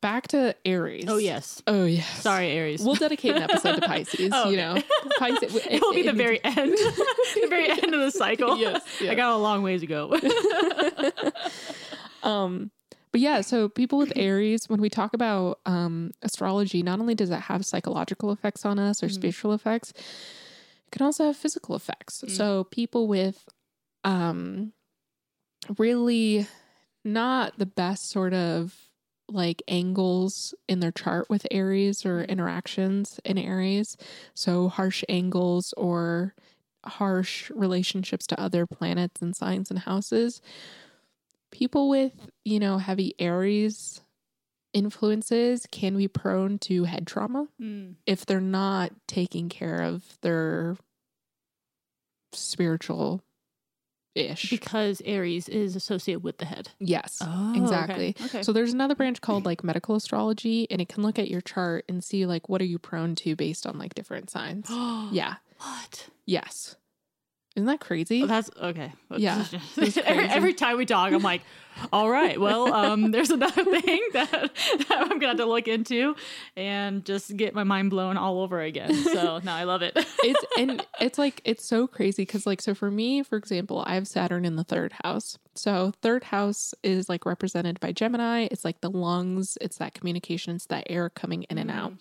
back 0.00 0.28
to 0.28 0.54
Aries. 0.64 1.04
Oh 1.08 1.16
yes. 1.18 1.62
Oh 1.66 1.84
yeah. 1.84 2.02
Sorry, 2.02 2.48
Aries. 2.50 2.82
We'll 2.82 2.94
dedicate 2.94 3.36
an 3.36 3.42
episode 3.42 3.76
to 3.76 3.80
Pisces, 3.86 4.30
Oh, 4.34 4.48
you 4.50 4.56
know. 4.56 4.80
Pisces 5.18 5.54
it 5.54 5.80
will 5.82 5.92
be 5.94 6.02
the 6.02 6.12
very 6.12 6.42
end, 6.44 6.72
the 7.36 7.46
very 7.48 7.68
end 7.70 7.94
of 7.94 8.00
the 8.00 8.10
cycle. 8.10 8.56
Yes, 8.58 8.82
I 9.00 9.14
got 9.14 9.32
a 9.32 9.36
long 9.36 9.62
ways 9.62 9.80
to 9.82 9.86
go. 9.86 10.16
um 12.22 12.70
but 13.10 13.20
yeah 13.20 13.40
so 13.40 13.68
people 13.68 13.98
with 13.98 14.12
aries 14.16 14.68
when 14.68 14.80
we 14.80 14.88
talk 14.88 15.12
about 15.14 15.58
um 15.66 16.12
astrology 16.22 16.82
not 16.82 17.00
only 17.00 17.14
does 17.14 17.30
it 17.30 17.40
have 17.40 17.64
psychological 17.64 18.30
effects 18.32 18.64
on 18.64 18.78
us 18.78 19.02
or 19.02 19.08
Mhm. 19.08 19.12
spiritual 19.14 19.52
effects 19.52 19.90
it 19.90 20.92
can 20.92 21.02
also 21.04 21.26
have 21.26 21.36
physical 21.36 21.74
effects 21.74 22.22
Mm. 22.24 22.30
so 22.30 22.64
people 22.64 23.08
with 23.08 23.48
um 24.04 24.72
really 25.78 26.46
not 27.04 27.58
the 27.58 27.66
best 27.66 28.08
sort 28.10 28.32
of 28.34 28.74
like 29.32 29.62
angles 29.68 30.54
in 30.68 30.80
their 30.80 30.92
chart 30.92 31.28
with 31.30 31.46
aries 31.50 32.04
or 32.06 32.22
Mhm. 32.22 32.28
interactions 32.28 33.20
in 33.24 33.38
aries 33.38 33.96
so 34.34 34.68
harsh 34.68 35.04
angles 35.08 35.72
or 35.76 36.34
harsh 36.84 37.50
relationships 37.50 38.26
to 38.26 38.40
other 38.40 38.66
planets 38.66 39.22
and 39.22 39.36
signs 39.36 39.70
and 39.70 39.80
houses 39.80 40.40
people 41.50 41.88
with, 41.88 42.30
you 42.44 42.58
know, 42.58 42.78
heavy 42.78 43.14
Aries 43.18 44.00
influences 44.72 45.66
can 45.70 45.96
be 45.96 46.08
prone 46.08 46.58
to 46.58 46.84
head 46.84 47.06
trauma 47.06 47.46
Mm. 47.60 47.96
if 48.06 48.24
they're 48.26 48.40
not 48.40 48.92
taking 49.06 49.48
care 49.48 49.82
of 49.82 50.18
their 50.22 50.76
spiritual 52.32 53.22
ish. 54.14 54.50
Because 54.50 55.02
Aries 55.04 55.48
is 55.48 55.76
associated 55.76 56.22
with 56.22 56.38
the 56.38 56.44
head. 56.44 56.70
Yes. 56.78 57.18
Oh, 57.20 57.54
exactly. 57.56 58.10
Okay. 58.10 58.24
okay. 58.26 58.42
So 58.42 58.52
there's 58.52 58.72
another 58.72 58.94
branch 58.94 59.20
called 59.20 59.44
like 59.44 59.64
medical 59.64 59.94
astrology 59.94 60.66
and 60.70 60.80
it 60.80 60.88
can 60.88 61.02
look 61.02 61.18
at 61.18 61.28
your 61.28 61.40
chart 61.40 61.84
and 61.88 62.02
see 62.02 62.26
like 62.26 62.48
what 62.48 62.60
are 62.60 62.66
you 62.66 62.78
prone 62.78 63.14
to 63.16 63.36
based 63.36 63.66
on 63.66 63.78
like 63.78 63.94
different 63.94 64.30
signs. 64.30 64.66
yeah. 65.12 65.36
What? 65.58 66.08
Yes. 66.26 66.76
Isn't 67.54 67.66
that 67.66 67.80
crazy? 67.80 68.22
Oh, 68.22 68.26
that's 68.26 68.50
okay. 68.60 68.92
Yeah, 69.16 69.44
every, 69.76 70.24
every 70.28 70.54
time 70.54 70.78
we 70.78 70.86
talk, 70.86 71.12
I'm 71.12 71.22
like, 71.22 71.42
all 71.92 72.08
right, 72.08 72.40
well, 72.40 72.72
um, 72.72 73.10
there's 73.10 73.30
another 73.30 73.64
thing 73.64 74.00
that, 74.14 74.30
that 74.32 74.90
I'm 74.90 75.08
gonna 75.18 75.28
have 75.28 75.36
to 75.36 75.44
look 75.44 75.68
into 75.68 76.16
and 76.56 77.04
just 77.04 77.36
get 77.36 77.54
my 77.54 77.64
mind 77.64 77.90
blown 77.90 78.16
all 78.16 78.40
over 78.40 78.60
again. 78.60 78.94
So 78.94 79.38
no, 79.44 79.52
I 79.52 79.64
love 79.64 79.82
it. 79.82 79.92
it's 79.96 80.44
and 80.56 80.86
it's 81.00 81.18
like 81.18 81.40
it's 81.44 81.64
so 81.64 81.86
crazy 81.86 82.22
because 82.22 82.46
like 82.46 82.60
so 82.62 82.74
for 82.74 82.90
me 82.90 83.22
for 83.22 83.36
example 83.36 83.82
i 83.86 83.94
have 83.94 84.06
saturn 84.06 84.44
in 84.44 84.56
the 84.56 84.64
third 84.64 84.92
house 85.04 85.38
so 85.54 85.92
third 86.02 86.24
house 86.24 86.74
is 86.82 87.08
like 87.08 87.26
represented 87.26 87.78
by 87.80 87.92
gemini 87.92 88.46
it's 88.50 88.64
like 88.64 88.80
the 88.80 88.90
lungs 88.90 89.58
it's 89.60 89.78
that 89.78 89.94
communication 89.94 90.56
it's 90.56 90.66
that 90.66 90.84
air 90.88 91.10
coming 91.10 91.42
in 91.44 91.58
and 91.58 91.70
out 91.70 91.92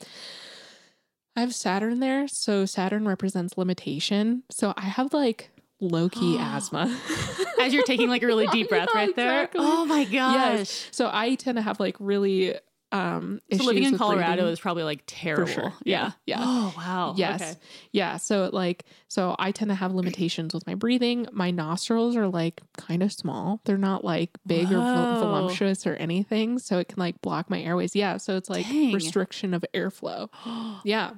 i 1.36 1.42
have 1.42 1.54
saturn 1.56 2.00
there 2.00 2.28
so 2.28 2.66
saturn 2.66 3.08
represents 3.08 3.58
limitation 3.58 4.44
so 4.50 4.74
i 4.78 4.82
have 4.82 5.14
like 5.14 5.50
low-key 5.80 6.38
asthma 6.40 6.96
As 7.60 7.74
you're 7.74 7.84
taking 7.84 8.10
like 8.10 8.24
a 8.24 8.28
really 8.28 8.48
deep 8.52 8.70
breath 8.70 8.90
Yeah, 8.94 9.00
right 9.00 9.16
there. 9.16 9.42
exactly. 9.44 9.62
Oh 9.64 9.86
my 9.86 10.04
gosh. 10.06 10.34
Yes. 10.34 10.88
so 10.92 11.10
i 11.12 11.36
tend 11.36 11.58
to 11.58 11.62
have 11.62 11.80
like 11.80 11.96
really 12.00 12.56
um 12.92 13.40
So 13.54 13.64
living 13.64 13.84
in 13.84 13.98
Colorado 13.98 14.48
is 14.48 14.60
probably 14.60 14.84
like 14.84 15.04
terrible. 15.08 15.48
sure. 15.52 15.74
Yeah. 15.86 16.12
Yeah. 16.26 16.40
Yeah. 16.40 16.44
Oh 16.46 16.74
wow. 16.78 17.14
Yes. 17.16 17.42
Okay. 17.42 17.56
Yeah. 17.92 18.18
So 18.18 18.50
like 18.52 18.86
so 19.08 19.36
I 19.40 19.52
tend 19.52 19.70
to 19.70 19.76
have 19.76 19.94
limitations 19.94 20.54
with 20.54 20.68
my 20.68 20.76
breathing. 20.76 21.28
My 21.32 21.52
nostrils 21.52 22.16
are 22.16 22.28
like 22.28 22.62
kind 22.78 23.02
of 23.04 23.12
small. 23.14 23.62
They're 23.66 23.78
not 23.78 24.04
like 24.04 24.32
big 24.46 24.72
or 24.72 24.76
vol- 24.78 25.20
voluptuous 25.20 25.88
or 25.88 25.96
anything. 25.96 26.60
So 26.60 26.80
it 26.80 26.88
can 26.90 27.00
like 27.00 27.22
block 27.22 27.50
my 27.50 27.62
airways. 27.62 27.96
Yeah. 27.96 28.18
So 28.18 28.36
it's 28.38 28.50
like 28.50 28.66
Dang. 28.68 28.94
restriction 28.94 29.54
of 29.54 29.64
airflow. 29.74 30.30
Yeah. 30.84 31.12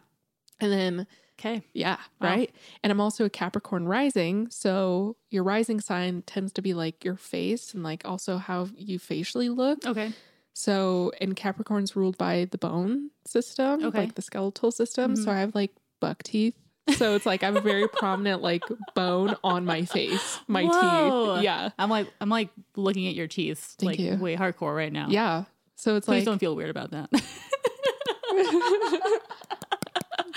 And 0.60 0.72
then 0.72 1.08
okay. 1.40 1.64
yeah, 1.74 1.98
Wow. 2.22 2.30
right. 2.30 2.52
And 2.84 2.92
I'm 2.92 3.02
also 3.02 3.26
a 3.26 3.30
Capricorn 3.30 3.88
rising. 3.88 4.50
So 4.50 5.18
your 5.30 5.44
rising 5.44 5.82
sign 5.82 6.22
tends 6.26 6.54
to 6.54 6.62
be 6.62 6.74
like 6.74 7.04
your 7.04 7.16
face 7.18 7.74
and 7.74 7.84
like 7.84 8.04
also 8.06 8.38
how 8.38 8.68
you 8.78 9.00
facially 9.00 9.50
look. 9.50 9.86
Okay. 9.86 10.14
So, 10.54 11.12
and 11.20 11.36
Capricorn's 11.36 11.96
ruled 11.96 12.18
by 12.18 12.46
the 12.52 12.58
bone 12.58 13.10
system, 13.26 13.84
Okay. 13.84 13.98
like 14.00 14.16
the 14.16 14.22
skeletal 14.22 14.72
system. 14.72 15.16
So 15.16 15.26
Mhm. 15.26 15.34
I 15.34 15.40
have 15.40 15.56
like 15.56 15.72
buck 16.00 16.22
teeth. 16.24 16.56
So 16.98 17.16
it's 17.16 17.26
like 17.26 17.44
I 17.44 17.48
have 17.48 17.56
a 17.56 17.62
very 17.62 17.88
prominent 18.00 18.42
like 18.42 18.62
bone 18.94 19.36
on 19.44 19.66
my 19.66 19.86
face, 19.86 20.40
my 20.48 20.64
Whoa. 20.66 21.36
teeth. 21.38 21.44
Yeah. 21.46 21.70
I'm 21.80 21.90
like 21.90 22.08
I'm 22.22 22.30
like 22.30 22.50
looking 22.76 23.08
at 23.08 23.16
your 23.16 23.28
teeth 23.28 23.76
Thank 23.80 23.92
like 23.94 24.00
you. 24.00 24.16
way 24.18 24.36
hardcore 24.36 24.76
right 24.76 24.92
now. 24.94 25.08
Yeah. 25.10 25.46
So 25.76 25.96
it's 25.96 26.06
Please 26.06 26.20
like 26.20 26.26
don't 26.26 26.40
feel 26.40 26.56
weird 26.56 26.70
about 26.70 26.92
that. 26.92 27.10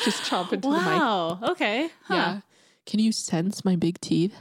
just 0.05 0.23
chomp 0.31 0.53
into 0.53 0.69
the 0.69 0.77
mic. 0.77 0.87
wow. 0.87 1.39
Okay. 1.51 1.91
Huh. 2.05 2.15
Yeah. 2.15 2.41
Can 2.87 3.01
you 3.01 3.13
sense 3.13 3.65
my 3.65 3.75
big 3.77 4.01
teeth? 4.01 4.35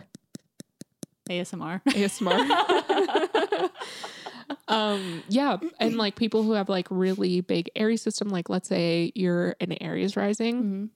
ASMR. 1.30 1.82
ASMR. 1.86 3.69
um 4.68 5.24
yeah 5.30 5.58
and 5.80 5.96
like 5.98 6.16
people 6.16 6.43
who 6.43 6.52
have 6.54 6.70
like 6.70 6.88
really 6.89 7.41
big 7.41 7.70
Aries 7.76 8.02
system 8.02 8.30
like 8.30 8.50
let's 8.50 8.68
say 8.70 9.12
you're 9.16 9.56
an 9.60 9.74
Aries 9.82 10.16
rising 10.16 10.89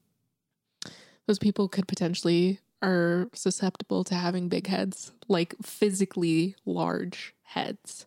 Mhm. 0.86 0.92
those 1.28 1.40
people 1.40 1.68
could 1.68 1.88
potentially 1.88 2.60
are 2.82 3.28
susceptible 3.34 4.04
to 4.06 4.16
having 4.16 4.48
big 4.48 4.66
heads, 4.68 5.12
like 5.28 5.54
physically 5.62 6.56
large 6.66 7.36
heads. 7.44 8.06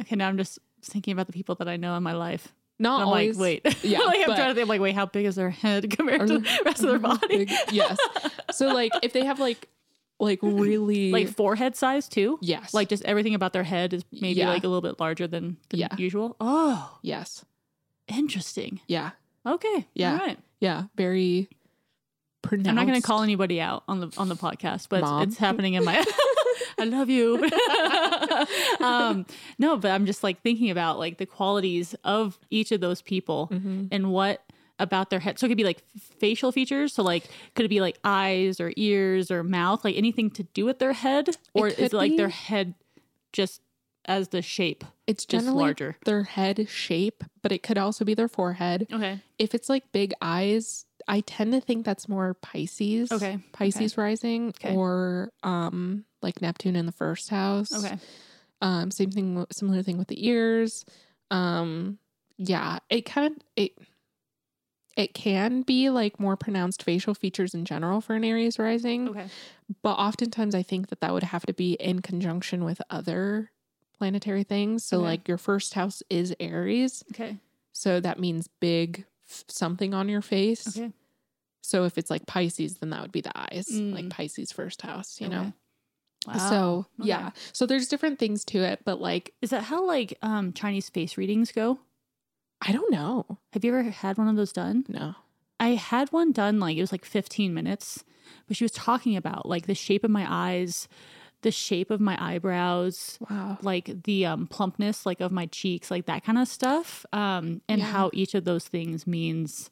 Okay, 0.00 0.14
now 0.14 0.28
I'm 0.28 0.36
just 0.36 0.60
thinking 0.82 1.12
about 1.12 1.26
the 1.26 1.32
people 1.32 1.56
that 1.56 1.68
I 1.68 1.76
know 1.76 1.96
in 1.96 2.02
my 2.04 2.12
life. 2.12 2.54
Not 2.78 2.94
And 2.94 3.02
I'm 3.02 3.08
always. 3.08 3.36
like, 3.38 3.62
wait. 3.64 3.76
Yeah, 3.84 3.98
like 4.00 4.18
I'm 4.20 4.26
but- 4.28 4.36
trying 4.36 4.48
to 4.50 4.54
think. 4.54 4.62
I'm 4.62 4.68
like, 4.68 4.80
wait, 4.80 4.94
how 4.94 5.06
big 5.06 5.26
is 5.26 5.34
their 5.34 5.50
head 5.50 5.90
compared 5.90 6.28
to 6.28 6.38
the 6.38 6.60
rest 6.64 6.84
of 6.84 6.90
their 6.90 6.98
body? 7.00 7.38
big- 7.44 7.50
yes. 7.72 7.98
So 8.52 8.68
like 8.72 8.92
if 9.02 9.12
they 9.12 9.24
have 9.24 9.40
like 9.40 9.68
like 10.30 10.40
really 10.42 11.10
like 11.12 11.28
forehead 11.28 11.76
size 11.76 12.08
too. 12.08 12.38
yes, 12.42 12.72
Like 12.74 12.88
just 12.88 13.04
everything 13.04 13.34
about 13.34 13.52
their 13.52 13.62
head 13.64 13.92
is 13.92 14.04
maybe 14.12 14.40
Yeah. 14.40 14.48
like 14.48 14.64
a 14.64 14.68
little 14.68 14.80
bit 14.82 14.98
larger 15.00 15.26
than, 15.26 15.56
than 15.70 15.80
Yeah. 15.80 15.94
usual. 15.98 16.36
Oh, 16.40 16.98
yes, 17.02 17.44
interesting. 18.08 18.80
yeah, 18.88 19.10
Okay. 19.46 19.86
Yeah. 19.94 20.18
Right. 20.18 20.38
yeah, 20.60 20.84
very. 20.96 21.48
Pronounced. 22.42 22.68
I'm 22.68 22.74
not 22.74 22.86
going 22.86 23.00
to 23.00 23.06
call 23.06 23.22
anybody 23.22 23.58
out 23.58 23.84
on 23.88 24.00
the 24.00 24.10
on 24.18 24.28
the 24.28 24.36
podcast, 24.36 24.88
but 24.90 25.02
it's, 25.02 25.32
it's 25.32 25.38
happening 25.38 25.74
in 25.74 25.84
my. 25.84 25.96
I 26.78 26.84
love 26.84 27.08
you. 27.08 27.38
um, 28.80 29.26
no, 29.58 29.76
but 29.76 29.90
I'm 29.90 30.06
just 30.06 30.22
like 30.22 30.42
thinking 30.42 30.70
about 30.70 30.98
like 30.98 31.18
the 31.18 31.26
qualities 31.26 31.94
of 32.04 32.38
each 32.50 32.72
of 32.72 32.80
those 32.80 33.00
people 33.02 33.48
Mhm. 33.52 33.88
and 33.90 34.12
what 34.12 34.42
about 34.78 35.10
their 35.10 35.20
head. 35.20 35.38
So 35.38 35.46
it 35.46 35.48
could 35.50 35.56
be 35.56 35.64
like 35.64 35.82
facial 36.18 36.50
features. 36.52 36.92
So 36.92 37.02
like, 37.02 37.24
could 37.54 37.64
it 37.64 37.68
be 37.68 37.80
like 37.80 37.98
eyes 38.04 38.60
or 38.60 38.72
ears 38.76 39.30
or 39.30 39.42
mouth, 39.44 39.84
like 39.84 39.96
anything 39.96 40.30
to 40.32 40.42
do 40.42 40.64
with 40.64 40.78
their 40.78 40.92
head, 40.92 41.30
or 41.52 41.68
is 41.68 41.78
it 41.78 41.92
like 41.92 42.16
their 42.16 42.28
head 42.28 42.74
just 43.32 43.60
as 44.06 44.28
the 44.28 44.42
shape, 44.42 44.84
It's 45.06 45.24
just 45.24 45.44
generally 45.46 45.64
larger? 45.64 45.96
their 46.04 46.24
head 46.24 46.68
shape, 46.68 47.24
but 47.40 47.52
it 47.52 47.62
could 47.62 47.78
also 47.78 48.04
be 48.04 48.12
their 48.14 48.28
forehead. 48.28 48.86
Okay. 48.92 49.20
If 49.38 49.54
it's 49.54 49.68
like 49.68 49.90
big 49.92 50.12
eyes, 50.20 50.84
I 51.08 51.20
tend 51.20 51.52
to 51.52 51.60
think 51.60 51.86
that's 51.86 52.08
more 52.08 52.34
Pisces. 52.34 53.10
Okay. 53.12 53.38
Pisces 53.52 53.96
rising 53.96 54.48
Okay. 54.48 54.74
or 54.74 55.32
um 55.42 56.04
like 56.20 56.42
Neptune 56.42 56.76
in 56.76 56.84
the 56.86 56.92
first 56.92 57.30
house. 57.30 57.72
Okay. 57.72 57.96
Um 58.60 58.90
same 58.90 59.10
thing 59.10 59.46
similar 59.52 59.82
thing 59.82 59.98
with 59.98 60.08
the 60.08 60.26
ears. 60.26 60.84
Um 61.30 61.98
yeah, 62.36 62.78
it 62.90 63.02
kind 63.06 63.32
of 63.34 63.42
it 63.56 63.72
it 64.96 65.14
can 65.14 65.62
be 65.62 65.90
like 65.90 66.20
more 66.20 66.36
pronounced 66.36 66.82
facial 66.82 67.14
features 67.14 67.54
in 67.54 67.64
general 67.64 68.00
for 68.00 68.14
an 68.14 68.24
Aries 68.24 68.58
rising, 68.58 69.08
Okay. 69.08 69.26
but 69.82 69.94
oftentimes 69.94 70.54
I 70.54 70.62
think 70.62 70.88
that 70.88 71.00
that 71.00 71.12
would 71.12 71.22
have 71.24 71.44
to 71.46 71.52
be 71.52 71.74
in 71.74 72.00
conjunction 72.00 72.64
with 72.64 72.80
other 72.90 73.50
planetary 73.98 74.44
things. 74.44 74.84
So 74.84 74.98
Okay. 74.98 75.04
like 75.06 75.28
your 75.28 75.38
first 75.38 75.74
house 75.74 76.02
is 76.10 76.34
Aries, 76.40 77.04
Okay. 77.12 77.38
so 77.72 78.00
that 78.00 78.18
means 78.20 78.48
big 78.60 79.04
f- 79.28 79.44
something 79.48 79.94
on 79.94 80.08
your 80.08 80.22
face. 80.22 80.76
Okay. 80.76 80.92
So 81.62 81.84
if 81.84 81.96
it's 81.98 82.10
like 82.10 82.26
Pisces, 82.26 82.76
then 82.78 82.90
that 82.90 83.00
would 83.02 83.12
be 83.12 83.22
the 83.22 83.36
eyes, 83.38 83.66
like 83.70 84.04
Mm. 84.06 84.10
Pisces 84.10 84.52
first 84.52 84.82
house, 84.82 85.20
you 85.20 85.28
Okay. 85.28 85.36
know? 85.36 85.52
Wow. 86.26 86.36
So 86.38 86.86
Okay. 87.00 87.08
yeah. 87.08 87.30
So 87.52 87.66
there's 87.66 87.88
different 87.88 88.18
things 88.18 88.44
to 88.46 88.58
it, 88.62 88.80
but 88.84 89.00
like, 89.00 89.34
Is 89.42 89.50
that 89.50 89.64
how 89.64 89.84
like 89.86 90.18
um 90.22 90.52
Chinese 90.52 90.88
face 90.90 91.16
readings 91.16 91.52
go? 91.52 91.78
I 92.60 92.72
don't 92.72 92.90
know. 92.90 93.38
Have 93.52 93.64
you 93.64 93.76
ever 93.76 93.90
had 93.90 94.18
one 94.18 94.28
of 94.28 94.36
those 94.36 94.52
done? 94.52 94.84
No. 94.88 95.14
I 95.60 95.70
had 95.70 96.12
one 96.12 96.32
done 96.32 96.58
like 96.60 96.76
it 96.76 96.80
was 96.80 96.92
like 96.92 97.04
15 97.04 97.52
minutes, 97.54 98.04
but 98.48 98.56
she 98.56 98.64
was 98.64 98.72
talking 98.72 99.16
about 99.16 99.46
like 99.48 99.66
the 99.66 99.74
shape 99.74 100.02
of 100.04 100.10
my 100.10 100.26
eyes, 100.28 100.88
the 101.42 101.50
shape 101.50 101.90
of 101.90 102.00
my 102.00 102.16
eyebrows, 102.20 103.18
Wow. 103.30 103.58
like 103.62 104.02
the 104.04 104.26
um, 104.26 104.46
plumpness, 104.46 105.04
like 105.06 105.20
of 105.20 105.30
my 105.30 105.46
cheeks, 105.46 105.90
like 105.90 106.06
that 106.06 106.24
kind 106.24 106.38
of 106.38 106.48
stuff, 106.48 107.04
um, 107.12 107.60
and 107.68 107.80
Yeah. 107.80 107.86
how 107.86 108.10
each 108.12 108.34
of 108.34 108.44
those 108.44 108.64
things 108.66 109.06
means. 109.06 109.70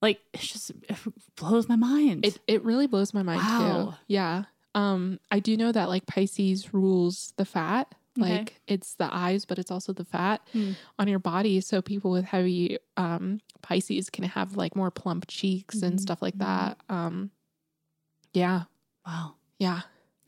Like 0.00 0.20
it 0.32 0.40
just 0.40 0.70
it 0.88 0.96
blows 1.34 1.68
my 1.68 1.74
mind. 1.74 2.24
It 2.24 2.38
it 2.46 2.64
really 2.64 2.86
blows 2.86 3.12
my 3.12 3.24
mind 3.24 3.40
too. 3.40 3.46
Wow. 3.48 3.94
Yeah. 4.06 4.44
Um, 4.76 5.18
I 5.32 5.40
do 5.40 5.56
know 5.56 5.72
that 5.72 5.88
like 5.88 6.06
Pisces 6.06 6.72
rules 6.72 7.32
the 7.36 7.44
fat. 7.44 7.92
Okay. 8.20 8.38
Like 8.38 8.60
it's 8.66 8.94
the 8.94 9.08
eyes, 9.14 9.44
but 9.44 9.58
it's 9.58 9.70
also 9.70 9.92
the 9.92 10.04
fat 10.04 10.40
Hmm. 10.52 10.72
on 10.98 11.08
your 11.08 11.18
body. 11.20 11.60
So 11.60 11.80
people 11.82 12.10
with 12.10 12.24
heavy 12.24 12.78
um 12.96 13.40
Pisces 13.62 14.10
can 14.10 14.24
have 14.24 14.56
like 14.56 14.74
more 14.76 14.90
plump 14.90 15.26
cheeks 15.28 15.82
and 15.82 15.94
Mhm. 15.96 16.00
stuff 16.00 16.20
like 16.22 16.34
Mhm. 16.34 16.38
that. 16.40 16.78
Um 16.88 17.30
yeah. 18.32 18.64
wow. 19.06 19.34
Yeah. 19.58 19.80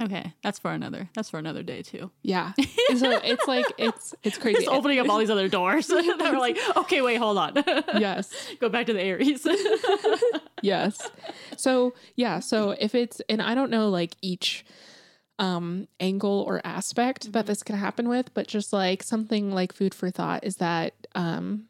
Okay, 0.02 0.32
that's 0.42 0.58
for 0.58 0.70
another. 0.72 1.10
That's 1.14 1.28
for 1.28 1.38
another 1.38 1.62
day 1.62 1.82
too. 1.82 2.10
Yeah. 2.22 2.52
so 2.96 3.10
it's 3.22 3.46
like 3.46 3.66
it's 3.76 4.14
it's 4.22 4.38
crazy. 4.38 4.60
Just 4.64 4.70
opening 4.70 4.98
up 4.98 5.10
all 5.10 5.18
these 5.18 5.28
other 5.28 5.48
doors 5.48 5.86
that 5.88 6.30
were 6.32 6.38
like, 6.38 6.56
okay, 6.76 7.02
wait, 7.02 7.16
hold 7.16 7.36
on. 7.36 7.52
yes. 7.98 8.32
Go 8.60 8.70
back 8.70 8.86
to 8.86 8.94
the 8.94 9.02
Aries. 9.02 9.46
yes. 10.62 11.10
So, 11.56 11.92
yeah, 12.16 12.40
so 12.40 12.70
if 12.80 12.94
it's 12.94 13.20
and 13.28 13.42
I 13.42 13.54
don't 13.54 13.70
know 13.70 13.88
like 13.90 14.16
each 14.22 14.64
um 15.40 15.88
angle 15.98 16.44
or 16.46 16.60
aspect 16.64 17.32
that 17.32 17.44
Mhm. 17.44 17.48
this 17.48 17.62
could 17.64 17.74
happen 17.74 18.08
with, 18.08 18.32
but 18.34 18.46
just 18.46 18.72
like 18.72 19.02
something 19.02 19.50
like 19.52 19.72
food 19.72 19.94
for 19.94 20.10
thought 20.10 20.44
is 20.44 20.56
that 20.56 20.94
um 21.16 21.64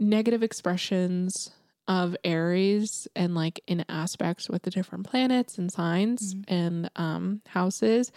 negative 0.00 0.42
expressions 0.42 1.50
of 1.86 2.16
Aries 2.24 3.06
and 3.14 3.34
like 3.34 3.60
in 3.66 3.84
aspects 3.88 4.48
with 4.48 4.62
the 4.62 4.70
different 4.70 5.04
planets 5.06 5.58
and 5.58 5.70
signs 5.72 6.34
Mhm. 6.34 6.44
and 6.48 6.90
um 6.96 7.42
houses 7.48 8.10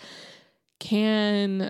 can 0.79 1.69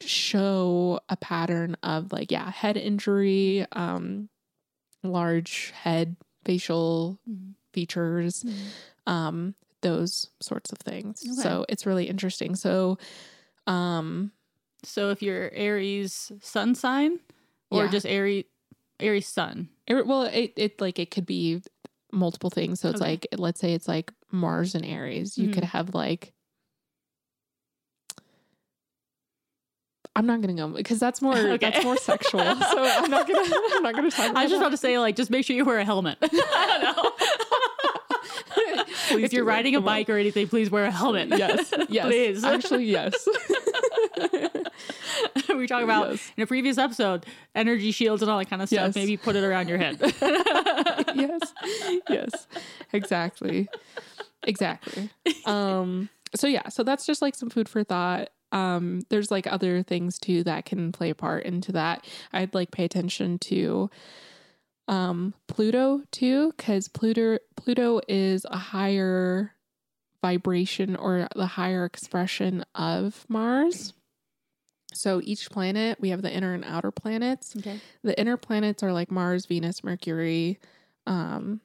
show 0.00 1.00
a 1.08 1.16
pattern 1.16 1.76
of 1.82 2.12
like 2.12 2.30
yeah, 2.30 2.50
head 2.50 2.76
injury, 2.76 3.66
um 3.72 4.28
large 5.02 5.70
head 5.72 6.16
facial 6.44 7.18
Mhm. 7.28 7.54
features, 7.72 8.44
um, 9.06 9.54
those 9.84 10.30
sorts 10.40 10.72
of 10.72 10.78
things. 10.78 11.22
Okay. 11.22 11.32
So 11.42 11.64
it's 11.68 11.86
really 11.86 12.08
interesting. 12.08 12.56
So, 12.56 12.98
um, 13.68 14.32
so 14.82 15.10
if 15.10 15.22
you're 15.22 15.50
Aries 15.52 16.32
sun 16.42 16.74
sign 16.74 17.20
or 17.70 17.84
Yeah. 17.84 17.90
just 17.90 18.06
Aries 18.06 18.44
Aries 19.00 19.26
sun. 19.28 19.68
it, 19.86 20.06
well, 20.06 20.22
it, 20.24 20.52
it 20.56 20.80
like 20.80 20.98
it 20.98 21.10
could 21.12 21.26
be 21.26 21.62
multiple 22.12 22.50
things. 22.50 22.80
So 22.80 22.88
it's 22.90 23.00
Okay. 23.00 23.10
like, 23.12 23.26
let's 23.36 23.60
say 23.60 23.74
it's 23.74 23.86
like 23.88 24.12
Mars 24.32 24.74
and 24.74 24.84
Aries. 24.84 25.36
You 25.38 25.48
Mhm. 25.48 25.52
could 25.54 25.64
have 25.64 25.94
like, 25.94 26.32
I'm 30.16 30.26
not 30.26 30.40
gonna 30.40 30.54
go 30.54 30.68
because 30.68 31.00
that's 31.00 31.20
more 31.20 31.34
Okay. 31.54 31.56
that's 31.58 31.84
more 31.84 31.96
sexual. 31.96 32.54
So 32.54 32.84
I'm 32.84 33.10
not 33.10 33.26
gonna 33.26 33.40
I'm 33.76 33.82
not 33.82 33.96
gonna 33.96 34.10
talk. 34.10 34.30
About 34.30 34.38
I 34.38 34.42
was 34.44 34.50
just 34.52 34.60
about 34.62 34.70
to 34.70 34.76
say, 34.76 34.98
like, 34.98 35.16
just 35.16 35.30
make 35.30 35.44
sure 35.44 35.56
you 35.56 35.64
wear 35.64 35.78
a 35.78 35.84
helmet. 35.84 36.18
I 36.22 36.66
don't 36.66 36.82
know. 36.96 37.10
If 39.10 39.32
you're 39.32 39.44
riding 39.44 39.74
a 39.76 39.80
bike 39.80 40.08
or 40.08 40.16
anything, 40.16 40.48
please 40.48 40.70
wear 40.70 40.84
a 40.84 40.90
helmet. 40.90 41.28
Yes, 41.28 41.72
yes, 41.88 42.06
please. 42.06 42.44
actually, 42.44 42.84
yes. 42.86 43.14
we 45.48 45.66
talk 45.66 45.82
about 45.82 46.10
Yes. 46.10 46.32
in 46.36 46.42
a 46.42 46.46
previous 46.46 46.78
episode 46.78 47.26
energy 47.54 47.90
shields 47.92 48.22
and 48.22 48.30
all 48.30 48.38
that 48.38 48.50
kind 48.50 48.62
of 48.62 48.68
stuff. 48.68 48.86
Yes. 48.88 48.94
Maybe 48.94 49.16
put 49.16 49.36
it 49.36 49.44
around 49.44 49.68
your 49.68 49.78
head. 49.78 49.98
yes 51.14 51.54
yes 52.08 52.46
exactly 52.92 53.68
exactly 54.42 55.10
um 55.46 56.08
so 56.34 56.46
yeah 56.46 56.68
so 56.68 56.82
that's 56.82 57.06
just 57.06 57.22
like 57.22 57.34
some 57.34 57.48
food 57.50 57.68
for 57.68 57.84
thought 57.84 58.30
um 58.52 59.00
there's 59.10 59.30
like 59.30 59.46
other 59.46 59.82
things 59.82 60.18
too 60.18 60.42
that 60.44 60.64
can 60.64 60.90
play 60.92 61.10
a 61.10 61.14
part 61.14 61.44
into 61.44 61.70
that 61.72 62.04
i'd 62.32 62.52
like 62.54 62.70
pay 62.72 62.84
attention 62.84 63.38
to 63.38 63.88
um 64.88 65.32
pluto 65.48 66.02
too 66.10 66.52
because 66.56 66.88
pluto 66.88 67.38
pluto 67.56 68.00
is 68.08 68.44
a 68.50 68.58
higher 68.58 69.52
vibration 70.22 70.94
or 70.96 71.26
the 71.34 71.46
higher 71.46 71.84
expression 71.84 72.64
of 72.74 73.24
mars 73.28 73.94
so 74.92 75.20
each 75.24 75.50
planet 75.50 75.98
we 76.00 76.10
have 76.10 76.22
the 76.22 76.32
inner 76.32 76.54
and 76.54 76.64
outer 76.64 76.90
planets 76.90 77.54
okay. 77.58 77.80
the 78.04 78.18
inner 78.20 78.36
planets 78.36 78.82
are 78.82 78.92
like 78.92 79.10
Mars, 79.10 79.46
Venus, 79.46 79.82
Mercury. 79.82 80.58
Um, 81.06 81.62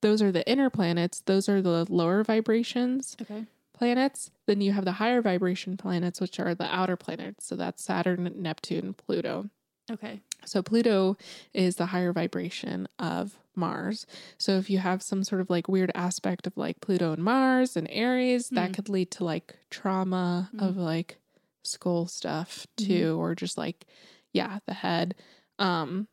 those 0.00 0.22
are 0.22 0.30
the 0.30 0.48
inner 0.48 0.70
planets. 0.70 1.20
Those 1.26 1.48
are 1.48 1.60
the 1.60 1.84
lower 1.92 2.22
vibrations 2.22 3.16
Okay. 3.20 3.44
planets. 3.76 4.30
Then 4.46 4.60
you 4.60 4.72
have 4.72 4.84
the 4.84 4.92
higher 4.92 5.20
vibration 5.20 5.76
planets, 5.76 6.20
which 6.20 6.38
are 6.38 6.54
the 6.54 6.72
outer 6.72 6.96
planets. 6.96 7.46
So 7.46 7.56
that's 7.56 7.82
Saturn, 7.82 8.32
Neptune, 8.36 8.94
Pluto. 8.94 9.50
Okay. 9.90 10.20
So 10.44 10.62
Pluto 10.62 11.16
is 11.54 11.76
the 11.76 11.86
higher 11.86 12.12
vibration 12.12 12.86
of 12.98 13.38
Mars. 13.54 14.06
So 14.38 14.52
if 14.58 14.68
you 14.70 14.78
have 14.78 15.02
some 15.02 15.24
sort 15.24 15.40
of 15.40 15.50
like 15.50 15.68
weird 15.68 15.90
aspect 15.94 16.46
of 16.46 16.56
like 16.56 16.80
Pluto 16.80 17.12
and 17.12 17.22
Mars 17.24 17.76
and 17.76 17.88
Aries, 17.90 18.50
that 18.50 18.72
Mhm. 18.72 18.72
could 18.72 18.88
lead 18.88 19.10
to 19.12 19.24
like 19.24 19.56
trauma 19.70 20.52
Mhm. 20.52 20.58
of 20.58 20.76
like 20.76 21.18
skull 21.64 22.06
stuff 22.06 22.66
Mhm. 22.78 22.86
too 22.86 23.16
or 23.20 23.34
just 23.34 23.58
like 23.58 23.86
yeah, 24.32 24.58
the 24.66 24.74
head. 24.74 25.14
Um 25.58 26.08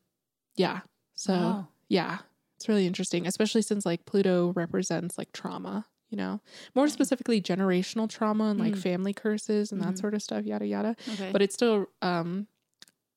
yeah. 0.55 0.81
So 1.15 1.57
Wow. 1.57 1.67
yeah, 1.89 2.19
it's 2.57 2.69
really 2.69 2.87
interesting, 2.87 3.27
especially 3.27 3.61
since 3.61 3.85
like 3.85 4.05
Pluto 4.05 4.53
represents 4.53 5.17
like 5.17 5.31
trauma, 5.33 5.87
you 6.09 6.17
know, 6.17 6.41
more 6.75 6.87
specifically 6.89 7.41
generational 7.41 8.09
trauma 8.09 8.45
and 8.45 8.59
like 8.59 8.75
Mm. 8.75 8.77
family 8.77 9.13
curses 9.13 9.71
and 9.71 9.81
that 9.81 9.97
Mhm. 9.97 9.97
sort 9.97 10.13
of 10.15 10.23
stuff, 10.23 10.45
yada 10.45 10.65
yada. 10.67 10.95
Okay. 11.07 11.33
But 11.33 11.41
it 11.41 11.53
still 11.53 11.87
um 12.01 12.47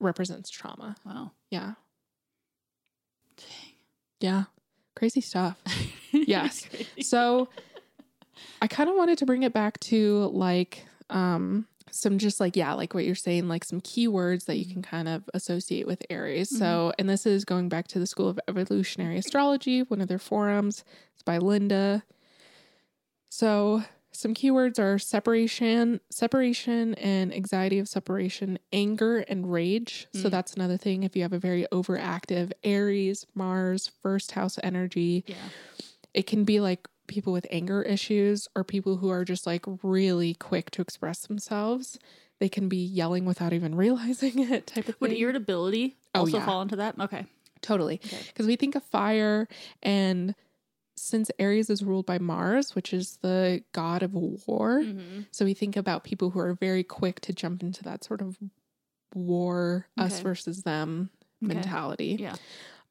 represents 0.00 0.50
trauma. 0.50 0.96
wow. 1.04 1.32
Yeah. 1.50 1.72
Yeah. 4.20 4.44
Crazy 4.94 5.20
stuff. 5.20 5.60
Yes. 6.12 6.66
So 7.02 7.50
I 8.62 8.68
kind 8.68 8.88
of 8.88 8.96
wanted 8.96 9.18
to 9.18 9.26
bring 9.26 9.42
it 9.42 9.52
back 9.52 9.78
to 9.80 10.30
like 10.32 10.86
um 11.10 11.66
some 11.90 12.16
just 12.16 12.40
like 12.40 12.56
yeah, 12.56 12.72
like 12.72 12.94
what 12.94 13.04
you're 13.04 13.14
saying 13.14 13.48
like 13.48 13.64
some 13.64 13.82
keywords 13.82 14.46
that 14.46 14.56
you 14.56 14.64
can 14.64 14.80
kind 14.80 15.08
of 15.08 15.28
associate 15.34 15.86
with 15.86 16.02
Aries. 16.08 16.56
So 16.56 16.92
and 16.98 17.06
this 17.08 17.26
is 17.26 17.44
going 17.44 17.68
back 17.68 17.86
to 17.88 17.98
the 17.98 18.06
School 18.06 18.30
of 18.30 18.40
Evolutionary 18.48 19.18
Astrology, 19.18 19.82
one 19.82 20.00
of 20.00 20.08
their 20.08 20.18
forums. 20.18 20.84
It's 21.12 21.22
by 21.22 21.36
Linda. 21.36 22.02
So 23.28 23.84
some 24.16 24.34
keywords 24.34 24.78
are 24.78 24.98
separation, 24.98 26.00
separation 26.10 26.94
and 26.94 27.32
anxiety 27.34 27.78
of 27.78 27.88
separation, 27.88 28.58
anger 28.72 29.18
and 29.18 29.52
rage. 29.52 30.08
So 30.12 30.28
Mm. 30.28 30.30
that's 30.30 30.54
another 30.54 30.76
thing 30.76 31.02
if 31.02 31.14
you 31.14 31.22
have 31.22 31.32
a 31.32 31.38
very 31.38 31.66
overactive 31.72 32.52
Aries, 32.64 33.26
Mars, 33.34 33.90
first 34.02 34.32
house 34.32 34.58
energy, 34.62 35.24
yeah. 35.26 35.36
it 36.14 36.26
can 36.26 36.44
be 36.44 36.60
like 36.60 36.88
people 37.06 37.32
with 37.32 37.46
anger 37.50 37.82
issues 37.82 38.48
or 38.56 38.64
people 38.64 38.96
who 38.96 39.08
are 39.10 39.24
just 39.24 39.46
like 39.46 39.64
really 39.82 40.34
quick 40.34 40.70
to 40.72 40.82
express 40.82 41.20
themselves. 41.26 41.98
They 42.40 42.48
can 42.48 42.68
be 42.68 42.78
yelling 42.84 43.24
without 43.24 43.52
even 43.52 43.74
realizing 43.84 44.38
it 44.50 44.66
type 44.66 44.88
of 44.88 45.00
Would 45.00 45.10
thing. 45.10 45.20
irritability 45.20 45.96
Oh, 46.14 46.20
also 46.20 46.38
yeah. 46.38 46.46
fall 46.46 46.62
into 46.62 46.76
that? 46.76 46.98
Okay. 46.98 47.26
totally. 47.62 48.00
Okay. 48.06 48.18
Because 48.28 48.46
we 48.46 48.56
think 48.56 48.74
of 48.74 48.82
fire 48.84 49.48
and 49.82 50.34
since 50.96 51.30
Aries 51.38 51.68
is 51.70 51.82
ruled 51.84 52.06
by 52.06 52.18
Mars, 52.18 52.74
which 52.74 52.92
is 52.94 53.18
the 53.22 53.62
god 53.72 54.02
of 54.02 54.14
war, 54.14 54.80
Mm-hmm. 54.82 55.20
so 55.30 55.44
we 55.44 55.54
think 55.54 55.76
about 55.76 56.04
people 56.04 56.30
who 56.30 56.40
are 56.40 56.54
very 56.54 56.82
quick 56.82 57.20
to 57.20 57.32
jump 57.32 57.62
into 57.62 57.82
that 57.84 58.02
sort 58.04 58.20
of 58.22 58.38
war, 59.14 59.86
us 59.98 60.20
versus 60.20 60.62
them 60.62 61.10
Okay. 61.44 61.54
mentality. 61.54 62.16
Yeah. 62.18 62.36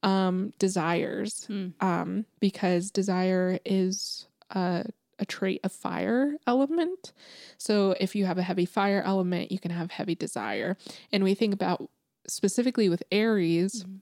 Um, 0.04 0.54
desires. 0.60 1.48
Mm. 1.50 1.74
um, 1.82 2.26
because 2.40 2.92
desire 2.92 3.60
is 3.66 4.28
a, 4.52 4.86
a 5.18 5.26
trait 5.26 5.62
of 5.64 5.72
fire 5.72 6.38
element. 6.46 7.12
So 7.58 7.96
if 8.00 8.16
you 8.16 8.26
have 8.26 8.38
a 8.38 8.44
heavy 8.44 8.66
fire 8.66 9.02
element, 9.04 9.52
you 9.52 9.58
can 9.58 9.72
have 9.72 9.90
heavy 9.90 10.14
desire. 10.14 10.78
And 11.12 11.24
we 11.24 11.34
think 11.34 11.56
about 11.56 11.90
specifically 12.28 12.88
with 12.88 13.02
Aries, 13.12 13.84
Mhm. 13.84 14.00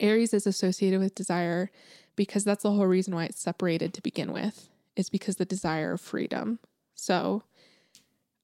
Aries 0.00 0.32
is 0.32 0.46
associated 0.46 1.00
with 1.00 1.16
desire 1.16 1.70
because 2.18 2.44
that's 2.44 2.62
the 2.64 2.70
whole 2.72 2.86
reason 2.86 3.14
why 3.14 3.24
it's 3.24 3.40
separated 3.40 3.94
to 3.94 4.02
begin 4.02 4.32
with, 4.34 4.68
is 4.96 5.08
because 5.08 5.36
the 5.36 5.46
desire 5.46 5.92
of 5.92 6.00
freedom. 6.02 6.58
So 6.94 7.44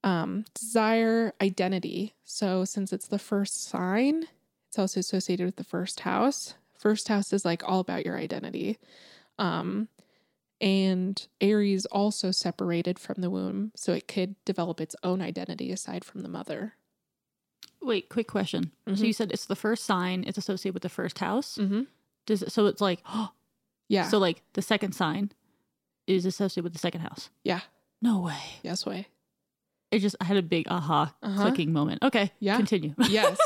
um, 0.02 0.44
desire 0.54 1.34
identity. 1.42 2.14
So 2.24 2.64
since 2.64 2.92
it's 2.92 3.08
the 3.08 3.18
first 3.18 3.64
sign, 3.64 4.26
it's 4.68 4.78
also 4.78 5.00
associated 5.00 5.44
with 5.44 5.56
the 5.56 5.64
first 5.64 6.00
house. 6.00 6.54
First 6.78 7.08
house 7.08 7.32
is 7.32 7.44
like 7.44 7.62
all 7.68 7.80
about 7.80 8.06
your 8.06 8.16
identity. 8.16 8.78
Um, 9.38 9.88
and 10.60 11.26
Aries 11.40 11.84
also 11.86 12.30
separated 12.30 12.98
from 12.98 13.16
the 13.20 13.30
womb, 13.30 13.72
so 13.74 13.92
it 13.92 14.06
could 14.08 14.36
develop 14.44 14.80
its 14.80 14.94
own 15.02 15.20
identity 15.20 15.72
aside 15.72 16.04
from 16.04 16.20
the 16.22 16.28
mother. 16.28 16.74
Wait, 17.82 18.08
quick 18.08 18.28
question. 18.28 18.70
So 18.86 18.92
Mhm. 18.94 19.06
you 19.06 19.12
said 19.12 19.32
it's 19.32 19.46
the 19.46 19.56
first 19.56 19.84
sign, 19.84 20.24
it's 20.26 20.38
associated 20.38 20.74
with 20.74 20.82
the 20.84 20.88
first 20.88 21.18
house. 21.18 21.58
Mm-hmm. 21.58 21.82
Does 22.26 22.42
it, 22.42 22.52
so 22.52 22.66
it's 22.66 22.80
like 22.80 23.02
Yeah. 23.88 24.08
so 24.08 24.18
like 24.18 24.42
the 24.54 24.62
second 24.62 24.92
sign 24.92 25.30
is 26.06 26.26
associated 26.26 26.64
with 26.64 26.72
the 26.72 26.78
second 26.78 27.00
house. 27.02 27.30
yeah. 27.44 27.60
No 28.02 28.20
way. 28.20 28.38
Yes 28.62 28.84
way. 28.84 29.06
It 29.90 30.00
just 30.00 30.16
I 30.20 30.24
had 30.24 30.36
a 30.36 30.42
big 30.42 30.66
aha 30.68 31.14
Uh-huh. 31.22 31.40
clicking 31.42 31.72
moment. 31.72 32.02
Okay. 32.02 32.32
Yeah. 32.40 32.56
Continue. 32.56 32.94
Yes. 33.08 33.38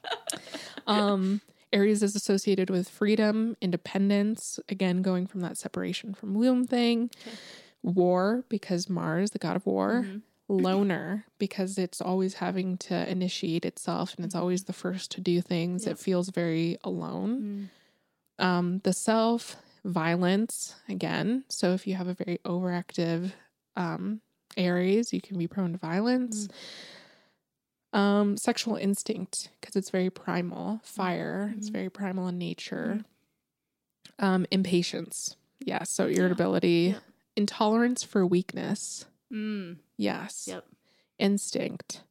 um, 0.86 1.40
Aries 1.72 2.02
is 2.02 2.14
associated 2.14 2.68
with 2.70 2.88
freedom, 2.88 3.56
independence, 3.60 4.60
again, 4.68 5.00
going 5.02 5.26
from 5.26 5.40
that 5.40 5.56
separation 5.56 6.12
from 6.14 6.34
womb 6.34 6.64
thing. 6.66 7.10
Okay. 7.26 7.36
War, 7.82 8.44
because 8.48 8.88
Mars, 8.88 9.30
the 9.30 9.38
god 9.38 9.56
of 9.56 9.66
war. 9.66 10.04
Mhm. 10.06 10.22
Loner, 10.48 11.24
because 11.38 11.78
it's 11.78 12.00
always 12.02 12.34
having 12.34 12.76
to 12.76 13.10
initiate 13.10 13.64
itself 13.64 14.14
and 14.16 14.24
it's 14.24 14.34
always 14.34 14.64
the 14.64 14.72
first 14.74 15.10
to 15.12 15.20
do 15.20 15.40
things. 15.40 15.86
Yep. 15.86 15.92
It 15.92 15.98
feels 15.98 16.28
very 16.28 16.76
alone. 16.84 17.70
Um, 18.38 18.80
the 18.84 18.92
self, 18.92 19.56
violence, 19.84 20.74
again. 20.88 21.44
So 21.48 21.72
if 21.74 21.86
you 21.86 21.94
have 21.94 22.08
a 22.08 22.14
very 22.14 22.38
overactive 22.44 23.32
um, 23.76 24.20
Aries, 24.56 25.12
you 25.12 25.20
can 25.20 25.38
be 25.38 25.46
prone 25.48 25.72
to 25.72 25.78
violence. 25.78 26.48
Um, 27.92 28.36
sexual 28.38 28.76
instinct, 28.76 29.50
because 29.60 29.76
it's 29.76 29.90
very 29.90 30.08
primal. 30.08 30.80
Fire, 30.82 31.52
it's 31.56 31.68
Mhm. 31.68 31.72
very 31.72 31.90
primal 31.90 32.26
in 32.28 32.38
nature. 32.38 33.04
Um, 34.18 34.46
impatience, 34.50 35.36
yes. 35.60 35.90
So 35.90 36.06
irritability, 36.06 36.94
Yep. 36.94 37.02
intolerance 37.36 38.02
for 38.02 38.26
weakness, 38.26 39.04
Mm. 39.30 39.78
yes. 39.98 40.46
Yep. 40.48 40.66
Instinct, 41.18 42.02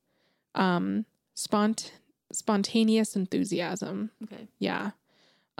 um, 0.55 1.05
spont- 1.35 1.91
spontaneous 2.31 3.15
enthusiasm, 3.15 4.11
Okay. 4.23 4.47
yeah. 4.59 4.91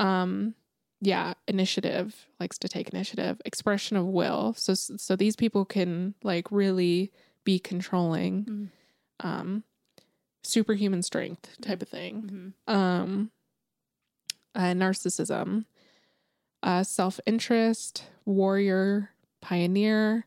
Um 0.02 0.56
yeah, 1.03 1.34
initiative 1.48 2.28
likes 2.40 2.60
to 2.60 2.68
take 2.69 2.90
initiative, 2.90 3.41
expression 3.44 3.98
of 3.98 4.06
will. 4.06 4.53
So 4.53 4.73
so 4.76 5.15
these 5.15 5.36
people 5.36 5.65
can 5.65 6.14
like 6.23 6.52
really 6.52 7.11
be 7.44 7.60
controlling. 7.60 8.45
Mm. 8.45 8.69
Um 9.28 9.64
superhuman 10.44 11.03
strength 11.03 11.49
type 11.61 11.82
of 11.82 11.90
thing. 11.90 12.53
Mhm. 12.68 12.73
Um 12.73 13.32
uh, 14.53 14.73
narcissism, 14.73 15.65
uh 16.64 16.84
self-interest, 16.84 18.03
warrior, 18.26 19.11
pioneer, 19.41 20.26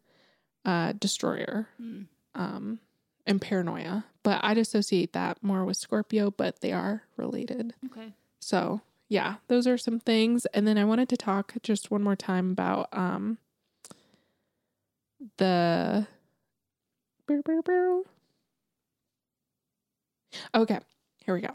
uh 0.65 0.93
destroyer, 0.93 1.69
Mm. 1.81 2.07
um 2.35 2.81
and 3.27 3.41
paranoia. 3.41 4.05
But 4.23 4.41
I'd 4.45 4.59
associate 4.59 5.13
that 5.13 5.43
more 5.43 5.65
with 5.65 5.77
Scorpio, 5.77 6.31
but 6.31 6.61
they 6.61 6.73
are 6.73 7.03
related. 7.17 7.75
Okay. 7.87 8.15
So 8.41 8.81
yeah, 9.15 9.36
those 9.47 9.69
are 9.69 9.78
some 9.78 10.01
things. 10.01 10.45
And 10.47 10.66
then 10.66 10.77
I 10.77 10.85
wanted 10.85 11.09
to 11.11 11.16
talk 11.16 11.55
just 11.62 11.89
one 11.89 12.03
more 12.03 12.16
time 12.16 12.51
about 12.51 12.89
um 12.93 13.39
the. 15.39 16.09
Okay, 20.53 20.81
here 21.24 21.35
we 21.35 21.41
go. 21.41 21.51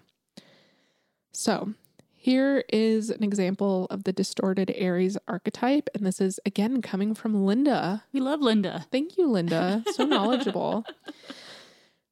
So 1.34 1.74
here 2.14 2.64
is 2.70 3.10
an 3.10 3.24
example 3.24 3.88
of 3.90 4.06
the 4.06 4.14
distorted 4.14 4.72
Aries 4.74 5.18
archetype, 5.28 5.90
and 5.94 6.06
this 6.06 6.22
is 6.22 6.40
again 6.46 6.82
coming 6.82 7.14
from 7.14 7.46
Linda. 7.46 8.06
We 8.14 8.22
love 8.22 8.40
Linda. 8.40 8.86
Thank 8.90 9.18
you, 9.18 9.28
Linda. 9.28 9.84
So 9.92 10.06
knowledgeable. 10.06 10.86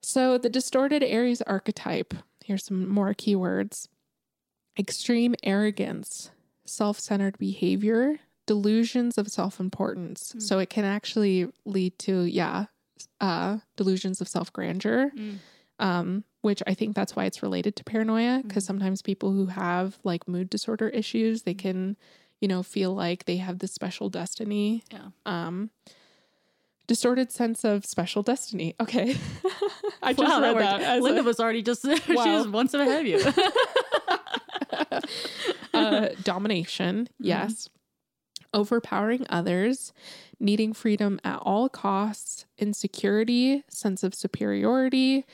So, 0.01 0.37
the 0.37 0.49
distorted 0.49 1.03
Aries 1.03 1.41
archetype, 1.41 2.13
here's 2.43 2.65
some 2.65 2.87
more 2.87 3.13
keywords 3.13 3.87
extreme 4.77 5.35
arrogance, 5.43 6.31
self 6.65 6.99
centered 6.99 7.37
behavior, 7.37 8.19
delusions 8.45 9.17
of 9.17 9.27
self 9.29 9.59
importance. 9.59 10.31
Hmm. 10.33 10.39
So, 10.39 10.59
it 10.59 10.69
can 10.69 10.85
actually 10.85 11.49
lead 11.65 11.97
to, 11.99 12.23
yeah, 12.23 12.65
uh, 13.21 13.57
delusions 13.75 14.21
of 14.21 14.27
self 14.27 14.51
grandeur, 14.53 15.11
Mm. 15.15 15.37
um, 15.79 16.23
which 16.41 16.63
I 16.65 16.73
think 16.73 16.95
that's 16.95 17.15
why 17.15 17.25
it's 17.25 17.43
related 17.43 17.75
to 17.75 17.83
paranoia, 17.83 18.41
because 18.43 18.63
Mhm. 18.63 18.67
sometimes 18.67 19.01
people 19.01 19.31
who 19.31 19.47
have 19.47 19.99
like 20.03 20.27
mood 20.27 20.49
disorder 20.49 20.89
issues, 20.89 21.43
they 21.43 21.53
Mhm. 21.53 21.59
can, 21.59 21.97
you 22.41 22.47
know, 22.47 22.63
feel 22.63 22.93
like 22.93 23.25
they 23.25 23.37
have 23.37 23.59
this 23.59 23.73
special 23.73 24.09
destiny 24.09 24.83
Yeah. 24.91 25.09
um 25.25 25.69
distorted 26.87 27.29
sense 27.33 27.65
of 27.65 27.85
special 27.85 28.23
destiny 28.23 28.73
okay 28.79 29.13
i 30.01 30.13
just 30.13 30.19
Wow, 30.19 30.41
read 30.41 30.55
worked. 30.55 30.79
that 30.79 31.01
Linda 31.01 31.19
a- 31.19 31.23
was 31.23 31.37
already 31.37 31.61
just 31.61 31.81
she 32.05 32.13
Wow. 32.13 32.37
was 32.37 32.47
one 32.47 32.67
step 32.69 32.79
ahead 32.81 33.01
of 33.01 33.07
you. 33.07 33.19
uh, 35.73 36.09
domination 36.21 37.07
yes 37.19 37.69
overpowering 38.53 39.25
others 39.29 39.93
needing 40.39 40.73
freedom 40.73 41.19
at 41.23 41.37
all 41.41 41.67
costs 41.69 42.45
insecurity 42.57 43.63
sense 43.69 44.03
of 44.03 44.13
superiority 44.15 45.25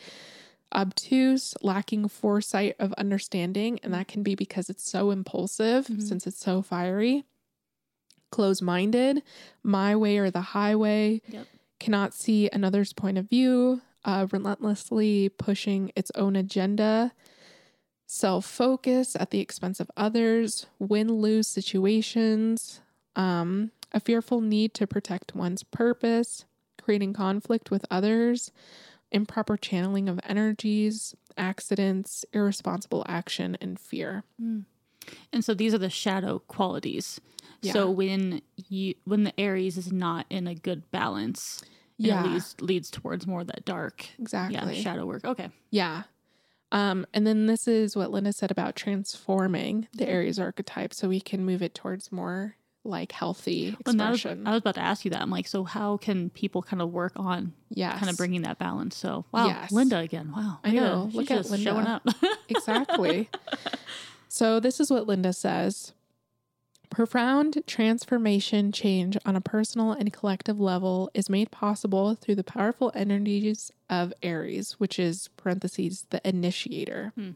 obtuse 0.74 1.54
lacking 1.62 2.08
foresight 2.08 2.76
of 2.80 2.92
understanding 2.94 3.80
and 3.84 3.94
that 3.94 4.08
can 4.08 4.24
be 4.24 4.34
because 4.36 4.70
it's 4.70 4.90
so 4.90 5.12
impulsive 5.12 5.86
Mhm. 5.88 6.02
since 6.02 6.26
it's 6.26 6.40
so 6.40 6.62
fiery 6.62 7.24
close-minded 8.32 9.22
my 9.62 9.96
way 9.96 10.18
or 10.18 10.32
the 10.32 10.42
highway 10.42 11.22
Yep. 11.30 11.48
cannot 11.80 12.14
see 12.14 12.50
another's 12.52 12.94
point 12.94 13.18
of 13.18 13.30
view 13.30 13.82
uh, 14.06 14.28
relentlessly 14.32 15.30
pushing 15.30 15.92
its 15.96 16.12
own 16.16 16.36
agenda 16.36 17.14
self-focus 18.14 19.16
at 19.20 19.32
the 19.32 19.40
expense 19.40 19.80
of 19.80 19.90
others 19.98 20.68
win-lose 20.80 21.48
situations 21.48 22.82
um, 23.16 23.72
a 23.92 24.00
fearful 24.00 24.40
need 24.42 24.74
to 24.74 24.86
protect 24.86 25.36
one's 25.36 25.64
purpose 25.64 26.46
creating 26.82 27.14
conflict 27.14 27.72
with 27.72 27.86
others 27.90 28.52
improper 29.12 29.58
channeling 29.58 30.08
of 30.08 30.20
energies 30.24 31.16
accidents 31.38 32.24
irresponsible 32.34 33.04
action 33.08 33.58
and 33.60 33.80
fear 33.80 34.24
Mm. 34.42 34.66
And 35.32 35.44
so 35.44 35.54
these 35.54 35.74
are 35.74 35.80
the 35.80 35.90
shadow 35.90 36.40
qualities. 36.48 37.20
Yeah. 37.62 37.74
So 37.74 37.90
when 37.90 38.42
you 38.70 38.96
when 39.06 39.24
the 39.24 39.40
Aries 39.40 39.78
is 39.78 39.92
not 39.92 40.26
in 40.30 40.48
a 40.48 40.56
good 40.56 40.90
balance, 40.92 41.62
it 42.00 42.08
yeah 42.08 42.24
leads 42.24 42.56
leads 42.62 42.92
towards 42.92 43.26
more 43.28 43.42
of 43.42 43.48
that 43.48 43.66
dark, 43.66 44.06
exactly 44.20 44.76
yeah, 44.76 44.82
shadow 44.82 45.06
work. 45.06 45.26
Okay. 45.26 45.50
Yeah. 45.72 46.04
Um, 46.74 47.06
and 47.14 47.26
then 47.26 47.46
this 47.46 47.68
is 47.68 47.96
what 47.96 48.10
Linda 48.12 48.34
said 48.34 48.50
about 48.50 48.76
transforming 48.76 49.88
the 49.94 50.10
Aries 50.10 50.40
archetype 50.40 50.92
so 50.94 51.08
we 51.08 51.22
can 51.22 51.46
move 51.46 51.62
it 51.62 51.76
towards 51.76 52.12
more 52.12 52.56
like 52.84 53.12
healthy 53.12 53.70
that 53.70 53.86
was, 53.86 53.96
expression. 53.96 54.48
I 54.48 54.52
was 54.52 54.60
about 54.60 54.76
to 54.76 54.82
ask 54.82 55.06
you 55.06 55.12
that. 55.12 55.22
I'm 55.22 55.30
like, 55.30 55.48
so 55.48 55.64
how 55.64 55.98
can 55.98 56.32
people 56.32 56.64
kind 56.64 56.82
of 56.82 56.92
work 56.92 57.14
on 57.16 57.54
yes. 57.70 58.00
kind 58.00 58.10
of 58.10 58.18
bringing 58.18 58.42
that 58.42 58.58
balance? 58.58 58.98
So 58.98 59.24
wow, 59.32 59.46
Yes. 59.46 59.72
Linda 59.72 60.00
again. 60.00 60.34
Wow, 60.36 60.60
I 60.64 60.72
know. 60.72 61.10
Look 61.14 61.30
at 61.30 61.50
Linda. 61.50 61.64
showing 61.64 61.86
up. 61.86 62.08
exactly. 62.50 63.30
so 64.28 64.60
this 64.60 64.80
is 64.80 64.90
what 64.90 65.08
Linda 65.08 65.32
says. 65.32 65.94
Profound 66.94 67.64
transformation 67.66 68.72
change 68.72 69.18
on 69.26 69.36
a 69.36 69.42
personal 69.42 69.94
and 69.94 70.14
collective 70.14 70.60
level 70.60 71.10
is 71.16 71.28
made 71.28 71.50
possible 71.50 72.14
through 72.14 72.36
the 72.36 72.44
powerful 72.44 72.92
energies 72.94 73.72
of 73.90 74.14
Aries, 74.22 74.74
which 74.74 75.00
is 75.00 75.28
parentheses 75.36 76.06
the 76.12 76.22
initiator. 76.28 77.12
Hmm. 77.16 77.32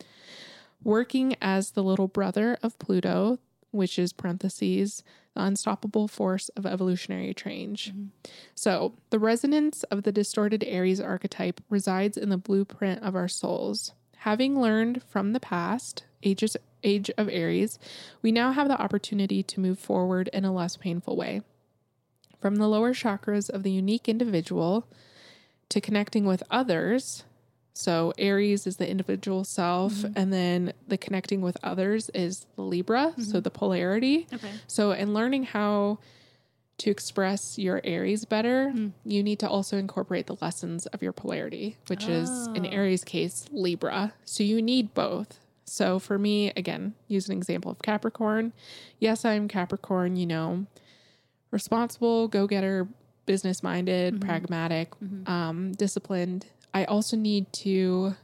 Working 0.84 1.36
as 1.42 1.72
the 1.72 1.84
little 1.84 2.08
brother 2.08 2.60
of 2.62 2.78
Pluto, 2.78 3.40
which 3.72 3.98
is 3.98 4.14
parentheses 4.14 5.04
the 5.34 5.44
unstoppable 5.44 6.08
force 6.08 6.50
of 6.50 6.68
evolutionary 6.68 7.34
change. 7.34 7.92
Mhm. 7.96 8.10
So, 8.54 8.94
the 9.10 9.18
resonance 9.18 9.82
of 9.84 10.04
the 10.04 10.12
distorted 10.12 10.64
Aries 10.66 11.02
archetype 11.02 11.62
resides 11.68 12.16
in 12.16 12.30
the 12.30 12.38
blueprint 12.38 13.02
of 13.02 13.16
our 13.16 13.28
souls. 13.28 13.94
Having 14.18 14.62
learned 14.62 15.02
from 15.02 15.34
the 15.34 15.40
past, 15.40 16.04
ages, 16.22 16.58
age 16.88 17.12
of 17.18 17.28
Aries, 17.30 17.78
we 18.22 18.32
now 18.32 18.52
have 18.54 18.68
the 18.68 18.82
opportunity 18.82 19.44
to 19.44 19.60
move 19.60 19.78
forward 19.78 20.30
in 20.34 20.46
a 20.46 20.54
less 20.54 20.78
painful 20.78 21.16
way. 21.18 21.42
From 22.40 22.56
the 22.56 22.68
lower 22.68 22.94
chakras 22.94 23.50
of 23.50 23.64
the 23.64 23.72
unique 23.72 24.08
individual 24.08 24.88
to 25.70 25.82
connecting 25.82 26.26
with 26.26 26.44
others. 26.50 27.24
So, 27.74 28.14
Aries 28.18 28.66
is 28.66 28.78
the 28.78 28.90
individual 28.90 29.44
self, 29.44 29.94
Mhm. 29.94 30.14
and 30.16 30.34
then 30.34 30.74
the 30.88 30.98
connecting 30.98 31.42
with 31.42 31.58
others 31.62 32.10
is 32.10 32.46
the 32.56 32.64
Libra, 32.64 33.14
so 33.22 33.40
the 33.40 33.52
polarity. 33.52 34.26
okay. 34.34 34.50
So, 34.68 34.92
in 34.92 35.14
learning 35.14 35.44
how 35.46 36.00
to 36.80 36.90
express 36.92 37.58
your 37.60 37.82
Aries 37.84 38.24
better, 38.26 38.70
Hmm. 38.72 38.88
you 39.04 39.22
need 39.24 39.40
to 39.40 39.50
also 39.50 39.78
incorporate 39.78 40.26
the 40.28 40.38
lessons 40.42 40.86
of 40.88 41.02
your 41.04 41.12
polarity, 41.14 41.78
which 41.88 42.08
is 42.08 42.30
in 42.56 42.66
Oh. 42.66 42.70
Aries' 42.70 43.04
case, 43.04 43.46
Libra. 43.52 44.14
So, 44.26 44.44
you 44.44 44.62
need 44.62 44.94
both. 44.94 45.40
So, 45.70 46.00
for 46.00 46.18
me, 46.18 46.52
again, 46.56 46.94
use 47.08 47.28
an 47.30 47.36
example 47.36 47.70
of 47.70 47.82
Capricorn. 47.82 48.54
Yes, 49.00 49.26
I'm 49.26 49.48
Capricorn, 49.50 50.16
you 50.16 50.26
know, 50.26 50.66
responsible, 51.52 52.28
go 52.30 52.48
getter, 52.48 52.88
business 53.26 53.62
minded, 53.62 54.16
Mhm. 54.16 54.22
pragmatic, 54.22 54.92
Mhm. 55.02 55.28
um, 55.30 55.72
disciplined. 55.74 56.46
I 56.74 56.86
also 56.86 57.18
need 57.18 57.52
to 57.54 58.16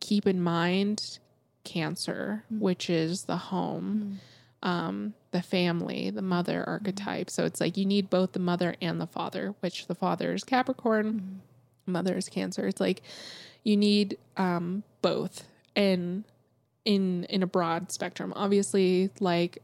keep 0.00 0.26
in 0.26 0.40
mind 0.40 1.18
Cancer, 1.64 2.44
Mm. 2.52 2.60
which 2.60 2.88
is 2.88 3.24
the 3.24 3.36
home 3.36 4.20
um, 4.62 5.12
the 5.32 5.42
family, 5.42 6.10
the 6.10 6.22
mother 6.22 6.64
archetype. 6.66 7.28
So 7.30 7.44
it's 7.44 7.60
like 7.60 7.76
you 7.76 7.84
need 7.84 8.08
both 8.10 8.32
the 8.32 8.40
mother 8.40 8.74
and 8.80 9.00
the 9.00 9.06
father, 9.06 9.54
which 9.60 9.86
the 9.86 9.94
father 9.94 10.32
is 10.32 10.42
Capricorn, 10.44 11.40
mother 11.84 12.16
is 12.16 12.28
Cancer. 12.28 12.66
It's 12.66 12.80
like 12.80 13.02
you 13.62 13.76
need 13.76 14.18
um, 14.36 14.82
both 15.02 15.46
and 15.76 16.24
in 16.84 17.24
in 17.24 17.42
a 17.42 17.46
broad 17.46 17.92
spectrum. 17.92 18.32
Obviously, 18.34 19.10
like 19.20 19.58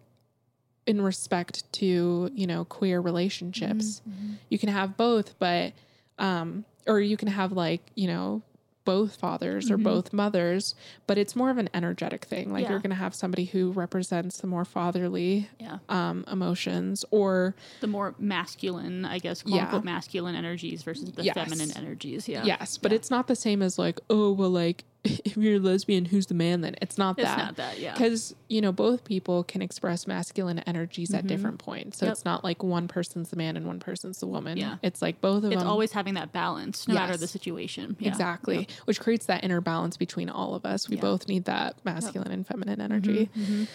in 0.86 1.00
respect 1.00 1.70
to 1.72 2.30
you 2.34 2.46
know 2.46 2.64
queer 2.64 3.00
relationships, 3.00 4.02
you 4.48 4.58
can 4.58 4.68
have 4.68 4.96
both, 4.96 5.38
but 5.38 5.72
um, 6.18 6.64
or 6.86 7.00
you 7.00 7.16
can 7.16 7.28
have 7.28 7.52
like 7.52 7.80
you 7.94 8.06
know 8.06 8.42
both 8.84 9.14
fathers 9.14 9.70
or 9.70 9.78
Mhm. 9.78 9.84
both 9.84 10.12
mothers, 10.12 10.74
but 11.06 11.16
it's 11.16 11.36
more 11.36 11.50
of 11.50 11.56
an 11.58 11.68
energetic 11.72 12.24
thing. 12.24 12.52
Like 12.52 12.64
Yeah. 12.64 12.70
you're 12.70 12.80
going 12.80 12.90
to 12.90 12.96
have 12.96 13.14
somebody 13.14 13.44
who 13.44 13.70
represents 13.70 14.38
the 14.38 14.48
more 14.48 14.64
fatherly 14.64 15.48
Yeah. 15.60 15.78
um, 15.88 16.24
emotions, 16.28 17.04
or 17.12 17.54
The 17.80 17.86
more 17.86 18.16
masculine, 18.18 19.04
I 19.04 19.20
guess, 19.20 19.42
quote 19.42 19.54
Yeah. 19.54 19.62
unquote 19.66 19.84
masculine 19.84 20.34
energies 20.34 20.82
versus 20.82 21.12
the 21.12 21.22
Yes. 21.22 21.34
feminine 21.36 21.70
energies. 21.76 22.26
Yeah. 22.28 22.42
yes, 22.44 22.76
but 22.76 22.92
it's 22.92 23.08
not 23.08 23.28
the 23.28 23.36
same 23.36 23.62
as 23.62 23.78
like, 23.78 24.00
oh 24.10 24.32
well, 24.32 24.50
like 24.50 24.82
if 25.24 25.36
you're 25.36 25.56
a 25.56 25.58
lesbian, 25.58 26.04
who's 26.04 26.26
the 26.26 26.34
man 26.34 26.60
then? 26.60 26.76
It's 26.80 26.96
not 26.96 27.16
that. 27.16 27.22
It's 27.22 27.36
not 27.36 27.56
that. 27.56 27.78
Yeah. 27.80 27.92
because 27.92 28.34
you 28.48 28.60
know 28.60 28.70
both 28.70 29.02
people 29.04 29.42
can 29.44 29.60
express 29.62 30.06
masculine 30.06 30.60
energies 30.60 31.12
at 31.12 31.24
Mhm. 31.24 31.28
different 31.28 31.58
points 31.58 31.98
so 31.98 32.06
Yep. 32.06 32.12
it's 32.12 32.24
not 32.24 32.44
like 32.44 32.62
one 32.62 32.86
person's 32.86 33.30
the 33.30 33.36
man 33.36 33.56
and 33.56 33.66
one 33.66 33.80
person's 33.80 34.18
the 34.20 34.26
woman 34.26 34.58
Yeah. 34.58 34.76
it's 34.82 35.02
like 35.02 35.20
both 35.20 35.38
of 35.38 35.44
It's 35.46 35.54
them 35.54 35.58
It's 35.62 35.64
always 35.70 35.92
having 35.92 36.14
that 36.14 36.32
balance, 36.32 36.86
no 36.86 36.94
matter 36.94 37.16
the 37.16 37.26
situation. 37.26 37.96
Yeah. 37.98 38.08
exactly 38.10 38.58
Yep. 38.58 38.70
which 38.84 39.00
creates 39.00 39.26
that 39.26 39.42
inner 39.42 39.60
balance 39.60 39.96
between 39.96 40.28
all 40.28 40.54
of 40.54 40.64
us 40.66 40.88
we 40.88 40.96
Yeah. 40.96 41.02
both 41.02 41.26
need 41.28 41.44
that 41.46 41.76
masculine 41.84 42.30
and 42.30 42.46
feminine 42.46 42.80
energy 42.80 43.28
Mhm. 43.36 43.66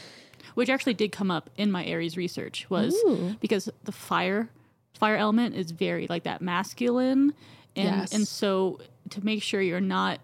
Which 0.54 0.70
actually 0.70 0.94
did 0.96 1.12
come 1.12 1.30
up 1.30 1.50
in 1.58 1.72
my 1.72 1.86
Aries 1.86 2.16
research 2.18 2.68
was 2.70 2.94
Ooh. 3.06 3.36
because 3.42 3.70
the 3.84 3.92
fire 3.92 4.50
fire 4.94 5.16
element 5.18 5.56
is 5.56 5.70
very 5.72 6.08
like 6.08 6.24
that 6.24 6.42
masculine 6.42 7.34
and 7.76 7.86
Yes. 8.02 8.14
and 8.14 8.28
so 8.28 8.80
to 9.12 9.24
make 9.26 9.44
sure 9.44 9.62
you're 9.62 9.80
not 9.82 10.20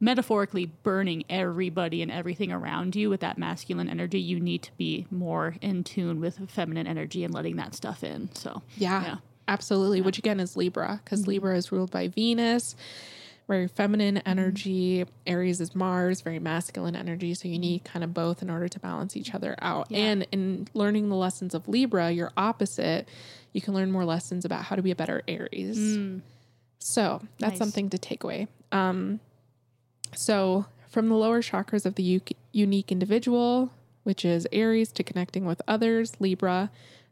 metaphorically 0.00 0.66
burning 0.66 1.24
everybody 1.28 2.02
and 2.02 2.10
everything 2.10 2.52
around 2.52 2.94
you 2.94 3.10
with 3.10 3.20
that 3.20 3.36
masculine 3.38 3.88
energy 3.88 4.20
you 4.20 4.38
need 4.38 4.62
to 4.62 4.70
be 4.76 5.06
more 5.10 5.56
in 5.60 5.82
tune 5.82 6.20
with 6.20 6.38
feminine 6.48 6.86
energy 6.86 7.24
and 7.24 7.34
letting 7.34 7.56
that 7.56 7.74
stuff 7.74 8.04
in 8.04 8.28
so 8.34 8.62
yeah, 8.76 9.02
Yeah. 9.02 9.16
absolutely 9.48 10.00
which 10.00 10.18
again 10.18 10.38
is 10.40 10.56
libra 10.56 11.00
because 11.04 11.26
libra 11.26 11.56
is 11.56 11.72
ruled 11.72 11.90
by 11.90 12.08
venus 12.08 12.76
very 13.48 13.66
feminine 13.66 14.18
energy 14.18 15.04
aries 15.26 15.60
is 15.60 15.74
mars 15.74 16.20
very 16.20 16.38
masculine 16.38 16.94
energy 16.94 17.34
so 17.34 17.48
you 17.48 17.58
need 17.58 17.82
kind 17.82 18.04
of 18.04 18.14
both 18.14 18.40
in 18.42 18.50
order 18.50 18.68
to 18.68 18.78
balance 18.78 19.16
each 19.16 19.34
other 19.34 19.56
out 19.60 19.86
Yeah. 19.90 19.98
and 19.98 20.26
in 20.30 20.68
learning 20.74 21.08
the 21.08 21.16
lessons 21.16 21.54
of 21.54 21.66
libra 21.66 22.10
your 22.12 22.30
opposite 22.36 23.08
you 23.52 23.60
can 23.60 23.74
learn 23.74 23.90
more 23.90 24.04
lessons 24.04 24.44
about 24.44 24.62
how 24.64 24.76
to 24.76 24.82
be 24.82 24.90
a 24.92 24.96
better 24.96 25.22
aries 25.26 25.78
Mm, 25.78 26.20
So 26.78 27.20
that's 27.40 27.52
Nice. 27.52 27.58
something 27.58 27.90
to 27.90 27.98
take 27.98 28.22
away. 28.22 28.46
Um, 28.70 29.18
so 30.14 30.66
from 30.88 31.08
the 31.08 31.14
lower 31.14 31.42
chakras 31.42 31.84
of 31.84 31.94
the 31.94 32.22
unique 32.52 32.90
individual, 32.90 33.70
which 34.04 34.24
is 34.24 34.48
Aries, 34.52 34.90
to 34.92 35.02
connecting 35.02 35.44
with 35.44 35.60
others, 35.68 36.12
Libra, 36.18 36.70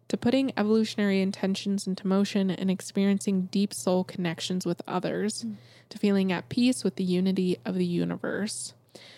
to 0.09 0.16
putting 0.16 0.52
evolutionary 0.56 1.20
intentions 1.20 1.86
into 1.86 2.06
motion 2.06 2.51
and 2.51 2.70
experiencing 2.70 3.48
deep 3.51 3.74
soul 3.74 4.05
connections 4.05 4.64
with 4.64 4.81
others, 4.86 5.44
mm. 5.44 5.56
to 5.89 5.98
feeling 5.98 6.32
at 6.32 6.48
peace 6.48 6.85
with 6.85 6.97
the 6.97 7.05
unity 7.05 7.59
of 7.64 7.74
the 7.74 7.85
universe. 7.85 8.73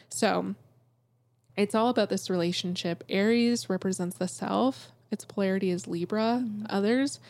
So 0.08 0.54
it's 1.56 1.74
all 1.74 1.88
about 1.88 2.08
this 2.08 2.30
relationship. 2.30 3.04
Aries 3.08 3.68
represents 3.68 4.16
the 4.16 4.28
self, 4.28 4.90
its 5.10 5.24
polarity 5.24 5.70
is 5.70 5.86
Libra, 5.86 6.42
mm. 6.44 6.66
others. 6.68 7.20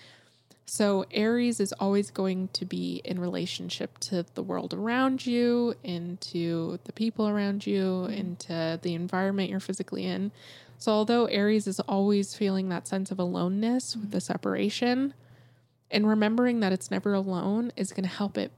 So 0.68 1.06
Aries 1.10 1.60
is 1.60 1.72
always 1.80 2.10
going 2.10 2.48
to 2.48 2.66
be 2.66 3.00
in 3.02 3.18
relationship 3.18 3.96
to 4.00 4.26
the 4.34 4.42
world 4.42 4.74
around 4.74 5.26
you, 5.26 5.74
into 5.82 6.78
the 6.84 6.92
people 6.92 7.26
around 7.26 7.66
you, 7.66 8.04
into 8.04 8.78
the 8.82 8.92
environment 8.92 9.48
you're 9.48 9.60
physically 9.60 10.04
in. 10.04 10.30
So 10.76 10.92
although 10.92 11.24
Aries 11.24 11.66
is 11.66 11.80
always 11.80 12.34
feeling 12.34 12.68
that 12.68 12.86
sense 12.86 13.10
of 13.10 13.18
aloneness 13.18 13.96
with 13.96 14.10
the 14.10 14.20
separation, 14.20 15.14
and 15.90 16.06
remembering 16.06 16.60
that 16.60 16.70
it's 16.70 16.90
never 16.90 17.14
alone 17.14 17.72
is 17.74 17.92
going 17.92 18.04
to 18.04 18.10
help 18.10 18.36
it 18.36 18.52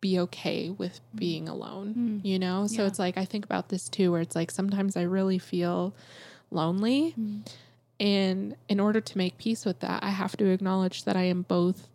be 0.00 0.18
okay 0.18 0.70
with 0.70 1.00
being 1.14 1.48
alone, 1.48 1.94
Mm. 1.94 2.24
you 2.24 2.38
know? 2.40 2.66
So 2.66 2.82
Yeah. 2.82 2.88
it's 2.88 2.98
like 2.98 3.16
I 3.16 3.24
think 3.24 3.44
about 3.44 3.68
this 3.68 3.88
too 3.88 4.10
where 4.10 4.20
it's 4.22 4.34
like 4.34 4.50
sometimes 4.50 4.96
I 4.96 5.02
really 5.02 5.38
feel 5.38 5.94
lonely 6.50 7.14
Mm. 7.16 7.42
And 8.00 8.56
in 8.68 8.80
order 8.80 9.00
to 9.00 9.18
make 9.18 9.38
peace 9.38 9.64
with 9.64 9.78
that, 9.80 10.02
I 10.02 10.08
have 10.10 10.36
to 10.38 10.46
acknowledge 10.46 11.04
that 11.04 11.16
I 11.16 11.24
am 11.24 11.42
both 11.42 11.88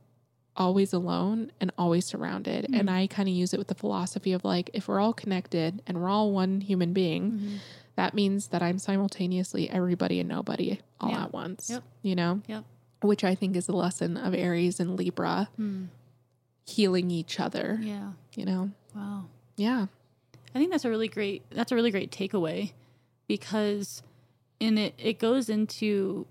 always 0.55 0.93
alone 0.93 1.51
and 1.59 1.71
always 1.77 2.05
surrounded. 2.05 2.67
And 2.73 2.89
I 2.89 3.07
kind 3.07 3.27
of 3.27 3.35
use 3.35 3.53
it 3.53 3.57
with 3.57 3.67
the 3.67 3.75
philosophy 3.75 4.31
of 4.31 4.45
like, 4.45 4.69
if 4.73 4.87
we're 4.87 5.01
all 5.01 5.11
connected 5.13 5.81
and 5.85 5.99
we're 6.01 6.07
all 6.09 6.31
one 6.31 6.61
human 6.61 6.93
being, 6.93 7.31
Mhm. 7.31 7.57
that 7.97 8.13
means 8.13 8.47
that 8.49 8.61
I'm 8.63 8.79
simultaneously 8.79 9.69
everybody 9.69 10.21
and 10.21 10.29
nobody 10.29 10.79
all 11.01 11.09
Yeah. 11.09 11.23
at 11.23 11.33
once. 11.33 11.69
Yep. 11.69 11.83
You 12.03 12.15
know? 12.15 12.41
Yep. 12.47 12.63
Which 13.01 13.23
I 13.25 13.35
think 13.35 13.57
is 13.57 13.67
a 13.67 13.73
lesson 13.75 14.15
of 14.15 14.33
Aries 14.33 14.79
and 14.79 14.95
Libra 14.95 15.49
Mm. 15.59 15.87
healing 16.65 17.11
each 17.11 17.39
other, 17.39 17.79
yeah 17.81 18.13
you 18.35 18.45
know? 18.45 18.71
wow 18.95 19.25
Yeah. 19.57 19.87
I 20.53 20.59
think 20.59 20.71
that's 20.71 20.85
a 20.85 20.89
really 20.89 21.09
great 21.09 21.43
that's 21.49 21.71
a 21.73 21.75
really 21.75 21.91
great 21.91 22.11
takeaway 22.11 22.71
because 23.27 24.03
in 24.59 24.77
it 24.77 24.93
it 24.97 25.19
goes 25.19 25.49
into 25.49 26.25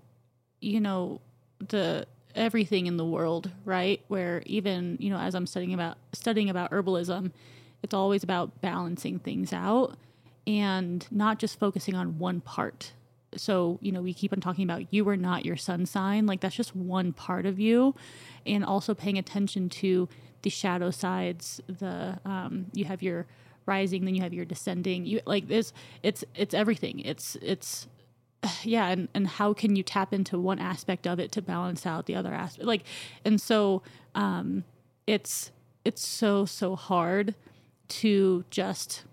you 0.61 0.79
know 0.79 1.21
the 1.59 2.07
everything 2.35 2.85
in 2.85 2.97
the 2.97 3.05
world, 3.05 3.49
right? 3.63 4.01
Where 4.07 4.43
even, 4.45 4.97
you 4.99 5.09
know, 5.09 5.17
as 5.17 5.35
I'm 5.35 5.47
studying 5.47 5.73
about 5.73 5.97
studying 6.13 6.49
about 6.49 6.71
herbalism, 6.71 7.31
it's 7.81 7.93
always 7.93 8.23
about 8.23 8.61
balancing 8.61 9.19
things 9.19 9.53
out 9.53 9.97
and 10.45 11.05
not 11.09 11.39
just 11.39 11.57
focusing 11.57 11.95
on 11.95 12.19
one 12.19 12.41
part. 12.41 12.91
So, 13.37 13.79
you 13.81 13.91
know, 13.91 14.01
we 14.01 14.13
keep 14.13 14.31
on 14.33 14.41
talking 14.41 14.63
about 14.63 14.93
you 14.93 15.07
are 15.09 15.17
not 15.17 15.45
your 15.45 15.57
sun 15.57 15.85
sign, 15.85 16.25
like 16.25 16.41
that's 16.41 16.55
just 16.55 16.75
one 16.75 17.13
part 17.13 17.45
of 17.45 17.59
you 17.59 17.95
and 18.45 18.63
also 18.63 18.93
paying 18.93 19.17
attention 19.17 19.69
to 19.69 20.07
the 20.41 20.49
shadow 20.49 20.91
sides, 20.91 21.61
the 21.67 22.19
um 22.25 22.67
you 22.73 22.85
have 22.85 23.01
your 23.01 23.25
rising, 23.65 24.05
then 24.05 24.13
you 24.13 24.21
have 24.21 24.33
your 24.33 24.45
descending. 24.45 25.05
You 25.05 25.21
like 25.25 25.47
this 25.47 25.73
it's 26.03 26.23
it's 26.35 26.53
everything. 26.53 26.99
It's 26.99 27.35
it's 27.41 27.87
yeah 28.63 28.87
and, 28.87 29.07
and 29.13 29.27
how 29.27 29.53
can 29.53 29.75
you 29.75 29.83
tap 29.83 30.13
into 30.13 30.39
one 30.39 30.59
aspect 30.59 31.07
of 31.07 31.19
it 31.19 31.31
to 31.31 31.41
balance 31.41 31.85
out 31.85 32.05
the 32.05 32.15
other 32.15 32.33
aspect 32.33 32.65
like 32.65 32.83
and 33.23 33.39
so 33.39 33.81
um 34.15 34.63
it's 35.07 35.51
it's 35.83 36.05
so 36.05 36.45
so 36.45 36.75
hard 36.75 37.35
to 37.87 38.43
just 38.49 39.03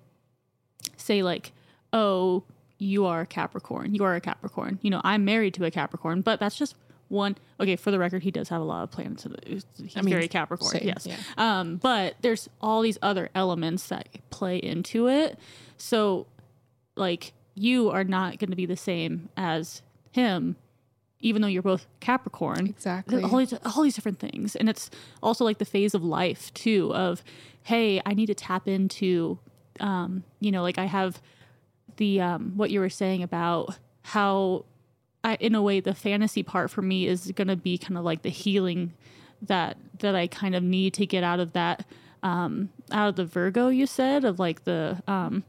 say 0.96 1.22
like 1.22 1.52
oh 1.92 2.42
you 2.78 3.04
are 3.06 3.22
a 3.22 3.26
capricorn 3.26 3.94
you 3.94 4.02
are 4.02 4.14
a 4.14 4.20
capricorn. 4.20 4.78
You 4.82 4.90
know 4.90 5.00
i'm 5.04 5.24
married 5.24 5.54
to 5.54 5.64
a 5.64 5.70
capricorn 5.70 6.20
but 6.22 6.40
that's 6.40 6.56
just 6.56 6.74
one 7.08 7.36
okay 7.60 7.76
for 7.76 7.90
the 7.90 7.98
record 7.98 8.22
he 8.22 8.30
does 8.30 8.48
have 8.48 8.62
a 8.62 8.64
lot 8.64 8.82
of 8.82 8.90
planets 8.90 9.26
in 9.26 9.32
the- 9.32 9.62
mean, 10.02 10.14
very 10.14 10.28
capricorn 10.28 10.70
same, 10.70 10.86
yes. 10.86 11.06
yeah. 11.06 11.16
um 11.36 11.76
but 11.76 12.14
there's 12.22 12.48
all 12.62 12.80
these 12.80 12.98
other 13.02 13.28
elements 13.34 13.88
that 13.88 14.08
play 14.30 14.56
into 14.56 15.08
it. 15.08 15.38
So 15.76 16.26
like 16.96 17.32
you 17.54 17.90
are 17.90 18.04
not 18.04 18.38
going 18.38 18.50
to 18.50 18.56
be 18.56 18.66
the 18.66 18.76
same 18.76 19.28
as 19.36 19.82
him 20.10 20.56
even 21.20 21.40
though 21.40 21.48
you're 21.48 21.62
both 21.62 21.86
capricorn 22.00 22.66
Exactly. 22.66 23.22
all 23.22 23.36
these, 23.38 23.54
all 23.64 23.82
these 23.82 23.94
different 23.94 24.18
things 24.18 24.56
and 24.56 24.68
it's 24.68 24.90
also 25.22 25.44
like 25.44 25.58
the 25.58 25.64
phase 25.64 25.94
of 25.94 26.02
life 26.04 26.52
too 26.54 26.92
of 26.94 27.22
hey 27.64 28.00
i 28.06 28.14
need 28.14 28.26
to 28.26 28.34
tap 28.34 28.66
into 28.68 29.38
um 29.80 30.24
you 30.40 30.50
know 30.50 30.62
like 30.62 30.78
i 30.78 30.84
have 30.86 31.20
the 31.96 32.20
um 32.20 32.52
what 32.56 32.70
you 32.70 32.80
were 32.80 32.88
saying 32.90 33.22
about 33.22 33.78
how 34.02 34.64
I, 35.24 35.36
in 35.36 35.54
a 35.54 35.62
way 35.62 35.78
the 35.78 35.94
fantasy 35.94 36.42
part 36.42 36.70
for 36.70 36.82
me 36.82 37.06
is 37.06 37.30
going 37.32 37.46
to 37.48 37.54
be 37.56 37.78
kind 37.78 37.96
of 37.96 38.04
like 38.04 38.22
the 38.22 38.28
healing 38.30 38.92
that 39.42 39.76
that 40.00 40.14
i 40.16 40.26
kind 40.26 40.54
of 40.54 40.62
need 40.62 40.94
to 40.94 41.06
get 41.06 41.22
out 41.22 41.38
of 41.38 41.52
that 41.52 41.86
um 42.24 42.70
out 42.90 43.08
of 43.10 43.16
the 43.16 43.24
virgo 43.24 43.68
you 43.68 43.86
said 43.86 44.24
of 44.24 44.38
like 44.40 44.64
the 44.64 45.00
um 45.06 45.44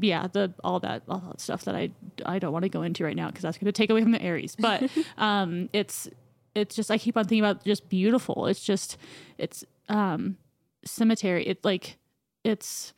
yeah, 0.00 0.26
the 0.26 0.52
all 0.62 0.80
that 0.80 1.02
all 1.08 1.22
that 1.28 1.40
stuff 1.40 1.64
that 1.64 1.74
I 1.74 1.90
I 2.24 2.38
don't 2.38 2.52
want 2.52 2.64
to 2.64 2.68
go 2.68 2.82
into 2.82 3.04
right 3.04 3.16
now 3.16 3.28
because 3.28 3.42
that's 3.42 3.58
going 3.58 3.66
to 3.66 3.72
take 3.72 3.90
away 3.90 4.02
from 4.02 4.12
the 4.12 4.22
Aries. 4.22 4.56
But 4.56 4.90
um, 5.18 5.68
it's 5.72 6.08
it's 6.54 6.74
just 6.76 6.90
I 6.90 6.98
keep 6.98 7.16
on 7.16 7.24
thinking 7.24 7.44
about 7.44 7.64
just 7.64 7.88
beautiful. 7.88 8.46
It's 8.46 8.62
just 8.62 8.96
it's 9.38 9.64
um 9.88 10.36
cemetery. 10.84 11.46
It 11.46 11.64
like 11.64 11.98
it's 12.44 12.94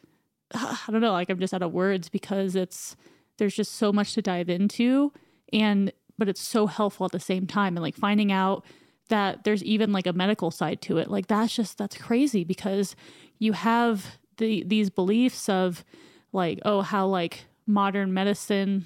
I 0.55 0.79
don't 0.91 1.01
know. 1.01 1.13
Like 1.13 1.31
I'm 1.31 1.39
just 1.39 1.55
out 1.55 1.63
of 1.63 1.73
words 1.73 2.09
because 2.09 2.57
it's 2.57 2.97
there's 3.39 3.55
just 3.55 3.75
so 3.75 3.93
much 3.93 4.15
to 4.15 4.23
dive 4.23 4.49
into 4.49 5.13
and 5.53 5.93
but 6.19 6.29
it's 6.29 6.41
so 6.41 6.67
helpful 6.67 7.05
at 7.07 7.13
the 7.13 7.21
same 7.21 7.47
time 7.47 7.77
and 7.77 7.83
like 7.83 7.95
finding 7.95 8.33
out 8.33 8.65
that 9.09 9.45
there's 9.45 9.63
even 9.63 9.93
like 9.93 10.07
a 10.07 10.13
medical 10.13 10.51
side 10.51 10.81
to 10.81 10.99
it 10.99 11.11
like 11.11 11.27
that's 11.27 11.55
just 11.55 11.79
that's 11.79 11.97
crazy 11.97 12.45
because 12.45 12.97
you 13.39 13.53
have 13.53 14.19
the 14.39 14.65
these 14.65 14.91
beliefs 14.91 15.49
of 15.49 15.85
like 16.33 16.61
oh 16.65 16.81
how 16.83 17.07
like 17.07 17.45
modern 17.67 18.13
medicine 18.15 18.85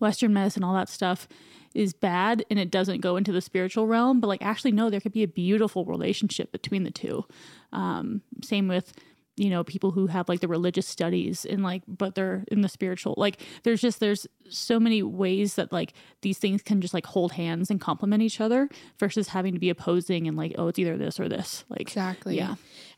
Western 0.00 0.32
medicine, 0.32 0.64
all 0.64 0.74
that 0.74 0.88
stuff 0.88 1.28
is 1.74 1.92
bad 1.92 2.44
and 2.50 2.58
it 2.58 2.70
doesn't 2.70 3.00
go 3.00 3.16
into 3.16 3.30
the 3.32 3.40
spiritual 3.40 3.86
realm. 3.86 4.18
But 4.20 4.26
like, 4.26 4.42
actually, 4.42 4.72
no, 4.72 4.90
there 4.90 5.00
could 5.00 5.12
be 5.12 5.22
a 5.22 5.28
beautiful 5.28 5.84
relationship 5.84 6.50
between 6.50 6.82
the 6.82 6.90
two. 6.90 7.24
Um, 7.72 8.22
same 8.42 8.66
with 8.68 8.92
you 9.36 9.50
know 9.50 9.62
people 9.62 9.90
who 9.90 10.06
have 10.06 10.28
like 10.30 10.40
the 10.40 10.48
religious 10.48 10.86
studies 10.88 11.44
and 11.44 11.62
like 11.62 11.82
but 11.86 12.14
they're 12.14 12.42
in 12.50 12.62
the 12.62 12.70
spiritual 12.70 13.12
like 13.18 13.38
there's 13.64 13.82
just 13.82 14.00
there's 14.00 14.26
so 14.48 14.80
many 14.80 15.02
ways 15.02 15.56
that 15.56 15.70
like 15.70 15.92
these 16.22 16.38
things 16.38 16.62
can 16.62 16.80
just 16.80 16.94
like 16.94 17.04
hold 17.04 17.32
hands 17.32 17.70
and 17.70 17.78
complement 17.78 18.22
each 18.22 18.40
other 18.40 18.66
versus 18.98 19.28
having 19.28 19.52
to 19.52 19.58
be 19.58 19.68
opposing 19.68 20.26
and 20.26 20.38
like 20.38 20.54
oh 20.56 20.68
it's 20.68 20.78
either 20.78 20.96
this 20.96 21.20
or 21.20 21.28
this 21.28 21.66
like 21.68 21.82
Exactly. 21.82 22.34
yeah 22.34 22.54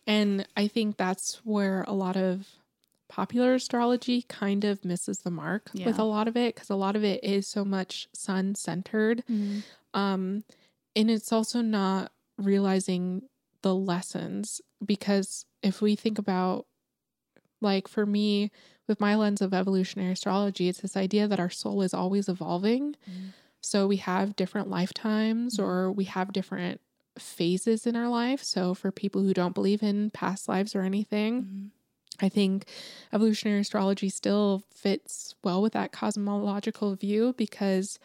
And 0.06 0.46
I 0.56 0.68
think 0.68 0.96
that's 0.96 1.40
where 1.44 1.82
a 1.88 1.92
lot 1.92 2.16
of 2.16 2.46
popular 3.08 3.54
astrology 3.54 4.22
kind 4.22 4.64
of 4.64 4.84
misses 4.84 5.18
the 5.20 5.30
mark 5.30 5.70
with 5.86 5.98
a 5.98 6.04
lot 6.04 6.28
of 6.28 6.36
it 6.36 6.54
because 6.54 6.70
a 6.70 6.76
lot 6.76 6.94
of 6.96 7.04
it 7.04 7.22
is 7.24 7.46
so 7.48 7.64
much 7.64 8.08
sun 8.14 8.54
centered. 8.54 9.24
Um, 9.94 10.44
and 10.94 11.10
it's 11.10 11.32
also 11.32 11.60
not 11.62 12.12
realizing 12.36 13.22
the 13.62 13.74
lessons 13.74 14.60
because 14.84 15.44
if 15.62 15.80
we 15.80 15.96
think 15.96 16.18
about, 16.18 16.66
like, 17.60 17.88
for 17.88 18.06
me, 18.06 18.50
with 18.86 19.00
my 19.00 19.14
lens 19.16 19.40
of 19.42 19.52
evolutionary 19.52 20.12
astrology, 20.12 20.68
it's 20.68 20.80
this 20.80 20.96
idea 20.96 21.26
that 21.28 21.40
our 21.40 21.50
soul 21.50 21.82
is 21.82 21.92
always 21.94 22.28
evolving. 22.28 22.94
Mhm. 23.10 23.32
So 23.60 23.86
we 23.86 23.96
have 23.96 24.36
different 24.36 24.68
lifetimes 24.70 25.56
Mhm. 25.56 25.64
or 25.64 25.92
we 25.92 26.04
have 26.04 26.32
different 26.32 26.80
phases 27.18 27.86
in 27.86 27.96
our 27.96 28.08
life. 28.08 28.44
So 28.44 28.74
for 28.74 28.92
people 28.92 29.22
who 29.22 29.34
don't 29.34 29.54
believe 29.54 29.82
in 29.82 30.10
past 30.10 30.48
lives 30.48 30.76
or 30.76 30.82
anything, 30.82 31.42
Mhm. 31.42 31.70
I 32.20 32.28
think 32.28 32.66
evolutionary 33.12 33.60
astrology 33.60 34.08
still 34.08 34.62
fits 34.74 35.34
well 35.44 35.62
with 35.62 35.72
that 35.74 35.92
cosmological 35.92 36.94
view 36.96 37.34
because 37.36 37.98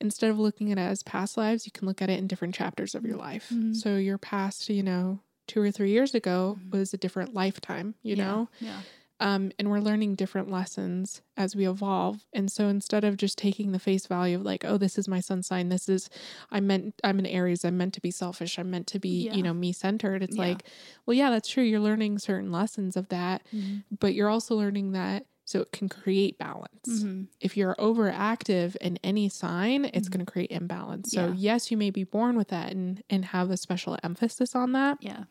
instead 0.00 0.30
of 0.30 0.38
looking 0.38 0.72
at 0.72 0.78
it 0.78 0.82
as 0.82 1.02
past 1.02 1.36
lives, 1.36 1.66
you 1.66 1.72
can 1.72 1.86
look 1.86 2.00
at 2.00 2.08
it 2.10 2.18
in 2.18 2.26
different 2.26 2.54
chapters 2.54 2.94
of 2.94 3.04
your 3.04 3.16
life. 3.16 3.50
Mhm. 3.52 3.74
So 3.76 3.96
your 3.96 4.16
past, 4.18 4.68
you 4.68 4.82
know, 4.82 5.20
two 5.46 5.60
or 5.60 5.70
three 5.70 5.90
years 5.90 6.14
ago 6.14 6.58
Mhm. 6.60 6.72
was 6.72 6.94
a 6.94 6.98
different 6.98 7.34
lifetime, 7.34 7.94
you 8.02 8.16
Yeah. 8.16 8.24
know? 8.24 8.48
yeah 8.60 8.82
Um, 9.20 9.50
and 9.58 9.68
we're 9.70 9.80
learning 9.80 10.14
different 10.14 10.48
lessons 10.50 11.22
as 11.36 11.56
we 11.56 11.66
evolve. 11.68 12.24
And 12.32 12.50
so 12.52 12.68
instead 12.68 13.02
of 13.04 13.16
just 13.16 13.36
taking 13.36 13.72
the 13.72 13.78
face 13.80 14.06
value 14.06 14.36
of 14.36 14.42
like, 14.44 14.64
oh, 14.64 14.78
this 14.78 14.96
is 14.96 15.08
my 15.08 15.20
sun 15.20 15.42
sign, 15.42 15.68
this 15.70 15.88
is 15.88 16.08
I'm 16.50 16.66
meant 16.68 16.94
I'm 17.02 17.18
an 17.18 17.26
Aries, 17.26 17.64
I'm 17.64 17.76
meant 17.76 17.94
to 17.94 18.00
be 18.00 18.12
selfish, 18.12 18.58
I'm 18.58 18.70
meant 18.70 18.86
to 18.88 18.98
be, 19.00 19.24
Yeah. 19.26 19.34
you 19.34 19.42
know, 19.42 19.52
me 19.54 19.72
centered. 19.72 20.22
It's 20.22 20.36
Yeah. 20.36 20.44
like, 20.44 20.64
well, 21.04 21.14
yeah, 21.16 21.30
that's 21.30 21.48
true. 21.48 21.64
You're 21.64 21.80
learning 21.80 22.18
certain 22.20 22.52
lessons 22.52 22.96
of 22.96 23.08
that, 23.08 23.42
Mhm. 23.52 23.82
but 23.98 24.14
you're 24.14 24.28
also 24.30 24.54
learning 24.56 24.92
that 24.92 25.26
so 25.44 25.62
it 25.62 25.72
can 25.72 25.88
create 25.88 26.38
balance. 26.38 26.86
Mhm. 27.04 27.28
If 27.40 27.56
you're 27.56 27.74
overactive 27.76 28.76
in 28.76 28.98
any 29.02 29.28
sign, 29.28 29.86
it's 29.86 30.08
Mhm. 30.08 30.12
going 30.12 30.26
to 30.26 30.30
create 30.30 30.52
imbalance. 30.52 31.10
So 31.12 31.28
Yeah. 31.28 31.34
yes, 31.34 31.70
you 31.70 31.76
may 31.76 31.90
be 31.90 32.04
born 32.04 32.36
with 32.36 32.48
that 32.48 32.70
and 32.72 33.02
and 33.10 33.24
have 33.26 33.50
a 33.50 33.56
special 33.56 33.98
emphasis 34.04 34.54
on 34.54 34.72
that. 34.72 34.98
yeah 35.00 35.24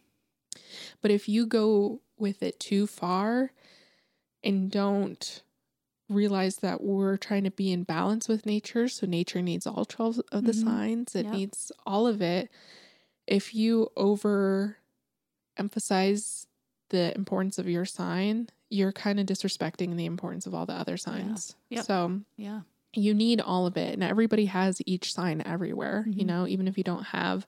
But 1.02 1.12
if 1.12 1.30
you 1.30 1.46
go 1.46 2.02
with 2.18 2.42
it 2.44 2.60
too 2.60 2.88
far 2.88 3.52
and 4.48 4.72
don't 4.72 5.44
realize 6.10 6.58
that 6.58 6.82
we're 6.84 7.18
trying 7.18 7.44
to 7.46 7.52
be 7.52 7.72
in 7.72 7.84
balance 7.84 8.28
with 8.30 8.46
nature, 8.46 8.88
so 8.88 9.06
nature 9.08 9.42
needs 9.42 9.68
all 9.68 9.86
12 9.86 10.22
of 10.32 10.46
the 10.46 10.54
Mhm. 10.54 10.64
signs, 10.64 11.16
it 11.16 11.26
Yep. 11.26 11.34
needs 11.34 11.72
all 11.86 12.08
of 12.08 12.22
it. 12.22 12.50
If 13.28 13.54
you 13.56 13.90
over 13.98 14.78
emphasize 15.58 16.48
the 16.90 17.14
importance 17.16 17.58
of 17.60 17.68
your 17.70 17.86
sign, 17.86 18.50
you're 18.70 18.92
kind 18.94 19.20
of 19.20 19.26
disrespecting 19.26 19.96
the 19.98 20.06
importance 20.06 20.46
of 20.48 20.54
all 20.54 20.66
the 20.66 20.74
other 20.74 20.98
signs. 20.98 21.56
Yep. 21.70 21.86
So 21.86 22.22
yeah 22.38 22.62
you 22.94 23.14
need 23.14 23.42
all 23.42 23.68
of 23.68 23.78
it 23.78 23.94
and 23.94 24.02
everybody 24.04 24.46
has 24.46 24.82
each 24.88 25.14
sign 25.14 25.42
everywhere 25.46 26.06
you 26.10 26.24
Mhm. 26.24 26.28
know 26.28 26.48
even 26.48 26.68
if 26.68 26.78
you 26.78 26.84
don't 26.84 27.04
have 27.04 27.46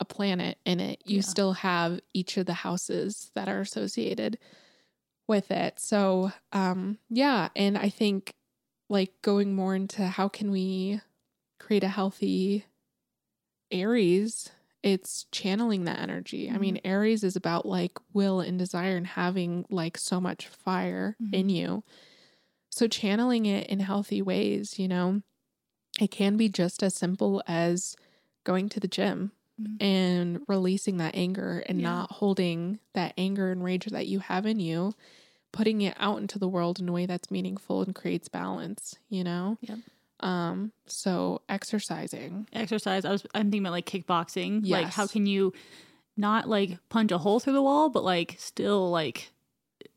a 0.00 0.04
planet 0.04 0.58
in 0.64 0.80
it 0.80 1.02
you 1.06 1.16
Yeah. 1.16 1.22
still 1.22 1.52
have 1.54 2.00
each 2.12 2.36
of 2.36 2.46
the 2.46 2.54
houses 2.54 3.30
that 3.34 3.48
are 3.48 3.60
associated 3.62 4.38
with 5.28 5.50
it. 5.50 5.80
So 5.80 6.32
um 6.52 6.98
yeah 7.10 7.48
and 7.56 7.76
i 7.78 7.88
think 7.88 8.34
like 8.88 9.12
going 9.22 9.54
more 9.54 9.74
into 9.74 10.06
how 10.06 10.28
can 10.28 10.50
we 10.50 11.00
create 11.60 11.84
a 11.84 11.88
healthy 11.88 12.64
aries 13.70 14.50
it's 14.82 15.24
channeling 15.32 15.84
that 15.86 15.98
energy. 15.98 16.50
I 16.50 16.58
mean 16.58 16.78
aries 16.84 17.24
is 17.24 17.36
about 17.36 17.64
like 17.64 17.92
will 18.12 18.40
and 18.40 18.58
desire 18.58 18.98
and 18.98 19.06
having 19.06 19.64
like 19.70 19.96
so 19.96 20.20
much 20.20 20.46
fire 20.46 21.16
in 21.32 21.46
Mhm. 21.46 21.50
you. 21.50 21.84
So 22.70 22.88
channeling 22.88 23.46
it 23.46 23.68
in 23.68 23.80
healthy 23.80 24.22
ways, 24.22 24.78
you 24.78 24.88
know, 24.88 25.22
it 26.00 26.10
can 26.10 26.36
be 26.36 26.48
just 26.48 26.82
as 26.82 26.94
simple 26.94 27.42
as 27.46 27.96
going 28.44 28.68
to 28.70 28.80
the 28.80 28.88
gym 28.88 29.32
Mhm. 29.60 29.76
and 29.80 30.40
releasing 30.48 30.96
that 30.98 31.14
anger 31.14 31.62
and 31.68 31.80
Yeah. 31.80 31.88
not 31.88 32.12
holding 32.12 32.80
that 32.94 33.14
anger 33.18 33.50
and 33.52 33.62
rage 33.62 33.86
that 33.86 34.06
you 34.08 34.18
have 34.20 34.46
in 34.46 34.58
you, 34.60 34.92
putting 35.52 35.82
it 35.82 35.94
out 35.98 36.18
into 36.20 36.38
the 36.38 36.48
world 36.48 36.80
in 36.80 36.88
a 36.88 36.92
way 36.92 37.06
that's 37.06 37.30
meaningful 37.30 37.82
and 37.82 37.94
creates 37.94 38.28
balance, 38.28 38.94
you 39.08 39.24
know? 39.24 39.58
Yep. 39.62 39.78
Um, 40.20 40.72
so 40.86 41.42
exercising. 41.48 42.48
exercise 42.52 43.04
i 43.04 43.10
was 43.10 43.26
i'm 43.34 43.44
thinking 43.50 43.62
about 43.62 43.72
like 43.72 43.86
kickboxing 43.86 44.60
Yes. 44.64 44.82
like 44.84 44.92
how 44.94 45.06
can 45.08 45.26
you 45.26 45.52
not 46.16 46.48
like 46.48 46.78
punch 46.88 47.12
a 47.12 47.18
hole 47.18 47.40
through 47.40 47.52
the 47.54 47.62
wall 47.62 47.90
but 47.90 48.04
like 48.04 48.36
still 48.38 48.90
like 48.90 49.32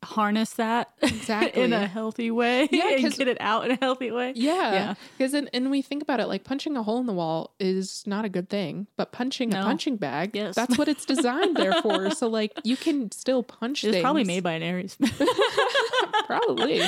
harness 0.04 0.52
that 0.54 0.90
Exactly. 1.02 1.60
in 1.62 1.72
a 1.72 1.86
healthy 1.86 2.30
way 2.30 2.68
Yeah, 2.70 2.90
and 2.90 3.12
get 3.16 3.26
it 3.26 3.36
out 3.40 3.64
in 3.64 3.72
a 3.72 3.76
healthy 3.76 4.10
way 4.12 4.32
Yeah. 4.36 4.72
Yeah. 4.72 4.94
Because 5.16 5.34
and, 5.34 5.50
and 5.52 5.70
we 5.72 5.82
think 5.82 6.02
about 6.02 6.20
it 6.20 6.26
like 6.28 6.44
punching 6.44 6.76
a 6.76 6.82
hole 6.84 6.98
in 7.00 7.06
the 7.06 7.12
wall 7.12 7.54
is 7.58 8.04
not 8.06 8.24
a 8.24 8.28
good 8.28 8.48
thing, 8.48 8.86
but 8.96 9.10
punching 9.10 9.48
No. 9.50 9.60
a 9.60 9.64
punching 9.64 9.96
bag, 9.96 10.30
Yes. 10.34 10.54
that's 10.54 10.78
what 10.78 10.88
it's 10.88 11.04
designed 11.04 11.56
there 11.56 11.74
for. 11.82 12.10
So 12.14 12.28
like 12.28 12.52
you 12.64 12.76
can 12.76 13.10
still 13.10 13.42
punch 13.42 13.82
it's 13.84 14.00
probably 14.00 14.24
made 14.24 14.42
by 14.44 14.52
an 14.52 14.62
aries 14.62 14.96
probably. 16.26 16.80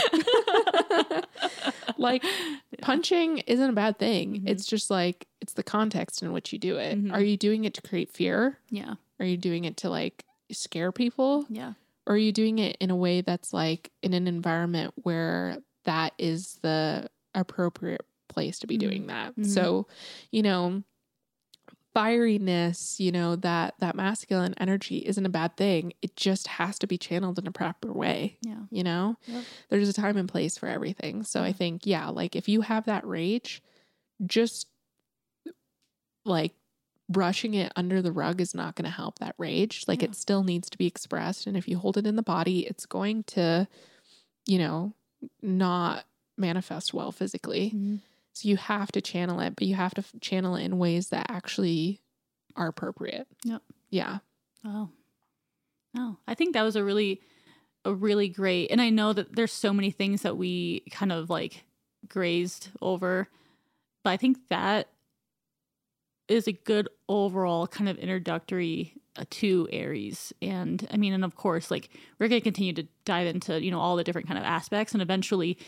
like 1.99 2.24
punching 2.81 3.39
isn't 3.39 3.70
a 3.70 3.73
bad 3.73 3.99
thing. 3.99 4.41
Mhm. 4.43 4.49
It's 4.49 4.66
just 4.66 4.91
like 4.91 5.27
it's 5.41 5.55
the 5.55 5.62
context 5.62 6.23
in 6.23 6.32
which 6.32 6.53
you 6.53 6.59
do 6.59 6.77
it. 6.77 7.03
Mhm. 7.03 7.12
Are 7.12 7.20
you 7.23 7.37
doing 7.37 7.65
it 7.65 7.74
to 7.74 7.82
create 7.82 8.11
fear? 8.11 8.59
yeah 8.70 8.95
Are 9.19 9.27
you 9.27 9.37
doing 9.37 9.65
it 9.65 9.77
to 9.78 9.91
like 9.91 10.24
scare 10.53 10.93
people? 10.93 11.45
yeah 11.49 11.73
Or 12.07 12.15
are 12.15 12.19
you 12.19 12.33
doing 12.33 12.59
it 12.59 12.77
in 12.81 12.91
a 12.91 12.97
way 12.97 13.21
that's 13.21 13.53
like 13.53 13.93
in 14.03 14.15
an 14.15 14.27
environment 14.27 14.95
where 14.97 15.59
that 15.85 16.15
is 16.19 16.55
the 16.63 17.09
appropriate 17.35 18.05
place 18.29 18.59
to 18.61 18.67
be 18.67 18.77
Mhm. 18.77 18.89
doing 18.89 19.07
that? 19.09 19.35
Mhm. 19.37 19.47
So, 19.47 19.87
you 20.33 20.43
know, 20.43 20.83
fieriness, 21.97 23.01
you 23.01 23.11
know, 23.13 23.37
that 23.37 23.75
that 23.81 23.97
masculine 23.97 24.55
energy 24.59 24.99
isn't 24.99 25.27
a 25.27 25.31
bad 25.31 25.57
thing. 25.57 25.93
It 26.03 26.17
just 26.17 26.47
has 26.47 26.79
to 26.81 26.87
be 26.87 26.99
channeled 26.99 27.39
in 27.39 27.47
a 27.47 27.53
proper 27.53 27.93
way, 27.93 28.39
yeah 28.43 28.67
you 28.71 28.85
know? 28.85 29.17
Yep. 29.27 29.47
There's 29.71 29.89
a 29.89 29.93
time 29.93 30.17
and 30.17 30.29
place 30.29 30.59
for 30.59 30.69
everything. 30.69 31.25
So 31.25 31.43
I 31.43 31.53
think, 31.53 31.87
yeah, 31.87 32.09
like 32.09 32.37
if 32.37 32.49
you 32.49 32.63
have 32.63 32.87
that 32.87 33.07
rage, 33.07 33.63
just 34.27 34.69
like 36.25 36.55
brushing 37.11 37.55
it 37.55 37.73
under 37.77 38.01
the 38.01 38.12
rug 38.12 38.41
is 38.41 38.55
not 38.55 38.77
going 38.77 38.85
to 38.85 38.91
help 38.91 39.19
that 39.19 39.35
rage. 39.37 39.85
Like 39.89 40.01
Yeah. 40.03 40.09
it 40.11 40.15
still 40.15 40.45
needs 40.45 40.70
to 40.70 40.78
be 40.78 40.87
expressed. 40.87 41.47
And 41.47 41.57
if 41.57 41.66
you 41.69 41.77
hold 41.78 41.97
it 41.99 42.07
in 42.07 42.16
the 42.16 42.23
body, 42.23 42.61
it's 42.66 42.87
going 42.87 43.24
to, 43.24 43.66
you 44.47 44.59
know, 44.59 44.95
not 45.43 46.05
manifest 46.39 46.95
well 46.95 47.11
physically. 47.12 47.73
Mhm. 47.74 48.01
So 48.32 48.49
you 48.49 48.57
have 48.57 48.93
to 48.93 49.01
channel 49.01 49.41
it, 49.41 49.57
but 49.57 49.66
you 49.66 49.74
have 49.74 49.93
to 49.95 50.01
f- 50.01 50.15
channel 50.20 50.55
it 50.55 50.62
in 50.65 50.78
ways 50.78 51.09
that 51.09 51.27
actually 51.28 52.01
are 52.57 52.69
appropriate. 52.69 53.27
Yep. 53.45 53.62
Yeah. 53.91 54.19
Oh. 54.65 54.89
Oh. 55.97 56.16
I 56.28 56.35
think 56.35 56.55
that 56.55 56.62
was 56.62 56.77
a 56.77 56.85
really, 56.85 57.20
a 57.85 57.93
really 57.93 58.28
great, 58.28 58.70
and 58.70 58.81
I 58.81 58.91
know 58.91 59.12
that 59.12 59.35
there's 59.35 59.53
so 59.53 59.73
many 59.73 59.91
things 59.91 60.23
that 60.23 60.37
we 60.37 60.81
kind 60.93 61.11
of 61.11 61.28
like 61.28 61.65
grazed 62.09 62.69
over, 62.81 63.28
but 64.05 64.11
I 64.11 64.16
think 64.16 64.39
that 64.49 64.89
is 66.31 66.47
a 66.47 66.52
good 66.52 66.89
overall 67.09 67.66
kind 67.66 67.89
of 67.89 67.98
introductory 67.98 68.94
uh, 69.16 69.24
to 69.28 69.69
Aries. 69.73 70.32
And 70.40 70.86
I 70.90 70.97
mean, 70.97 71.12
and 71.12 71.24
of 71.24 71.35
course, 71.35 71.70
like 71.70 71.90
we're 72.19 72.28
going 72.28 72.40
to 72.40 72.44
continue 72.44 72.73
to 72.74 72.86
dive 73.05 73.27
into, 73.27 73.62
you 73.62 73.70
know, 73.70 73.81
all 73.81 73.97
the 73.97 74.05
different 74.05 74.28
kind 74.28 74.39
of 74.39 74.44
aspects. 74.44 74.93
And 74.93 75.02
eventually, 75.02 75.59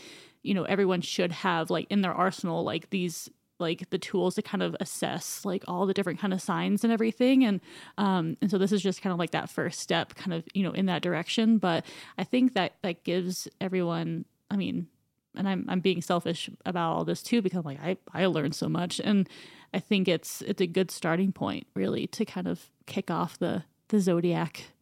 you 0.43 0.55
know, 0.55 0.63
everyone 0.63 1.01
should 1.01 1.33
have 1.33 1.69
like 1.69 1.89
in 1.91 2.03
their 2.03 2.15
arsenal, 2.15 2.63
like 2.63 2.91
these 2.91 3.29
like 3.59 3.91
the 3.91 3.99
tools 3.99 4.37
to 4.37 4.43
kind 4.43 4.63
of 4.63 4.77
assess 4.81 5.45
like 5.45 5.65
all 5.69 5.87
the 5.87 5.95
different 5.95 6.19
kind 6.19 6.33
of 6.33 6.41
signs 6.41 6.85
and 6.85 6.93
everything. 6.93 7.45
And 7.45 7.61
um 7.99 8.37
and 8.41 8.51
so 8.51 8.59
this 8.59 8.73
is 8.73 8.83
just 8.83 9.03
kind 9.03 9.13
of 9.13 9.19
like 9.19 9.33
that 9.33 9.51
first 9.51 9.81
step 9.81 10.15
kind 10.15 10.33
of 10.33 10.45
you 10.55 10.63
know 10.63 10.73
in 10.73 10.87
that 10.87 11.03
direction. 11.03 11.59
But 11.59 11.85
i 12.19 12.25
think 12.25 12.55
that 12.55 12.75
that 12.83 13.05
gives 13.05 13.47
everyone 13.61 14.25
i 14.51 14.57
mean 14.57 14.89
and 15.37 15.49
i'm 15.49 15.65
i'm 15.69 15.81
being 15.81 16.03
selfish 16.03 16.51
about 16.65 16.93
all 16.93 17.05
this 17.05 17.23
too 17.23 17.43
because 17.43 17.59
I'm 17.59 17.65
like 17.65 17.83
i 17.83 17.97
i 18.13 18.27
learned 18.27 18.55
so 18.55 18.69
much 18.69 19.01
and 19.01 19.29
i 19.73 19.79
think 19.79 20.09
it's 20.09 20.43
it's 20.43 20.61
a 20.61 20.67
good 20.67 20.91
starting 20.91 21.33
point 21.33 21.67
really 21.75 22.07
to 22.09 22.25
kind 22.25 22.47
of 22.47 22.71
kick 22.87 23.11
off 23.11 23.39
the 23.39 23.65
the 23.89 24.01
zodiac 24.01 24.73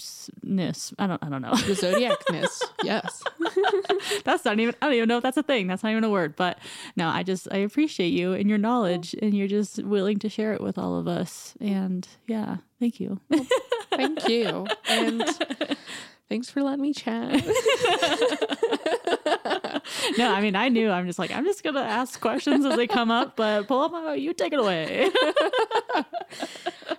zodiacness. 0.00 0.94
I 0.98 1.06
don't 1.06 1.22
I 1.22 1.28
don't 1.28 1.42
know. 1.42 1.54
The 1.54 1.74
zodiacness. 1.74 2.62
yes. 2.82 3.22
that's 4.24 4.44
not 4.44 4.58
even 4.58 4.74
I 4.80 4.86
don't 4.86 4.94
even 4.94 5.08
know 5.08 5.18
if 5.18 5.22
that's 5.22 5.36
a 5.36 5.42
thing. 5.42 5.66
That's 5.66 5.82
not 5.82 5.90
even 5.90 6.04
a 6.04 6.10
word. 6.10 6.36
But 6.36 6.58
no, 6.96 7.08
I 7.08 7.22
just 7.22 7.48
I 7.50 7.58
appreciate 7.58 8.08
you 8.08 8.32
and 8.32 8.48
your 8.48 8.58
knowledge 8.58 9.14
and 9.20 9.34
you're 9.34 9.48
just 9.48 9.82
willing 9.82 10.18
to 10.20 10.28
share 10.28 10.52
it 10.52 10.60
with 10.60 10.78
all 10.78 10.96
of 10.96 11.06
us. 11.06 11.54
And 11.60 12.06
yeah, 12.26 12.58
thank 12.78 13.00
you. 13.00 13.20
Thank 13.90 14.28
you. 14.28 14.66
And 14.88 15.22
thanks 16.30 16.48
for 16.48 16.62
letting 16.62 16.80
me 16.80 16.94
chat. 16.94 17.32
no, 20.18 20.32
I 20.32 20.40
mean 20.40 20.56
I 20.56 20.68
knew 20.68 20.90
I'm 20.90 21.06
just 21.06 21.18
like 21.18 21.30
I'm 21.30 21.44
just 21.44 21.62
gonna 21.62 21.80
ask 21.80 22.18
questions 22.20 22.64
as 22.64 22.76
they 22.76 22.86
come 22.86 23.10
up, 23.10 23.36
but 23.36 23.68
pull 23.68 23.80
up 23.80 23.92
my 23.92 24.14
you 24.14 24.32
take 24.32 24.52
it 24.54 24.58
away. 24.58 25.10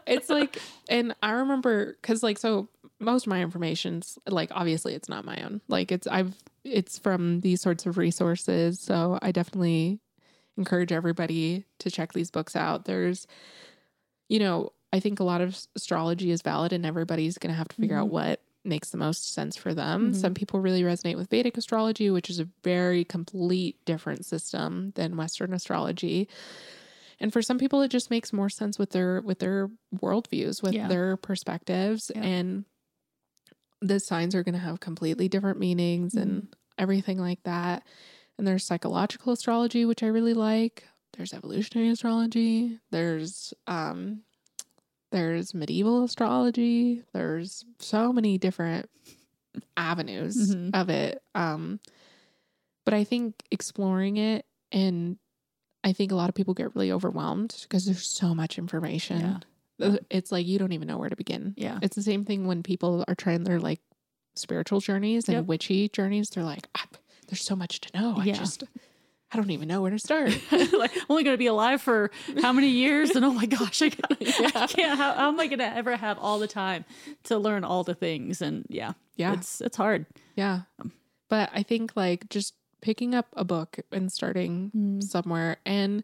it's 0.08 0.30
like 0.30 0.62
and 0.90 1.16
I 1.24 1.32
remember 1.32 1.98
cuz 2.04 2.22
like 2.24 2.38
so 2.38 2.70
most 3.00 3.26
of 3.26 3.30
my 3.32 3.42
information's 3.42 4.18
like 4.28 4.52
obviously 4.54 4.94
it's 4.94 5.10
not 5.10 5.26
my 5.26 5.42
own. 5.44 5.62
Like 5.68 5.92
it's 5.92 6.06
I've 6.08 6.36
it's 6.64 7.00
from 7.00 7.42
these 7.42 7.60
sorts 7.62 7.86
of 7.88 7.98
resources, 7.98 8.80
so 8.80 9.18
I 9.22 9.32
definitely 9.32 10.00
encourage 10.58 10.92
everybody 10.92 11.66
to 11.80 11.90
check 11.90 12.14
these 12.14 12.30
books 12.30 12.56
out. 12.56 12.86
There's 12.86 13.26
you 14.30 14.40
know, 14.40 14.72
I 14.94 15.00
think 15.00 15.20
a 15.20 15.24
lot 15.24 15.42
of 15.42 15.58
astrology 15.76 16.32
is 16.32 16.42
valid 16.42 16.72
and 16.74 16.86
everybody's 16.86 17.38
going 17.38 17.52
to 17.52 17.58
have 17.58 17.68
to 17.70 17.76
figure 17.76 17.98
Mhm. 17.98 18.02
out 18.02 18.10
what 18.10 18.42
makes 18.64 18.92
the 18.92 18.98
most 18.98 19.34
sense 19.34 19.56
for 19.58 19.74
them. 19.74 20.14
Mhm. 20.14 20.14
Some 20.14 20.34
people 20.34 20.60
really 20.62 20.84
resonate 20.84 21.18
with 21.18 21.30
Vedic 21.30 21.58
astrology, 21.58 22.10
which 22.12 22.30
is 22.30 22.40
a 22.40 22.50
very 22.64 23.04
complete 23.06 23.84
different 23.86 24.26
system 24.26 24.92
than 24.96 25.18
Western 25.18 25.54
astrology. 25.54 26.28
And 27.20 27.34
for 27.34 27.42
some 27.42 27.58
people, 27.60 27.82
it 27.82 27.90
just 27.90 28.10
makes 28.12 28.34
more 28.34 28.50
sense 28.50 28.80
with 28.80 28.92
their 28.92 29.22
with 29.22 29.40
their 29.40 29.70
worldviews, 29.96 30.64
with 30.64 30.76
Yeah. 30.76 30.88
their 30.88 31.18
perspectives, 31.18 32.12
Yeah. 32.16 32.24
and 32.24 32.66
the 33.82 34.00
signs 34.00 34.36
are 34.36 34.44
going 34.44 34.54
to 34.54 34.60
have 34.60 34.80
completely 34.80 35.28
different 35.28 35.60
meanings 35.60 36.16
and 36.16 36.54
everything 36.78 37.18
like 37.18 37.42
that. 37.44 37.84
And 38.38 38.48
there's 38.48 38.66
psychological 38.66 39.34
astrology, 39.34 39.86
which 39.86 40.04
I 40.04 40.08
really 40.08 40.34
like. 40.34 40.88
There's 41.14 41.34
evolutionary 41.34 41.90
astrology. 41.90 42.80
There's 42.92 43.54
um 43.68 44.24
there's 45.12 45.54
medieval 45.54 46.04
astrology. 46.04 47.04
There's 47.14 47.66
so 47.80 48.12
many 48.14 48.38
different 48.38 48.90
avenues 49.78 50.56
Mhm. 50.56 50.72
of 50.74 50.90
it. 50.90 51.22
Um 51.36 51.80
but 52.86 52.94
I 52.94 53.04
think 53.04 53.44
exploring 53.52 54.18
it 54.18 54.46
and 54.72 55.18
I 55.84 55.94
think 55.94 56.12
a 56.12 56.16
lot 56.16 56.30
of 56.30 56.36
people 56.36 56.54
get 56.54 56.76
really 56.76 56.92
overwhelmed 56.92 57.56
because 57.64 57.86
there's 57.86 58.06
so 58.08 58.34
much 58.36 58.58
information. 58.58 59.42
Yeah. 59.80 59.98
It's 60.10 60.32
like 60.32 60.46
you 60.46 60.60
don't 60.60 60.74
even 60.74 60.88
know 60.88 60.98
where 60.98 61.10
to 61.10 61.16
begin. 61.16 61.54
Yeah. 61.58 61.80
It's 61.82 61.96
the 61.96 62.04
same 62.04 62.24
thing 62.24 62.46
when 62.46 62.62
people 62.64 63.04
are 63.08 63.16
trying 63.16 63.44
their 63.44 63.60
like 63.60 63.82
spiritual 64.36 64.80
journeys 64.80 65.28
and 65.28 65.38
Yep. 65.38 65.46
witchy 65.46 65.90
journeys. 65.90 66.30
They're 66.30 66.44
like, 66.44 66.68
ah, 66.76 66.88
there's 67.28 67.44
so 67.44 67.56
much 67.56 67.82
to 67.82 68.00
know. 68.00 68.16
I 68.18 68.32
just, 68.32 68.64
I 69.34 69.38
don't 69.38 69.52
even 69.52 69.68
know 69.68 69.82
where 69.82 69.92
to 69.92 70.00
start. 70.00 70.30
like 70.52 70.92
I'm 70.96 71.06
only 71.10 71.24
gonna 71.24 71.38
be 71.38 71.48
alive 71.48 71.82
for 71.82 72.12
how 72.42 72.52
many 72.52 72.68
years? 72.68 73.12
And 73.12 73.24
oh 73.24 73.32
my 73.34 73.46
gosh, 73.46 73.82
I, 73.82 73.90
got, 73.90 74.18
Yeah. 74.22 74.52
I 74.56 74.68
can't. 74.68 74.98
How, 74.98 75.14
how 75.14 75.28
am 75.30 75.40
I 75.40 75.48
gonna 75.48 75.72
ever 75.74 75.96
have 75.96 76.18
all 76.20 76.38
the 76.40 76.48
time 76.48 76.84
to 77.26 77.38
learn 77.38 77.64
all 77.64 77.84
the 77.84 77.96
things? 77.96 78.42
And 78.42 78.66
yeah, 78.70 78.94
yeah. 79.16 79.34
it's 79.34 79.62
it's 79.62 79.78
hard. 79.78 80.06
yeah. 80.36 80.62
But 81.30 81.50
I 81.54 81.64
think 81.64 81.94
like 81.96 82.28
just 82.30 82.56
picking 82.82 83.16
up 83.16 83.28
a 83.34 83.46
book 83.46 83.80
and 83.92 84.12
starting 84.12 85.00
somewhere. 85.02 85.58
And, 85.66 86.04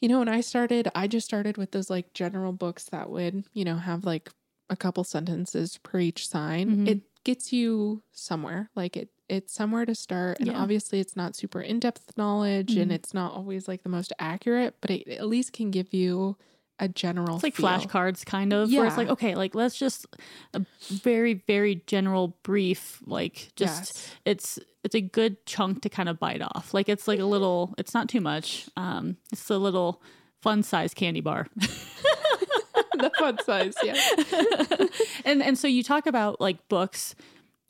you 0.00 0.08
know, 0.08 0.18
when 0.20 0.28
I 0.28 0.40
started, 0.40 0.88
I 0.94 1.08
just 1.08 1.26
started 1.26 1.56
with 1.56 1.72
those 1.72 1.88
like 1.90 2.12
general 2.12 2.52
books 2.52 2.84
that 2.90 3.10
would, 3.10 3.44
you 3.54 3.64
know, 3.64 3.76
have 3.76 4.04
like 4.04 4.30
a 4.70 4.76
couple 4.76 5.02
sentences 5.04 5.78
per 5.82 5.98
each 5.98 6.28
sign. 6.28 6.84
Mhm. 6.84 6.88
It 6.88 7.00
gets 7.24 7.52
you 7.52 8.02
somewhere. 8.12 8.70
Like 8.76 8.96
it, 8.96 9.08
it's 9.28 9.52
somewhere 9.54 9.84
to 9.86 9.94
start. 9.94 10.38
And 10.38 10.48
Yeah. 10.48 10.60
obviously, 10.60 11.00
it's 11.00 11.16
not 11.16 11.34
super 11.34 11.60
in 11.60 11.80
depth 11.80 12.16
knowledge 12.16 12.76
and 12.76 12.90
Mhm. 12.90 12.94
it's 12.94 13.14
not 13.14 13.32
always 13.32 13.66
like 13.68 13.82
the 13.82 13.88
most 13.88 14.12
accurate, 14.18 14.76
but 14.80 14.90
it 14.90 15.08
at 15.08 15.26
least 15.26 15.52
can 15.52 15.70
give 15.70 15.92
you 15.94 16.36
a 16.80 16.88
general 16.88 17.36
It's 17.36 17.44
like 17.44 17.54
feel. 17.54 17.66
flashcards, 17.66 18.26
kind 18.26 18.52
of. 18.52 18.72
Where 18.72 18.84
it's 18.86 18.96
like, 18.96 19.08
okay, 19.08 19.34
like 19.36 19.54
let's 19.54 19.78
just 19.78 20.06
a 20.54 20.64
very, 20.88 21.34
very 21.46 21.82
general 21.86 22.36
brief. 22.42 23.00
Like 23.06 23.52
just 23.56 23.94
Yes. 23.94 24.10
it's 24.24 24.58
it's 24.82 24.94
a 24.94 25.00
good 25.00 25.46
chunk 25.46 25.80
to 25.82 25.88
kind 25.88 26.08
of 26.10 26.18
bite 26.18 26.42
off. 26.42 26.74
Like 26.74 26.88
it's 26.90 27.06
like 27.08 27.18
a 27.20 27.24
little. 27.24 27.74
It's 27.78 27.94
not 27.94 28.08
too 28.08 28.20
much. 28.20 28.68
Um, 28.76 29.16
it's 29.32 29.48
a 29.48 29.56
little 29.56 30.02
fun 30.42 30.62
size 30.62 30.92
candy 30.92 31.20
bar. 31.22 31.46
the 31.56 33.10
fun 33.18 33.38
size. 33.44 33.74
Yeah. 33.82 34.86
and 35.24 35.42
and 35.42 35.58
so 35.58 35.66
you 35.68 35.82
talk 35.82 36.06
about 36.06 36.40
like 36.40 36.68
books. 36.68 37.14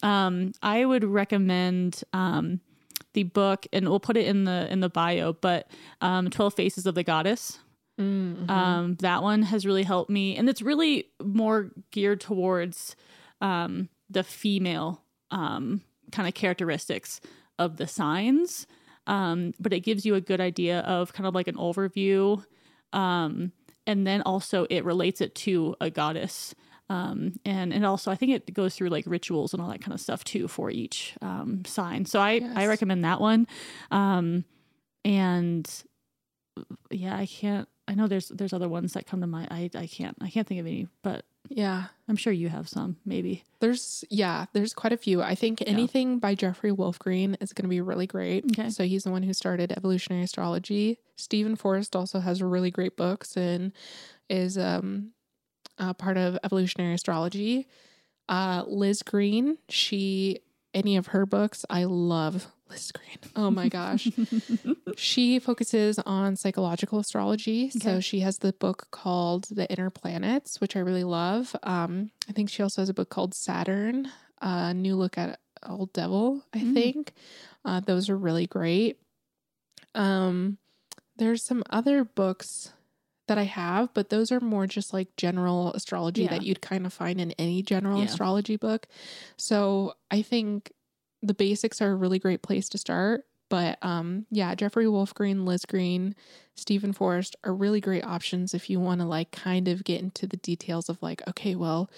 Um, 0.02 0.52
I 0.62 0.84
would 0.84 1.04
recommend 1.04 2.02
um, 2.12 2.60
the 3.14 3.22
book, 3.24 3.66
and 3.72 3.88
we'll 3.88 4.00
put 4.00 4.16
it 4.16 4.26
in 4.26 4.44
the 4.44 4.70
in 4.70 4.80
the 4.80 4.88
bio. 4.88 5.32
But 5.32 5.70
um, 6.00 6.30
Twelve 6.30 6.54
Faces 6.54 6.86
of 6.86 6.94
the 6.94 7.04
Goddess. 7.04 7.58
Mm, 8.00 8.46
mhm. 8.46 8.50
Um, 8.50 8.94
that 8.96 9.22
one 9.22 9.42
has 9.42 9.64
really 9.64 9.84
helped 9.84 10.10
me, 10.10 10.36
and 10.36 10.48
it's 10.48 10.62
really 10.62 11.06
more 11.22 11.70
geared 11.92 12.20
towards 12.20 12.96
um, 13.40 13.88
the 14.10 14.24
female 14.24 15.02
um, 15.30 15.80
kind 16.10 16.26
of 16.26 16.34
characteristics 16.34 17.20
of 17.58 17.76
the 17.76 17.86
signs. 17.86 18.66
Um, 19.06 19.52
but 19.60 19.72
it 19.72 19.80
gives 19.80 20.04
you 20.04 20.14
a 20.14 20.20
good 20.20 20.40
idea 20.40 20.80
of 20.80 21.12
kind 21.12 21.26
of 21.26 21.34
like 21.34 21.46
an 21.46 21.56
overview, 21.56 22.44
um, 22.92 23.52
and 23.86 24.06
then 24.06 24.22
also 24.22 24.66
it 24.70 24.84
relates 24.84 25.20
it 25.20 25.34
to 25.36 25.76
a 25.80 25.90
goddess. 25.90 26.54
Um, 26.90 27.34
and 27.44 27.72
and 27.72 27.86
also 27.86 28.10
I 28.10 28.14
think 28.14 28.32
it 28.32 28.52
goes 28.52 28.74
through 28.74 28.90
like 28.90 29.04
rituals 29.06 29.52
and 29.54 29.62
all 29.62 29.70
that 29.70 29.80
kind 29.80 29.94
of 29.94 30.00
stuff 30.00 30.22
too 30.22 30.48
for 30.48 30.70
each 30.70 31.14
um, 31.22 31.64
sign. 31.64 32.04
So 32.04 32.20
I 32.20 32.40
I 32.54 32.66
recommend 32.66 33.04
that 33.04 33.20
one. 33.20 33.46
Um, 33.90 34.44
and 35.04 35.68
yeah, 36.90 37.16
I 37.16 37.26
can't. 37.26 37.68
I 37.88 37.94
know 37.94 38.06
there's 38.06 38.28
there's 38.28 38.52
other 38.52 38.68
ones 38.68 38.92
that 38.94 39.06
come 39.06 39.20
to 39.20 39.26
mind. 39.26 39.48
I 39.50 39.70
I 39.74 39.86
can't 39.86 40.16
I 40.20 40.30
can't 40.30 40.46
think 40.46 40.60
of 40.60 40.66
any, 40.66 40.88
but 41.02 41.24
yeah. 41.48 41.84
I'm 42.08 42.16
sure 42.16 42.32
you 42.32 42.48
have 42.48 42.68
some. 42.68 42.96
Maybe. 43.04 43.44
There's 43.60 44.04
yeah, 44.10 44.46
there's 44.52 44.74
quite 44.74 44.92
a 44.92 44.98
few. 44.98 45.22
I 45.22 45.34
think 45.34 45.62
anything 45.66 46.18
by 46.18 46.34
Jeffrey 46.34 46.72
Wolf 46.72 46.98
Green 46.98 47.36
is 47.40 47.52
going 47.52 47.64
to 47.64 47.68
be 47.68 47.80
really 47.80 48.06
great. 48.06 48.44
Okay. 48.46 48.70
So 48.70 48.84
he's 48.84 49.04
the 49.04 49.10
one 49.10 49.22
who 49.22 49.32
started 49.32 49.72
evolutionary 49.72 50.24
astrology. 50.24 50.98
Steven 51.16 51.56
Forrest 51.56 51.96
also 51.96 52.20
has 52.20 52.42
really 52.42 52.70
great 52.70 52.96
books 52.96 53.36
and 53.36 53.72
is 54.28 54.58
um 54.58 55.12
a 55.78 55.94
part 55.94 56.16
of 56.16 56.38
evolutionary 56.44 56.94
astrology. 56.94 57.66
Uh 58.28 58.64
Liz 58.66 59.02
Greene, 59.02 59.58
she 59.68 60.40
any 60.72 60.96
of 60.96 61.08
her 61.08 61.24
books, 61.26 61.64
I 61.70 61.84
love 61.84 62.48
Liz 62.70 62.90
Greene. 62.92 63.18
Oh 63.36 63.50
my 63.50 63.68
gosh. 63.68 64.08
she 64.96 65.38
focuses 65.38 65.98
on 66.00 66.34
psychological 66.36 66.98
astrology. 66.98 67.70
So 67.70 68.00
she 68.00 68.20
has 68.20 68.38
the 68.38 68.52
book 68.54 68.88
called 68.90 69.44
The 69.50 69.70
Inner 69.70 69.90
Planets, 69.90 70.60
which 70.60 70.74
I 70.74 70.80
really 70.80 71.04
love. 71.04 71.54
Um, 71.62 72.10
I 72.28 72.32
think 72.32 72.48
she 72.50 72.62
also 72.62 72.80
has 72.82 72.88
a 72.88 72.94
book 72.94 73.08
called 73.10 73.34
Saturn, 73.34 74.08
a 74.40 74.74
new 74.74 74.96
look 74.96 75.16
at 75.18 75.38
Old 75.68 75.92
Devil, 75.92 76.42
I 76.52 76.58
Mm. 76.58 76.74
think. 76.74 77.12
Uh, 77.64 77.80
those 77.80 78.08
are 78.10 78.16
really 78.16 78.46
great. 78.46 78.98
Um, 79.94 80.58
there's 81.16 81.44
some 81.44 81.62
other 81.70 82.04
books 82.04 82.72
that 83.26 83.38
I 83.38 83.44
have, 83.44 83.92
but 83.94 84.10
those 84.10 84.30
are 84.32 84.40
more 84.40 84.66
just 84.66 84.92
like 84.92 85.14
general 85.16 85.72
astrology 85.72 86.22
Yeah. 86.24 86.30
that 86.30 86.42
you'd 86.42 86.60
kind 86.60 86.84
of 86.86 86.92
find 86.92 87.20
in 87.20 87.32
any 87.32 87.62
general 87.62 87.98
Yeah. 88.00 88.06
astrology 88.06 88.56
book. 88.56 88.86
So 89.36 89.94
I 90.10 90.22
think 90.22 90.72
the 91.22 91.34
basics 91.34 91.80
are 91.80 91.90
a 91.92 91.96
really 91.96 92.18
great 92.18 92.42
place 92.42 92.68
to 92.70 92.78
start. 92.78 93.26
But 93.48 93.78
um, 93.82 94.26
yeah, 94.30 94.54
Jeffrey 94.54 94.88
Wolf 94.88 95.14
Green, 95.14 95.44
Liz 95.44 95.64
Greene, 95.64 96.14
Steven 96.54 96.92
Forrest 96.92 97.36
are 97.44 97.54
really 97.54 97.80
great 97.80 98.04
options 98.04 98.52
if 98.54 98.68
you 98.68 98.80
want 98.80 99.00
to 99.00 99.06
like 99.06 99.30
kind 99.30 99.68
of 99.68 99.84
get 99.84 100.00
into 100.02 100.26
the 100.26 100.38
details 100.38 100.88
of 100.88 101.00
like, 101.02 101.22
okay, 101.28 101.54
well, 101.54 101.90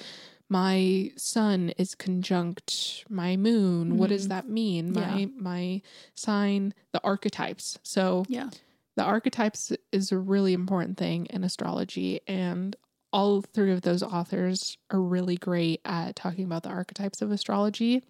my 0.48 1.10
sun 1.16 1.70
is 1.76 1.94
conjunct 1.94 3.04
my 3.08 3.36
moon. 3.36 3.96
What 3.96 4.10
does 4.10 4.26
Mhm. 4.26 4.28
that 4.30 4.48
mean? 4.48 4.92
My 4.92 5.16
Yeah. 5.18 5.26
my 5.36 5.82
sign, 6.14 6.72
the 6.92 7.02
archetypes. 7.02 7.78
So 7.82 8.24
Yeah. 8.28 8.50
The 8.96 9.02
archetypes 9.04 9.72
is 9.92 10.10
a 10.12 10.18
really 10.18 10.52
important 10.52 10.96
thing 10.98 11.26
in 11.26 11.44
astrology 11.44 12.20
and 12.26 12.76
all 13.12 13.40
three 13.40 13.72
of 13.72 13.82
those 13.82 14.02
authors 14.02 14.76
are 14.90 15.00
really 15.00 15.36
great 15.36 15.80
at 15.84 16.16
talking 16.16 16.44
about 16.44 16.62
the 16.62 16.68
archetypes 16.68 17.22
of 17.22 17.30
astrology 17.30 18.02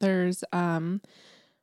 there's 0.00 0.42
um 0.52 1.00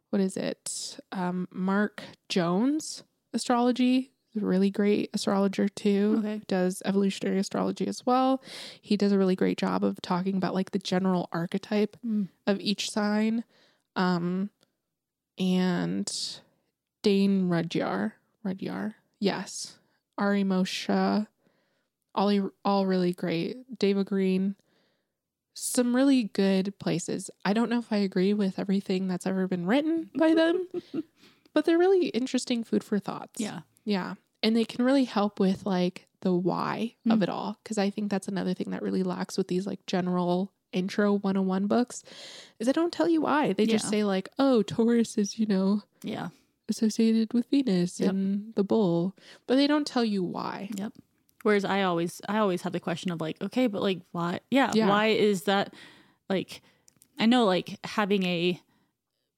what 0.10 0.22
is 0.22 0.38
it 0.38 1.00
um 1.12 1.48
mark 1.52 2.04
jones 2.30 3.04
astrology 3.34 4.12
really 4.36 4.70
great 4.70 5.10
astrologer 5.14 5.68
too 5.68 6.16
Okay. 6.20 6.42
does 6.48 6.82
evolutionary 6.86 7.40
astrology 7.40 7.86
as 7.88 8.06
well 8.06 8.42
he 8.82 8.96
does 8.96 9.12
a 9.12 9.18
really 9.18 9.36
great 9.36 9.58
job 9.58 9.84
of 9.84 10.02
talking 10.02 10.38
about 10.38 10.54
like 10.54 10.72
the 10.72 10.80
general 10.80 11.28
archetype 11.34 11.98
Mm. 12.06 12.30
of 12.48 12.60
each 12.62 12.90
sign 12.90 13.44
um 13.96 14.50
and 15.38 16.40
Dane 17.04 17.50
Rudhyar. 18.46 18.54
Rudhyar. 18.58 18.94
Yes. 19.20 19.78
Ari 20.18 20.44
Moshe. 20.44 21.28
All, 22.14 22.50
all 22.66 22.86
really 22.86 23.14
great. 23.14 23.80
Deva 23.80 24.04
Green. 24.04 24.56
some 25.54 25.96
really 25.96 26.24
good 26.34 26.78
places. 26.80 27.30
I 27.46 27.54
don't 27.54 27.70
know 27.70 27.80
if 27.80 27.92
I 27.92 27.98
agree 27.98 28.34
with 28.34 28.58
everything 28.60 29.08
that's 29.08 29.26
ever 29.28 29.48
been 29.48 29.66
written 29.66 30.10
by 30.16 30.34
them, 30.34 30.68
but 31.54 31.66
they're 31.66 31.78
really 31.78 32.08
interesting 32.08 32.64
food 32.64 32.84
for 32.84 33.00
thoughts. 33.00 33.40
Yeah. 33.40 33.62
Yeah. 33.86 34.16
And 34.44 34.56
they 34.56 34.66
can 34.66 34.84
really 34.84 35.04
help 35.06 35.40
with 35.40 35.66
like 35.66 36.08
the 36.22 36.34
why 36.34 36.96
of 37.10 37.20
Mm. 37.20 37.24
it 37.24 37.30
all. 37.30 37.58
Cause 37.64 37.78
I 37.78 37.90
think 37.90 38.10
that's 38.12 38.28
another 38.28 38.54
thing 38.54 38.72
that 38.72 38.82
really 38.82 39.04
lacks 39.04 39.38
with 39.38 39.48
these 39.48 39.66
like 39.68 39.86
general 39.86 40.52
intro 40.74 41.14
101 41.14 41.68
books 41.68 42.04
is 42.60 42.68
they 42.68 42.74
don't 42.74 42.94
tell 42.94 43.08
you 43.10 43.22
why. 43.22 43.54
They 43.54 43.66
just 43.66 43.90
say 43.90 44.04
like, 44.04 44.30
oh, 44.40 44.64
Taurus 44.64 45.18
is, 45.18 45.38
you 45.40 45.46
know, 45.46 45.84
Yeah. 46.04 46.30
Associated 46.72 47.34
with 47.34 47.48
Venus 47.52 48.00
Yep. 48.00 48.10
and 48.10 48.56
the 48.56 48.64
bull, 48.64 49.16
but 49.48 49.56
they 49.56 49.68
don't 49.68 49.86
tell 49.86 50.04
you 50.06 50.24
why. 50.24 50.70
Yep. 50.76 50.94
Whereas 51.44 51.66
I 51.66 51.84
always 51.84 52.22
I 52.28 52.38
always 52.40 52.62
have 52.64 52.74
the 52.74 52.80
question 52.80 53.12
of 53.12 53.22
like, 53.22 53.42
okay, 53.42 53.68
but 53.68 53.82
like 53.84 54.00
why 54.12 54.40
yeah, 54.50 54.72
Yeah. 54.74 54.88
why 54.90 55.08
is 55.08 55.44
that 55.44 55.74
like 56.30 56.62
I 57.20 57.26
know 57.28 57.46
like 57.46 57.78
having 57.84 58.24
a 58.26 58.60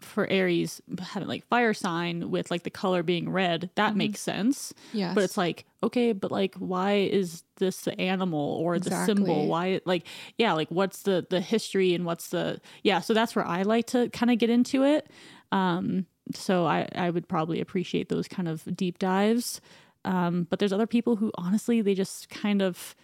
for 0.01 0.27
Aries 0.29 0.81
having 0.99 1.29
like 1.29 1.47
fire 1.47 1.73
sign 1.73 2.29
with 2.29 2.51
like 2.51 2.63
the 2.63 2.69
color 2.69 3.03
being 3.03 3.29
red, 3.29 3.69
that 3.75 3.93
Mhm. 3.93 3.97
makes 3.97 4.19
sense. 4.19 4.73
Yeah. 4.91 5.13
But 5.13 5.23
it's 5.23 5.37
like, 5.37 5.63
okay, 5.81 6.11
but 6.11 6.29
like 6.29 6.55
why 6.55 6.95
is 7.09 7.43
this 7.55 7.81
the 7.83 7.97
animal 7.97 8.57
or 8.61 8.79
the 8.79 9.05
symbol? 9.05 9.47
Why 9.47 9.79
like 9.85 10.05
yeah, 10.37 10.51
like 10.51 10.69
what's 10.69 11.03
the 11.03 11.25
the 11.29 11.39
history 11.39 11.93
and 11.93 12.03
what's 12.05 12.27
the 12.29 12.59
yeah, 12.83 12.99
so 12.99 13.13
that's 13.13 13.33
where 13.33 13.47
I 13.47 13.61
like 13.61 13.87
to 13.87 14.09
kind 14.09 14.29
of 14.29 14.37
get 14.39 14.49
into 14.49 14.83
it. 14.83 15.09
Um 15.53 16.05
so 16.33 16.65
I 16.65 16.87
I 16.95 17.09
would 17.09 17.27
probably 17.27 17.59
appreciate 17.61 18.09
those 18.09 18.27
kind 18.27 18.47
of 18.47 18.63
deep 18.75 18.99
dives. 18.99 19.61
Um 20.05 20.47
but 20.49 20.59
there's 20.59 20.73
other 20.73 20.87
people 20.87 21.15
who 21.15 21.31
honestly 21.35 21.81
they 21.81 21.93
just 21.93 22.29
kind 22.29 22.61
of 22.61 22.95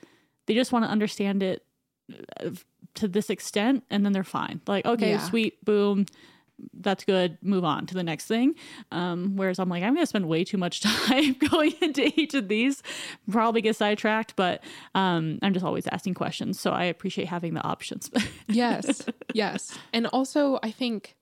they 0.48 0.54
just 0.54 0.72
want 0.72 0.86
to 0.86 0.92
understand 0.92 1.44
it 1.44 1.64
uh, 2.44 2.50
to 2.96 3.08
this 3.08 3.30
extent 3.30 3.84
and 3.90 4.06
then 4.06 4.14
they're 4.14 4.24
fine. 4.24 4.62
Like 4.68 4.86
okay, 4.86 5.12
Yeah. 5.12 5.20
sweet, 5.20 5.64
boom, 5.64 6.06
that's 6.74 7.06
good. 7.06 7.38
Move 7.42 7.64
on 7.64 7.86
to 7.86 7.94
the 7.94 8.04
next 8.04 8.26
thing. 8.26 8.56
Um, 8.92 9.38
whereas 9.38 9.60
I'm 9.60 9.70
like, 9.70 9.82
I'm 9.84 9.94
going 9.94 10.04
to 10.04 10.08
spend 10.08 10.28
way 10.28 10.44
too 10.44 10.58
much 10.58 10.82
time 10.82 11.34
going 11.52 11.74
into 11.82 12.12
each 12.20 12.34
of 12.34 12.48
these, 12.50 12.84
probably 13.32 13.62
get 13.62 13.76
sidetracked, 13.78 14.36
but 14.36 14.62
um, 14.96 15.40
I'm 15.42 15.54
just 15.54 15.64
always 15.66 15.88
asking 15.88 16.16
questions. 16.16 16.60
So 16.60 16.72
I 16.72 16.84
appreciate 16.86 17.28
having 17.30 17.54
the 17.54 17.62
options. 17.62 18.12
yes. 18.50 19.06
Yes. 19.34 19.78
And 19.94 20.08
also, 20.08 20.60
I 20.62 20.72
think 20.72 21.16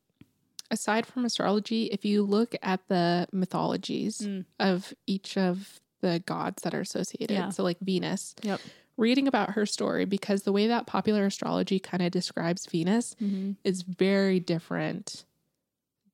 aside 0.72 1.06
from 1.06 1.26
astrology, 1.26 1.86
if 1.86 2.04
you 2.06 2.24
look 2.24 2.56
at 2.62 2.88
the 2.88 3.28
mythologies 3.32 4.20
Mm. 4.22 4.46
of 4.60 4.94
each 5.06 5.38
of 5.38 5.80
the 6.02 6.20
gods 6.26 6.62
that 6.64 6.74
are 6.76 6.82
associated, 6.82 7.34
Yeah. 7.34 7.50
so 7.50 7.64
like 7.64 7.80
Venus, 7.80 8.36
Yep. 8.44 8.60
reading 8.98 9.28
about 9.28 9.52
her 9.52 9.66
story, 9.66 10.06
because 10.06 10.44
the 10.44 10.52
way 10.52 10.68
that 10.68 10.86
popular 10.86 11.26
astrology 11.26 11.80
kind 11.80 12.04
of 12.04 12.12
describes 12.12 12.66
Venus 12.66 13.16
mm-hmm. 13.22 13.54
is 13.64 13.82
very 13.82 14.40
different 14.40 15.26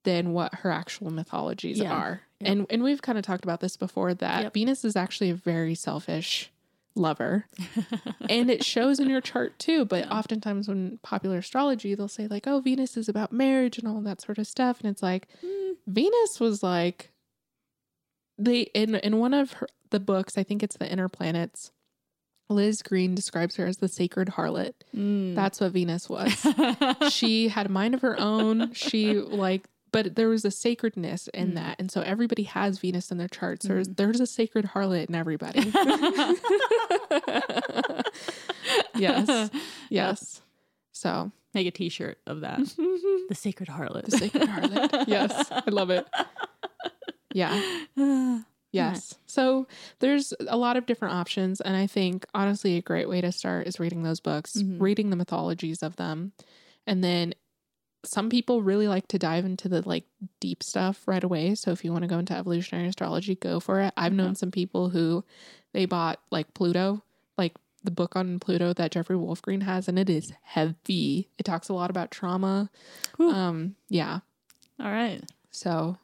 than 0.03 0.33
what 0.33 0.53
her 0.55 0.71
actual 0.71 1.09
mythologies 1.11 1.79
Yeah. 1.79 1.93
are. 1.93 2.21
Yep. 2.39 2.49
And 2.51 2.67
and 2.69 2.83
we've 2.83 3.01
kind 3.01 3.17
of 3.17 3.23
talked 3.23 3.43
about 3.43 3.59
this 3.61 3.77
before 3.77 4.13
that 4.13 4.43
Yep. 4.43 4.53
Venus 4.53 4.85
is 4.85 4.95
actually 4.95 5.29
a 5.29 5.35
very 5.35 5.75
selfish 5.75 6.51
lover. 6.95 7.45
and 8.29 8.49
it 8.51 8.63
shows 8.63 8.99
in 8.99 9.09
your 9.09 9.21
chart 9.21 9.57
too, 9.59 9.85
but 9.85 10.05
Yeah. 10.05 10.13
oftentimes 10.17 10.67
when 10.67 10.99
popular 11.03 11.37
astrology 11.39 11.95
they'll 11.95 12.07
say 12.07 12.27
like, 12.27 12.45
"Oh, 12.47 12.59
Venus 12.59 12.95
is 12.97 13.09
about 13.09 13.31
marriage 13.31 13.77
and 13.79 13.87
all 13.87 14.01
that 14.01 14.21
sort 14.21 14.37
of 14.37 14.47
stuff." 14.47 14.79
And 14.81 14.89
it's 14.89 15.01
like 15.03 15.27
Mm. 15.43 15.75
Venus 15.87 16.39
was 16.39 16.61
like 16.63 17.11
they 18.37 18.61
in 18.73 18.95
in 18.95 19.17
one 19.19 19.33
of 19.33 19.53
her, 19.53 19.67
the 19.91 19.99
books, 19.99 20.37
I 20.37 20.43
think 20.43 20.63
it's 20.63 20.77
The 20.77 20.91
Inner 20.91 21.07
Planets, 21.09 21.71
Liz 22.49 22.81
Greene 22.81 23.15
describes 23.15 23.55
her 23.57 23.65
as 23.67 23.77
the 23.77 23.87
sacred 23.87 24.29
harlot. 24.29 24.73
Mm. 24.95 25.35
That's 25.35 25.59
what 25.61 25.71
Venus 25.71 26.09
was 26.09 26.31
she 27.11 27.47
had 27.47 27.67
a 27.67 27.69
mind 27.69 27.93
of 27.95 28.01
her 28.01 28.19
own. 28.19 28.73
She 28.73 29.13
like, 29.19 29.65
but 29.93 30.15
there 30.15 30.27
was 30.27 30.43
a 30.43 30.51
sacredness 30.51 31.29
in 31.33 31.51
Mm. 31.51 31.55
that, 31.55 31.75
and 31.79 31.89
so 31.89 32.01
everybody 32.01 32.43
has 32.43 32.79
Venus 32.79 33.11
in 33.11 33.17
their 33.17 33.29
charts. 33.29 33.65
There's 33.65 33.87
Mm. 33.87 33.95
there's 33.95 34.19
a 34.19 34.27
sacred 34.27 34.65
harlot 34.65 35.07
in 35.07 35.15
everybody. 35.15 35.61
yes, 38.95 39.49
yes. 39.89 40.41
So 40.91 41.31
Make 41.53 41.67
a 41.67 41.71
t 41.71 41.89
shirt 41.89 42.17
of 42.25 42.41
that. 42.41 42.59
the 43.29 43.35
Sacred 43.35 43.69
Harlot. 43.69 44.05
The 44.05 44.17
sacred 44.17 44.49
harlot. 44.49 45.07
Yes, 45.07 45.51
I 45.51 45.69
love 45.69 45.91
it. 45.91 46.07
Yeah. 47.31 48.41
Yes. 48.71 49.13
So 49.27 49.67
there's 49.99 50.33
a 50.47 50.57
lot 50.57 50.77
of 50.77 50.87
different 50.87 51.13
options. 51.13 51.61
And 51.61 51.75
I 51.77 51.85
think, 51.85 52.25
honestly, 52.33 52.75
a 52.77 52.81
great 52.81 53.07
way 53.07 53.21
to 53.21 53.31
start 53.31 53.67
is 53.67 53.79
reading 53.79 54.01
those 54.01 54.19
books, 54.19 54.53
Mhm. 54.57 54.81
reading 54.81 55.11
the 55.11 55.15
mythologies 55.15 55.83
of 55.83 55.95
them. 55.97 56.31
And 56.87 57.03
then 57.03 57.35
some 58.05 58.29
people 58.29 58.61
really 58.61 58.87
like 58.87 59.07
to 59.09 59.17
dive 59.19 59.45
into 59.45 59.69
the 59.69 59.81
like 59.87 60.03
deep 60.39 60.61
stuff 60.61 61.07
right 61.07 61.23
away. 61.23 61.55
So 61.55 61.71
if 61.71 61.85
you 61.85 61.91
want 61.91 62.03
to 62.03 62.07
go 62.09 62.19
into 62.19 62.35
evolutionary 62.35 62.87
astrology, 62.87 63.35
go 63.35 63.59
for 63.59 63.79
it. 63.81 63.93
I've 63.95 64.13
known 64.13 64.27
Okay. 64.31 64.35
some 64.35 64.51
people 64.51 64.89
who 64.89 65.23
they 65.73 65.85
bought 65.85 66.19
like 66.31 66.53
Pluto, 66.53 67.01
like 67.37 67.53
the 67.83 67.91
book 67.91 68.15
on 68.15 68.39
Pluto 68.39 68.73
that 68.73 68.91
Jeffrey 68.91 69.15
Wolf 69.15 69.41
Green 69.41 69.61
has, 69.61 69.87
and 69.87 69.97
it 69.97 70.09
is 70.09 70.33
heavy. 70.41 71.29
It 71.37 71.43
talks 71.43 71.69
a 71.69 71.73
lot 71.73 71.89
about 71.89 72.11
trauma. 72.11 72.69
Whew. 73.17 73.31
Um, 73.31 73.75
yeah. 73.89 74.19
All 74.79 74.91
right. 74.91 75.21
So 75.51 75.97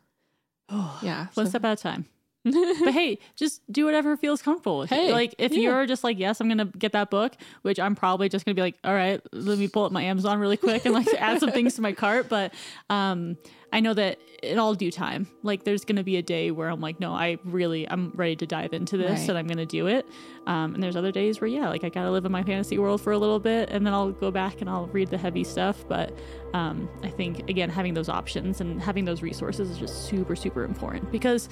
Oh, 0.70 1.00
yeah. 1.04 1.28
One 1.34 1.46
so- 1.48 1.50
step 1.50 1.66
at 1.66 1.80
a 1.80 1.82
time. 1.82 2.06
But 2.52 2.94
hey, 2.94 3.20
just 3.36 3.62
do 3.72 3.86
whatever 3.86 4.16
feels 4.18 4.42
comfortable. 4.42 4.84
Hey, 4.84 5.12
Like 5.12 5.36
if 5.38 5.52
yeah. 5.54 5.60
you're 5.60 5.86
just 5.86 6.04
like, 6.04 6.18
yes, 6.20 6.40
I'm 6.42 6.48
gonna 6.48 6.66
get 6.66 6.92
that 6.94 7.10
book, 7.10 7.34
which 7.62 7.80
I'm 7.80 7.96
probably 7.96 8.30
just 8.30 8.46
gonna 8.46 8.56
be 8.56 8.62
like, 8.62 8.78
all 8.84 8.94
right, 8.94 9.22
let 9.32 9.58
me 9.58 9.68
pull 9.68 9.86
up 9.86 9.92
my 9.92 10.04
Amazon 10.04 10.40
really 10.40 10.58
quick 10.58 10.86
and 10.86 10.94
like 10.94 11.08
add 11.18 11.40
some 11.40 11.52
things 11.52 11.76
to 11.76 11.82
my 11.82 11.92
cart. 11.94 12.28
But 12.30 12.54
um 12.90 13.38
I 13.72 13.82
know 13.82 13.94
that 13.94 14.18
in 14.42 14.58
all 14.58 14.74
due 14.74 14.90
time, 14.90 15.28
like 15.44 15.64
there's 15.64 15.86
gonna 15.86 16.04
be 16.04 16.18
a 16.18 16.24
day 16.24 16.50
where 16.50 16.70
I'm 16.70 16.82
like, 16.82 17.00
no, 17.00 17.14
I 17.14 17.38
really 17.44 17.88
I'm 17.90 18.12
ready 18.16 18.36
to 18.38 18.48
dive 18.48 18.74
into 18.74 18.98
this 18.98 19.20
Right. 19.22 19.30
and 19.30 19.38
I'm 19.38 19.46
gonna 19.48 19.66
do 19.66 19.88
it. 19.88 20.06
Um 20.48 20.74
and 20.74 20.82
there's 20.82 20.96
other 20.96 21.12
days 21.12 21.40
where 21.40 21.48
yeah, 21.48 21.70
like 21.70 21.84
I 21.84 21.90
gotta 21.90 22.10
live 22.12 22.26
in 22.26 22.32
my 22.32 22.44
fantasy 22.44 22.78
world 22.80 23.02
for 23.02 23.12
a 23.14 23.18
little 23.18 23.40
bit 23.40 23.70
and 23.70 23.86
then 23.86 23.94
I'll 23.94 24.12
go 24.12 24.32
back 24.32 24.62
and 24.62 24.70
I'll 24.70 24.88
read 24.88 25.10
the 25.10 25.18
heavy 25.18 25.44
stuff. 25.44 25.86
But 25.88 26.18
um 26.54 26.90
I 27.04 27.10
think 27.10 27.48
again 27.50 27.70
having 27.70 27.94
those 27.94 28.10
options 28.10 28.60
and 28.62 28.82
having 28.82 29.06
those 29.06 29.22
resources 29.22 29.70
is 29.70 29.78
just 29.78 30.06
super, 30.08 30.36
super 30.36 30.64
important 30.64 31.12
because 31.12 31.48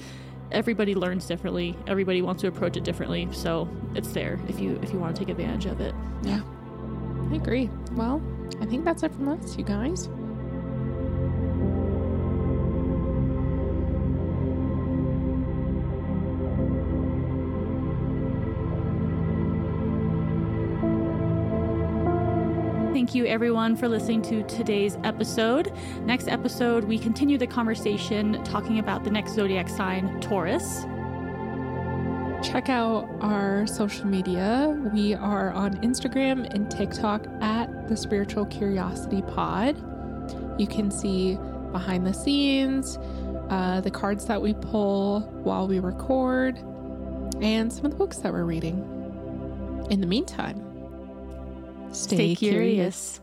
everybody 0.52 0.94
learns 0.94 1.26
differently 1.26 1.76
everybody 1.86 2.22
wants 2.22 2.40
to 2.42 2.48
approach 2.48 2.76
it 2.76 2.84
differently 2.84 3.28
so 3.32 3.68
it's 3.94 4.12
there 4.12 4.38
if 4.48 4.58
you 4.60 4.78
if 4.82 4.92
you 4.92 4.98
want 4.98 5.14
to 5.14 5.20
take 5.24 5.28
advantage 5.30 5.66
of 5.66 5.80
it 5.80 5.94
Yeah, 6.22 6.40
I 7.30 7.34
agree. 7.36 7.68
Well, 7.92 8.22
I 8.60 8.66
think 8.66 8.84
that's 8.84 9.02
it 9.02 9.12
from 9.12 9.28
us, 9.28 9.56
you 9.58 9.64
guys. 9.64 10.08
Thank 23.08 23.14
you 23.14 23.24
everyone 23.24 23.74
for 23.74 23.88
listening 23.88 24.20
to 24.20 24.42
today's 24.42 24.98
episode 25.02 25.72
next 26.02 26.28
episode 26.28 26.84
we 26.84 26.98
continue 26.98 27.38
the 27.38 27.46
conversation 27.46 28.44
talking 28.44 28.80
about 28.80 29.02
the 29.02 29.10
next 29.10 29.32
zodiac 29.32 29.66
sign 29.66 30.20
taurus 30.20 30.84
Check 32.42 32.68
out 32.68 33.08
our 33.20 33.66
social 33.66 34.06
media. 34.06 34.68
We 34.94 35.14
are 35.14 35.50
on 35.50 35.78
Instagram 35.78 36.48
and 36.54 36.70
TikTok 36.70 37.26
at 37.40 37.88
the 37.88 37.96
Spiritual 37.96 38.46
Curiosity 38.46 39.22
Pod. 39.22 39.76
You 40.60 40.68
can 40.68 40.92
see 40.92 41.36
behind 41.72 42.06
the 42.06 42.14
scenes, 42.14 42.96
uh, 43.50 43.80
the 43.80 43.90
cards 43.90 44.26
that 44.26 44.40
we 44.40 44.54
pull 44.54 45.22
while 45.42 45.66
we 45.66 45.80
record, 45.80 46.58
and 47.40 47.72
some 47.72 47.86
of 47.86 47.90
the 47.90 47.96
books 47.96 48.18
that 48.18 48.32
we're 48.32 48.44
reading. 48.44 48.76
In 49.90 50.00
the 50.00 50.06
meantime, 50.06 50.67
stay 51.92 52.34
curious. 52.34 53.20